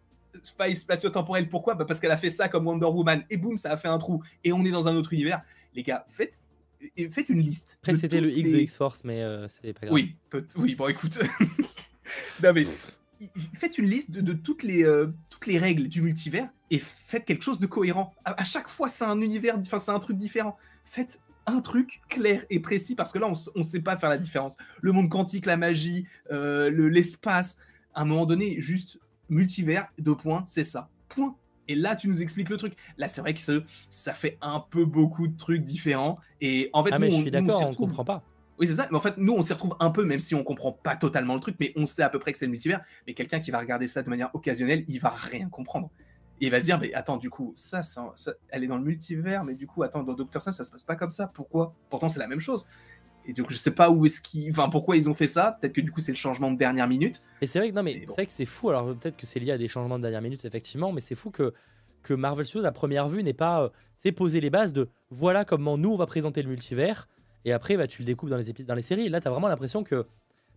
Spice 0.46 0.82
spatio-temporel, 0.82 1.50
pourquoi? 1.50 1.76
Bah 1.76 1.86
Parce 1.86 2.00
qu'elle 2.00 2.12
a 2.12 2.18
fait 2.18 2.30
ça 2.30 2.48
comme 2.48 2.68
Wonder 2.68 2.86
Woman, 2.86 3.24
et 3.30 3.38
boum, 3.38 3.58
ça 3.58 3.72
a 3.72 3.78
fait 3.78 3.88
un 3.88 3.98
trou, 3.98 4.24
et 4.44 4.54
on 4.54 4.64
est 4.64 4.72
dans 4.72 4.88
un 4.88 4.96
autre 4.96 5.14
univers. 5.14 5.42
Les 5.74 5.84
gars, 5.84 6.06
faites 6.10 6.34
faites 7.10 7.30
une 7.30 7.42
liste. 7.42 7.78
Après, 7.82 7.94
c'était 7.94 8.22
le 8.22 8.32
X 8.32 8.52
de 8.52 8.60
X-Force, 8.60 9.04
mais 9.04 9.22
euh, 9.22 9.48
c'est 9.48 9.74
pas 9.74 9.88
grave. 9.88 9.94
Oui, 9.94 10.16
oui 10.58 10.76
bon, 10.76 10.88
écoute. 10.88 11.20
non, 12.44 12.54
mais 12.54 12.66
faites 13.54 13.78
une 13.78 13.88
liste 13.88 14.12
de, 14.12 14.34
toutes, 14.34 14.64
les, 14.64 14.84
euh, 14.84 15.08
toutes 15.30 15.48
les 15.48 15.58
règles 15.58 15.88
du 15.88 16.02
multivers 16.02 16.48
et 16.72 16.80
faites 16.80 17.26
quelque 17.26 17.44
chose 17.44 17.60
de 17.60 17.68
cohérent. 17.68 18.14
À, 18.24 18.44
chaque 18.44 18.70
fois, 18.70 18.90
c'est 18.90 19.06
un 19.06 19.22
univers, 19.22 19.58
enfin, 19.58 19.78
c'est 19.78 19.92
un 19.92 20.00
truc 20.00 20.18
différent. 20.18 20.58
Faites 20.84 21.20
un 21.48 21.62
truc 21.62 22.02
clair 22.10 22.44
et 22.50 22.60
précis 22.60 22.96
parce 22.96 23.12
que 23.12 23.20
là, 23.20 23.28
on 23.28 23.60
ne 23.60 23.64
sait 23.64 23.82
pas 23.82 23.98
faire 23.98 24.10
la 24.10 24.18
différence. 24.18 24.58
Le 24.82 24.92
monde 24.92 25.10
quantique, 25.10 25.46
la 25.46 25.58
magie, 25.58 26.08
euh, 26.32 26.70
l'espace, 26.90 27.58
à 27.94 28.02
un 28.02 28.06
moment 28.06 28.26
donné, 28.26 28.60
juste 28.60 29.00
multivers, 29.30 29.88
deux 30.00 30.16
points, 30.16 30.44
c'est 30.46 30.64
ça. 30.64 30.90
Point. 31.10 31.36
Et 31.68 31.76
là, 31.76 31.96
tu 31.96 32.08
nous 32.08 32.22
expliques 32.22 32.50
le 32.50 32.58
truc. 32.58 32.74
Là, 32.98 33.08
c'est 33.08 33.22
vrai 33.22 33.34
que 33.34 33.42
ça 33.90 34.14
fait 34.14 34.38
un 34.42 34.60
peu 34.60 34.86
beaucoup 34.86 35.28
de 35.28 35.38
trucs 35.38 35.64
différents. 35.64 36.18
Et 36.42 36.70
en 36.74 36.84
fait, 36.84 36.92
ah, 36.94 37.00
mais 37.00 37.10
je 37.10 37.16
suis 37.16 37.32
d'accord, 37.32 37.62
on, 37.64 37.70
ne 37.70 37.76
comprend 37.76 38.06
pas. 38.06 38.24
Oui, 38.60 38.68
c'est 38.68 38.76
ça. 38.76 38.88
Mais 38.92 38.98
en 38.98 39.02
fait, 39.02 39.18
nous, 39.18 39.34
on 39.34 39.42
s'y 39.42 39.54
retrouve 39.54 39.76
un 39.80 39.90
peu, 39.90 40.06
même 40.06 40.20
si 40.20 40.36
on 40.36 40.44
comprend 40.44 40.72
pas 40.72 40.96
totalement 40.96 41.34
le 41.34 41.40
truc, 41.40 41.56
mais 41.60 41.74
on 41.76 41.86
sait 41.86 42.04
à 42.04 42.10
peu 42.10 42.20
près 42.20 42.32
que 42.32 42.38
c'est 42.38 42.46
le 42.46 42.52
multivers. 42.52 42.82
Mais 43.08 43.14
quelqu'un 43.14 43.40
qui 43.40 43.52
va 43.52 43.60
regarder 43.60 43.88
ça 43.88 44.04
de 44.04 44.10
manière 44.10 44.30
occasionnelle, 44.34 44.86
il 44.88 45.00
va 45.00 45.10
rien 45.10 45.50
comprendre. 45.50 45.90
Et 46.42 46.48
il 46.48 46.52
va 46.52 46.60
se 46.60 46.66
dire, 46.66 46.80
mais 46.80 46.94
attends, 46.94 47.18
du 47.18 47.30
coup, 47.30 47.54
ça, 47.56 47.82
ça, 47.82 48.14
elle 48.50 48.64
est 48.64 48.68
dans 48.68 48.78
le 48.78 48.84
multivers, 48.84 49.44
mais 49.44 49.56
du 49.56 49.68
coup, 49.68 49.84
attends, 49.84 50.04
dans 50.04 50.14
Doctor 50.14 50.42
Strange, 50.42 50.56
ça 50.56 50.64
se 50.64 50.70
passe 50.70 50.84
pas 50.84 50.96
comme 50.96 51.10
ça. 51.10 51.32
Pourquoi? 51.34 51.74
Pourtant, 51.90 52.10
c'est 52.10 52.20
la 52.20 52.28
même 52.28 52.42
chose. 52.42 52.68
Et 53.28 53.34
donc, 53.34 53.52
je 53.52 53.58
sais 53.58 53.74
pas 53.74 53.90
où 53.90 54.06
est-ce 54.06 54.22
qu'ils. 54.22 54.52
Enfin, 54.52 54.70
pourquoi 54.70 54.96
ils 54.98 55.10
ont 55.10 55.14
fait 55.14 55.28
ça. 55.28 55.58
Peut-être 55.60 55.74
que 55.74 55.82
du 55.82 55.92
coup, 55.92 56.00
c'est 56.00 56.12
le 56.12 56.18
changement 56.18 56.52
de 56.52 56.58
dernière 56.58 56.88
minute. 56.88 57.22
Et 57.42 57.48
c'est 57.48 57.60
vrai 57.60 57.70
que, 57.70 57.76
non, 57.76 57.84
mais 57.84 58.04
c'est 58.08 58.14
vrai 58.14 58.26
que 58.26 58.32
c'est 58.32 58.46
fou. 58.46 58.70
Alors, 58.70 58.96
peut-être 58.96 59.18
que 59.18 59.26
c'est 59.26 59.40
lié 59.40 59.52
à 59.52 59.58
des 59.58 59.68
changements 59.68 59.98
de 59.98 60.04
dernière 60.04 60.22
minute, 60.22 60.46
effectivement, 60.46 60.92
mais 60.92 61.02
c'est 61.02 61.16
fou 61.16 61.32
que, 61.32 61.54
que 62.04 62.14
Marvel 62.14 62.46
Studios, 62.46 62.66
à 62.66 62.72
première 62.72 63.10
vue, 63.10 63.24
n'est 63.24 63.34
pas. 63.34 63.72
c'est 63.96 64.10
euh, 64.10 64.16
poser 64.16 64.42
les 64.42 64.50
bases 64.50 64.74
de 64.74 64.90
voilà 65.10 65.46
comment 65.46 65.78
nous, 65.78 65.92
on 65.92 65.98
va 65.98 66.06
présenter 66.06 66.42
le 66.42 66.50
multivers. 66.50 67.08
Et 67.46 67.52
après, 67.52 67.78
bah, 67.78 67.88
tu 67.88 68.02
le 68.02 68.06
découpes 68.06 68.30
dans 68.30 68.38
les, 68.38 68.50
épisodes, 68.50 68.68
dans 68.68 68.76
les 68.76 68.82
séries. 68.82 69.10
là, 69.10 69.22
tu 69.22 69.28
as 69.28 69.32
vraiment 69.32 69.48
l'impression 69.48 69.84
que, 69.84 70.06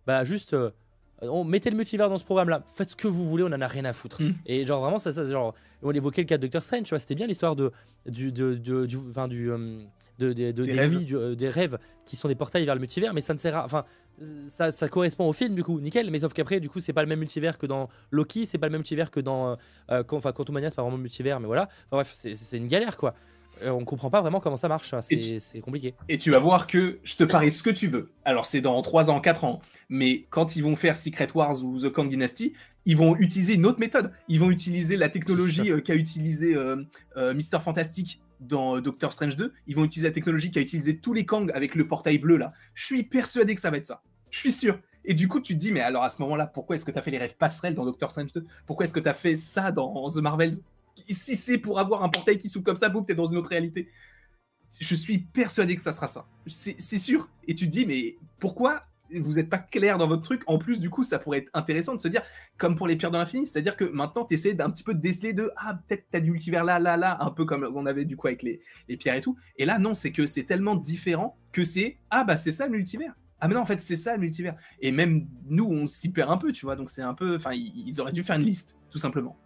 bah, 0.05 0.23
juste. 0.23 0.53
Euh, 0.53 0.71
on 1.21 1.43
mettait 1.43 1.69
le 1.69 1.75
multivers 1.75 2.09
dans 2.09 2.17
ce 2.17 2.23
programme-là, 2.23 2.63
faites 2.65 2.91
ce 2.91 2.95
que 2.95 3.07
vous 3.07 3.27
voulez, 3.27 3.43
on 3.43 3.47
en 3.47 3.61
a 3.61 3.67
rien 3.67 3.85
à 3.85 3.93
foutre. 3.93 4.21
Mm. 4.21 4.35
Et 4.45 4.65
genre 4.65 4.81
vraiment 4.81 4.99
ça, 4.99 5.11
ça 5.11 5.23
genre 5.25 5.53
on 5.81 5.91
évoquait 5.91 6.21
le 6.21 6.27
cas 6.27 6.37
de 6.37 6.43
Doctor 6.43 6.63
Strange, 6.63 6.83
tu 6.83 6.89
vois, 6.89 6.99
c'était 6.99 7.15
bien 7.15 7.27
l'histoire 7.27 7.55
de 7.55 7.71
du 8.05 8.31
de, 8.31 8.55
du 8.55 8.87
du 8.87 9.51
euh, 9.51 9.81
de, 10.19 10.51
des, 10.51 10.71
rêves. 10.71 11.05
Euh, 11.13 11.35
des 11.35 11.49
rêves 11.49 11.77
qui 12.05 12.15
sont 12.15 12.27
des 12.27 12.35
portails 12.35 12.65
vers 12.65 12.75
le 12.75 12.81
multivers, 12.81 13.13
mais 13.13 13.21
ça 13.21 13.33
ne 13.33 13.39
sert 13.39 13.57
à. 13.57 13.65
Enfin, 13.65 13.85
ça, 14.47 14.71
ça 14.71 14.89
correspond 14.89 15.27
au 15.27 15.33
film, 15.33 15.55
du 15.55 15.63
coup, 15.63 15.79
nickel, 15.79 16.11
mais 16.11 16.19
sauf 16.19 16.33
qu'après, 16.33 16.59
du 16.59 16.69
coup, 16.69 16.79
c'est 16.79 16.93
pas 16.93 17.01
le 17.01 17.07
même 17.07 17.19
multivers 17.19 17.57
que 17.57 17.65
dans 17.65 17.89
Loki, 18.11 18.45
c'est 18.45 18.57
pas 18.57 18.67
le 18.67 18.71
même 18.71 18.79
multivers 18.79 19.11
que 19.11 19.19
dans. 19.19 19.51
Euh, 19.51 19.55
euh 19.91 20.03
enfin, 20.11 20.31
Quantum 20.31 20.53
Mania, 20.53 20.69
c'est 20.69 20.75
pas 20.75 20.81
vraiment 20.81 20.97
le 20.97 21.03
multivers, 21.03 21.39
mais 21.39 21.47
voilà. 21.47 21.69
bref, 21.91 22.13
c'est 22.13 22.57
une 22.57 22.67
galère, 22.67 22.97
quoi. 22.97 23.15
on 23.63 23.85
comprend 23.85 24.09
pas 24.09 24.21
vraiment 24.21 24.41
comment 24.41 24.57
ça 24.57 24.67
marche, 24.67 24.93
c'est 24.99 25.61
compliqué. 25.61 25.95
Et 26.09 26.17
tu 26.17 26.31
vas 26.31 26.39
voir 26.39 26.67
que 26.67 26.99
je 27.03 27.15
te 27.15 27.23
parie 27.23 27.51
ce 27.51 27.63
que 27.63 27.69
tu 27.69 27.87
veux. 27.87 28.09
Alors, 28.25 28.45
c'est 28.45 28.61
dans 28.61 28.81
3 28.81 29.09
ans, 29.09 29.21
4 29.21 29.45
ans, 29.45 29.61
mais 29.87 30.25
quand 30.29 30.55
ils 30.57 30.63
vont 30.63 30.75
faire 30.75 30.97
Secret 30.97 31.29
Wars 31.33 31.63
ou 31.63 31.79
The 31.79 31.89
Kang 31.89 32.09
Dynasty, 32.09 32.53
ils 32.85 32.97
vont 32.97 33.15
utiliser 33.15 33.53
une 33.55 33.65
autre 33.65 33.79
méthode. 33.79 34.11
Ils 34.27 34.39
vont 34.39 34.49
utiliser 34.49 34.97
la 34.97 35.09
technologie 35.09 35.71
qu'a 35.83 35.95
utilisé 35.95 36.57
Mister 37.33 37.59
Fantastic 37.61 38.19
dans 38.39 38.79
Doctor 38.79 39.13
Strange 39.13 39.35
2, 39.35 39.53
ils 39.67 39.75
vont 39.75 39.83
utiliser 39.83 40.07
la 40.07 40.13
technologie 40.13 40.51
qui 40.51 40.59
a 40.59 40.61
utilisé 40.61 40.99
tous 40.99 41.13
les 41.13 41.25
Kang 41.25 41.51
avec 41.53 41.75
le 41.75 41.87
portail 41.87 42.17
bleu 42.17 42.37
là. 42.37 42.53
Je 42.73 42.85
suis 42.85 43.03
persuadé 43.03 43.55
que 43.55 43.61
ça 43.61 43.69
va 43.69 43.77
être 43.77 43.85
ça. 43.85 44.01
Je 44.31 44.37
suis 44.37 44.51
sûr. 44.51 44.79
Et 45.05 45.13
du 45.13 45.27
coup, 45.27 45.39
tu 45.39 45.53
te 45.53 45.59
dis, 45.59 45.71
mais 45.71 45.79
alors 45.79 46.03
à 46.03 46.09
ce 46.09 46.21
moment-là, 46.21 46.47
pourquoi 46.47 46.75
est-ce 46.75 46.85
que 46.85 46.91
tu 46.91 46.99
as 46.99 47.01
fait 47.01 47.11
les 47.11 47.17
rêves 47.17 47.35
passerelles 47.37 47.75
dans 47.75 47.85
Doctor 47.85 48.11
Strange 48.11 48.31
2 48.33 48.45
Pourquoi 48.65 48.85
est-ce 48.85 48.93
que 48.93 48.99
tu 48.99 49.09
as 49.09 49.13
fait 49.13 49.35
ça 49.35 49.71
dans 49.71 50.09
The 50.09 50.17
Marvels? 50.17 50.55
Si 51.09 51.35
c'est 51.35 51.57
pour 51.57 51.79
avoir 51.79 52.03
un 52.03 52.09
portail 52.09 52.37
qui 52.37 52.49
s'ouvre 52.49 52.65
comme 52.65 52.75
ça, 52.75 52.89
boum, 52.89 53.05
t'es 53.05 53.15
dans 53.15 53.25
une 53.25 53.37
autre 53.37 53.49
réalité. 53.49 53.87
Je 54.79 54.95
suis 54.95 55.19
persuadé 55.19 55.75
que 55.75 55.81
ça 55.81 55.91
sera 55.91 56.07
ça. 56.07 56.27
C'est 56.47 56.99
sûr. 56.99 57.29
Et 57.47 57.55
tu 57.55 57.65
te 57.65 57.71
dis, 57.71 57.85
mais 57.85 58.17
pourquoi 58.39 58.83
vous 59.17 59.33
n'êtes 59.33 59.49
pas 59.49 59.57
clair 59.57 59.97
dans 59.97 60.07
votre 60.07 60.21
truc. 60.21 60.43
En 60.47 60.57
plus, 60.57 60.79
du 60.79 60.89
coup, 60.89 61.03
ça 61.03 61.19
pourrait 61.19 61.39
être 61.39 61.49
intéressant 61.53 61.95
de 61.95 61.99
se 61.99 62.07
dire, 62.07 62.21
comme 62.57 62.75
pour 62.75 62.87
les 62.87 62.95
pierres 62.95 63.11
de 63.11 63.17
l'infini, 63.17 63.47
c'est-à-dire 63.47 63.75
que 63.75 63.85
maintenant, 63.85 64.25
tu 64.25 64.35
essaies 64.35 64.53
d'un 64.53 64.69
petit 64.69 64.83
peu 64.83 64.93
de 64.93 65.01
déceler 65.01 65.33
de 65.33 65.51
Ah, 65.57 65.79
peut-être 65.87 66.05
tu 66.11 66.17
as 66.17 66.21
du 66.21 66.31
multivers 66.31 66.63
là, 66.63 66.79
là, 66.79 66.97
là, 66.97 67.17
un 67.21 67.31
peu 67.31 67.45
comme 67.45 67.67
on 67.75 67.85
avait 67.85 68.05
du 68.05 68.17
coup 68.17 68.27
avec 68.27 68.43
les, 68.43 68.61
les 68.87 68.97
pierres 68.97 69.15
et 69.15 69.21
tout. 69.21 69.37
Et 69.57 69.65
là, 69.65 69.79
non, 69.79 69.93
c'est 69.93 70.11
que 70.11 70.25
c'est 70.25 70.43
tellement 70.43 70.75
différent 70.75 71.37
que 71.51 71.63
c'est 71.63 71.97
Ah, 72.09 72.23
bah, 72.23 72.37
c'est 72.37 72.51
ça 72.51 72.65
le 72.67 72.71
multivers. 72.73 73.13
Ah, 73.41 73.47
mais 73.47 73.55
non, 73.55 73.61
en 73.61 73.65
fait, 73.65 73.81
c'est 73.81 73.95
ça 73.95 74.13
le 74.15 74.21
multivers. 74.21 74.55
Et 74.81 74.91
même 74.91 75.27
nous, 75.45 75.65
on 75.65 75.87
s'y 75.87 76.11
perd 76.11 76.29
un 76.29 76.37
peu, 76.37 76.51
tu 76.51 76.65
vois. 76.65 76.75
Donc, 76.75 76.89
c'est 76.89 77.01
un 77.01 77.13
peu. 77.13 77.35
Enfin, 77.35 77.51
ils 77.53 77.99
auraient 78.01 78.11
dû 78.11 78.23
faire 78.23 78.35
une 78.35 78.45
liste, 78.45 78.77
tout 78.89 78.97
simplement. 78.97 79.37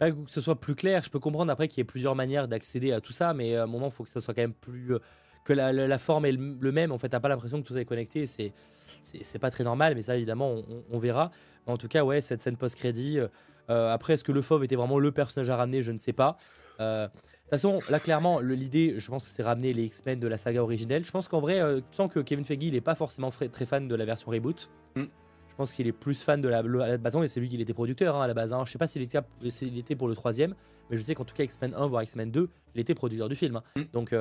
que 0.00 0.14
ce 0.28 0.40
soit 0.40 0.58
plus 0.58 0.74
clair, 0.74 1.02
je 1.02 1.10
peux 1.10 1.18
comprendre 1.20 1.52
après 1.52 1.68
qu'il 1.68 1.78
y 1.78 1.82
ait 1.82 1.84
plusieurs 1.84 2.16
manières 2.16 2.48
d'accéder 2.48 2.92
à 2.92 3.00
tout 3.00 3.12
ça, 3.12 3.34
mais 3.34 3.56
à 3.56 3.64
un 3.64 3.66
moment, 3.66 3.88
il 3.88 3.92
faut 3.92 4.04
que 4.04 4.10
ça 4.10 4.20
soit 4.20 4.34
quand 4.34 4.42
même 4.42 4.54
plus. 4.54 4.94
Euh, 5.48 5.72
que 5.72 5.80
la, 5.80 5.98
forme 5.98 6.26
est 6.26 6.32
le, 6.32 6.72
même. 6.72 6.92
En 6.92 6.98
fait, 6.98 7.08
t'as 7.08 7.20
pas 7.20 7.28
l'impression 7.28 7.62
que 7.62 7.66
tout 7.66 7.76
est 7.76 7.84
connecté. 7.84 8.26
C'est 8.26 8.52
c'est 9.02 9.38
pas 9.38 9.50
très 9.50 9.64
normal, 9.64 9.94
mais 9.94 10.02
ça 10.02 10.16
évidemment 10.16 10.62
on, 10.90 10.98
verra. 10.98 11.30
en 11.66 11.76
tout 11.76 11.86
cas, 11.86 12.02
ouais, 12.04 12.20
cette 12.20 12.42
scène 12.42 12.56
post-crédit. 12.56 13.20
Euh, 13.70 13.92
après, 13.92 14.14
est-ce 14.14 14.24
que 14.24 14.32
le 14.32 14.42
fauve 14.42 14.64
était 14.64 14.76
vraiment 14.76 14.98
le 14.98 15.12
personnage 15.12 15.48
à 15.48 15.56
ramener? 15.56 15.82
Je 15.82 15.92
ne 15.92 15.98
sais 15.98 16.12
pas. 16.12 16.36
Euh, 16.80 17.06
de 17.06 17.12
toute 17.12 17.50
façon, 17.50 17.78
là 17.90 18.00
clairement, 18.00 18.40
l'idée, 18.40 18.94
je 18.98 19.10
pense 19.10 19.26
que 19.26 19.30
c'est 19.30 19.42
ramener 19.42 19.72
les 19.72 19.84
X-Men 19.84 20.20
de 20.20 20.28
la 20.28 20.38
saga 20.38 20.62
originelle. 20.62 21.04
Je 21.04 21.10
pense 21.10 21.28
qu'en 21.28 21.40
vrai, 21.40 21.60
euh, 21.60 21.78
tu 21.78 21.96
sens 21.96 22.12
que 22.12 22.20
Kevin 22.20 22.44
Feige, 22.44 22.58
il 22.62 22.74
est 22.74 22.80
pas 22.80 22.94
forcément 22.94 23.30
très 23.30 23.66
fan 23.66 23.88
de 23.88 23.94
la 23.94 24.04
version 24.04 24.30
reboot. 24.30 24.70
Mm. 24.96 25.04
Je 25.48 25.54
pense 25.56 25.72
qu'il 25.72 25.86
est 25.86 25.92
plus 25.92 26.22
fan 26.22 26.40
de 26.40 26.48
la, 26.48 26.62
la 26.62 26.96
base 26.96 27.16
et 27.16 27.28
c'est 27.28 27.40
lui 27.40 27.48
qui 27.48 27.60
était 27.60 27.74
producteur 27.74 28.16
hein, 28.16 28.22
à 28.22 28.26
la 28.26 28.34
base. 28.34 28.52
Hein. 28.52 28.62
Je 28.66 28.72
sais 28.72 28.78
pas 28.78 28.86
s'il 28.86 29.02
était, 29.02 29.18
était, 29.42 29.96
pour 29.96 30.08
le 30.08 30.14
troisième, 30.14 30.54
mais 30.88 30.96
je 30.96 31.02
sais 31.02 31.14
qu'en 31.14 31.24
tout 31.24 31.34
cas 31.34 31.44
X-Men 31.44 31.74
1 31.74 31.86
voire 31.86 32.02
X-Men 32.02 32.30
2, 32.30 32.48
il 32.74 32.80
était 32.80 32.94
producteur 32.94 33.28
du 33.28 33.36
film. 33.36 33.56
Hein. 33.56 33.62
Mm. 33.76 33.82
Donc 33.92 34.14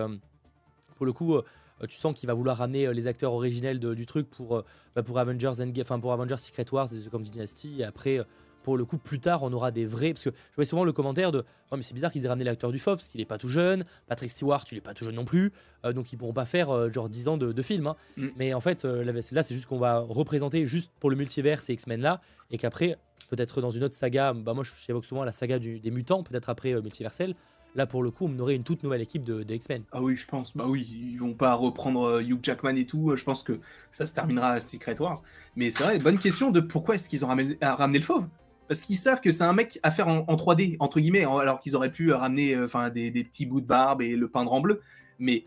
pour 0.99 1.05
le 1.05 1.13
coup, 1.13 1.41
euh, 1.81 1.87
tu 1.87 1.97
sens 1.97 2.13
qu'il 2.13 2.27
va 2.27 2.33
vouloir 2.33 2.57
ramener 2.57 2.87
euh, 2.87 2.93
les 2.93 3.07
acteurs 3.07 3.33
originels 3.33 3.79
du 3.79 4.05
truc 4.05 4.29
pour, 4.29 4.57
euh, 4.57 4.65
bah, 4.95 5.03
pour 5.03 5.17
Avengers 5.17 5.53
enfin 5.79 5.99
pour 5.99 6.11
Avengers 6.11 6.37
Secret 6.37 6.65
Wars 6.71 6.89
comme 7.09 7.23
Dynasty 7.23 7.79
et 7.79 7.83
après 7.85 8.19
pour 8.63 8.77
le 8.77 8.83
coup 8.83 8.97
plus 8.97 9.21
tard 9.21 9.43
on 9.43 9.53
aura 9.53 9.71
des 9.71 9.85
vrais 9.85 10.13
parce 10.13 10.25
que 10.25 10.31
je 10.31 10.55
vois 10.57 10.65
souvent 10.65 10.83
le 10.83 10.91
commentaire 10.91 11.31
de 11.31 11.45
oh 11.71 11.77
mais 11.77 11.81
c'est 11.81 11.93
bizarre 11.93 12.11
qu'ils 12.11 12.25
aient 12.25 12.27
ramené 12.27 12.43
l'acteur 12.43 12.73
du 12.73 12.79
FOF 12.79 12.97
parce 12.97 13.07
qu'il 13.07 13.21
est 13.21 13.25
pas 13.25 13.37
tout 13.37 13.47
jeune 13.47 13.85
Patrick 14.07 14.29
Stewart 14.29 14.65
il 14.71 14.77
est 14.77 14.81
pas 14.81 14.93
tout 14.93 15.05
jeune 15.05 15.15
non 15.15 15.23
plus 15.23 15.53
donc 15.95 16.11
ils 16.11 16.17
pourront 16.17 16.33
pas 16.33 16.45
faire 16.45 16.91
genre 16.91 17.07
10 17.07 17.27
ans 17.29 17.37
de, 17.37 17.61
film 17.61 17.87
hein. 17.87 17.95
mm. 18.17 18.27
mais 18.35 18.53
en 18.53 18.59
fait 18.59 18.83
là 18.83 19.43
c'est 19.43 19.55
juste 19.55 19.67
qu'on 19.67 19.79
va 19.79 19.99
représenter 19.99 20.67
juste 20.67 20.91
pour 20.99 21.09
le 21.09 21.15
multivers 21.15 21.61
ces 21.61 21.73
X-Men 21.73 22.01
là 22.01 22.19
et 22.51 22.57
qu'après 22.57 22.97
peut-être 23.29 23.61
dans 23.61 23.71
une 23.71 23.85
autre 23.85 23.95
saga 23.95 24.33
bah 24.33 24.53
moi 24.53 24.65
j'évoque 24.85 25.05
souvent 25.05 25.23
la 25.23 25.31
saga 25.31 25.57
des 25.57 25.91
mutants 25.91 26.23
peut-être 26.23 26.49
après 26.49 26.73
multiversel 26.81 27.35
Là, 27.76 27.86
pour 27.86 28.01
le 28.01 28.09
coup, 28.11 28.28
on 28.28 28.39
aurait 28.39 28.55
une 28.55 28.63
toute 28.63 28.84
nouvelle 28.84 29.01
équipe 29.01 29.24
de, 29.24 29.45
X-Men. 29.47 29.84
Ah 29.91 30.01
oui, 30.01 30.15
je 30.15 30.26
pense. 30.26 30.57
Bah 30.57 30.65
oui, 30.67 30.88
ils 30.91 31.17
vont 31.17 31.34
pas 31.34 31.53
reprendre 31.53 32.03
euh, 32.03 32.22
Hugh 32.22 32.39
Jackman 32.41 32.76
et 32.76 32.86
tout. 32.86 33.15
Je 33.15 33.24
pense 33.24 33.43
que 33.43 33.59
ça 33.91 34.05
se 34.05 34.13
terminera 34.13 34.51
à 34.51 34.59
Secret 34.59 34.99
Wars. 34.99 35.22
Mais 35.55 35.70
c'est 35.70 35.84
vrai, 35.84 35.99
bonne 35.99 36.17
question 36.17 36.51
de 36.51 36.61
pourquoi 36.61 36.95
est-ce 36.95 37.07
qu'ils 37.07 37.24
ont 37.26 37.28
ramené, 37.28 37.57
ramené, 37.61 37.99
le 37.99 38.05
fauve? 38.05 38.28
Parce 38.67 38.82
qu'ils 38.82 38.97
savent 38.97 39.22
que 39.22 39.32
c'est 39.32 39.43
un 39.43 39.53
mec 39.53 39.80
à 39.84 39.91
faire 39.91 40.07
en, 40.07 40.36
3D, 40.36 40.78
entre 40.80 40.99
guillemets, 40.99 41.26
alors 41.26 41.59
qu'ils 41.59 41.76
auraient 41.76 41.91
pu 41.91 42.11
ramener 42.11 42.55
euh, 42.55 42.65
enfin 42.65 42.89
des, 42.89 43.11
petits 43.11 43.45
bouts 43.45 43.61
de 43.61 43.67
barbe 43.67 44.01
et 44.01 44.15
le 44.15 44.28
peindre 44.28 44.53
en 44.53 44.61
bleu. 44.61 44.82
Mais 45.20 45.45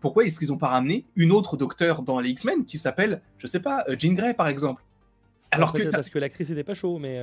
pourquoi 0.00 0.24
est-ce 0.24 0.38
qu'ils 0.38 0.48
n'ont 0.48 0.58
pas 0.58 0.68
ramené 0.68 1.06
une 1.16 1.32
autre 1.32 1.56
docteur 1.56 2.02
dans 2.02 2.20
les 2.20 2.30
X-Men 2.30 2.64
qui 2.64 2.78
s'appelle, 2.78 3.20
je 3.38 3.46
sais 3.46 3.60
pas, 3.60 3.84
euh, 3.88 3.96
Jean 3.98 4.14
Grey 4.14 4.34
par 4.34 4.48
exemple? 4.48 4.84
Alors 5.50 5.72
que 5.72 5.82
parce 5.90 6.08
que 6.08 6.18
l'actrice 6.18 6.50
n'était 6.50 6.64
pas 6.64 6.74
chaud, 6.74 6.98
mais. 6.98 7.20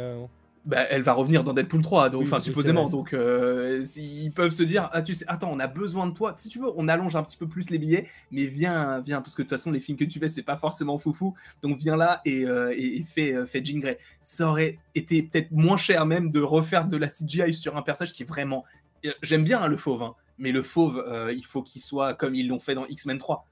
Bah, 0.66 0.86
elle 0.90 1.02
va 1.02 1.14
revenir 1.14 1.44
dans 1.44 1.54
Deadpool 1.54 1.82
3, 1.82 2.10
donc, 2.12 2.22
Oui, 2.22 2.28
enfin 2.28 2.38
oui, 2.38 2.42
c'est 2.44 2.50
supposément. 2.50 2.88
Donc 2.90 3.14
euh, 3.14 3.84
ils 3.98 4.32
peuvent 4.32 4.52
se 4.52 4.64
dire, 4.64 4.90
ah 4.94 5.02
tu 5.02 5.14
sais, 5.16 5.26
attends, 5.28 5.50
on 5.52 5.60
a 5.60 5.68
besoin 5.68 6.06
de 6.08 6.14
toi. 6.14 6.34
Si 6.38 6.50
tu 6.50 6.60
veux, 6.60 6.70
on 6.76 6.88
allonge 6.88 7.16
un 7.16 7.24
petit 7.24 7.38
peu 7.38 7.48
plus 7.48 7.70
les 7.72 7.80
billets, 7.80 8.08
mais 8.32 8.46
viens, 8.46 9.00
viens, 9.02 9.22
parce 9.22 9.34
que 9.36 9.42
de 9.42 9.48
toute 9.48 9.58
façon 9.58 9.72
les 9.72 9.80
films 9.80 9.98
que 9.98 10.04
tu 10.06 10.20
fais, 10.20 10.28
c'est 10.28 10.44
pas 10.44 10.58
forcément 10.58 10.98
foufou. 11.00 11.34
Donc 11.64 11.78
viens 11.78 11.96
là 11.96 12.22
et, 12.26 12.46
euh, 12.46 12.72
et, 12.76 12.98
et 12.98 13.04
fais, 13.04 13.34
euh, 13.34 13.46
fais 13.48 13.64
Jean 13.66 13.80
Grey. 13.80 13.98
Ça 14.22 14.48
aurait 14.50 14.78
été 14.94 15.24
peut-être 15.24 15.52
moins 15.52 15.78
cher 15.78 16.06
même 16.06 16.30
de 16.32 16.42
refaire 16.42 16.86
de 16.86 16.98
la 16.98 17.08
CGI 17.08 17.54
sur 17.54 17.76
un 17.76 17.82
personnage 17.82 18.14
qui 18.14 18.24
est 18.24 18.28
vraiment. 18.28 18.64
euh, 19.06 19.12
J'aime 19.24 19.44
bien 19.44 19.62
hein, 19.62 19.68
le 19.68 19.78
fauve, 19.78 20.04
hein, 20.04 20.14
mais 20.38 20.52
le 20.52 20.62
fauve, 20.62 21.04
il 21.36 21.46
faut 21.46 21.64
qu'il 21.64 21.82
soit 21.82 22.14
comme 22.14 22.36
ils 22.36 22.48
l'ont 22.48 22.60
fait 22.60 22.76
dans 22.76 22.86
X-Men 22.86 23.18
3. 23.18 23.48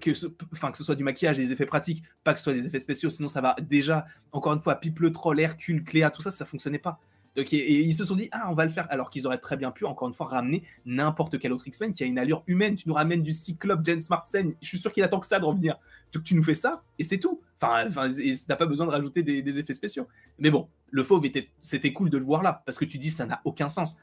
Que 0.00 0.14
ce, 0.14 0.26
enfin, 0.52 0.70
que 0.70 0.78
ce 0.78 0.84
soit 0.84 0.94
du 0.94 1.04
maquillage, 1.04 1.36
des 1.36 1.52
effets 1.52 1.66
pratiques, 1.66 2.02
pas 2.22 2.32
que 2.32 2.40
ce 2.40 2.44
soit 2.44 2.52
des 2.52 2.66
effets 2.66 2.80
spéciaux, 2.80 3.10
sinon 3.10 3.28
ça 3.28 3.40
va 3.40 3.56
déjà, 3.60 4.06
encore 4.32 4.52
une 4.52 4.60
fois, 4.60 4.76
Pipe 4.76 5.00
le 5.00 5.12
Troll, 5.12 5.40
Hercule, 5.40 5.84
Cléa, 5.84 6.10
tout 6.10 6.22
ça, 6.22 6.30
ça 6.30 6.44
fonctionnait 6.44 6.78
pas. 6.78 6.98
Donc, 7.36 7.52
et, 7.52 7.56
et 7.56 7.80
ils 7.80 7.94
se 7.94 8.04
sont 8.04 8.14
dit, 8.14 8.28
ah, 8.30 8.48
on 8.50 8.54
va 8.54 8.64
le 8.64 8.70
faire, 8.70 8.86
alors 8.90 9.10
qu'ils 9.10 9.26
auraient 9.26 9.38
très 9.38 9.56
bien 9.56 9.72
pu, 9.72 9.84
encore 9.84 10.06
une 10.06 10.14
fois, 10.14 10.26
ramener 10.26 10.62
n'importe 10.86 11.38
quel 11.40 11.52
autre 11.52 11.66
X-Men 11.66 11.92
qui 11.92 12.04
a 12.04 12.06
une 12.06 12.18
allure 12.18 12.44
humaine. 12.46 12.76
Tu 12.76 12.88
nous 12.88 12.94
ramènes 12.94 13.22
du 13.22 13.32
Cyclope, 13.32 13.80
James 13.84 14.02
Marsden, 14.08 14.52
je 14.62 14.68
suis 14.68 14.78
sûr 14.78 14.92
qu'il 14.92 15.02
attend 15.02 15.18
que 15.18 15.26
ça 15.26 15.40
de 15.40 15.44
revenir. 15.44 15.76
Donc, 16.12 16.22
tu 16.22 16.36
nous 16.36 16.44
fais 16.44 16.54
ça, 16.54 16.84
et 16.98 17.04
c'est 17.04 17.18
tout. 17.18 17.40
Enfin, 17.60 17.88
enfin 17.88 18.08
t'as 18.46 18.56
pas 18.56 18.66
besoin 18.66 18.86
de 18.86 18.92
rajouter 18.92 19.22
des, 19.22 19.42
des 19.42 19.58
effets 19.58 19.72
spéciaux. 19.72 20.06
Mais 20.38 20.50
bon, 20.50 20.68
le 20.90 21.02
fauve, 21.02 21.24
était, 21.24 21.48
c'était 21.60 21.92
cool 21.92 22.08
de 22.08 22.18
le 22.18 22.24
voir 22.24 22.42
là, 22.42 22.62
parce 22.66 22.78
que 22.78 22.84
tu 22.84 22.98
dis, 22.98 23.10
ça 23.10 23.26
n'a 23.26 23.40
aucun 23.44 23.68
sens. 23.68 23.98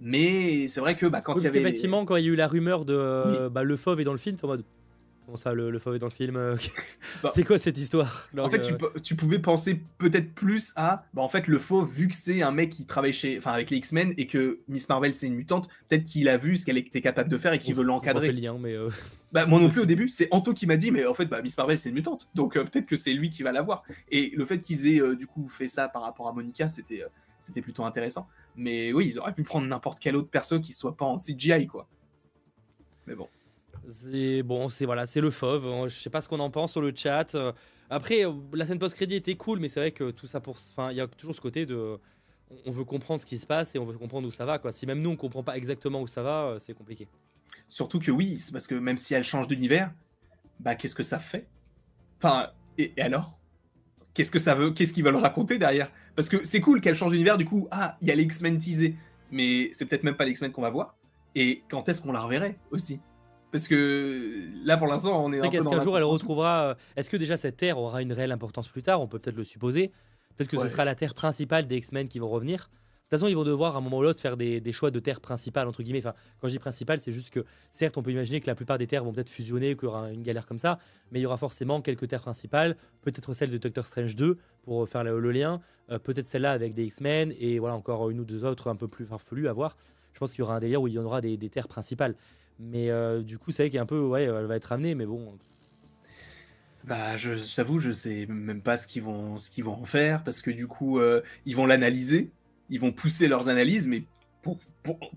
Mais 0.00 0.66
c'est 0.66 0.80
vrai 0.80 0.96
que 0.96 1.06
bah, 1.06 1.20
quand 1.20 1.34
Oui, 1.34 1.42
il 1.42 1.44
y 1.44 1.48
avait. 1.48 1.60
qu'effectivement, 1.60 2.04
quand 2.04 2.16
il 2.16 2.24
y 2.24 2.28
a 2.28 2.32
eu 2.32 2.34
la 2.34 2.48
rumeur 2.48 2.84
de 2.84 2.94
euh, 2.94 3.48
bah, 3.48 3.62
le 3.62 3.76
fauve 3.76 4.00
est 4.00 4.04
dans 4.04 4.12
le 4.12 4.18
film, 4.18 4.36
t'es 4.36 4.44
en 4.44 4.48
mode. 4.48 4.64
Comment 5.24 5.36
ça, 5.36 5.54
le, 5.54 5.70
le 5.70 5.78
fauve 5.78 5.94
est 5.94 5.98
dans 6.00 6.08
le 6.08 6.12
film 6.12 6.34
euh, 6.36 6.56
Bah, 7.22 7.30
C'est 7.32 7.44
quoi 7.44 7.56
cette 7.56 7.78
histoire? 7.78 8.28
En 8.36 8.50
fait, 8.50 8.60
tu, 8.60 8.76
peux- 8.76 9.00
tu 9.00 9.14
pouvais 9.14 9.38
penser 9.38 9.80
peut-être 9.98 10.34
plus 10.34 10.72
à, 10.74 11.04
bah, 11.14 11.22
en 11.22 11.28
fait, 11.28 11.46
le 11.46 11.58
faux, 11.58 11.84
vu 11.84 12.08
que 12.08 12.14
c'est 12.16 12.42
un 12.42 12.50
mec 12.50 12.70
qui 12.70 12.86
travaille 12.86 13.12
chez, 13.12 13.38
enfin, 13.38 13.52
avec 13.52 13.70
les 13.70 13.76
X-Men 13.76 14.12
et 14.16 14.26
que 14.26 14.58
Miss 14.66 14.88
Marvel 14.88 15.14
c'est 15.14 15.28
une 15.28 15.36
mutante, 15.36 15.68
peut-être 15.88 16.02
qu'il 16.04 16.28
a 16.28 16.36
vu 16.36 16.56
ce 16.56 16.66
qu'elle 16.66 16.76
était 16.76 17.00
capable 17.00 17.30
de 17.30 17.38
faire 17.38 17.52
et 17.52 17.60
qu'il 17.60 17.74
veut 17.76 17.84
l'encadrer. 17.84 18.32
le 18.32 18.40
lien, 18.40 18.56
mais. 18.58 18.74
euh, 18.74 18.88
Bah, 19.32 19.46
moi 19.46 19.60
non 19.60 19.68
plus 19.70 19.80
au 19.82 19.86
début, 19.86 20.08
c'est 20.08 20.26
Anto 20.32 20.52
qui 20.54 20.66
m'a 20.66 20.76
dit, 20.76 20.90
mais 20.90 21.06
en 21.06 21.14
fait, 21.14 21.26
bah, 21.26 21.40
Miss 21.40 21.56
Marvel 21.56 21.78
c'est 21.78 21.90
une 21.90 21.94
mutante, 21.94 22.28
donc 22.34 22.56
euh, 22.56 22.64
peut-être 22.64 22.86
que 22.86 22.96
c'est 22.96 23.12
lui 23.12 23.30
qui 23.30 23.44
va 23.44 23.52
l'avoir. 23.52 23.84
Et 24.10 24.32
le 24.36 24.44
fait 24.44 24.60
qu'ils 24.60 24.88
aient 24.88 25.00
euh, 25.00 25.14
du 25.14 25.28
coup 25.28 25.48
fait 25.48 25.68
ça 25.68 25.88
par 25.88 26.02
rapport 26.02 26.26
à 26.28 26.32
Monica, 26.32 26.68
c'était, 26.68 27.02
euh, 27.04 27.08
c'était 27.38 27.62
plutôt 27.62 27.84
intéressant. 27.84 28.26
Mais 28.56 28.92
oui, 28.92 29.06
ils 29.06 29.18
auraient 29.20 29.34
pu 29.34 29.44
prendre 29.44 29.68
n'importe 29.68 30.00
quel 30.00 30.16
autre 30.16 30.28
perso 30.28 30.58
qui 30.58 30.72
soit 30.72 30.96
pas 30.96 31.04
en 31.06 31.16
CGI, 31.18 31.68
quoi. 31.68 31.86
Mais 33.06 33.14
bon. 33.14 33.28
C'est 33.88 34.42
bon, 34.42 34.68
c'est 34.68 34.86
voilà, 34.86 35.06
c'est 35.06 35.20
le 35.20 35.30
fauve. 35.30 35.66
hein, 35.66 35.88
Je 35.88 35.94
sais 35.94 36.10
pas 36.10 36.20
ce 36.20 36.28
qu'on 36.28 36.40
en 36.40 36.50
pense 36.50 36.72
sur 36.72 36.80
le 36.80 36.92
chat. 36.94 37.34
Euh, 37.34 37.52
Après, 37.90 38.24
euh, 38.24 38.32
la 38.52 38.64
scène 38.66 38.78
post-crédit 38.78 39.16
était 39.16 39.34
cool, 39.34 39.58
mais 39.58 39.68
c'est 39.68 39.80
vrai 39.80 39.92
que 39.92 40.10
tout 40.10 40.26
ça 40.26 40.40
pour. 40.40 40.56
Enfin, 40.56 40.90
il 40.90 40.96
y 40.96 41.00
a 41.00 41.06
toujours 41.06 41.34
ce 41.34 41.40
côté 41.40 41.66
de. 41.66 41.98
On 42.66 42.70
veut 42.70 42.84
comprendre 42.84 43.20
ce 43.20 43.26
qui 43.26 43.38
se 43.38 43.46
passe 43.46 43.74
et 43.74 43.78
on 43.78 43.84
veut 43.84 43.96
comprendre 43.98 44.28
où 44.28 44.30
ça 44.30 44.44
va. 44.44 44.58
Quoi. 44.58 44.72
Si 44.72 44.86
même 44.86 45.00
nous, 45.00 45.10
on 45.10 45.16
comprend 45.16 45.42
pas 45.42 45.56
exactement 45.56 46.00
où 46.02 46.06
ça 46.06 46.22
va, 46.22 46.42
euh, 46.44 46.58
c'est 46.58 46.74
compliqué. 46.74 47.08
Surtout 47.68 47.98
que 47.98 48.10
oui, 48.10 48.38
c'est 48.38 48.52
parce 48.52 48.66
que 48.66 48.74
même 48.74 48.98
si 48.98 49.14
elle 49.14 49.24
change 49.24 49.48
d'univers, 49.48 49.90
bah 50.60 50.74
qu'est-ce 50.74 50.94
que 50.94 51.02
ça 51.02 51.18
fait? 51.18 51.48
Enfin, 52.18 52.50
et, 52.78 52.92
et 52.96 53.02
alors? 53.02 53.38
Qu'est-ce 54.14 54.30
que 54.30 54.38
ça 54.38 54.54
veut 54.54 54.70
Qu'est-ce 54.72 54.92
qu'ils 54.92 55.04
veulent 55.04 55.16
raconter 55.16 55.56
derrière? 55.58 55.90
Parce 56.14 56.28
que 56.28 56.44
c'est 56.44 56.60
cool 56.60 56.82
qu'elle 56.82 56.94
change 56.94 57.12
d'univers, 57.12 57.38
du 57.38 57.46
coup, 57.46 57.66
ah, 57.70 57.96
il 58.02 58.08
y 58.08 58.10
a 58.10 58.14
les 58.14 58.24
X-Men 58.24 58.58
teasés, 58.58 58.94
mais 59.30 59.70
c'est 59.72 59.86
peut-être 59.86 60.04
même 60.04 60.16
pas 60.16 60.26
les 60.26 60.32
X-Men 60.32 60.52
qu'on 60.52 60.60
va 60.60 60.68
voir. 60.68 60.94
Et 61.34 61.62
quand 61.70 61.88
est-ce 61.88 62.02
qu'on 62.02 62.12
la 62.12 62.20
reverrait 62.20 62.58
aussi? 62.70 63.00
Parce 63.52 63.68
que 63.68 64.66
là, 64.66 64.76
pour 64.78 64.86
l'instant, 64.88 65.24
on 65.24 65.32
est 65.32 65.40
C'est 65.40 65.48
qu'est-ce 65.50 65.68
qu'un 65.68 65.80
jour 65.82 65.96
elle 65.98 66.04
retrouvera. 66.04 66.68
euh, 66.70 66.74
Est-ce 66.96 67.10
que 67.10 67.16
déjà 67.18 67.36
cette 67.36 67.58
Terre 67.58 67.78
aura 67.78 68.02
une 68.02 68.12
réelle 68.12 68.32
importance 68.32 68.66
plus 68.68 68.82
tard? 68.82 69.00
On 69.00 69.06
peut 69.06 69.18
peut-être 69.18 69.36
le 69.36 69.44
supposer. 69.44 69.92
Peut-être 70.36 70.48
que 70.50 70.56
Ouais. 70.56 70.62
ce 70.64 70.68
sera 70.70 70.84
la 70.86 70.94
Terre 70.94 71.14
principale 71.14 71.66
des 71.66 71.76
X-Men 71.76 72.08
qui 72.08 72.18
vont 72.18 72.28
revenir. 72.28 72.70
De 72.70 73.16
toute 73.16 73.20
façon, 73.20 73.28
ils 73.28 73.36
vont 73.36 73.44
devoir 73.44 73.74
à 73.74 73.78
un 73.78 73.82
moment 73.82 73.98
ou 73.98 74.02
l'autre 74.02 74.20
faire 74.20 74.38
des, 74.38 74.62
des 74.62 74.72
choix 74.72 74.90
de 74.90 74.98
terre 74.98 75.20
principale, 75.20 75.68
entre 75.68 75.82
guillemets. 75.82 75.98
Enfin, 75.98 76.14
quand 76.40 76.48
je 76.48 76.52
dis 76.54 76.58
principale, 76.58 76.98
c'est 76.98 77.12
juste 77.12 77.28
que, 77.28 77.44
certes, 77.70 77.98
on 77.98 78.02
peut 78.02 78.10
imaginer 78.10 78.40
que 78.40 78.46
la 78.46 78.54
plupart 78.54 78.78
des 78.78 78.86
terres 78.86 79.04
vont 79.04 79.12
peut-être 79.12 79.28
fusionner, 79.28 79.74
qu'il 79.76 79.84
y 79.84 79.88
aura 79.88 80.10
une 80.10 80.22
galère 80.22 80.46
comme 80.46 80.56
ça, 80.56 80.78
mais 81.10 81.18
il 81.18 81.22
y 81.22 81.26
aura 81.26 81.36
forcément 81.36 81.82
quelques 81.82 82.08
terres 82.08 82.22
principales, 82.22 82.74
peut-être 83.02 83.34
celle 83.34 83.50
de 83.50 83.58
Doctor 83.58 83.84
Strange 83.84 84.16
2 84.16 84.38
pour 84.62 84.88
faire 84.88 85.04
le, 85.04 85.20
le 85.20 85.30
lien, 85.30 85.60
euh, 85.90 85.98
peut-être 85.98 86.24
celle-là 86.24 86.52
avec 86.52 86.72
des 86.72 86.84
X-Men, 86.84 87.34
et 87.38 87.58
voilà, 87.58 87.74
encore 87.74 88.08
une 88.08 88.18
ou 88.20 88.24
deux 88.24 88.44
autres 88.46 88.68
un 88.68 88.76
peu 88.76 88.86
plus 88.86 89.04
farfelues 89.04 89.46
à 89.46 89.52
voir. 89.52 89.76
Je 90.14 90.18
pense 90.18 90.30
qu'il 90.32 90.38
y 90.38 90.42
aura 90.42 90.56
un 90.56 90.60
délire 90.60 90.80
où 90.80 90.88
il 90.88 90.94
y 90.94 90.98
en 90.98 91.04
aura 91.04 91.20
des, 91.20 91.36
des 91.36 91.50
terres 91.50 91.68
principales. 91.68 92.14
Mais 92.58 92.90
euh, 92.90 93.22
du 93.22 93.38
coup, 93.38 93.50
c'est 93.50 93.68
vrai 93.68 93.78
a 93.78 93.82
un 93.82 93.86
peu, 93.86 94.00
ouais, 94.00 94.24
elle 94.24 94.46
va 94.46 94.56
être 94.56 94.72
amenée, 94.72 94.94
mais 94.94 95.06
bon, 95.06 95.38
Bah, 96.84 97.16
je 97.16 97.34
j'avoue, 97.36 97.78
je 97.78 97.92
sais 97.92 98.26
même 98.26 98.60
pas 98.60 98.76
ce 98.76 98.88
qu'ils 98.88 99.02
vont, 99.04 99.38
ce 99.38 99.50
qu'ils 99.50 99.62
vont 99.64 99.74
en 99.74 99.84
faire, 99.84 100.24
parce 100.24 100.42
que 100.42 100.50
du 100.50 100.66
coup, 100.66 100.98
euh, 100.98 101.22
ils 101.46 101.54
vont 101.54 101.64
l'analyser, 101.66 102.32
ils 102.70 102.80
vont 102.80 102.90
pousser 102.92 103.28
leurs 103.28 103.48
analyses, 103.48 103.86
mais 103.86 104.02
pour- 104.42 104.58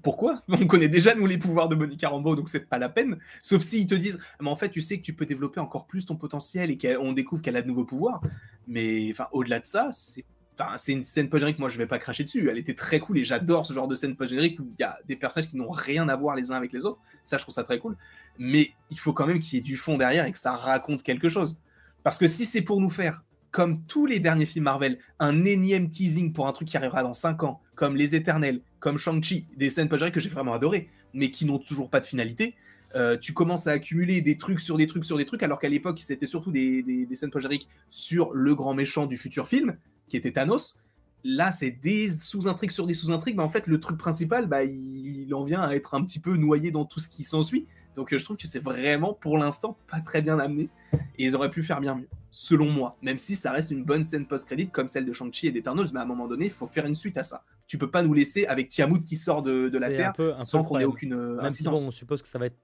pourquoi? 0.04 0.44
On 0.50 0.68
connaît 0.68 0.90
déjà, 0.90 1.16
nous, 1.16 1.26
les 1.26 1.40
pouvoirs 1.40 1.68
de 1.68 1.74
Monica 1.76 2.10
Rambeau, 2.10 2.36
donc 2.36 2.50
c'est 2.50 2.70
pas 2.70 2.78
la 2.78 2.90
peine. 2.90 3.18
Sauf 3.42 3.64
s'ils 3.64 3.88
te 3.88 3.96
disent, 3.96 4.20
mais 4.40 4.50
en 4.50 4.56
fait, 4.56 4.70
tu 4.70 4.82
sais 4.82 4.98
que 5.00 5.04
tu 5.04 5.14
peux 5.16 5.26
développer 5.26 5.60
encore 5.60 5.88
plus 5.88 6.06
ton 6.06 6.16
potentiel 6.16 6.70
et 6.70 6.78
qu'on 6.78 7.14
découvre 7.14 7.42
qu'elle 7.42 7.58
a 7.58 7.64
de 7.64 7.68
nouveaux 7.68 7.86
pouvoirs. 7.86 8.22
Mais 8.68 9.10
enfin, 9.12 9.28
au-delà 9.32 9.60
de 9.60 9.66
ça, 9.66 9.90
c'est 9.92 10.26
enfin, 10.60 10.78
c'est 10.78 10.94
une 10.94 11.04
scène 11.04 11.30
post-générique, 11.30 11.60
moi 11.60 11.70
je 11.70 11.78
vais 11.78 11.88
pas 11.88 12.00
cracher 12.00 12.24
dessus, 12.24 12.50
elle 12.50 12.58
était 12.58 12.74
très 12.74 13.00
cool 13.00 13.18
et 13.18 13.24
j'adore 13.24 13.66
ce 13.66 13.74
genre 13.74 13.88
de 13.88 13.96
scène 13.96 14.16
post-générique 14.16 14.60
où 14.60 14.68
il 14.78 14.82
y 14.82 14.84
a 14.84 14.98
des 15.08 15.16
personnages 15.16 15.50
qui 15.50 15.58
n'ont 15.58 15.72
rien 15.72 16.08
à 16.10 16.16
voir 16.16 16.36
les 16.36 16.52
uns 16.52 16.56
avec 16.56 16.72
les 16.74 16.86
autres. 16.86 17.00
Ça, 17.24 17.38
je 17.38 17.44
trouve 17.44 17.54
ça 17.54 17.64
très 17.64 17.80
cool. 17.80 17.98
Mais 18.38 18.72
il 18.90 19.00
faut 19.00 19.14
quand 19.14 19.28
même 19.28 19.40
qu'il 19.40 19.58
y 19.58 19.60
ait 19.60 19.64
du 19.64 19.76
fond 19.76 19.98
derrière 19.98 20.26
et 20.26 20.32
que 20.32 20.40
ça 20.40 20.54
raconte 20.54 21.04
quelque 21.04 21.30
chose. 21.30 21.60
Parce 22.04 22.18
que 22.18 22.28
si 22.28 22.46
c'est 22.46 22.62
pour 22.62 22.82
nous 22.82 22.90
faire, 22.90 23.24
comme 23.52 23.84
tous 23.86 24.06
les 24.06 24.20
derniers 24.20 24.46
films 24.46 24.66
Marvel, 24.66 25.00
un 25.20 25.46
énième 25.46 25.90
teasing 25.90 26.34
pour 26.34 26.48
un 26.48 26.52
truc 26.52 26.68
qui 26.68 26.78
arrivera 26.78 27.04
dans 27.04 27.14
5 27.14 27.44
ans, 27.44 27.62
comme 27.76 27.96
Les 27.96 28.16
Éternels, 28.16 28.62
comme 28.80 28.98
Shang-Chi, 28.98 29.48
des 29.56 29.70
scènes 29.70 29.90
post 29.90 30.12
que 30.12 30.20
j'ai 30.20 30.30
vraiment 30.30 30.54
adorées, 30.54 30.90
mais 31.14 31.32
qui 31.32 31.46
n'ont 31.46 31.60
toujours 31.60 31.90
pas 31.90 32.00
de 32.00 32.06
finalité, 32.06 32.56
euh, 32.96 33.18
tu 33.18 33.34
commences 33.34 33.68
à 33.68 33.72
accumuler 33.72 34.22
des 34.22 34.38
trucs 34.38 34.60
sur 34.60 34.78
des 34.78 34.88
trucs 34.88 35.06
sur 35.06 35.18
des 35.18 35.26
trucs, 35.26 35.42
alors 35.42 35.60
qu'à 35.60 35.70
l'époque, 35.70 36.00
c'était 36.02 36.26
surtout 36.26 36.52
des 36.52 37.08
scènes 37.14 37.32
post 37.32 37.48
sur 37.90 38.34
le 38.34 38.56
grand 38.56 38.74
méchant 38.74 39.06
du 39.06 39.18
futur 39.18 39.48
film, 39.48 39.78
qui 40.08 40.18
était 40.18 40.32
Thanos. 40.32 40.80
Là, 41.24 41.52
c'est 41.52 41.72
des 41.72 42.10
sous-intrigues 42.10 42.72
sur 42.72 42.86
des 42.86 42.94
sous-intrigues, 42.94 43.38
mais 43.38 43.44
en 43.44 43.50
fait, 43.50 43.66
le 43.66 43.80
truc 43.80 43.98
principal, 43.98 44.46
bah, 44.46 44.64
il, 44.64 45.34
en 45.34 45.44
vient 45.44 45.62
à 45.62 45.74
être 45.74 45.96
un 45.96 46.04
petit 46.04 46.20
peu 46.20 46.36
noyé 46.38 46.70
dans 46.70 46.86
tout 46.86 47.00
ce 47.00 47.10
qui 47.10 47.24
s'ensuit. 47.24 47.66
Donc, 47.96 48.14
euh, 48.14 48.20
je 48.20 48.26
trouve 48.26 48.38
que 48.38 48.46
c'est 48.46 48.60
vraiment, 48.60 49.14
pour 49.14 49.38
l'instant, 49.38 49.78
pas 49.90 50.02
très 50.02 50.22
bien 50.22 50.38
amené. 50.38 50.70
Et 51.18 51.26
ils 51.26 51.36
auraient 51.36 51.50
pu 51.50 51.64
faire 51.64 51.82
bien 51.82 51.96
mieux, 51.96 52.08
selon 52.30 52.70
moi. 52.70 52.98
Même 53.02 53.18
si 53.18 53.36
ça 53.36 53.52
reste 53.52 53.72
une 53.72 53.84
bonne 53.84 54.04
scène 54.04 54.28
post-crédit 54.28 54.70
comme 54.70 54.88
celle 54.88 55.06
de 55.06 55.14
Shang-Chi 55.14 55.48
et 55.48 55.52
d'Eternals, 55.52 55.90
mais 55.94 56.00
à 56.00 56.04
un 56.04 56.08
moment 56.08 56.28
donné, 56.28 56.46
il 56.46 56.52
faut 56.52 56.68
faire 56.68 56.86
une 56.86 56.96
suite 56.96 57.18
à 57.18 57.24
ça. 57.24 57.44
Tu 57.68 57.78
peux 57.80 57.90
pas 57.90 58.04
nous 58.04 58.14
laisser 58.14 58.46
avec 58.46 58.70
Tiamat 58.70 59.00
qui 59.00 59.18
sort 59.18 59.42
de, 59.42 59.70
de 59.70 59.78
la 59.80 59.88
un 59.88 59.90
Terre 59.90 60.14
peu- 60.14 60.34
un 60.34 60.38
peu 60.38 60.46
sans 60.46 60.64
qu'on 60.64 60.78
ait 60.80 60.86
aucune 60.86 61.14
euh, 61.14 61.42
Même 61.42 61.50
si 61.52 61.64
bon, 61.64 61.88
on 61.88 61.92
suppose 61.92 62.22
que 62.22 62.28
ça 62.28 62.38
va 62.38 62.46
être, 62.46 62.56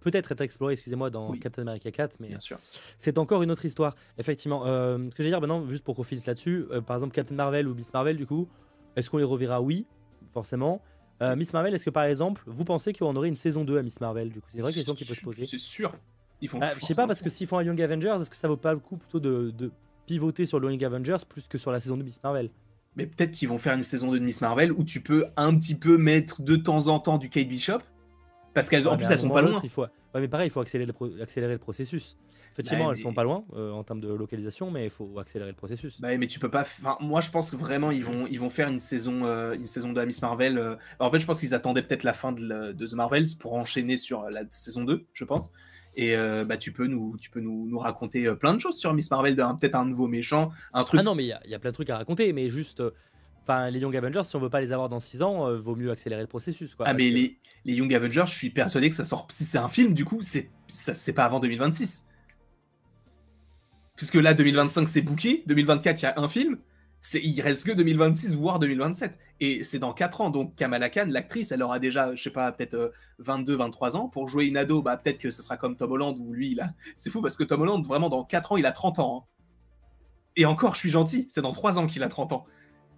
peut-être 0.00 0.32
être 0.32 0.40
exploré, 0.40 0.72
excusez-moi, 0.72 1.10
dans 1.10 1.30
Oui. 1.30 1.38
Captain 1.40 1.62
America 1.62 1.90
4, 1.90 2.18
mais 2.20 2.30
c'est 2.98 3.18
encore 3.18 3.42
une 3.42 3.50
autre 3.50 3.64
histoire. 3.64 3.94
Effectivement, 4.18 4.66
euh, 4.66 4.96
ce 5.10 5.14
que 5.14 5.22
j'ai 5.22 5.28
dire 5.28 5.40
maintenant, 5.40 5.66
juste 5.68 5.84
pour 5.84 5.94
qu'on 5.94 6.02
finisse 6.02 6.26
là-dessus, 6.26 6.64
euh, 6.70 6.80
par 6.80 6.96
exemple 6.96 7.14
Captain 7.14 7.34
Marvel 7.34 7.68
ou 7.68 7.74
Miss 7.74 7.92
Marvel, 7.92 8.16
du 8.16 8.26
coup, 8.26 8.48
est-ce 8.96 9.10
qu'on 9.10 9.18
les 9.18 9.24
reverra? 9.24 9.60
Oui, 9.60 9.86
forcément. 10.30 10.80
Euh, 11.22 11.36
Miss 11.36 11.52
Marvel, 11.52 11.74
est-ce 11.74 11.84
que 11.84 11.90
par 11.90 12.04
exemple, 12.04 12.42
vous 12.46 12.64
pensez 12.64 12.92
qu'on 12.92 13.14
aurait 13.16 13.28
une 13.28 13.36
saison 13.36 13.64
2 13.64 13.78
à 13.78 13.82
Miss 13.82 14.00
Marvel 14.00 14.30
Du 14.30 14.40
coup, 14.40 14.46
c'est 14.50 14.58
une 14.58 14.62
vraie 14.62 14.72
question 14.72 14.94
qui 14.94 15.04
peut 15.04 15.14
se 15.14 15.20
poser. 15.20 15.44
C'est 15.46 15.58
sûr. 15.58 15.94
Ils 16.40 16.48
font 16.48 16.60
je 16.60 16.84
sais 16.84 16.94
pas, 16.94 17.06
parce 17.06 17.22
que 17.22 17.30
s'ils 17.30 17.46
font 17.46 17.58
un 17.58 17.64
Young 17.64 17.80
Avengers, 17.80 18.16
est-ce 18.20 18.30
que 18.30 18.36
ça 18.36 18.48
vaut 18.48 18.56
pas 18.58 18.72
le 18.74 18.80
coup 18.80 18.96
plutôt 18.96 19.20
de, 19.20 19.50
de 19.50 19.70
pivoter 20.06 20.44
sur 20.46 20.60
le 20.60 20.70
Young 20.70 20.84
Avengers 20.84 21.16
plus 21.28 21.48
que 21.48 21.56
sur 21.58 21.70
la 21.72 21.80
saison 21.80 21.96
de 21.96 22.02
Miss 22.02 22.22
Marvel? 22.22 22.50
Mais 22.96 23.06
peut-être 23.06 23.30
qu'ils 23.32 23.48
vont 23.48 23.58
faire 23.58 23.74
une 23.74 23.82
saison 23.82 24.10
de 24.10 24.18
Miss 24.18 24.40
Marvel 24.40 24.72
où 24.72 24.82
tu 24.84 25.00
peux 25.00 25.26
un 25.36 25.54
petit 25.56 25.74
peu 25.74 25.98
mettre 25.98 26.42
de 26.42 26.56
temps 26.56 26.88
en 26.88 26.98
temps 26.98 27.18
du 27.18 27.28
Kate 27.28 27.48
Bishop. 27.48 27.78
Parce 28.54 28.70
qu'elles, 28.70 28.88
en 28.88 28.92
Ouais, 28.92 28.96
plus, 28.96 29.10
elles 29.10 29.18
sont 29.18 29.28
pas 29.28 29.42
loin. 29.42 29.60
Il 29.62 29.68
faut... 29.68 29.82
Ouais, 29.82 29.88
mais 30.22 30.28
pareil, 30.28 30.46
il 30.48 30.50
faut 30.50 30.60
accélérer 30.60 30.86
le, 30.86 30.94
pro- 30.94 31.10
accélérer 31.20 31.52
le 31.52 31.58
processus. 31.58 32.16
Effectivement, 32.54 32.86
Bah, 32.86 32.92
elles 32.96 33.02
sont 33.02 33.10
mais- 33.10 33.14
pas 33.14 33.22
loin 33.24 33.44
euh, 33.54 33.70
en 33.70 33.84
termes 33.84 34.00
de 34.00 34.08
localisation, 34.10 34.70
mais 34.70 34.84
il 34.86 34.90
faut 34.90 35.18
accélérer 35.18 35.50
le 35.50 35.56
processus. 35.56 36.00
Bah, 36.00 36.16
mais 36.16 36.26
tu 36.26 36.38
peux 36.38 36.50
pas. 36.50 36.62
Enfin, 36.62 36.96
moi, 37.00 37.20
je 37.20 37.30
pense 37.30 37.50
que 37.50 37.56
vraiment, 37.56 37.90
ils 37.90 38.02
vont, 38.02 38.26
ils 38.30 38.40
vont 38.40 38.48
faire 38.48 38.68
une 38.68 38.78
saison, 38.78 39.26
euh, 39.26 39.52
une 39.52 39.66
saison 39.66 39.92
de 39.92 39.96
la 40.00 40.06
Miss 40.06 40.22
Marvel. 40.22 40.56
euh. 40.56 40.74
En 41.00 41.10
fait, 41.10 41.20
je 41.20 41.26
pense 41.26 41.40
qu'ils 41.40 41.52
attendaient 41.52 41.82
peut-être 41.82 42.02
la 42.02 42.14
fin 42.14 42.32
de, 42.32 42.72
de 42.72 42.86
The 42.86 42.94
Marvels 42.94 43.26
pour 43.38 43.52
enchaîner 43.52 43.98
sur 43.98 44.22
la 44.30 44.44
saison 44.48 44.84
2, 44.84 45.04
je 45.12 45.24
pense. 45.26 45.52
Et 45.98 46.14
euh, 46.16 46.44
bah, 46.44 46.58
tu 46.58 46.72
peux 46.72 46.86
nous, 46.86 47.16
tu 47.18 47.30
peux 47.30 47.40
nous, 47.40 47.66
nous 47.68 47.78
raconter 47.78 48.26
euh, 48.26 48.34
plein 48.34 48.52
de 48.54 48.60
choses 48.60 48.76
sur 48.78 48.92
Miss 48.92 49.10
Marvel, 49.10 49.34
peut-être 49.34 49.74
un 49.76 49.86
nouveau 49.86 50.08
méchant, 50.08 50.50
un 50.74 50.84
truc. 50.84 51.00
Ah 51.00 51.02
non, 51.02 51.14
mais 51.14 51.24
il 51.24 51.36
y, 51.46 51.50
y 51.50 51.54
a 51.54 51.58
plein 51.58 51.70
de 51.70 51.74
trucs 51.74 51.88
à 51.90 51.96
raconter, 51.96 52.32
mais 52.32 52.50
juste. 52.50 52.80
euh, 52.80 52.90
Enfin, 53.48 53.70
les 53.70 53.78
Young 53.78 53.96
Avengers, 53.96 54.24
si 54.24 54.34
on 54.34 54.40
veut 54.40 54.50
pas 54.50 54.58
les 54.60 54.72
avoir 54.72 54.88
dans 54.88 54.98
6 54.98 55.22
ans, 55.22 55.46
euh, 55.46 55.56
vaut 55.56 55.76
mieux 55.76 55.92
accélérer 55.92 56.20
le 56.20 56.26
processus. 56.26 56.74
Quoi, 56.74 56.86
Ah, 56.88 56.94
mais 56.94 57.08
que- 57.08 57.14
les, 57.14 57.38
les 57.64 57.74
Young 57.74 57.94
Avengers, 57.94 58.24
je 58.26 58.34
suis 58.34 58.50
persuadé 58.50 58.90
que 58.90 58.96
ça 58.96 59.04
sort. 59.04 59.28
Si 59.30 59.44
c'est 59.44 59.56
un 59.58 59.68
film, 59.68 59.94
du 59.94 60.04
coup, 60.04 60.18
c'est 60.22 60.50
pas 61.14 61.24
avant 61.24 61.38
2026. 61.38 62.06
Puisque 63.96 64.16
là, 64.16 64.34
2025, 64.34 64.88
c'est 64.88 65.00
booké. 65.00 65.44
2024, 65.46 66.00
il 66.00 66.04
y 66.04 66.06
a 66.06 66.14
un 66.20 66.28
film. 66.28 66.58
Il 67.14 67.40
reste 67.40 67.64
que 67.66 67.72
2026, 67.72 68.34
voire 68.34 68.58
2027. 68.58 69.18
Et 69.40 69.62
c'est 69.64 69.78
dans 69.78 69.92
4 69.92 70.20
ans. 70.22 70.30
Donc, 70.30 70.56
Kamala 70.56 70.90
Khan, 70.90 71.06
l'actrice, 71.08 71.52
elle 71.52 71.62
aura 71.62 71.78
déjà, 71.78 72.14
je 72.14 72.22
sais 72.22 72.30
pas, 72.30 72.50
peut-être 72.52 72.74
euh, 72.74 72.88
22, 73.18 73.56
23 73.56 73.96
ans. 73.96 74.08
Pour 74.08 74.28
jouer 74.28 74.46
une 74.46 74.56
ado, 74.56 74.82
bah, 74.82 74.96
peut-être 74.96 75.18
que 75.18 75.30
ce 75.30 75.42
sera 75.42 75.56
comme 75.56 75.76
Tom 75.76 75.92
Holland, 75.92 76.16
où 76.18 76.32
lui, 76.32 76.52
il 76.52 76.60
a. 76.60 76.72
C'est 76.96 77.10
fou 77.10 77.22
parce 77.22 77.36
que 77.36 77.44
Tom 77.44 77.60
Holland, 77.62 77.84
vraiment, 77.86 78.08
dans 78.08 78.24
4 78.24 78.52
ans, 78.52 78.56
il 78.56 78.66
a 78.66 78.72
30 78.72 78.98
ans. 78.98 79.24
hein. 79.24 79.32
Et 80.36 80.44
encore, 80.44 80.74
je 80.74 80.80
suis 80.80 80.90
gentil, 80.90 81.26
c'est 81.30 81.40
dans 81.40 81.52
3 81.52 81.78
ans 81.78 81.86
qu'il 81.86 82.02
a 82.02 82.08
30 82.08 82.32
ans. 82.32 82.44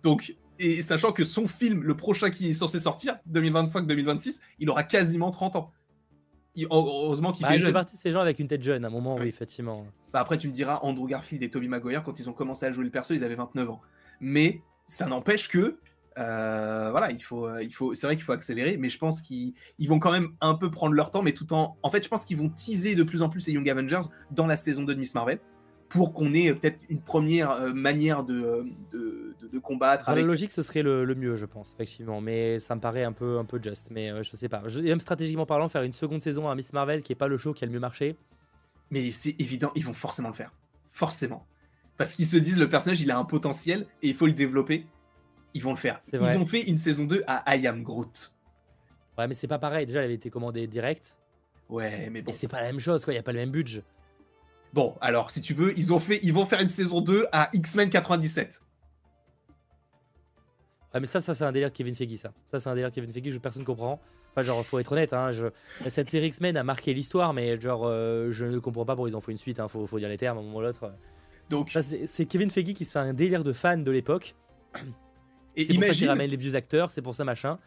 Donc, 0.02 0.34
et 0.58 0.82
sachant 0.82 1.12
que 1.12 1.24
son 1.24 1.46
film, 1.46 1.82
le 1.82 1.96
prochain 1.96 2.30
qui 2.30 2.50
est 2.50 2.52
censé 2.52 2.80
sortir, 2.80 3.18
2025-2026, 3.30 4.40
il 4.58 4.70
aura 4.70 4.82
quasiment 4.82 5.30
30 5.30 5.54
ans. 5.56 5.72
Heureusement 6.70 7.32
qu'il 7.32 7.42
bah, 7.42 7.48
fait 7.50 7.56
il 7.56 7.60
jeune. 7.60 7.68
fait 7.68 7.72
partie 7.72 7.96
de 7.96 8.00
ces 8.00 8.12
gens 8.12 8.20
avec 8.20 8.38
une 8.38 8.48
tête 8.48 8.62
jeune, 8.62 8.84
à 8.84 8.88
un 8.88 8.90
moment, 8.90 9.16
oui, 9.16 9.28
effectivement. 9.28 9.86
Bah, 10.12 10.20
après, 10.20 10.38
tu 10.38 10.48
me 10.48 10.52
diras, 10.52 10.80
Andrew 10.82 11.06
Garfield 11.06 11.42
et 11.42 11.50
Tobey 11.50 11.68
Maguire, 11.68 12.02
quand 12.02 12.18
ils 12.18 12.28
ont 12.28 12.32
commencé 12.32 12.66
à 12.66 12.72
jouer 12.72 12.84
le 12.84 12.90
perso, 12.90 13.14
ils 13.14 13.24
avaient 13.24 13.34
29 13.34 13.70
ans. 13.70 13.80
Mais 14.20 14.62
ça 14.86 15.06
n'empêche 15.06 15.48
que 15.48 15.78
euh, 16.18 16.88
voilà, 16.90 17.12
il 17.12 17.22
faut, 17.22 17.48
il 17.58 17.72
faut, 17.72 17.94
c'est 17.94 18.06
vrai 18.06 18.16
qu'il 18.16 18.24
faut 18.24 18.32
accélérer, 18.32 18.76
mais 18.76 18.88
je 18.88 18.98
pense 18.98 19.22
qu'ils 19.22 19.54
vont 19.86 20.00
quand 20.00 20.10
même 20.10 20.30
un 20.40 20.54
peu 20.54 20.70
prendre 20.70 20.94
leur 20.94 21.10
temps, 21.12 21.22
mais 21.22 21.32
tout 21.32 21.52
en, 21.52 21.76
en 21.82 21.90
fait, 21.90 22.02
je 22.02 22.08
pense 22.08 22.24
qu'ils 22.24 22.36
vont 22.36 22.48
teaser 22.48 22.96
de 22.96 23.04
plus 23.04 23.22
en 23.22 23.28
plus 23.28 23.46
les 23.46 23.52
Young 23.52 23.68
Avengers 23.68 24.00
dans 24.32 24.46
la 24.46 24.56
saison 24.56 24.82
2 24.82 24.94
de 24.94 24.98
Miss 24.98 25.14
Marvel 25.14 25.38
pour 25.88 26.12
qu'on 26.12 26.34
ait 26.34 26.52
peut-être 26.54 26.78
une 26.88 27.00
première 27.00 27.50
euh, 27.52 27.72
manière 27.72 28.22
de, 28.24 28.66
de, 28.90 29.34
de, 29.50 29.58
combattre. 29.58 30.06
Dans 30.06 30.14
la 30.14 30.22
logique, 30.22 30.50
ce 30.50 30.62
serait 30.62 30.82
le, 30.82 31.06
mieux, 31.14 31.36
je 31.36 31.46
pense, 31.46 31.72
effectivement, 31.72 32.20
mais 32.20 32.58
ça 32.58 32.74
me 32.74 32.80
paraît 32.80 33.04
un 33.04 33.12
peu, 33.12 33.38
un 33.38 33.44
peu 33.44 33.60
juste, 33.62 33.90
mais 33.90 34.10
euh, 34.10 34.22
je 34.22 34.36
sais 34.36 34.48
pas. 34.48 34.62
Je, 34.66 34.80
même 34.80 35.00
stratégiquement 35.00 35.46
parlant, 35.46 35.68
faire 35.68 35.82
une 35.82 35.92
seconde 35.92 36.22
saison 36.22 36.48
à 36.48 36.54
Miss 36.54 36.72
Marvel 36.72 37.02
qui 37.02 37.12
est 37.12 37.16
pas 37.16 37.28
le 37.28 37.38
show 37.38 37.54
qui 37.54 37.64
a 37.64 37.66
le 37.66 37.72
mieux 37.72 37.80
marché. 37.80 38.16
Mais 38.90 39.10
c'est 39.10 39.36
évident, 39.38 39.72
ils 39.74 39.84
vont 39.84 39.92
forcément 39.92 40.28
le 40.28 40.34
faire, 40.34 40.52
forcément, 40.90 41.46
parce 41.96 42.14
qu'ils 42.14 42.26
se 42.26 42.36
disent 42.36 42.58
le 42.58 42.68
personnage 42.68 43.00
il 43.00 43.10
a 43.10 43.18
un 43.18 43.24
potentiel 43.24 43.86
et 44.02 44.08
il 44.08 44.14
faut 44.14 44.26
le 44.26 44.32
développer 44.32 44.86
ils 45.54 45.62
vont 45.62 45.70
le 45.70 45.76
faire. 45.76 45.98
Ils 46.12 46.38
ont 46.38 46.46
fait 46.46 46.62
une 46.62 46.76
saison 46.76 47.04
2 47.04 47.24
à 47.26 47.56
I 47.56 47.66
Am 47.66 47.82
Groot. 47.82 48.34
Ouais, 49.16 49.26
mais 49.26 49.34
c'est 49.34 49.48
pas 49.48 49.58
pareil. 49.58 49.86
Déjà, 49.86 50.00
elle 50.00 50.06
avait 50.06 50.14
été 50.14 50.30
commandée 50.30 50.66
direct. 50.66 51.18
Ouais, 51.68 52.08
mais 52.10 52.22
bon. 52.22 52.30
Et 52.30 52.34
c'est 52.34 52.48
pas 52.48 52.60
la 52.60 52.68
même 52.68 52.80
chose, 52.80 53.04
quoi. 53.04 53.12
Il 53.12 53.16
y 53.16 53.20
a 53.20 53.22
pas 53.22 53.32
le 53.32 53.40
même 53.40 53.50
budget. 53.50 53.82
Bon, 54.72 54.96
alors, 55.00 55.30
si 55.30 55.40
tu 55.40 55.54
veux, 55.54 55.76
ils, 55.78 55.92
ont 55.92 55.98
fait, 55.98 56.20
ils 56.22 56.32
vont 56.32 56.44
faire 56.44 56.60
une 56.60 56.68
saison 56.68 57.00
2 57.00 57.26
à 57.32 57.48
X-Men 57.52 57.90
97. 57.90 58.60
Ouais, 60.94 61.00
mais 61.00 61.06
ça, 61.06 61.20
ça 61.20 61.34
c'est 61.34 61.44
un 61.44 61.52
délire 61.52 61.70
de 61.70 61.74
Kevin 61.74 61.94
Feige, 61.94 62.16
ça. 62.16 62.32
Ça, 62.48 62.60
c'est 62.60 62.68
un 62.68 62.74
délire 62.74 62.90
de 62.90 62.94
Kevin 62.94 63.12
Feige, 63.12 63.32
je, 63.32 63.38
personne 63.38 63.64
comprend. 63.64 64.00
Enfin, 64.32 64.42
genre, 64.42 64.64
faut 64.64 64.78
être 64.78 64.92
honnête, 64.92 65.12
hein, 65.12 65.32
je... 65.32 65.46
cette 65.88 66.10
série 66.10 66.26
X-Men 66.28 66.56
a 66.56 66.64
marqué 66.64 66.92
l'histoire, 66.94 67.32
mais 67.32 67.60
genre, 67.60 67.82
euh, 67.86 68.30
je 68.30 68.44
ne 68.44 68.58
comprends 68.58 68.84
pas 68.84 68.94
pourquoi 68.94 69.10
ils 69.10 69.16
en 69.16 69.20
font 69.20 69.32
une 69.32 69.38
suite, 69.38 69.58
hein, 69.58 69.68
faut, 69.68 69.86
faut 69.86 69.98
dire 69.98 70.08
les 70.08 70.18
termes 70.18 70.38
à 70.38 70.40
un 70.40 70.44
moment 70.44 70.58
ou 70.58 70.60
l'autre. 70.60 70.92
Donc, 71.50 71.76
c'est 71.80 72.26
Kevin 72.26 72.50
Feige 72.50 72.74
qui 72.74 72.84
se 72.84 72.92
fait 72.92 72.98
un 72.98 73.14
délire 73.14 73.42
de 73.42 73.52
fan 73.52 73.82
de 73.82 73.90
l'époque. 73.90 74.34
C'est 75.56 75.74
pour 75.74 75.84
ça 75.84 75.90
qu'il 75.92 76.08
ramène 76.08 76.30
les 76.30 76.36
vieux 76.36 76.54
acteurs, 76.54 76.90
c'est 76.90 77.02
pour 77.02 77.14
ça 77.14 77.24
machin. 77.24 77.58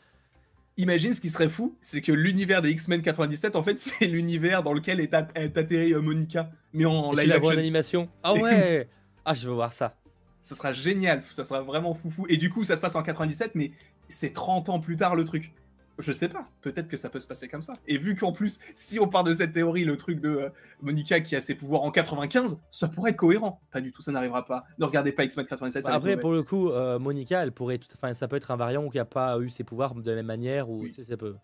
Imagine 0.78 1.14
ce 1.14 1.22
qui 1.22 1.30
serait 1.30 1.50
fou, 1.50 1.76
c'est 1.82 2.02
que 2.02 2.12
l'univers 2.12 2.62
des 2.62 2.72
X-Men 2.72 3.02
97, 3.02 3.56
en 3.56 3.64
fait, 3.64 3.78
c'est 3.80 4.08
l'univers 4.08 4.64
dans 4.64 4.74
lequel 4.74 5.00
est, 5.00 5.14
atterri 5.14 5.94
euh, 5.94 6.02
Monica, 6.02 6.50
mais 6.74 6.86
en 6.86 7.12
live 7.12 7.32
action. 7.32 7.54
en 7.54 7.58
animation? 7.58 8.10
Ah 8.24 8.34
ouais 8.34 8.88
Ah, 9.26 9.34
je 9.34 9.48
veux 9.48 9.54
voir 9.54 9.74
ça. 9.74 9.96
Ça 10.42 10.56
sera 10.56 10.72
génial, 10.72 11.22
ça 11.30 11.44
sera 11.44 11.62
vraiment 11.62 11.94
foufou. 11.94 12.26
Et 12.28 12.38
du 12.38 12.50
coup, 12.50 12.64
ça 12.64 12.76
se 12.76 12.82
passe 12.82 12.96
en 12.96 13.04
97, 13.04 13.52
mais 13.54 13.72
c'est 14.08 14.34
30 14.34 14.70
ans 14.70 14.80
plus 14.80 14.96
tard 14.96 15.16
le 15.16 15.24
truc. 15.24 15.54
Je 16.00 16.12
sais 16.12 16.30
pas, 16.30 16.46
peut-être 16.62 16.88
que 16.88 16.98
ça 16.98 17.10
peut 17.10 17.20
se 17.20 17.28
passer 17.28 17.48
comme 17.48 17.62
ça. 17.62 17.74
Et 17.88 17.98
vu 17.98 18.16
qu'en 18.16 18.32
plus, 18.32 18.60
si 18.74 19.00
on 19.00 19.08
part 19.08 19.24
de 19.24 19.34
cette 19.34 19.54
théorie, 19.54 19.84
le 19.84 19.98
truc 19.98 20.20
de 20.20 20.30
euh, 20.30 20.50
Monica 20.82 21.20
qui 21.20 21.36
a 21.36 21.42
ses 21.42 21.56
pouvoirs 21.56 21.84
en 21.84 21.92
95, 21.92 22.60
ça 22.72 22.88
pourrait 22.88 23.12
être 23.12 23.18
cohérent. 23.18 23.62
Pas 23.72 23.82
du 23.82 23.92
tout, 23.92 24.02
ça 24.02 24.12
n'arrivera 24.12 24.46
pas. 24.46 24.66
Ne 24.80 24.86
regardez 24.86 25.12
pas 25.12 25.24
X-Men 25.26 25.46
97. 25.46 25.84
Bah 25.84 25.94
après, 25.94 26.18
pour 26.18 26.32
le 26.32 26.44
coup, 26.44 26.70
euh, 26.70 26.98
Monica, 26.98 27.44
elle 27.44 27.52
pourrait, 27.52 27.78
tout... 27.78 27.88
enfin, 27.96 28.14
ça 28.14 28.28
peut 28.28 28.36
être 28.36 28.52
un 28.52 28.56
variant 28.56 28.90
qui 28.90 29.00
a 29.00 29.06
pas 29.06 29.38
eu 29.40 29.50
ses 29.50 29.64
pouvoirs 29.64 29.94
de 29.94 30.10
la 30.10 30.16
même 30.16 30.26
manière, 30.26 30.70
ou 30.70 30.86
sais, 30.92 31.04
ça 31.04 31.18
peut, 31.18 31.36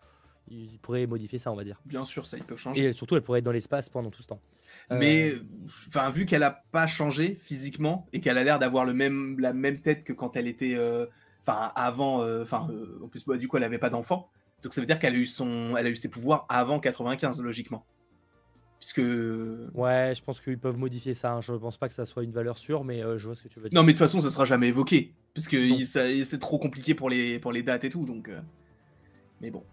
il 0.50 0.78
pourrait 0.80 1.06
modifier 1.06 1.38
ça, 1.38 1.52
on 1.52 1.56
va 1.56 1.64
dire. 1.64 1.80
Bien 1.84 2.04
sûr, 2.04 2.26
ça, 2.26 2.36
il 2.36 2.44
peut 2.44 2.56
changer. 2.56 2.84
Et 2.84 2.92
surtout, 2.92 3.16
elle 3.16 3.22
pourrait 3.22 3.40
être 3.40 3.44
dans 3.44 3.52
l'espace 3.52 3.88
pendant 3.88 4.10
tout 4.10 4.22
ce 4.22 4.28
temps. 4.28 4.40
Mais, 4.90 5.34
euh, 5.34 5.44
enfin, 5.88 6.10
vu 6.10 6.24
qu'elle 6.24 6.42
a 6.42 6.62
pas 6.72 6.86
changé 6.86 7.36
physiquement 7.40 8.06
et 8.12 8.20
qu'elle 8.20 8.38
a 8.38 8.44
l'air 8.44 8.58
d'avoir 8.58 8.86
le 8.86 8.94
même, 8.94 9.38
la 9.38 9.52
même 9.52 9.80
tête 9.80 10.02
que 10.02 10.14
quand 10.14 10.36
elle 10.36 10.48
était, 10.48 10.76
enfin, 11.48 11.72
avant, 11.74 12.22
enfin, 12.42 12.68
en 13.02 13.08
plus, 13.08 13.24
bah, 13.26 13.36
du 13.36 13.48
coup, 13.48 13.56
elle 13.56 13.64
avait 13.64 13.78
pas 13.78 13.90
d'enfant. 13.90 14.30
Donc 14.62 14.74
ça 14.74 14.80
veut 14.80 14.86
dire 14.86 14.98
qu'elle 14.98 15.14
a 15.14 15.18
eu 15.18 15.26
son, 15.26 15.76
elle 15.76 15.86
a 15.86 15.90
eu 15.90 15.96
ses 15.96 16.10
pouvoirs 16.10 16.46
avant 16.48 16.80
95 16.80 17.40
logiquement. 17.42 17.84
Puisque. 18.80 18.98
Ouais, 18.98 20.12
je 20.14 20.22
pense 20.22 20.40
qu'ils 20.40 20.58
peuvent 20.58 20.76
modifier 20.76 21.14
ça. 21.14 21.32
Hein. 21.32 21.40
Je 21.40 21.52
pense 21.54 21.76
pas 21.76 21.88
que 21.88 21.94
ça 21.94 22.04
soit 22.04 22.22
une 22.22 22.30
valeur 22.30 22.58
sûre, 22.58 22.84
mais 22.84 23.02
euh, 23.02 23.18
je 23.18 23.26
vois 23.26 23.34
ce 23.34 23.42
que 23.42 23.48
tu 23.48 23.60
veux 23.60 23.68
dire. 23.68 23.76
Non, 23.76 23.84
mais 23.84 23.92
de 23.92 23.98
toute 23.98 24.06
façon, 24.06 24.20
ça 24.20 24.30
sera 24.30 24.44
jamais 24.44 24.68
évoqué. 24.68 25.14
Parce 25.34 25.48
que 25.48 25.84
c'est 25.84 26.38
trop 26.38 26.58
compliqué 26.58 26.94
pour 26.94 27.10
les, 27.10 27.38
pour 27.38 27.52
les 27.52 27.62
dates 27.62 27.84
et 27.84 27.90
tout. 27.90 28.04
Donc. 28.04 28.28
Euh, 28.28 28.40
mais 29.40 29.50
bon. 29.50 29.64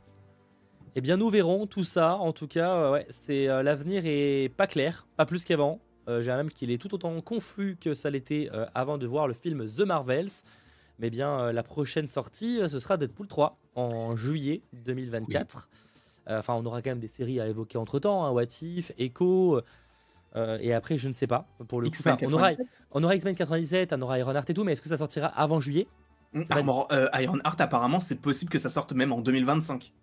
Eh 0.95 1.01
bien, 1.01 1.17
nous 1.17 1.29
verrons 1.29 1.67
tout 1.67 1.83
ça. 1.83 2.15
En 2.15 2.31
tout 2.31 2.47
cas, 2.47 2.73
euh, 2.73 2.91
ouais, 2.93 3.05
c'est 3.09 3.47
l'avenir 3.47 4.03
est 4.05 4.49
pas 4.55 4.67
clair, 4.67 5.07
pas 5.17 5.25
plus 5.25 5.43
qu'avant. 5.43 5.79
J'ai 6.07 6.31
même 6.31 6.51
qu'il 6.51 6.69
est 6.69 6.77
tout 6.77 6.93
autant 6.93 7.19
confus 7.21 7.77
que 7.81 7.95
ça 7.95 8.11
l'était 8.11 8.47
avant 8.75 8.99
de 8.99 9.07
voir 9.07 9.27
le 9.27 9.33
film 9.33 9.65
The 9.65 9.79
Marvels 9.79 10.43
mais 10.99 11.09
bien 11.09 11.39
euh, 11.39 11.51
la 11.51 11.63
prochaine 11.63 12.07
sortie, 12.07 12.59
euh, 12.59 12.67
ce 12.67 12.79
sera 12.79 12.97
Deadpool 12.97 13.27
3 13.27 13.57
en 13.75 14.15
juillet 14.15 14.61
2024. 14.85 15.69
Euh, 16.27 16.39
enfin, 16.39 16.55
on 16.55 16.65
aura 16.65 16.81
quand 16.81 16.91
même 16.91 16.99
des 16.99 17.07
séries 17.07 17.39
à 17.39 17.47
évoquer 17.47 17.77
entre 17.77 17.99
temps, 17.99 18.25
hein, 18.25 18.31
What 18.31 18.43
If, 18.61 18.91
Echo. 18.97 19.61
et 20.35 20.73
après, 20.73 20.97
je 20.97 21.07
ne 21.07 21.13
sais 21.13 21.27
pas. 21.27 21.47
Pour 21.67 21.81
le 21.81 21.89
coup, 21.89 21.97
on 22.21 22.33
aura, 22.33 22.49
on 22.91 23.03
aura 23.03 23.15
X-Men 23.15 23.35
97, 23.35 23.93
on 23.93 24.01
aura 24.01 24.19
Ironheart 24.19 24.49
et 24.49 24.53
tout, 24.53 24.63
mais 24.63 24.73
est-ce 24.73 24.81
que 24.81 24.89
ça 24.89 24.97
sortira 24.97 25.27
avant 25.27 25.59
juillet? 25.61 25.87
Mmh, 26.33 26.43
Ironheart, 27.21 27.61
apparemment, 27.61 27.99
c'est 27.99 28.19
possible 28.19 28.51
que 28.51 28.59
ça 28.59 28.69
sorte 28.69 28.91
même 28.93 29.11
en 29.11 29.21
2025. 29.21 29.93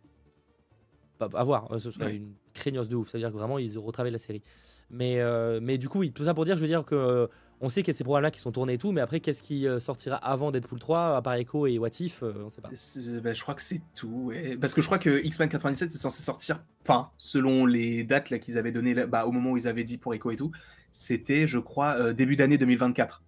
Bah, 1.18 1.28
à 1.34 1.45
voir, 1.45 1.68
ce 1.78 1.90
serait 1.90 2.16
une 2.16 2.32
craignos 2.55 2.88
de 2.88 2.97
ouf. 2.97 3.09
Ça 3.09 3.18
veut 3.18 3.22
dire 3.22 3.32
que 3.32 3.36
vraiment, 3.36 3.59
ils 3.59 3.78
retravaillent 3.78 4.12
la 4.12 4.18
série. 4.18 4.43
Mais, 4.90 5.20
mais 5.61 5.76
du 5.76 5.88
coup, 5.88 5.99
oui, 5.99 6.12
tout 6.12 6.24
ça 6.24 6.34
pour 6.34 6.45
dire, 6.45 6.57
je 6.57 6.62
veux 6.62 6.68
dire 6.68 6.84
que 6.84 7.28
on 7.62 7.68
sait 7.68 7.82
qu'il 7.82 7.94
y 7.94 7.94
a 7.94 7.98
ces 7.98 8.02
programmes-là 8.02 8.32
qui 8.32 8.40
sont 8.40 8.50
tournés 8.50 8.74
et 8.74 8.78
tout, 8.78 8.90
mais 8.90 9.00
après, 9.00 9.20
qu'est-ce 9.20 9.40
qui 9.40 9.68
euh, 9.68 9.78
sortira 9.78 10.16
avant 10.16 10.50
Deadpool 10.50 10.80
3, 10.80 11.16
à 11.16 11.22
part 11.22 11.34
Echo 11.34 11.68
et 11.68 11.78
What 11.78 11.90
If 12.00 12.24
euh, 12.24 12.32
On 12.44 12.50
sait 12.50 12.60
pas. 12.60 12.68
Bah, 12.68 13.32
je 13.32 13.40
crois 13.40 13.54
que 13.54 13.62
c'est 13.62 13.80
tout. 13.94 14.32
Parce 14.60 14.74
que 14.74 14.80
je 14.80 14.86
crois 14.86 14.98
que 14.98 15.24
X-Men 15.24 15.48
97 15.48 15.94
est 15.94 15.96
censé 15.96 16.22
sortir, 16.22 16.64
enfin, 16.82 17.10
selon 17.18 17.64
les 17.64 18.02
dates 18.02 18.30
là 18.30 18.40
qu'ils 18.40 18.58
avaient 18.58 18.72
données 18.72 18.94
bah, 19.06 19.26
au 19.26 19.32
moment 19.32 19.52
où 19.52 19.56
ils 19.56 19.68
avaient 19.68 19.84
dit 19.84 19.96
pour 19.96 20.12
Echo 20.12 20.32
et 20.32 20.36
tout, 20.36 20.50
c'était, 20.90 21.46
je 21.46 21.60
crois, 21.60 21.94
euh, 22.00 22.12
début 22.12 22.34
d'année 22.34 22.58
2024. 22.58 23.22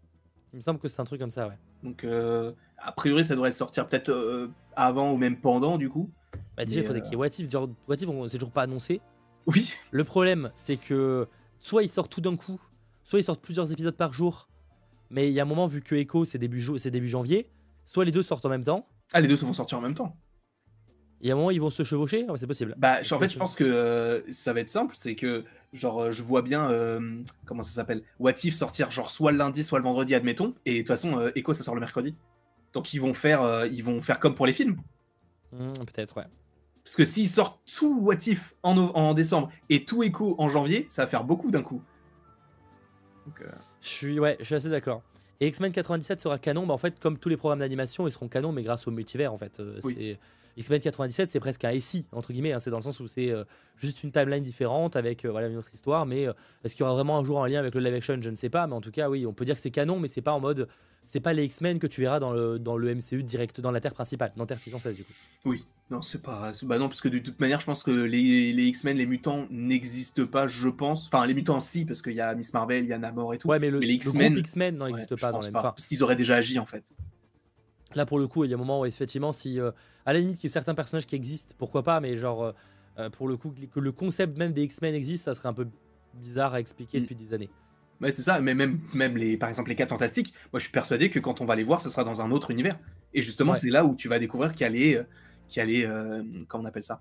Il 0.53 0.57
me 0.57 0.61
semble 0.61 0.80
que 0.80 0.89
c'est 0.89 1.01
un 1.01 1.05
truc 1.05 1.20
comme 1.20 1.30
ça, 1.30 1.47
ouais. 1.47 1.59
Donc, 1.85 2.05
a 2.05 2.93
priori, 2.93 3.24
ça 3.24 3.35
devrait 3.35 3.51
sortir 3.51 3.89
peut-être 3.89 4.51
avant 4.74 5.12
ou 5.12 5.16
même 5.16 5.37
pendant, 5.37 5.78
du 5.78 5.89
coup. 5.89 6.11
Bah, 6.57 6.64
déjà, 6.64 6.80
il 6.80 6.87
faudrait 6.87 7.03
qu'il 7.03 7.12
y 7.12 7.14
ait 7.14 7.18
What 7.18 7.28
If. 7.39 7.51
Genre, 7.51 7.68
What 7.89 7.97
If, 7.97 8.09
c'est 8.28 8.39
toujours 8.39 8.53
pas 8.53 8.62
annoncé. 8.62 9.01
Oui. 9.47 9.74
Le 9.91 10.05
problème, 10.05 10.51
c'est 10.55 10.76
que 10.76 11.28
soit 11.61 11.82
il 11.82 11.89
sort 11.89 12.09
tout 12.09 12.20
d'un 12.20 12.37
coup 12.37 12.61
soit 13.05 13.21
ils 13.21 13.25
sortent 13.25 13.43
plusieurs 13.43 13.71
épisodes 13.71 13.97
par 13.97 14.13
jour, 14.13 14.49
mais 15.11 15.29
il 15.29 15.33
y 15.33 15.39
a 15.39 15.43
un 15.45 15.47
moment, 15.47 15.69
vu 15.69 15.81
que 15.83 15.95
Echo 15.95 16.25
c'est 16.25 16.39
début, 16.39 16.65
début 16.87 17.09
janvier, 17.09 17.51
soit 17.85 18.05
les 18.05 18.11
deux 18.11 18.23
sortent 18.23 18.45
en 18.45 18.49
même 18.49 18.65
temps. 18.65 18.89
Ah, 19.13 19.21
les 19.21 19.29
deux 19.29 19.37
vont 19.37 19.53
sortir 19.53 19.79
en 19.79 19.81
même 19.81 19.95
temps. 19.95 20.17
Il 21.21 21.29
y 21.29 21.31
a 21.31 21.35
un 21.35 21.37
moment, 21.37 21.51
ils 21.51 21.61
vont 21.61 21.71
se 21.71 21.85
chevaucher, 21.85 22.27
c'est 22.37 22.47
possible. 22.47 22.75
Bah, 22.77 22.99
en 23.11 23.19
fait, 23.19 23.29
je 23.29 23.39
pense 23.39 23.57
que 23.57 23.65
euh, 23.65 24.21
ça 24.33 24.53
va 24.53 24.61
être 24.61 24.69
simple, 24.69 24.95
c'est 24.95 25.15
que, 25.15 25.45
genre, 25.73 26.03
euh, 26.03 26.13
je 26.13 26.23
vois 26.23 26.43
bien, 26.43 26.71
euh, 26.71 27.23
comment 27.47 27.63
ça 27.63 27.71
s'appelle, 27.71 28.03
What 28.19 28.33
If 28.43 28.55
sortir, 28.55 28.91
genre, 28.91 29.11
soit 29.11 29.33
le 29.33 29.39
lundi, 29.39 29.63
soit 29.63 29.79
le 29.79 29.85
vendredi, 29.85 30.15
admettons, 30.15 30.55
et 30.67 30.75
de 30.75 30.79
toute 30.81 30.89
façon, 30.89 31.31
Echo, 31.35 31.55
ça 31.55 31.63
sort 31.63 31.75
le 31.75 31.81
mercredi. 31.81 32.15
Donc, 32.73 32.93
ils 32.93 32.99
vont 32.99 33.15
faire, 33.15 33.65
ils 33.67 33.83
vont 33.83 34.03
faire 34.03 34.21
comme 34.21 34.35
pour 34.35 34.47
les 34.47 34.53
films. 34.53 34.77
Hmm, 35.53 35.73
peut-être, 35.73 36.17
ouais. 36.17 36.27
Parce 36.83 36.97
que 36.97 37.05
s'ils 37.05 37.29
sortent 37.31 37.59
tout 37.75 38.01
What 38.03 38.27
If 38.27 38.55
en, 38.63 38.77
en 38.77 39.15
décembre 39.15 39.51
et 39.71 39.87
tout 39.87 40.03
Echo 40.03 40.35
en 40.39 40.51
janvier, 40.51 40.87
ça 40.91 41.05
va 41.05 41.09
faire 41.09 41.25
beaucoup 41.25 41.51
d'un 41.51 41.63
coup. 41.63 41.81
Euh, 43.27 43.49
je 43.81 43.89
suis, 43.89 44.18
ouais, 44.18 44.37
je 44.41 44.45
suis 44.45 44.55
assez 44.55 44.70
d'accord. 44.70 45.03
Et 45.41 45.49
X-Men 45.49 45.72
97 45.72 46.20
sera 46.20 46.39
canon, 46.39 46.66
bah 46.66 46.75
en 46.75 46.79
fait, 46.79 46.99
comme 47.01 47.18
tous 47.18 47.29
les 47.29 47.37
programmes 47.37 47.59
d'animation, 47.59 48.07
ils 48.07 48.12
seront 48.12 48.29
canon, 48.29 48.53
mais 48.53 48.62
grâce 48.62 48.87
au 48.87 48.91
multivers, 48.91 49.33
en 49.33 49.39
fait. 49.39 49.61
Euh, 49.61 49.81
X-Men 50.57 50.81
97, 50.81 51.31
c'est 51.31 51.41
presque 51.41 51.65
un 51.65 51.81
SI, 51.81 52.07
entre 52.13 52.33
guillemets, 52.33 52.53
hein, 52.53 52.61
c'est 52.61 52.71
dans 52.71 52.79
le 52.79 52.83
sens 52.83 53.01
où 53.01 53.09
c'est 53.09 53.31
euh, 53.31 53.45
juste 53.77 54.05
une 54.05 54.13
timeline 54.13 54.43
différente 54.43 54.97
avec 54.97 55.27
voilà, 55.27 55.49
une 55.49 55.57
autre 55.57 55.73
histoire, 55.75 56.07
mais 56.07 56.27
est-ce 56.63 56.75
qu'il 56.75 56.85
y 56.85 56.87
aura 56.87 56.95
vraiment 56.95 57.19
un 57.19 57.25
jour 57.25 57.43
un 57.43 57.49
lien 57.49 57.59
avec 57.59 57.75
le 57.75 57.81
live 57.81 57.95
action? 57.95 58.17
Je 58.21 58.31
ne 58.31 58.37
sais 58.37 58.51
pas, 58.51 58.67
mais 58.67 58.75
en 58.75 58.81
tout 58.81 58.91
cas, 58.91 59.09
oui, 59.09 59.27
on 59.27 59.33
peut 59.33 59.45
dire 59.45 59.55
que 59.55 59.61
c'est 59.61 59.71
canon, 59.71 59.99
mais 59.99 60.09
c'est 60.09 60.23
pas 60.23 60.33
en 60.33 60.41
mode. 60.41 60.69
C'est 61.07 61.21
pas 61.21 61.35
les 61.35 61.45
X-Men 61.45 61.79
que 61.79 61.87
tu 61.87 62.01
verras 62.01 62.19
dans 62.19 62.33
le, 62.33 62.59
dans 62.59 62.79
le 62.79 62.95
MCU 62.95 63.23
direct, 63.23 63.61
dans 63.61 63.71
la 63.71 63.81
Terre 63.81 63.93
principale, 63.93 64.33
dans 64.37 64.47
Terre 64.47 64.59
616, 64.59 64.97
du 64.97 65.05
coup. 65.05 65.13
Oui, 65.45 65.67
non, 65.91 66.01
c'est 66.01 66.23
pas. 66.23 66.53
Bah 66.63 66.79
non, 66.79 66.89
parce 66.89 67.03
que 67.03 67.09
de 67.09 67.19
toute 67.19 67.39
manière, 67.39 67.61
je 67.61 67.67
pense 67.67 67.83
que 67.83 67.91
les, 67.91 68.55
les 68.55 68.65
X-Men, 68.65 68.97
les 68.97 69.05
mutants 69.05 69.47
n'existent 69.51 70.25
pas, 70.25 70.47
je 70.49 70.69
pense. 70.69 71.07
Enfin, 71.07 71.27
les 71.27 71.35
mutants, 71.35 71.61
si, 71.61 71.85
parce 71.85 72.01
qu'il 72.01 72.15
y 72.15 72.23
a 72.23 72.35
Miss 72.35 72.55
Marvel, 72.55 72.85
il 72.85 72.89
y 72.89 72.93
a 72.95 72.99
Namor 72.99 73.35
et 73.35 73.39
tout. 73.39 73.49
Ouais, 73.49 73.59
mais 73.59 73.69
le, 73.69 73.81
les 73.81 73.95
X-Men. 73.95 74.39
X-Men 74.39 74.79
n'existe 74.79 75.21
pas 75.21 75.31
dans 75.31 75.41
même 75.41 75.53
Parce 75.53 75.87
qu'ils 75.87 76.03
auraient 76.03 76.17
déjà 76.17 76.37
agi, 76.37 76.59
en 76.59 76.65
fait. 76.65 76.95
Là, 77.95 78.07
pour 78.07 78.19
le 78.19 78.27
coup, 78.27 78.45
il 78.45 78.51
y 78.51 78.55
a 78.55 78.57
un 78.57 78.59
moment 78.59 78.81
où, 78.81 78.87
effectivement, 78.87 79.33
si. 79.33 79.61
Euh, 79.61 79.73
à 80.07 80.13
la 80.13 80.19
limite, 80.19 80.43
il 80.43 80.47
y 80.47 80.51
a 80.51 80.53
certains 80.53 80.75
personnages 80.75 81.07
qui 81.07 81.15
existent, 81.15 81.55
pourquoi 81.59 81.83
pas, 81.83 82.01
mais 82.01 82.17
genre, 82.17 82.45
euh, 82.45 82.53
euh, 82.99 83.11
pour 83.11 83.29
le 83.29 83.37
coup, 83.37 83.53
que 83.73 83.81
le 83.81 83.93
concept 83.93 84.37
même 84.39 84.53
des 84.53 84.63
X-Men 84.63 84.95
existe, 84.95 85.25
ça 85.25 85.35
serait 85.35 85.49
un 85.49 85.55
peu 85.55 85.67
bizarre 86.15 86.55
à 86.55 86.61
expliquer 86.61 86.99
mm. 86.99 87.03
depuis 87.03 87.17
des 87.17 87.33
années. 87.35 87.51
Ouais, 88.01 88.11
c'est 88.11 88.23
ça, 88.23 88.41
mais 88.41 88.55
même, 88.55 88.81
même 88.93 89.17
les, 89.17 89.37
par 89.37 89.49
exemple, 89.49 89.71
les 89.71 89.77
4 89.77 89.89
fantastiques, 89.89 90.35
moi 90.53 90.59
je 90.59 90.65
suis 90.65 90.73
persuadé 90.73 91.11
que 91.11 91.21
quand 91.21 91.41
on 91.41 91.45
va 91.45 91.55
les 91.55 91.63
voir, 91.63 91.81
ça 91.81 91.91
sera 91.91 92.05
dans 92.05 92.21
un 92.21 92.31
autre 92.33 92.51
univers. 92.51 92.79
Et 93.15 93.23
justement, 93.23 93.55
c'est 93.55 93.71
là 93.71 93.85
où 93.85 93.95
tu 93.95 94.09
vas 94.09 94.19
découvrir 94.19 94.53
qu'il 94.53 94.63
y 94.63 94.65
a 94.65 94.69
les, 94.69 95.03
qui 95.49 95.61
allait, 95.61 95.87
euh, 95.87 96.23
comment 96.49 96.65
on 96.65 96.67
appelle 96.67 96.85
ça? 96.85 97.01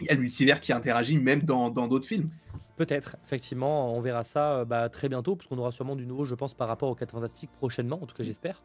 Il 0.00 0.06
y 0.06 0.10
a 0.10 0.14
le 0.14 0.20
multivers 0.20 0.60
qui 0.60 0.72
interagit 0.72 1.18
même 1.18 1.42
dans 1.42 1.70
d'autres 1.70 2.06
films. 2.06 2.30
Peut-être, 2.76 3.16
effectivement, 3.24 3.94
on 3.94 4.00
verra 4.00 4.22
ça 4.22 4.58
euh, 4.58 4.64
bah, 4.64 4.88
très 4.88 5.08
bientôt, 5.08 5.34
parce 5.34 5.48
qu'on 5.48 5.58
aura 5.58 5.72
sûrement 5.72 5.96
du 5.96 6.06
nouveau, 6.06 6.24
je 6.24 6.34
pense, 6.34 6.52
par 6.52 6.68
rapport 6.68 6.90
aux 6.90 6.94
4 6.94 7.10
Fantastiques 7.10 7.50
prochainement, 7.52 8.02
en 8.02 8.06
tout 8.06 8.14
cas 8.14 8.22
j'espère. 8.22 8.62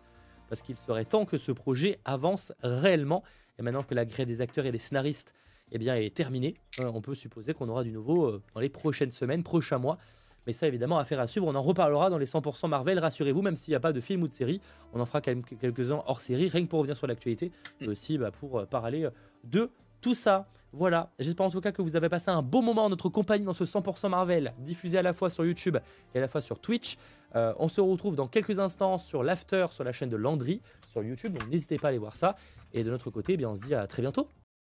parce 0.50 0.62
qu'il 0.62 0.76
serait 0.76 1.06
temps 1.06 1.24
que 1.24 1.38
ce 1.38 1.54
projet 1.54 2.00
avance 2.04 2.52
réellement. 2.62 3.24
Et 3.62 3.64
maintenant 3.64 3.84
que 3.84 3.94
la 3.94 4.06
grève 4.06 4.28
des 4.28 4.42
acteurs 4.42 4.66
et 4.66 4.72
des 4.72 4.80
scénaristes 4.80 5.36
eh 5.72 5.78
bien, 5.78 5.96
est 5.96 6.14
terminée, 6.16 6.56
euh, 6.80 6.92
on 6.92 7.00
peut 7.00 7.14
supposer 7.14 7.54
qu'on 7.54 7.70
aura 7.70 7.84
du 7.84 7.92
nouveau 7.92 8.26
euh, 8.26 8.42
dans 8.56 8.60
les 8.60 8.70
prochaines 8.70 9.12
semaines, 9.12 9.44
prochains 9.44 9.78
mois. 9.78 10.00
Mais 10.48 10.54
ça, 10.54 10.68
évidemment, 10.68 10.98
affaire 10.98 11.20
à 11.20 11.28
suivre. 11.28 11.46
On 11.46 11.54
en 11.54 11.62
reparlera 11.62 12.10
dans 12.10 12.18
les 12.18 12.26
100% 12.26 12.68
Marvel. 12.68 12.98
Rassurez-vous, 12.98 13.44
même 13.44 13.56
s'il 13.56 13.72
n'y 13.72 13.76
a 13.76 13.80
pas 13.80 13.94
de 13.94 14.02
film 14.02 14.24
ou 14.24 14.28
de 14.28 14.34
série, 14.34 14.60
on 14.94 15.00
en 15.00 15.06
fera 15.06 15.22
quand 15.22 15.30
même 15.30 15.44
quelques-uns 15.44 16.02
hors 16.08 16.22
série, 16.22 16.50
rien 16.50 16.64
que 16.64 16.70
pour 16.70 16.80
revenir 16.80 16.98
sur 16.98 17.06
l'actualité, 17.06 17.52
mais 17.80 17.90
aussi 17.90 18.18
bah, 18.18 18.32
pour 18.32 18.58
euh, 18.58 18.66
parler 18.66 19.08
de 19.44 19.70
tout 20.02 20.16
ça. 20.16 20.48
Voilà, 20.74 21.10
j'espère 21.20 21.46
en 21.46 21.50
tout 21.50 21.60
cas 21.60 21.74
que 21.74 21.82
vous 21.82 21.98
avez 21.98 22.08
passé 22.08 22.32
un 22.32 22.42
beau 22.42 22.62
moment 22.62 22.86
en 22.86 22.90
notre 22.90 23.10
compagnie 23.10 23.44
dans 23.44 23.54
ce 23.54 23.66
100% 23.66 24.08
Marvel, 24.08 24.54
diffusé 24.60 24.98
à 24.98 25.02
la 25.02 25.12
fois 25.12 25.30
sur 25.30 25.46
YouTube 25.46 25.78
et 26.16 26.18
à 26.18 26.22
la 26.22 26.30
fois 26.30 26.40
sur 26.40 26.60
Twitch. 26.60 26.98
Euh, 27.36 27.54
on 27.60 27.68
se 27.68 27.82
retrouve 27.82 28.16
dans 28.16 28.28
quelques 28.28 28.58
instants 28.58 28.98
sur 28.98 29.22
l'After, 29.22 29.66
sur 29.72 29.84
la 29.84 29.92
chaîne 29.92 30.10
de 30.10 30.16
Landry, 30.16 30.62
sur 30.88 31.04
YouTube, 31.04 31.38
donc 31.38 31.50
n'hésitez 31.50 31.78
pas 31.78 31.88
à 31.88 31.90
aller 31.90 31.98
voir 31.98 32.16
ça. 32.16 32.38
Et 32.74 32.86
de 32.86 32.90
notre 32.90 33.10
côté, 33.10 33.34
eh 33.34 33.38
bien, 33.38 33.50
on 33.50 33.56
se 33.56 33.64
dit 33.64 33.76
à 33.76 33.86
très 33.86 34.02
bientôt. 34.02 34.30